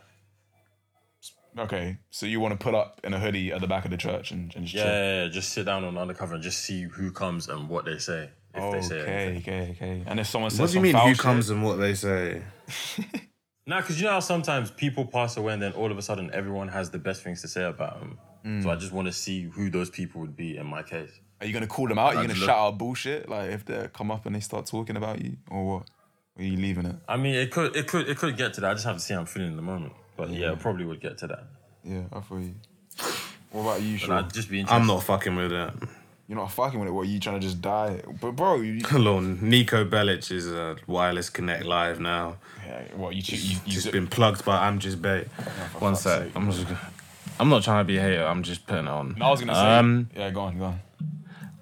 Okay, 1.58 1.98
so 2.10 2.26
you 2.26 2.40
want 2.40 2.60
to 2.60 2.64
put 2.64 2.74
up 2.74 3.00
in 3.04 3.14
a 3.14 3.20
hoodie 3.20 3.52
at 3.52 3.62
the 3.62 3.68
back 3.68 3.86
of 3.86 3.92
the 3.92 3.98
church 3.98 4.32
and, 4.32 4.52
and 4.56 4.66
just 4.66 4.74
Yeah, 4.76 4.84
chill? 4.84 4.92
yeah, 4.92 5.24
yeah, 5.24 5.30
just 5.30 5.50
sit 5.50 5.66
down 5.68 5.84
on 5.84 6.00
undercover 6.00 6.34
and 6.34 6.44
just 6.44 6.62
see 6.62 6.84
who 6.84 7.12
comes 7.12 7.48
and 7.48 7.70
what 7.70 7.86
they 7.86 8.00
say. 8.00 8.32
If 8.56 8.72
they 8.72 8.82
say 8.82 9.02
Okay, 9.02 9.12
anything. 9.28 9.54
okay, 9.62 9.72
okay. 9.72 10.04
And 10.06 10.20
if 10.20 10.28
someone 10.28 10.52
says 10.52 10.60
What 10.60 10.70
do 10.70 10.76
you 10.76 10.82
mean 10.82 10.96
who 10.96 11.10
shit- 11.10 11.18
comes 11.20 11.50
and 11.50 11.64
what 11.64 11.78
they 11.78 11.94
say? 11.96 12.42
Nah, 13.66 13.80
because 13.80 13.98
you 13.98 14.06
know 14.06 14.12
how 14.12 14.20
sometimes 14.20 14.72
people 14.72 15.06
pass 15.06 15.38
away 15.38 15.54
and 15.54 15.62
then 15.62 15.72
all 15.72 15.90
of 15.90 15.98
a 15.98 16.02
sudden 16.02 16.30
everyone 16.34 16.68
has 16.68 16.90
the 16.92 16.98
best 17.00 17.24
things 17.24 17.42
to 17.44 17.48
say 17.48 17.64
about 17.64 17.98
them. 18.02 18.18
Mm. 18.46 18.62
So 18.62 18.70
I 18.70 18.76
just 18.76 18.92
want 18.92 19.08
to 19.08 19.14
see 19.14 19.44
who 19.44 19.70
those 19.70 19.90
people 19.90 20.20
would 20.20 20.36
be 20.36 20.58
in 20.58 20.66
my 20.66 20.84
case. 20.84 21.12
Are 21.40 21.48
you 21.48 21.54
gonna 21.54 21.66
call 21.68 21.88
them 21.88 21.98
out? 21.98 22.08
Are 22.08 22.22
you 22.22 22.28
gonna 22.28 22.40
look- 22.40 22.46
shout 22.50 22.58
out 22.58 22.78
bullshit? 22.78 23.30
Like 23.30 23.52
if 23.52 23.64
they 23.64 23.88
come 23.94 24.12
up 24.12 24.26
and 24.26 24.36
they 24.36 24.42
start 24.42 24.66
talking 24.66 24.98
about 24.98 25.24
you, 25.24 25.38
or 25.50 25.66
what? 25.66 25.84
Or 26.36 26.42
are 26.42 26.44
you 26.44 26.58
leaving 26.58 26.86
it? 26.88 26.96
I 27.08 27.16
mean, 27.16 27.36
it 27.36 27.52
could, 27.52 27.74
it 27.78 27.88
could, 27.88 28.10
it 28.10 28.18
could 28.18 28.36
get 28.36 28.54
to 28.56 28.62
that. 28.62 28.72
I 28.72 28.74
just 28.74 28.86
have 28.86 28.98
to 28.98 29.02
see 29.02 29.14
how 29.14 29.22
I'm 29.22 29.26
feeling 29.28 29.52
in 29.52 29.56
the 29.56 29.62
moment. 29.62 29.94
But 30.18 30.30
yeah, 30.32 30.52
it 30.52 30.60
probably 30.60 30.84
would 30.84 31.00
get 31.00 31.18
to 31.20 31.28
that. 31.28 31.46
Yeah, 31.86 32.02
I 32.12 32.20
feel 32.20 32.42
you. 32.42 32.56
What 33.52 33.62
about 33.62 33.82
you, 33.82 33.94
But 33.98 34.06
Sean? 34.06 34.24
I'd 34.26 34.34
just 34.34 34.50
be 34.50 34.60
interested. 34.60 34.82
I'm 34.82 34.88
not 34.88 35.04
fucking 35.04 35.36
with 35.38 35.54
it. 35.54 35.74
You're 36.34 36.42
not 36.42 36.52
fucking 36.52 36.80
with 36.80 36.90
it. 36.90 36.92
What? 36.92 37.04
Are 37.04 37.10
you 37.12 37.20
trying 37.20 37.40
to 37.40 37.46
just 37.46 37.62
die? 37.62 38.02
But 38.20 38.32
bro, 38.32 38.56
you, 38.56 38.82
Hello, 38.88 39.20
Niko 39.22 39.88
Bellic 39.88 40.32
is 40.32 40.52
a 40.52 40.78
wireless 40.88 41.30
connect 41.30 41.64
live 41.64 42.00
now. 42.00 42.38
yeah, 42.66 42.82
what 42.96 43.14
you 43.14 43.22
you, 43.38 43.58
you, 43.68 43.72
Just 43.72 43.92
been 43.92 44.08
plugged 44.08 44.44
by 44.44 44.68
Amjis 44.68 45.00
Bay. 45.00 45.26
One 45.78 45.94
fuck's 45.94 46.02
sec. 46.02 46.24
sake. 46.24 46.32
I'm 46.36 46.52
just. 46.52 46.66
I'm 47.40 47.50
not 47.50 47.62
trying 47.62 47.82
to 47.82 47.88
be 47.88 47.98
a 47.98 48.02
hater. 48.02 48.26
I'm 48.26 48.42
just 48.42 48.66
putting 48.66 48.86
it 48.86 48.90
on. 48.90 49.16
No, 49.16 49.28
I 49.28 49.30
was 49.30 49.42
gonna 49.42 49.54
say. 49.54 49.78
Um, 49.78 50.10
yeah, 50.16 50.32
go 50.32 50.42
on, 50.42 50.58
go 50.58 50.66
on. 50.66 50.80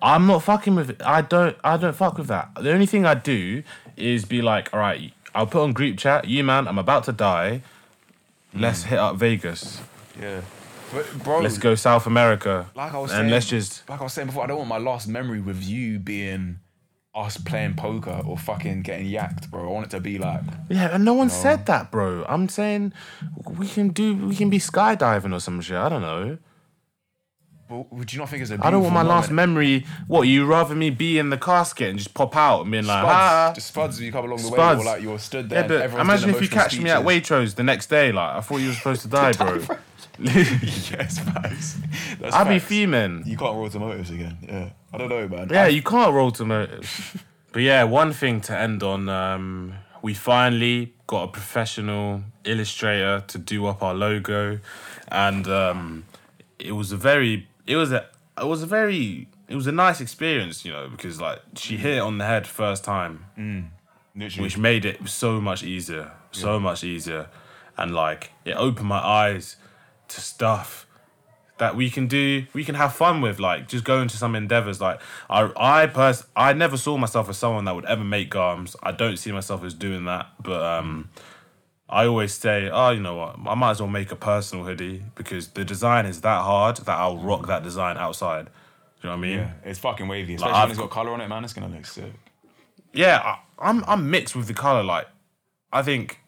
I'm 0.02 0.26
not 0.26 0.41
fucking 0.41 0.73
with 0.73 0.91
it. 0.91 1.02
I 1.03 1.22
don't. 1.22 1.57
I 1.65 1.76
don't 1.76 1.93
fuck 1.93 2.18
with 2.18 2.27
that. 2.27 2.52
The 2.56 2.72
only 2.72 2.85
thing 2.85 3.06
I 3.06 3.15
do 3.15 3.64
is 3.98 4.23
be 4.23 4.41
like, 4.41 4.73
all 4.73 4.80
right, 4.80 5.11
I'll 5.35 5.48
put 5.48 5.64
on 5.64 5.73
group 5.73 5.98
chat. 5.98 6.30
You 6.30 6.45
man, 6.45 6.65
I'm 6.65 6.77
about 6.80 7.03
to 7.06 7.11
die. 7.11 7.61
Let's 8.53 8.84
hit 8.84 8.99
up 8.99 9.18
Vegas. 9.18 9.81
Yeah, 10.18 10.39
but 10.93 11.23
bro, 11.23 11.39
Let's 11.39 11.57
go 11.57 11.76
South 11.76 12.07
America. 12.07 12.69
Like 12.76 12.93
I 12.93 12.99
was 12.99 13.11
and 13.11 13.22
saying, 13.22 13.31
let's 13.31 13.47
just. 13.47 13.89
like 13.89 13.99
I 13.99 14.03
was 14.03 14.13
saying 14.13 14.27
before, 14.27 14.43
I 14.43 14.47
don't 14.47 14.57
want 14.57 14.69
my 14.69 14.77
last 14.77 15.07
memory 15.07 15.39
with 15.39 15.63
you 15.63 15.99
being 15.99 16.59
us 17.13 17.38
playing 17.38 17.76
poker 17.76 18.22
or 18.26 18.38
fucking 18.38 18.84
getting 18.84 19.05
yacked, 19.05 19.49
bro. 19.49 19.63
I 19.63 19.72
want 19.72 19.88
it 19.88 19.89
to 19.91 19.99
be 19.99 20.18
like, 20.18 20.41
Yeah, 20.69 20.95
and 20.95 21.03
no 21.03 21.13
one 21.13 21.30
said 21.30 21.65
that, 21.65 21.91
bro. 21.91 22.26
I'm 22.27 22.47
saying 22.47 22.93
we 23.45 23.68
can 23.68 23.89
do. 23.89 24.15
We 24.15 24.35
can 24.35 24.49
be 24.49 24.59
skydiving 24.59 25.34
or 25.34 25.39
some 25.39 25.59
shit. 25.61 25.77
I 25.77 25.89
don't 25.89 26.01
know. 26.01 26.38
well, 27.69 27.88
would 27.91 28.13
you 28.13 28.19
not 28.19 28.30
think 28.30 28.43
it's 28.43 28.51
a 28.51 28.59
I 28.65 28.72
don't 28.72 28.81
want 28.81 28.93
my 28.93 29.01
beautiful 29.01 29.18
last 29.18 29.31
memory. 29.31 29.85
What 30.07 30.23
you 30.23 30.45
rather 30.45 30.73
me 30.73 30.89
be 30.89 31.19
in 31.19 31.30
the 31.30 31.38
casket 31.38 31.89
and 31.89 31.97
just 31.97 32.13
pop 32.13 32.35
out 32.35 32.61
and 32.61 32.72
being 32.72 32.85
like, 32.85 33.03
Spuds, 33.03 33.13
ah. 33.13 33.51
just 33.53 33.68
spuds 33.68 33.95
as 33.97 34.01
you 34.01 34.11
come 34.11 34.26
along 34.26 34.41
the 34.41 34.49
way, 34.49 34.57
or 34.57 34.84
like 34.84 35.01
you're 35.01 35.19
stood 35.19 35.49
there. 35.49 35.69
Yeah, 35.69 35.88
but 35.88 35.99
imagine 35.99 36.30
if 36.30 36.41
you 36.41 36.47
catch 36.47 36.80
me 36.80 36.89
at. 36.89 37.03
Waitrose 37.03 37.55
the 37.55 37.63
next 37.63 37.88
day. 37.88 38.11
Like 38.11 38.38
I 38.38 38.41
thought 38.41 38.57
you 38.57 38.69
were 38.69 38.73
supposed 38.73 39.01
to 39.01 39.07
die, 39.09 39.34
bro. 39.34 39.77
yes, 40.20 41.20
facts. 41.20 41.78
That's 42.20 42.36
I'd 42.36 42.48
be 42.50 42.60
facts. 42.60 42.66
fuming. 42.70 43.24
You 43.26 43.38
can't 43.38 43.56
roll 43.56 43.70
to 43.70 43.80
motives 43.80 44.10
again. 44.12 44.38
Yeah, 44.48 44.70
I 44.94 44.98
don't 44.98 45.10
know, 45.10 45.28
man. 45.28 45.50
Yeah, 45.50 45.64
I- 45.64 45.68
you 45.68 45.82
can't 45.82 46.14
roll 46.14 46.32
to 46.32 46.46
motives. 46.46 47.18
but 47.52 47.62
yeah, 47.62 47.84
one 47.84 48.14
thing 48.14 48.42
to 48.42 48.58
end 48.58 48.84
on. 48.84 49.10
Um, 49.10 49.74
we 50.02 50.14
finally 50.16 50.94
got 51.08 51.24
a 51.24 51.28
professional 51.28 52.24
illustrator 52.44 53.24
to 53.28 53.38
do 53.38 53.66
up 53.68 53.84
our 53.84 53.94
logo, 53.94 54.60
and 55.10 55.48
um, 55.48 56.06
it 56.58 56.72
was 56.72 56.92
a 56.92 56.98
very, 56.98 57.48
it 57.68 57.76
was 57.76 57.92
a, 57.92 58.08
it 58.40 58.46
was 58.48 58.64
a 58.64 58.66
very, 58.66 59.28
it 59.48 59.56
was 59.56 59.68
a 59.68 59.72
nice 59.72 60.02
experience, 60.02 60.66
you 60.66 60.72
know, 60.72 60.88
because 60.90 61.22
like 61.22 61.40
she 61.56 61.78
hit 61.78 61.98
it 61.98 62.00
on 62.00 62.18
the 62.18 62.26
head 62.26 62.48
first 62.48 62.84
time, 62.84 63.26
literally. 64.16 64.44
which 64.44 64.58
made 64.58 64.86
it 64.86 65.08
so 65.08 65.40
much 65.40 65.64
easier, 65.64 66.12
so 66.32 66.60
much 66.60 66.84
easier, 66.84 67.28
and 67.78 67.94
like 67.94 68.32
it 68.44 68.54
opened 68.54 68.88
my 68.88 68.98
eyes 69.00 69.56
to 70.12 70.22
stuff 70.22 70.88
that 71.58 71.76
we 71.76 71.90
can 71.90 72.08
do 72.08 72.46
we 72.54 72.64
can 72.64 72.76
have 72.76 72.94
fun 72.94 73.22
with 73.22 73.40
like 73.40 73.68
just 73.68 73.84
go 73.84 74.02
into 74.02 74.18
some 74.18 74.36
endeavors 74.36 74.82
like 74.82 75.00
i 75.30 75.52
i 75.56 75.86
pers- 75.86 76.26
i 76.36 76.54
never 76.54 76.76
saw 76.76 76.98
myself 76.98 77.30
as 77.30 77.38
someone 77.38 77.66
that 77.66 77.76
would 77.76 77.86
ever 77.86 78.04
make 78.04 78.32
garms 78.32 78.76
i 78.82 78.92
don't 78.92 79.18
see 79.18 79.32
myself 79.32 79.64
as 79.64 79.74
doing 79.76 80.06
that 80.06 80.28
but 80.42 80.62
um 80.64 81.08
i 81.88 82.06
always 82.06 82.34
say 82.34 82.68
oh 82.70 82.90
you 82.90 83.00
know 83.00 83.16
what 83.16 83.36
i 83.46 83.54
might 83.54 83.72
as 83.72 83.80
well 83.80 83.90
make 83.90 84.12
a 84.12 84.16
personal 84.16 84.66
hoodie 84.66 85.04
because 85.14 85.50
the 85.50 85.64
design 85.64 86.06
is 86.08 86.22
that 86.22 86.42
hard 86.42 86.78
that 86.78 86.98
i'll 86.98 87.18
rock 87.18 87.46
that 87.46 87.62
design 87.62 87.96
outside 87.96 88.48
you 89.04 89.10
know 89.10 89.16
what 89.16 89.18
i 89.18 89.22
mean 89.22 89.38
yeah, 89.40 89.52
it's 89.64 89.80
fucking 89.80 90.08
wavy, 90.08 90.36
especially 90.36 90.54
I've 90.54 90.64
when 90.64 90.72
it's 90.72 90.80
got 90.80 90.90
color 90.90 91.12
on 91.12 91.22
it, 91.22 91.28
man. 91.28 91.44
It's 91.44 91.54
gonna 91.54 91.74
look 91.74 91.86
sick. 91.86 92.14
yeah, 92.94 93.18
I, 93.18 93.40
I'm 93.70 93.84
I'm 93.88 94.12
mixed 94.12 94.36
with 94.36 94.46
the 94.46 94.54
color. 94.54 94.84
Like, 94.84 95.08
I 95.74 95.82
think 95.82 96.20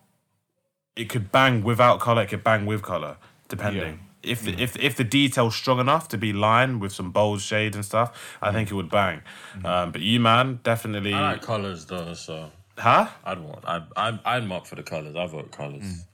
it 0.96 1.08
could 1.08 1.32
bang 1.32 1.64
without 1.64 2.00
color. 2.00 2.24
It 2.24 2.30
could 2.30 2.44
bang 2.44 2.66
with 2.66 2.82
color, 2.82 3.18
depending. 3.58 4.00
If 4.22 4.42
the, 4.44 4.54
if 4.62 4.78
if 4.78 4.96
the 4.96 5.04
detail's 5.04 5.54
strong 5.56 5.80
enough 5.80 6.08
to 6.10 6.18
be 6.18 6.32
lined 6.32 6.80
with 6.80 6.94
some 6.94 7.12
bold 7.12 7.42
shade 7.42 7.76
and 7.76 7.84
stuff, 7.84 8.38
I 8.42 8.52
think 8.54 8.72
it 8.72 8.74
would 8.74 8.90
bang. 8.90 9.22
Um, 9.66 9.92
but 9.92 10.00
you, 10.02 10.20
man, 10.22 10.60
definitely, 10.64 11.14
I 11.14 11.34
like 11.34 11.42
colors 11.42 11.86
though, 11.86 12.14
so 12.14 12.50
huh? 12.78 13.08
I'd 13.26 13.40
want. 13.40 13.64
I'd, 13.68 13.84
I'm 13.98 14.20
I'd 14.24 14.46
mark 14.48 14.66
for 14.66 14.76
the 14.76 14.84
colors. 14.84 15.16
I 15.18 15.26
vote 15.28 15.52
colors. 15.52 16.06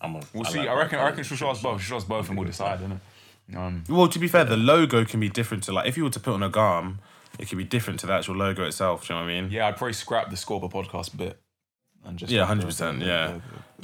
I'm 0.00 0.14
a, 0.14 0.20
We'll 0.32 0.46
I 0.46 0.50
see. 0.50 0.58
like 0.60 0.68
I 0.68 0.74
reckon. 0.78 0.98
I 1.00 1.06
reckon 1.06 1.24
she'll 1.24 1.36
show 1.36 1.50
us 1.50 1.60
both. 1.60 1.80
She'll 1.80 1.88
show 1.88 1.96
us 1.96 2.04
both, 2.04 2.28
and 2.28 2.38
we'll 2.38 2.46
decide, 2.46 2.78
innit? 2.80 3.00
Um, 3.56 3.82
Well, 3.88 4.06
to 4.08 4.18
be 4.20 4.28
fair, 4.28 4.44
the 4.44 4.56
logo 4.56 5.04
can 5.04 5.18
be 5.18 5.28
different 5.28 5.64
to 5.64 5.72
like 5.72 5.88
if 5.88 5.96
you 5.96 6.04
were 6.04 6.10
to 6.10 6.20
put 6.20 6.34
on 6.34 6.42
a 6.44 6.48
garm, 6.48 7.00
it 7.38 7.48
could 7.48 7.58
be 7.58 7.64
different 7.64 7.98
to 8.00 8.06
the 8.06 8.12
actual 8.12 8.36
logo 8.36 8.62
itself. 8.64 9.06
Do 9.08 9.14
you 9.14 9.18
know 9.20 9.24
what 9.26 9.32
I 9.32 9.40
mean? 9.40 9.50
yeah, 9.50 9.66
I'd 9.66 9.76
probably 9.76 9.92
scrap 9.94 10.30
the 10.30 10.36
Scorpa 10.36 10.70
podcast 10.70 11.16
bit 11.16 11.40
and 12.04 12.16
just 12.16 12.30
Yeah, 12.30 12.46
100%, 12.46 13.00
the- 13.00 13.04
yeah. 13.06 13.38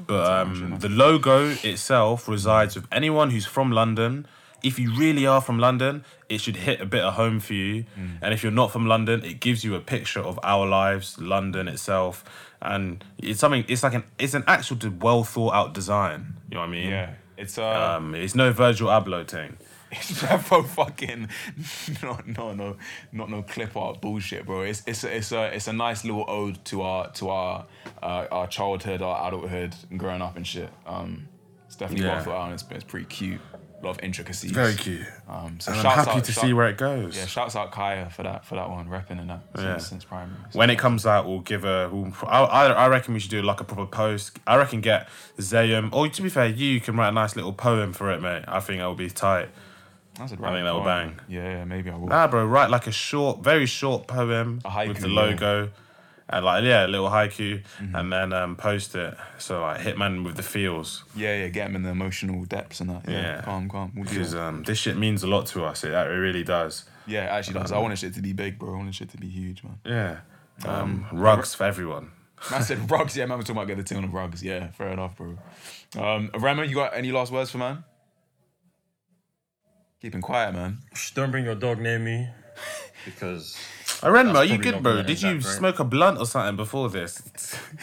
But 0.06 0.24
the- 0.24 0.42
um, 0.42 0.78
the 0.78 0.88
logo 0.88 1.50
itself 1.62 2.28
resides 2.28 2.74
with 2.74 2.86
anyone 2.92 3.30
who's 3.30 3.46
from 3.46 3.70
London. 3.72 4.26
If 4.62 4.78
you 4.78 4.92
really 4.94 5.26
are 5.26 5.40
from 5.40 5.58
London, 5.58 6.04
it 6.28 6.40
should 6.40 6.54
hit 6.56 6.80
a 6.80 6.86
bit 6.86 7.02
of 7.02 7.14
home 7.14 7.40
for 7.40 7.52
you. 7.52 7.84
Mm. 7.98 8.18
And 8.22 8.32
if 8.32 8.42
you're 8.44 8.52
not 8.52 8.70
from 8.70 8.86
London, 8.86 9.24
it 9.24 9.40
gives 9.40 9.64
you 9.64 9.74
a 9.74 9.80
picture 9.80 10.20
of 10.20 10.38
our 10.44 10.66
lives, 10.66 11.18
London 11.18 11.66
itself, 11.66 12.24
and 12.60 13.04
it's 13.18 13.40
something. 13.40 13.64
It's 13.66 13.82
like 13.82 13.94
an 13.94 14.04
it's 14.18 14.34
an 14.34 14.44
actual 14.46 14.78
well 15.00 15.24
thought 15.24 15.52
out 15.52 15.74
design. 15.74 16.34
You 16.48 16.54
know 16.54 16.60
what 16.60 16.68
I 16.68 16.72
mean? 16.72 16.90
yeah, 16.90 17.10
it's 17.36 17.58
uh, 17.58 17.96
Um, 17.96 18.14
it's 18.14 18.34
no 18.36 18.52
Virgil 18.52 18.88
Abloh 18.88 19.26
thing. 19.26 19.56
It's 19.92 20.20
Bravo 20.26 20.62
fucking 20.62 21.28
no 22.02 22.18
no 22.26 22.54
no 22.54 22.76
not 23.12 23.30
no 23.30 23.42
clip 23.42 23.76
art 23.76 24.00
bullshit, 24.00 24.46
bro. 24.46 24.62
It's 24.62 24.82
it's 24.86 25.04
a, 25.04 25.16
it's 25.16 25.32
a 25.32 25.54
it's 25.54 25.68
a 25.68 25.72
nice 25.72 26.04
little 26.04 26.24
ode 26.28 26.64
to 26.66 26.82
our 26.82 27.10
to 27.12 27.28
our 27.28 27.66
uh, 28.02 28.26
our 28.32 28.46
childhood, 28.46 29.02
our 29.02 29.28
adulthood, 29.28 29.74
and 29.90 29.98
growing 29.98 30.22
up 30.22 30.36
and 30.36 30.46
shit. 30.46 30.70
Um, 30.86 31.28
it's 31.66 31.76
definitely 31.76 32.06
Yeah. 32.06 32.14
well 32.16 32.24
thought 32.24 32.34
out 32.36 32.44
and 32.46 32.54
it's, 32.54 32.64
it's 32.70 32.84
pretty 32.84 33.06
cute. 33.06 33.40
a 33.54 33.84
lot 33.84 33.90
of 33.98 34.04
intricacies. 34.04 34.50
Very 34.52 34.74
cute. 34.74 35.00
Um, 35.28 35.58
so 35.58 35.72
And 35.72 35.80
I'm 35.86 35.96
happy 35.98 36.10
out, 36.10 36.24
to 36.24 36.32
shout- 36.32 36.44
see 36.44 36.52
where 36.52 36.68
it 36.68 36.76
goes. 36.78 37.16
Yeah, 37.16 37.26
shouts 37.26 37.56
out 37.56 37.72
Kaya 37.72 38.08
for 38.10 38.22
that 38.22 38.44
for 38.44 38.54
that 38.54 38.70
one, 38.70 38.86
repping 38.88 39.20
and 39.20 39.28
that 39.30 39.42
since, 39.56 39.64
Yeah. 39.66 39.76
since 39.78 40.04
primary. 40.04 40.36
So- 40.50 40.58
When 40.58 40.70
it 40.70 40.78
comes 40.78 41.04
out, 41.06 41.26
we'll 41.26 41.40
give 41.40 41.64
a. 41.64 41.88
We'll, 41.92 42.12
I, 42.26 42.40
I 42.44 42.66
I 42.68 42.88
reckon 42.88 43.12
we 43.14 43.20
should 43.20 43.30
do 43.30 43.42
like 43.42 43.60
a 43.60 43.64
proper 43.64 43.86
post. 43.86 44.38
I 44.46 44.56
reckon 44.56 44.80
get 44.80 45.08
Zayum. 45.38 45.92
Or 45.92 46.08
to 46.08 46.22
be 46.22 46.28
fair, 46.28 46.46
you 46.46 46.80
can 46.80 46.96
write 46.96 47.08
a 47.08 47.12
nice 47.12 47.36
little 47.36 47.52
poem 47.52 47.92
for 47.92 48.10
it, 48.12 48.20
mate. 48.22 48.44
I 48.48 48.60
think 48.60 48.78
that 48.80 48.86
will 48.86 48.94
be 48.94 49.10
tight. 49.10 49.48
That's 50.28 50.40
a 50.40 50.44
I 50.46 50.52
think 50.52 50.64
that 50.64 50.72
will 50.74 50.84
bang. 50.84 51.18
Yeah, 51.28 51.42
yeah, 51.58 51.64
maybe 51.64 51.90
I 51.90 51.96
will. 51.96 52.08
Nah, 52.08 52.26
bro, 52.28 52.44
write 52.46 52.70
like 52.70 52.86
a 52.86 52.92
short, 52.92 53.42
very 53.42 53.66
short 53.66 54.06
poem 54.06 54.60
haiku, 54.64 54.88
with 54.88 54.98
the 54.98 55.08
yeah. 55.08 55.20
logo. 55.20 55.70
And 56.28 56.44
like 56.46 56.64
yeah, 56.64 56.86
a 56.86 56.88
little 56.88 57.10
haiku, 57.10 57.62
Mm-hmm. 57.80 57.94
and 57.94 58.12
then 58.12 58.32
um, 58.32 58.56
post 58.56 58.94
it. 58.94 59.14
So 59.38 59.60
like 59.60 59.80
Hitman 59.82 60.24
with 60.24 60.36
the 60.36 60.42
feels, 60.42 61.04
Yeah, 61.14 61.36
yeah, 61.36 61.48
get 61.48 61.68
him 61.68 61.76
in 61.76 61.82
the 61.82 61.90
emotional 61.90 62.44
depths 62.46 62.80
and 62.80 62.88
that. 62.90 63.02
Yeah, 63.06 63.20
Yeah. 63.20 63.42
calm, 63.42 63.68
calm. 63.68 63.92
We'll 63.94 64.04
because 64.04 64.34
um, 64.34 64.62
this 64.62 64.78
shit 64.78 64.96
means 64.96 65.22
a 65.22 65.26
lot 65.26 65.46
to 65.48 65.64
us. 65.64 65.84
It, 65.84 65.92
it 65.92 65.96
really 65.96 66.42
does. 66.44 66.84
Yeah, 67.06 67.24
it 67.24 67.28
actually 67.28 67.60
does. 67.60 67.72
I 67.72 67.78
want 67.78 67.98
shit 67.98 68.14
to 68.14 68.22
be 68.22 68.32
big, 68.32 68.58
bro. 68.58 68.74
I 68.74 68.76
want 68.78 68.94
shit 68.94 69.10
to 69.10 69.18
be 69.18 69.28
huge, 69.28 69.62
man. 69.64 69.78
Yeah, 69.84 70.18
um, 70.64 71.06
rugs 71.12 71.54
for 71.54 71.64
everyone. 71.64 72.12
I 72.50 72.60
said 72.60 72.90
rugs. 72.90 73.14
Yeah, 73.16 73.26
man, 73.26 73.36
we're 73.38 73.42
talking 73.42 73.56
about 73.56 73.66
get 73.66 73.76
the 73.76 73.82
thing 73.82 73.98
on 73.98 74.04
the 74.04 74.08
rugs. 74.16 74.42
Yeah, 74.42 74.68
fair 74.68 74.88
enough, 74.88 75.16
bro. 75.16 75.36
Um, 75.98 76.30
Rama, 76.38 76.64
you 76.64 76.76
got 76.76 76.94
any 76.96 77.12
last 77.12 77.30
words 77.32 77.50
for 77.50 77.58
man? 77.58 77.84
Keeping 80.02 80.20
quiet, 80.20 80.52
man. 80.52 80.78
Shh, 80.94 81.12
Don't 81.12 81.30
bring 81.30 81.44
your 81.44 81.54
dog 81.54 81.78
near 81.78 81.96
me 81.96 82.28
because 83.04 83.56
Arenma, 84.00 84.34
are 84.34 84.44
you 84.44 84.58
good, 84.58 84.82
bro? 84.82 85.04
Did 85.04 85.22
you 85.22 85.40
smoke 85.40 85.78
a 85.78 85.84
blunt 85.84 86.18
or 86.18 86.26
something 86.26 86.56
before 86.56 86.90
this? 86.90 87.22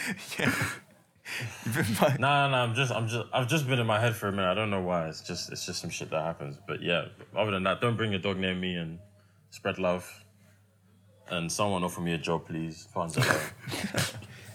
yeah. 0.38 0.54
You've 1.64 1.74
been. 1.74 2.20
Nah, 2.20 2.48
nah, 2.48 2.62
I'm 2.62 2.74
just, 2.74 2.92
I'm 2.92 3.08
just, 3.08 3.26
I've 3.32 3.48
just 3.48 3.66
been 3.66 3.78
in 3.78 3.86
my 3.86 3.98
head 3.98 4.14
for 4.14 4.28
a 4.28 4.32
minute. 4.32 4.50
I 4.50 4.52
don't 4.52 4.68
know 4.68 4.82
why. 4.82 5.08
It's 5.08 5.22
just, 5.22 5.50
it's 5.50 5.64
just 5.64 5.80
some 5.80 5.88
shit 5.88 6.10
that 6.10 6.22
happens. 6.22 6.58
But 6.68 6.82
yeah, 6.82 7.06
other 7.34 7.52
than 7.52 7.62
that, 7.62 7.80
don't 7.80 7.96
bring 7.96 8.10
your 8.10 8.20
dog 8.20 8.36
near 8.36 8.54
me 8.54 8.74
and 8.74 8.98
spread 9.48 9.78
love. 9.78 10.06
And 11.30 11.50
someone 11.50 11.84
offer 11.84 12.02
me 12.02 12.12
a 12.12 12.18
job, 12.18 12.46
please. 12.46 12.86
Funds 12.92 13.16
are 13.16 13.20
low. 13.22 13.40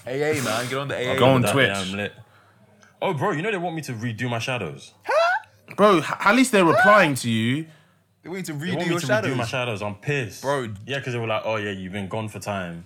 AA, 0.06 0.44
man. 0.44 0.70
Get 0.70 0.78
on 0.78 0.88
the 0.90 0.96
AA. 1.14 1.16
Go 1.18 1.30
on 1.30 1.42
That, 1.42 1.52
Twitch. 1.54 1.96
yeah, 1.96 2.10
Oh, 3.02 3.14
bro, 3.16 3.32
you 3.32 3.42
know 3.42 3.50
they 3.50 3.58
want 3.58 3.76
me 3.76 3.82
to 3.84 3.94
redo 3.94 4.30
my 4.30 4.38
shadows. 4.40 4.94
Bro, 5.76 6.00
h- 6.00 6.12
at 6.20 6.36
least 6.36 6.52
they're 6.52 6.66
replying 6.66 7.16
to 7.16 7.30
you. 7.30 7.66
They 8.24 8.30
want 8.30 8.48
you 8.48 8.54
to 8.54 8.60
They 8.60 8.66
redo 8.68 8.76
want 8.76 8.80
me 8.88 8.92
your 8.92 9.00
to 9.00 9.06
shadows. 9.06 9.32
redo 9.34 9.38
my 9.38 9.46
shadows. 9.46 9.82
I'm 9.84 9.96
pissed, 9.96 10.42
Bro. 10.42 10.74
Yeah, 10.88 10.98
because 10.98 11.14
they 11.14 11.20
were 11.20 11.28
like, 11.28 11.44
"Oh 11.46 11.58
yeah, 11.58 11.72
you've 11.72 11.94
been 11.94 12.08
gone 12.08 12.28
for 12.28 12.40
time, 12.40 12.86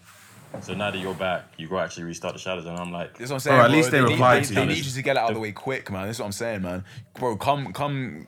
so 0.61 0.73
now 0.73 0.91
that 0.91 0.97
you're 0.99 1.13
back, 1.13 1.45
you 1.57 1.67
go 1.69 1.79
actually 1.79 2.03
restart 2.03 2.33
the 2.33 2.39
shadows." 2.39 2.65
And 2.65 2.77
I'm 2.77 2.91
like, 2.91 3.17
That's 3.17 3.29
what 3.31 3.35
I'm 3.35 3.39
saying. 3.39 3.57
Bro, 3.57 3.65
at 3.65 3.67
bro. 3.69 3.77
least 3.77 3.91
they 3.91 4.01
need- 4.01 4.09
replied 4.11 4.43
they, 4.43 4.47
to 4.47 4.53
they 4.55 4.61
you. 4.61 4.67
need 4.67 4.77
you 4.85 4.91
to 4.91 5.01
get 5.01 5.15
it 5.15 5.19
out 5.19 5.29
of 5.29 5.35
the 5.35 5.39
way 5.41 5.51
quick, 5.53 5.89
man. 5.91 6.07
This 6.07 6.17
is 6.17 6.19
what 6.19 6.25
I'm 6.27 6.31
saying, 6.33 6.61
man. 6.61 6.83
Bro, 7.13 7.37
come, 7.37 7.71
come. 7.73 8.27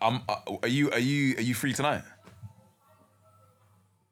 I'm. 0.00 0.20
Uh, 0.28 0.36
are 0.62 0.68
you? 0.68 0.90
Are 0.92 0.98
you? 0.98 1.36
Are 1.38 1.42
you 1.42 1.54
free 1.54 1.72
tonight? 1.72 2.02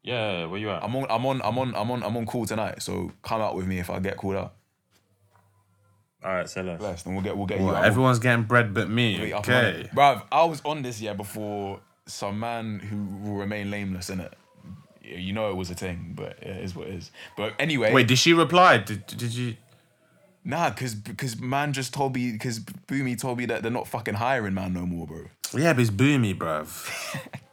"Yeah, 0.02 0.46
where 0.46 0.58
you 0.58 0.70
at?" 0.70 0.82
I'm 0.82 0.94
on. 0.96 1.06
I'm 1.10 1.26
on. 1.26 1.40
I'm 1.44 1.58
on. 1.58 1.74
I'm 1.76 1.90
on. 1.90 2.02
I'm 2.02 2.16
on 2.16 2.26
call 2.26 2.46
tonight. 2.46 2.82
So 2.82 3.12
come 3.22 3.40
out 3.40 3.54
with 3.54 3.66
me 3.66 3.78
if 3.78 3.90
I 3.90 3.98
get 4.00 4.16
called 4.16 4.36
out. 4.36 4.54
All 6.24 6.32
right, 6.34 6.48
say 6.48 6.62
less. 6.62 6.78
Blessed, 6.78 7.06
and 7.06 7.14
we'll 7.14 7.24
get. 7.24 7.36
We'll 7.36 7.46
get 7.46 7.58
you. 7.60 7.66
Well, 7.66 7.76
out. 7.76 7.84
everyone's 7.84 8.18
getting 8.18 8.44
bread 8.44 8.74
but 8.74 8.90
me. 8.90 9.16
get 9.16 9.28
you 9.28 9.36
up 9.36 9.46
and 9.48 9.54
Okay. 9.56 9.72
running. 9.72 9.88
Bruv, 10.18 10.22
I 10.30 10.44
was 10.44 10.60
on 10.64 10.82
this 10.82 11.00
yeah 11.00 11.14
before 11.14 11.80
some 12.06 12.38
man 12.40 12.78
who 12.80 13.04
will 13.26 13.36
remain 13.38 13.70
nameless 13.70 14.10
in 14.10 14.20
it. 14.20 14.34
You 15.02 15.32
know 15.32 15.50
it 15.50 15.56
was 15.56 15.70
a 15.70 15.74
thing, 15.74 16.12
but 16.14 16.38
it 16.42 16.62
is 16.62 16.74
what 16.76 16.88
it 16.88 16.94
is. 16.94 17.10
But 17.36 17.54
anyway, 17.58 17.92
Wait, 17.92 18.06
did 18.06 18.18
she 18.18 18.32
reply? 18.32 18.78
Did, 18.78 19.06
did 19.06 19.34
you? 19.34 19.56
nah, 20.44 20.70
because 20.70 20.94
because 20.94 21.38
man 21.40 21.72
just 21.72 21.92
told 21.94 22.14
me 22.14 22.32
because 22.32 22.60
Boomy 22.60 23.18
told 23.18 23.38
me 23.38 23.46
that 23.46 23.62
they're 23.62 23.72
not 23.72 23.88
fucking 23.88 24.14
hiring 24.14 24.54
man 24.54 24.72
no 24.74 24.84
more, 24.86 25.06
bro. 25.06 25.24
Yeah, 25.54 25.72
but 25.72 25.80
it's 25.82 25.90
boomy, 25.90 26.36
bruv. 26.36 26.88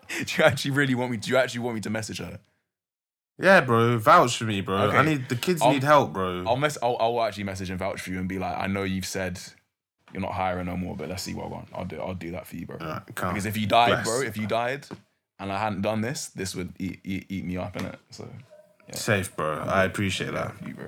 Do 0.25 0.25
you 0.37 0.43
actually 0.43 0.71
really 0.71 0.95
want 0.95 1.11
me? 1.11 1.17
Do 1.17 1.31
you 1.31 1.37
actually 1.37 1.61
want 1.61 1.75
me 1.75 1.81
to 1.81 1.89
message 1.89 2.19
her? 2.19 2.39
Yeah, 3.39 3.61
bro. 3.61 3.97
Vouch 3.99 4.37
for 4.37 4.45
me, 4.45 4.61
bro. 4.61 4.77
Okay. 4.83 4.97
I 4.97 5.03
need 5.03 5.29
the 5.29 5.35
kids 5.35 5.61
I'll- 5.61 5.71
need 5.71 5.83
help, 5.83 6.13
bro. 6.13 6.43
I'll 6.47 6.55
mess. 6.57 6.77
I'll, 6.81 6.97
I'll 6.99 7.21
actually 7.21 7.43
message 7.43 7.69
and 7.69 7.77
vouch 7.79 8.01
for 8.01 8.09
you 8.11 8.19
and 8.19 8.27
be 8.27 8.39
like, 8.39 8.57
I 8.57 8.67
know 8.67 8.83
you've 8.83 9.05
said 9.05 9.39
you're 10.13 10.21
not 10.21 10.33
hiring 10.33 10.65
no 10.65 10.77
more, 10.77 10.95
but 10.95 11.09
let's 11.09 11.23
see 11.23 11.33
what 11.33 11.45
I 11.45 11.49
want. 11.49 11.67
I'll 11.73 11.85
do. 11.85 11.99
I'll 11.99 12.13
do 12.15 12.31
that 12.31 12.47
for 12.47 12.55
you, 12.55 12.65
bro. 12.65 12.77
Because 13.05 13.45
if 13.45 13.57
you 13.57 13.67
died, 13.67 13.89
Bless. 13.89 14.05
bro, 14.07 14.21
if 14.21 14.37
you 14.37 14.47
died, 14.47 14.87
and 15.39 15.51
I 15.51 15.59
hadn't 15.59 15.81
done 15.83 16.01
this, 16.01 16.27
this 16.29 16.55
would 16.55 16.73
eat 16.79 16.99
eat, 17.03 17.25
eat 17.29 17.45
me 17.45 17.57
up 17.57 17.75
in 17.75 17.85
it. 17.85 17.99
So 18.09 18.27
Safe, 18.93 19.35
bro. 19.35 19.59
I 19.67 19.83
appreciate 19.83 20.31
that. 20.33 20.55
you, 20.65 20.73
bro. 20.73 20.87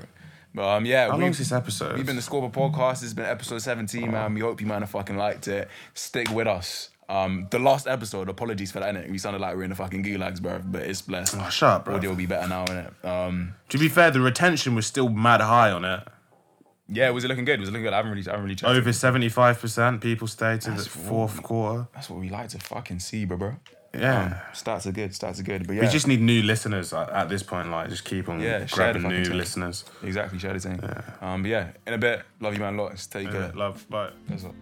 But 0.55 0.67
um, 0.77 0.85
yeah, 0.85 1.09
How 1.11 1.17
long's 1.17 1.37
this 1.37 1.51
episode? 1.51 1.97
We've 1.97 2.05
been 2.05 2.15
the 2.15 2.21
Scorper 2.23 2.51
Podcast. 2.51 3.03
It's 3.03 3.13
been 3.13 3.25
episode 3.25 3.61
17, 3.61 4.09
man. 4.09 4.33
We 4.33 4.39
hope 4.39 4.59
you 4.61 4.65
man 4.67 4.81
have 4.81 4.89
fucking 4.89 5.15
liked 5.17 5.47
it. 5.47 5.67
Stick 5.93 6.31
with 6.31 6.47
us. 6.47 6.89
Um, 7.09 7.47
the 7.49 7.57
last 7.59 7.87
episode, 7.87 8.29
apologies 8.29 8.71
for 8.71 8.79
that, 8.81 8.93
innit? 8.93 9.09
We 9.09 9.17
sounded 9.17 9.41
like 9.41 9.55
we're 9.55 9.63
in 9.63 9.71
the 9.71 9.75
fucking 9.75 10.03
gulags, 10.03 10.39
bro. 10.41 10.61
But 10.63 10.83
it's 10.83 11.01
blessed. 11.01 11.35
Oh, 11.39 11.49
shut 11.49 11.69
up, 11.69 11.85
bro. 11.85 11.95
Audio 11.95 12.11
will 12.11 12.17
be 12.17 12.27
better 12.27 12.47
now, 12.47 12.65
innit? 12.65 13.03
Um, 13.03 13.55
To 13.69 13.77
be 13.79 13.89
fair, 13.89 14.11
the 14.11 14.21
retention 14.21 14.75
was 14.75 14.85
still 14.85 15.09
mad 15.09 15.41
high 15.41 15.71
on 15.71 15.83
it. 15.85 16.07
yeah, 16.87 17.09
was 17.09 17.23
it 17.23 17.27
looking 17.27 17.45
good? 17.45 17.59
Was 17.59 17.69
it 17.69 17.71
looking 17.71 17.83
good? 17.85 17.93
I 17.93 17.97
haven't 17.97 18.11
really, 18.11 18.27
I 18.27 18.31
haven't 18.31 18.43
really 18.45 18.55
checked. 18.55 18.69
Over 18.71 18.93
seventy 18.93 19.29
five 19.29 19.59
percent 19.59 20.01
people 20.01 20.27
stayed 20.27 20.61
to 20.61 20.71
the 20.71 20.83
fourth 20.83 21.41
quarter. 21.41 21.87
That's 21.95 22.09
what 22.11 22.19
we 22.19 22.29
like 22.29 22.49
to 22.49 22.59
fucking 22.59 22.99
see, 22.99 23.25
bro, 23.25 23.37
bro. 23.37 23.55
Yeah. 23.91 24.41
Stats 24.53 24.85
are 24.85 24.91
good. 24.91 25.09
Stats 25.11 25.39
are 25.39 25.43
good. 25.43 25.65
But 25.65 25.77
yeah, 25.77 25.81
We 25.81 25.87
just 25.87 26.05
need 26.05 26.21
new 26.21 26.43
listeners 26.43 26.93
at, 26.93 27.09
at 27.09 27.27
this 27.27 27.41
point. 27.41 27.71
Like, 27.71 27.89
just 27.89 28.05
keep 28.05 28.29
on 28.29 28.39
Yeah, 28.39 28.67
grabbing 28.69 29.01
new 29.01 29.25
thing. 29.25 29.35
listeners. 29.35 29.83
exactly 30.03 30.37
share 30.37 30.53
the 30.53 30.59
thing. 30.59 30.79
Um, 31.21 31.41
but 31.41 31.49
yeah, 31.49 31.69
in 31.87 31.93
a 31.95 31.97
bit, 31.97 32.21
love 32.39 32.53
you, 32.53 32.59
man. 32.59 32.77
Lots. 32.77 33.07
Take 33.07 33.31
care. 33.31 33.51
Love, 33.55 33.83
bye. 33.89 34.11
That's 34.27 34.43
all. 34.45 34.53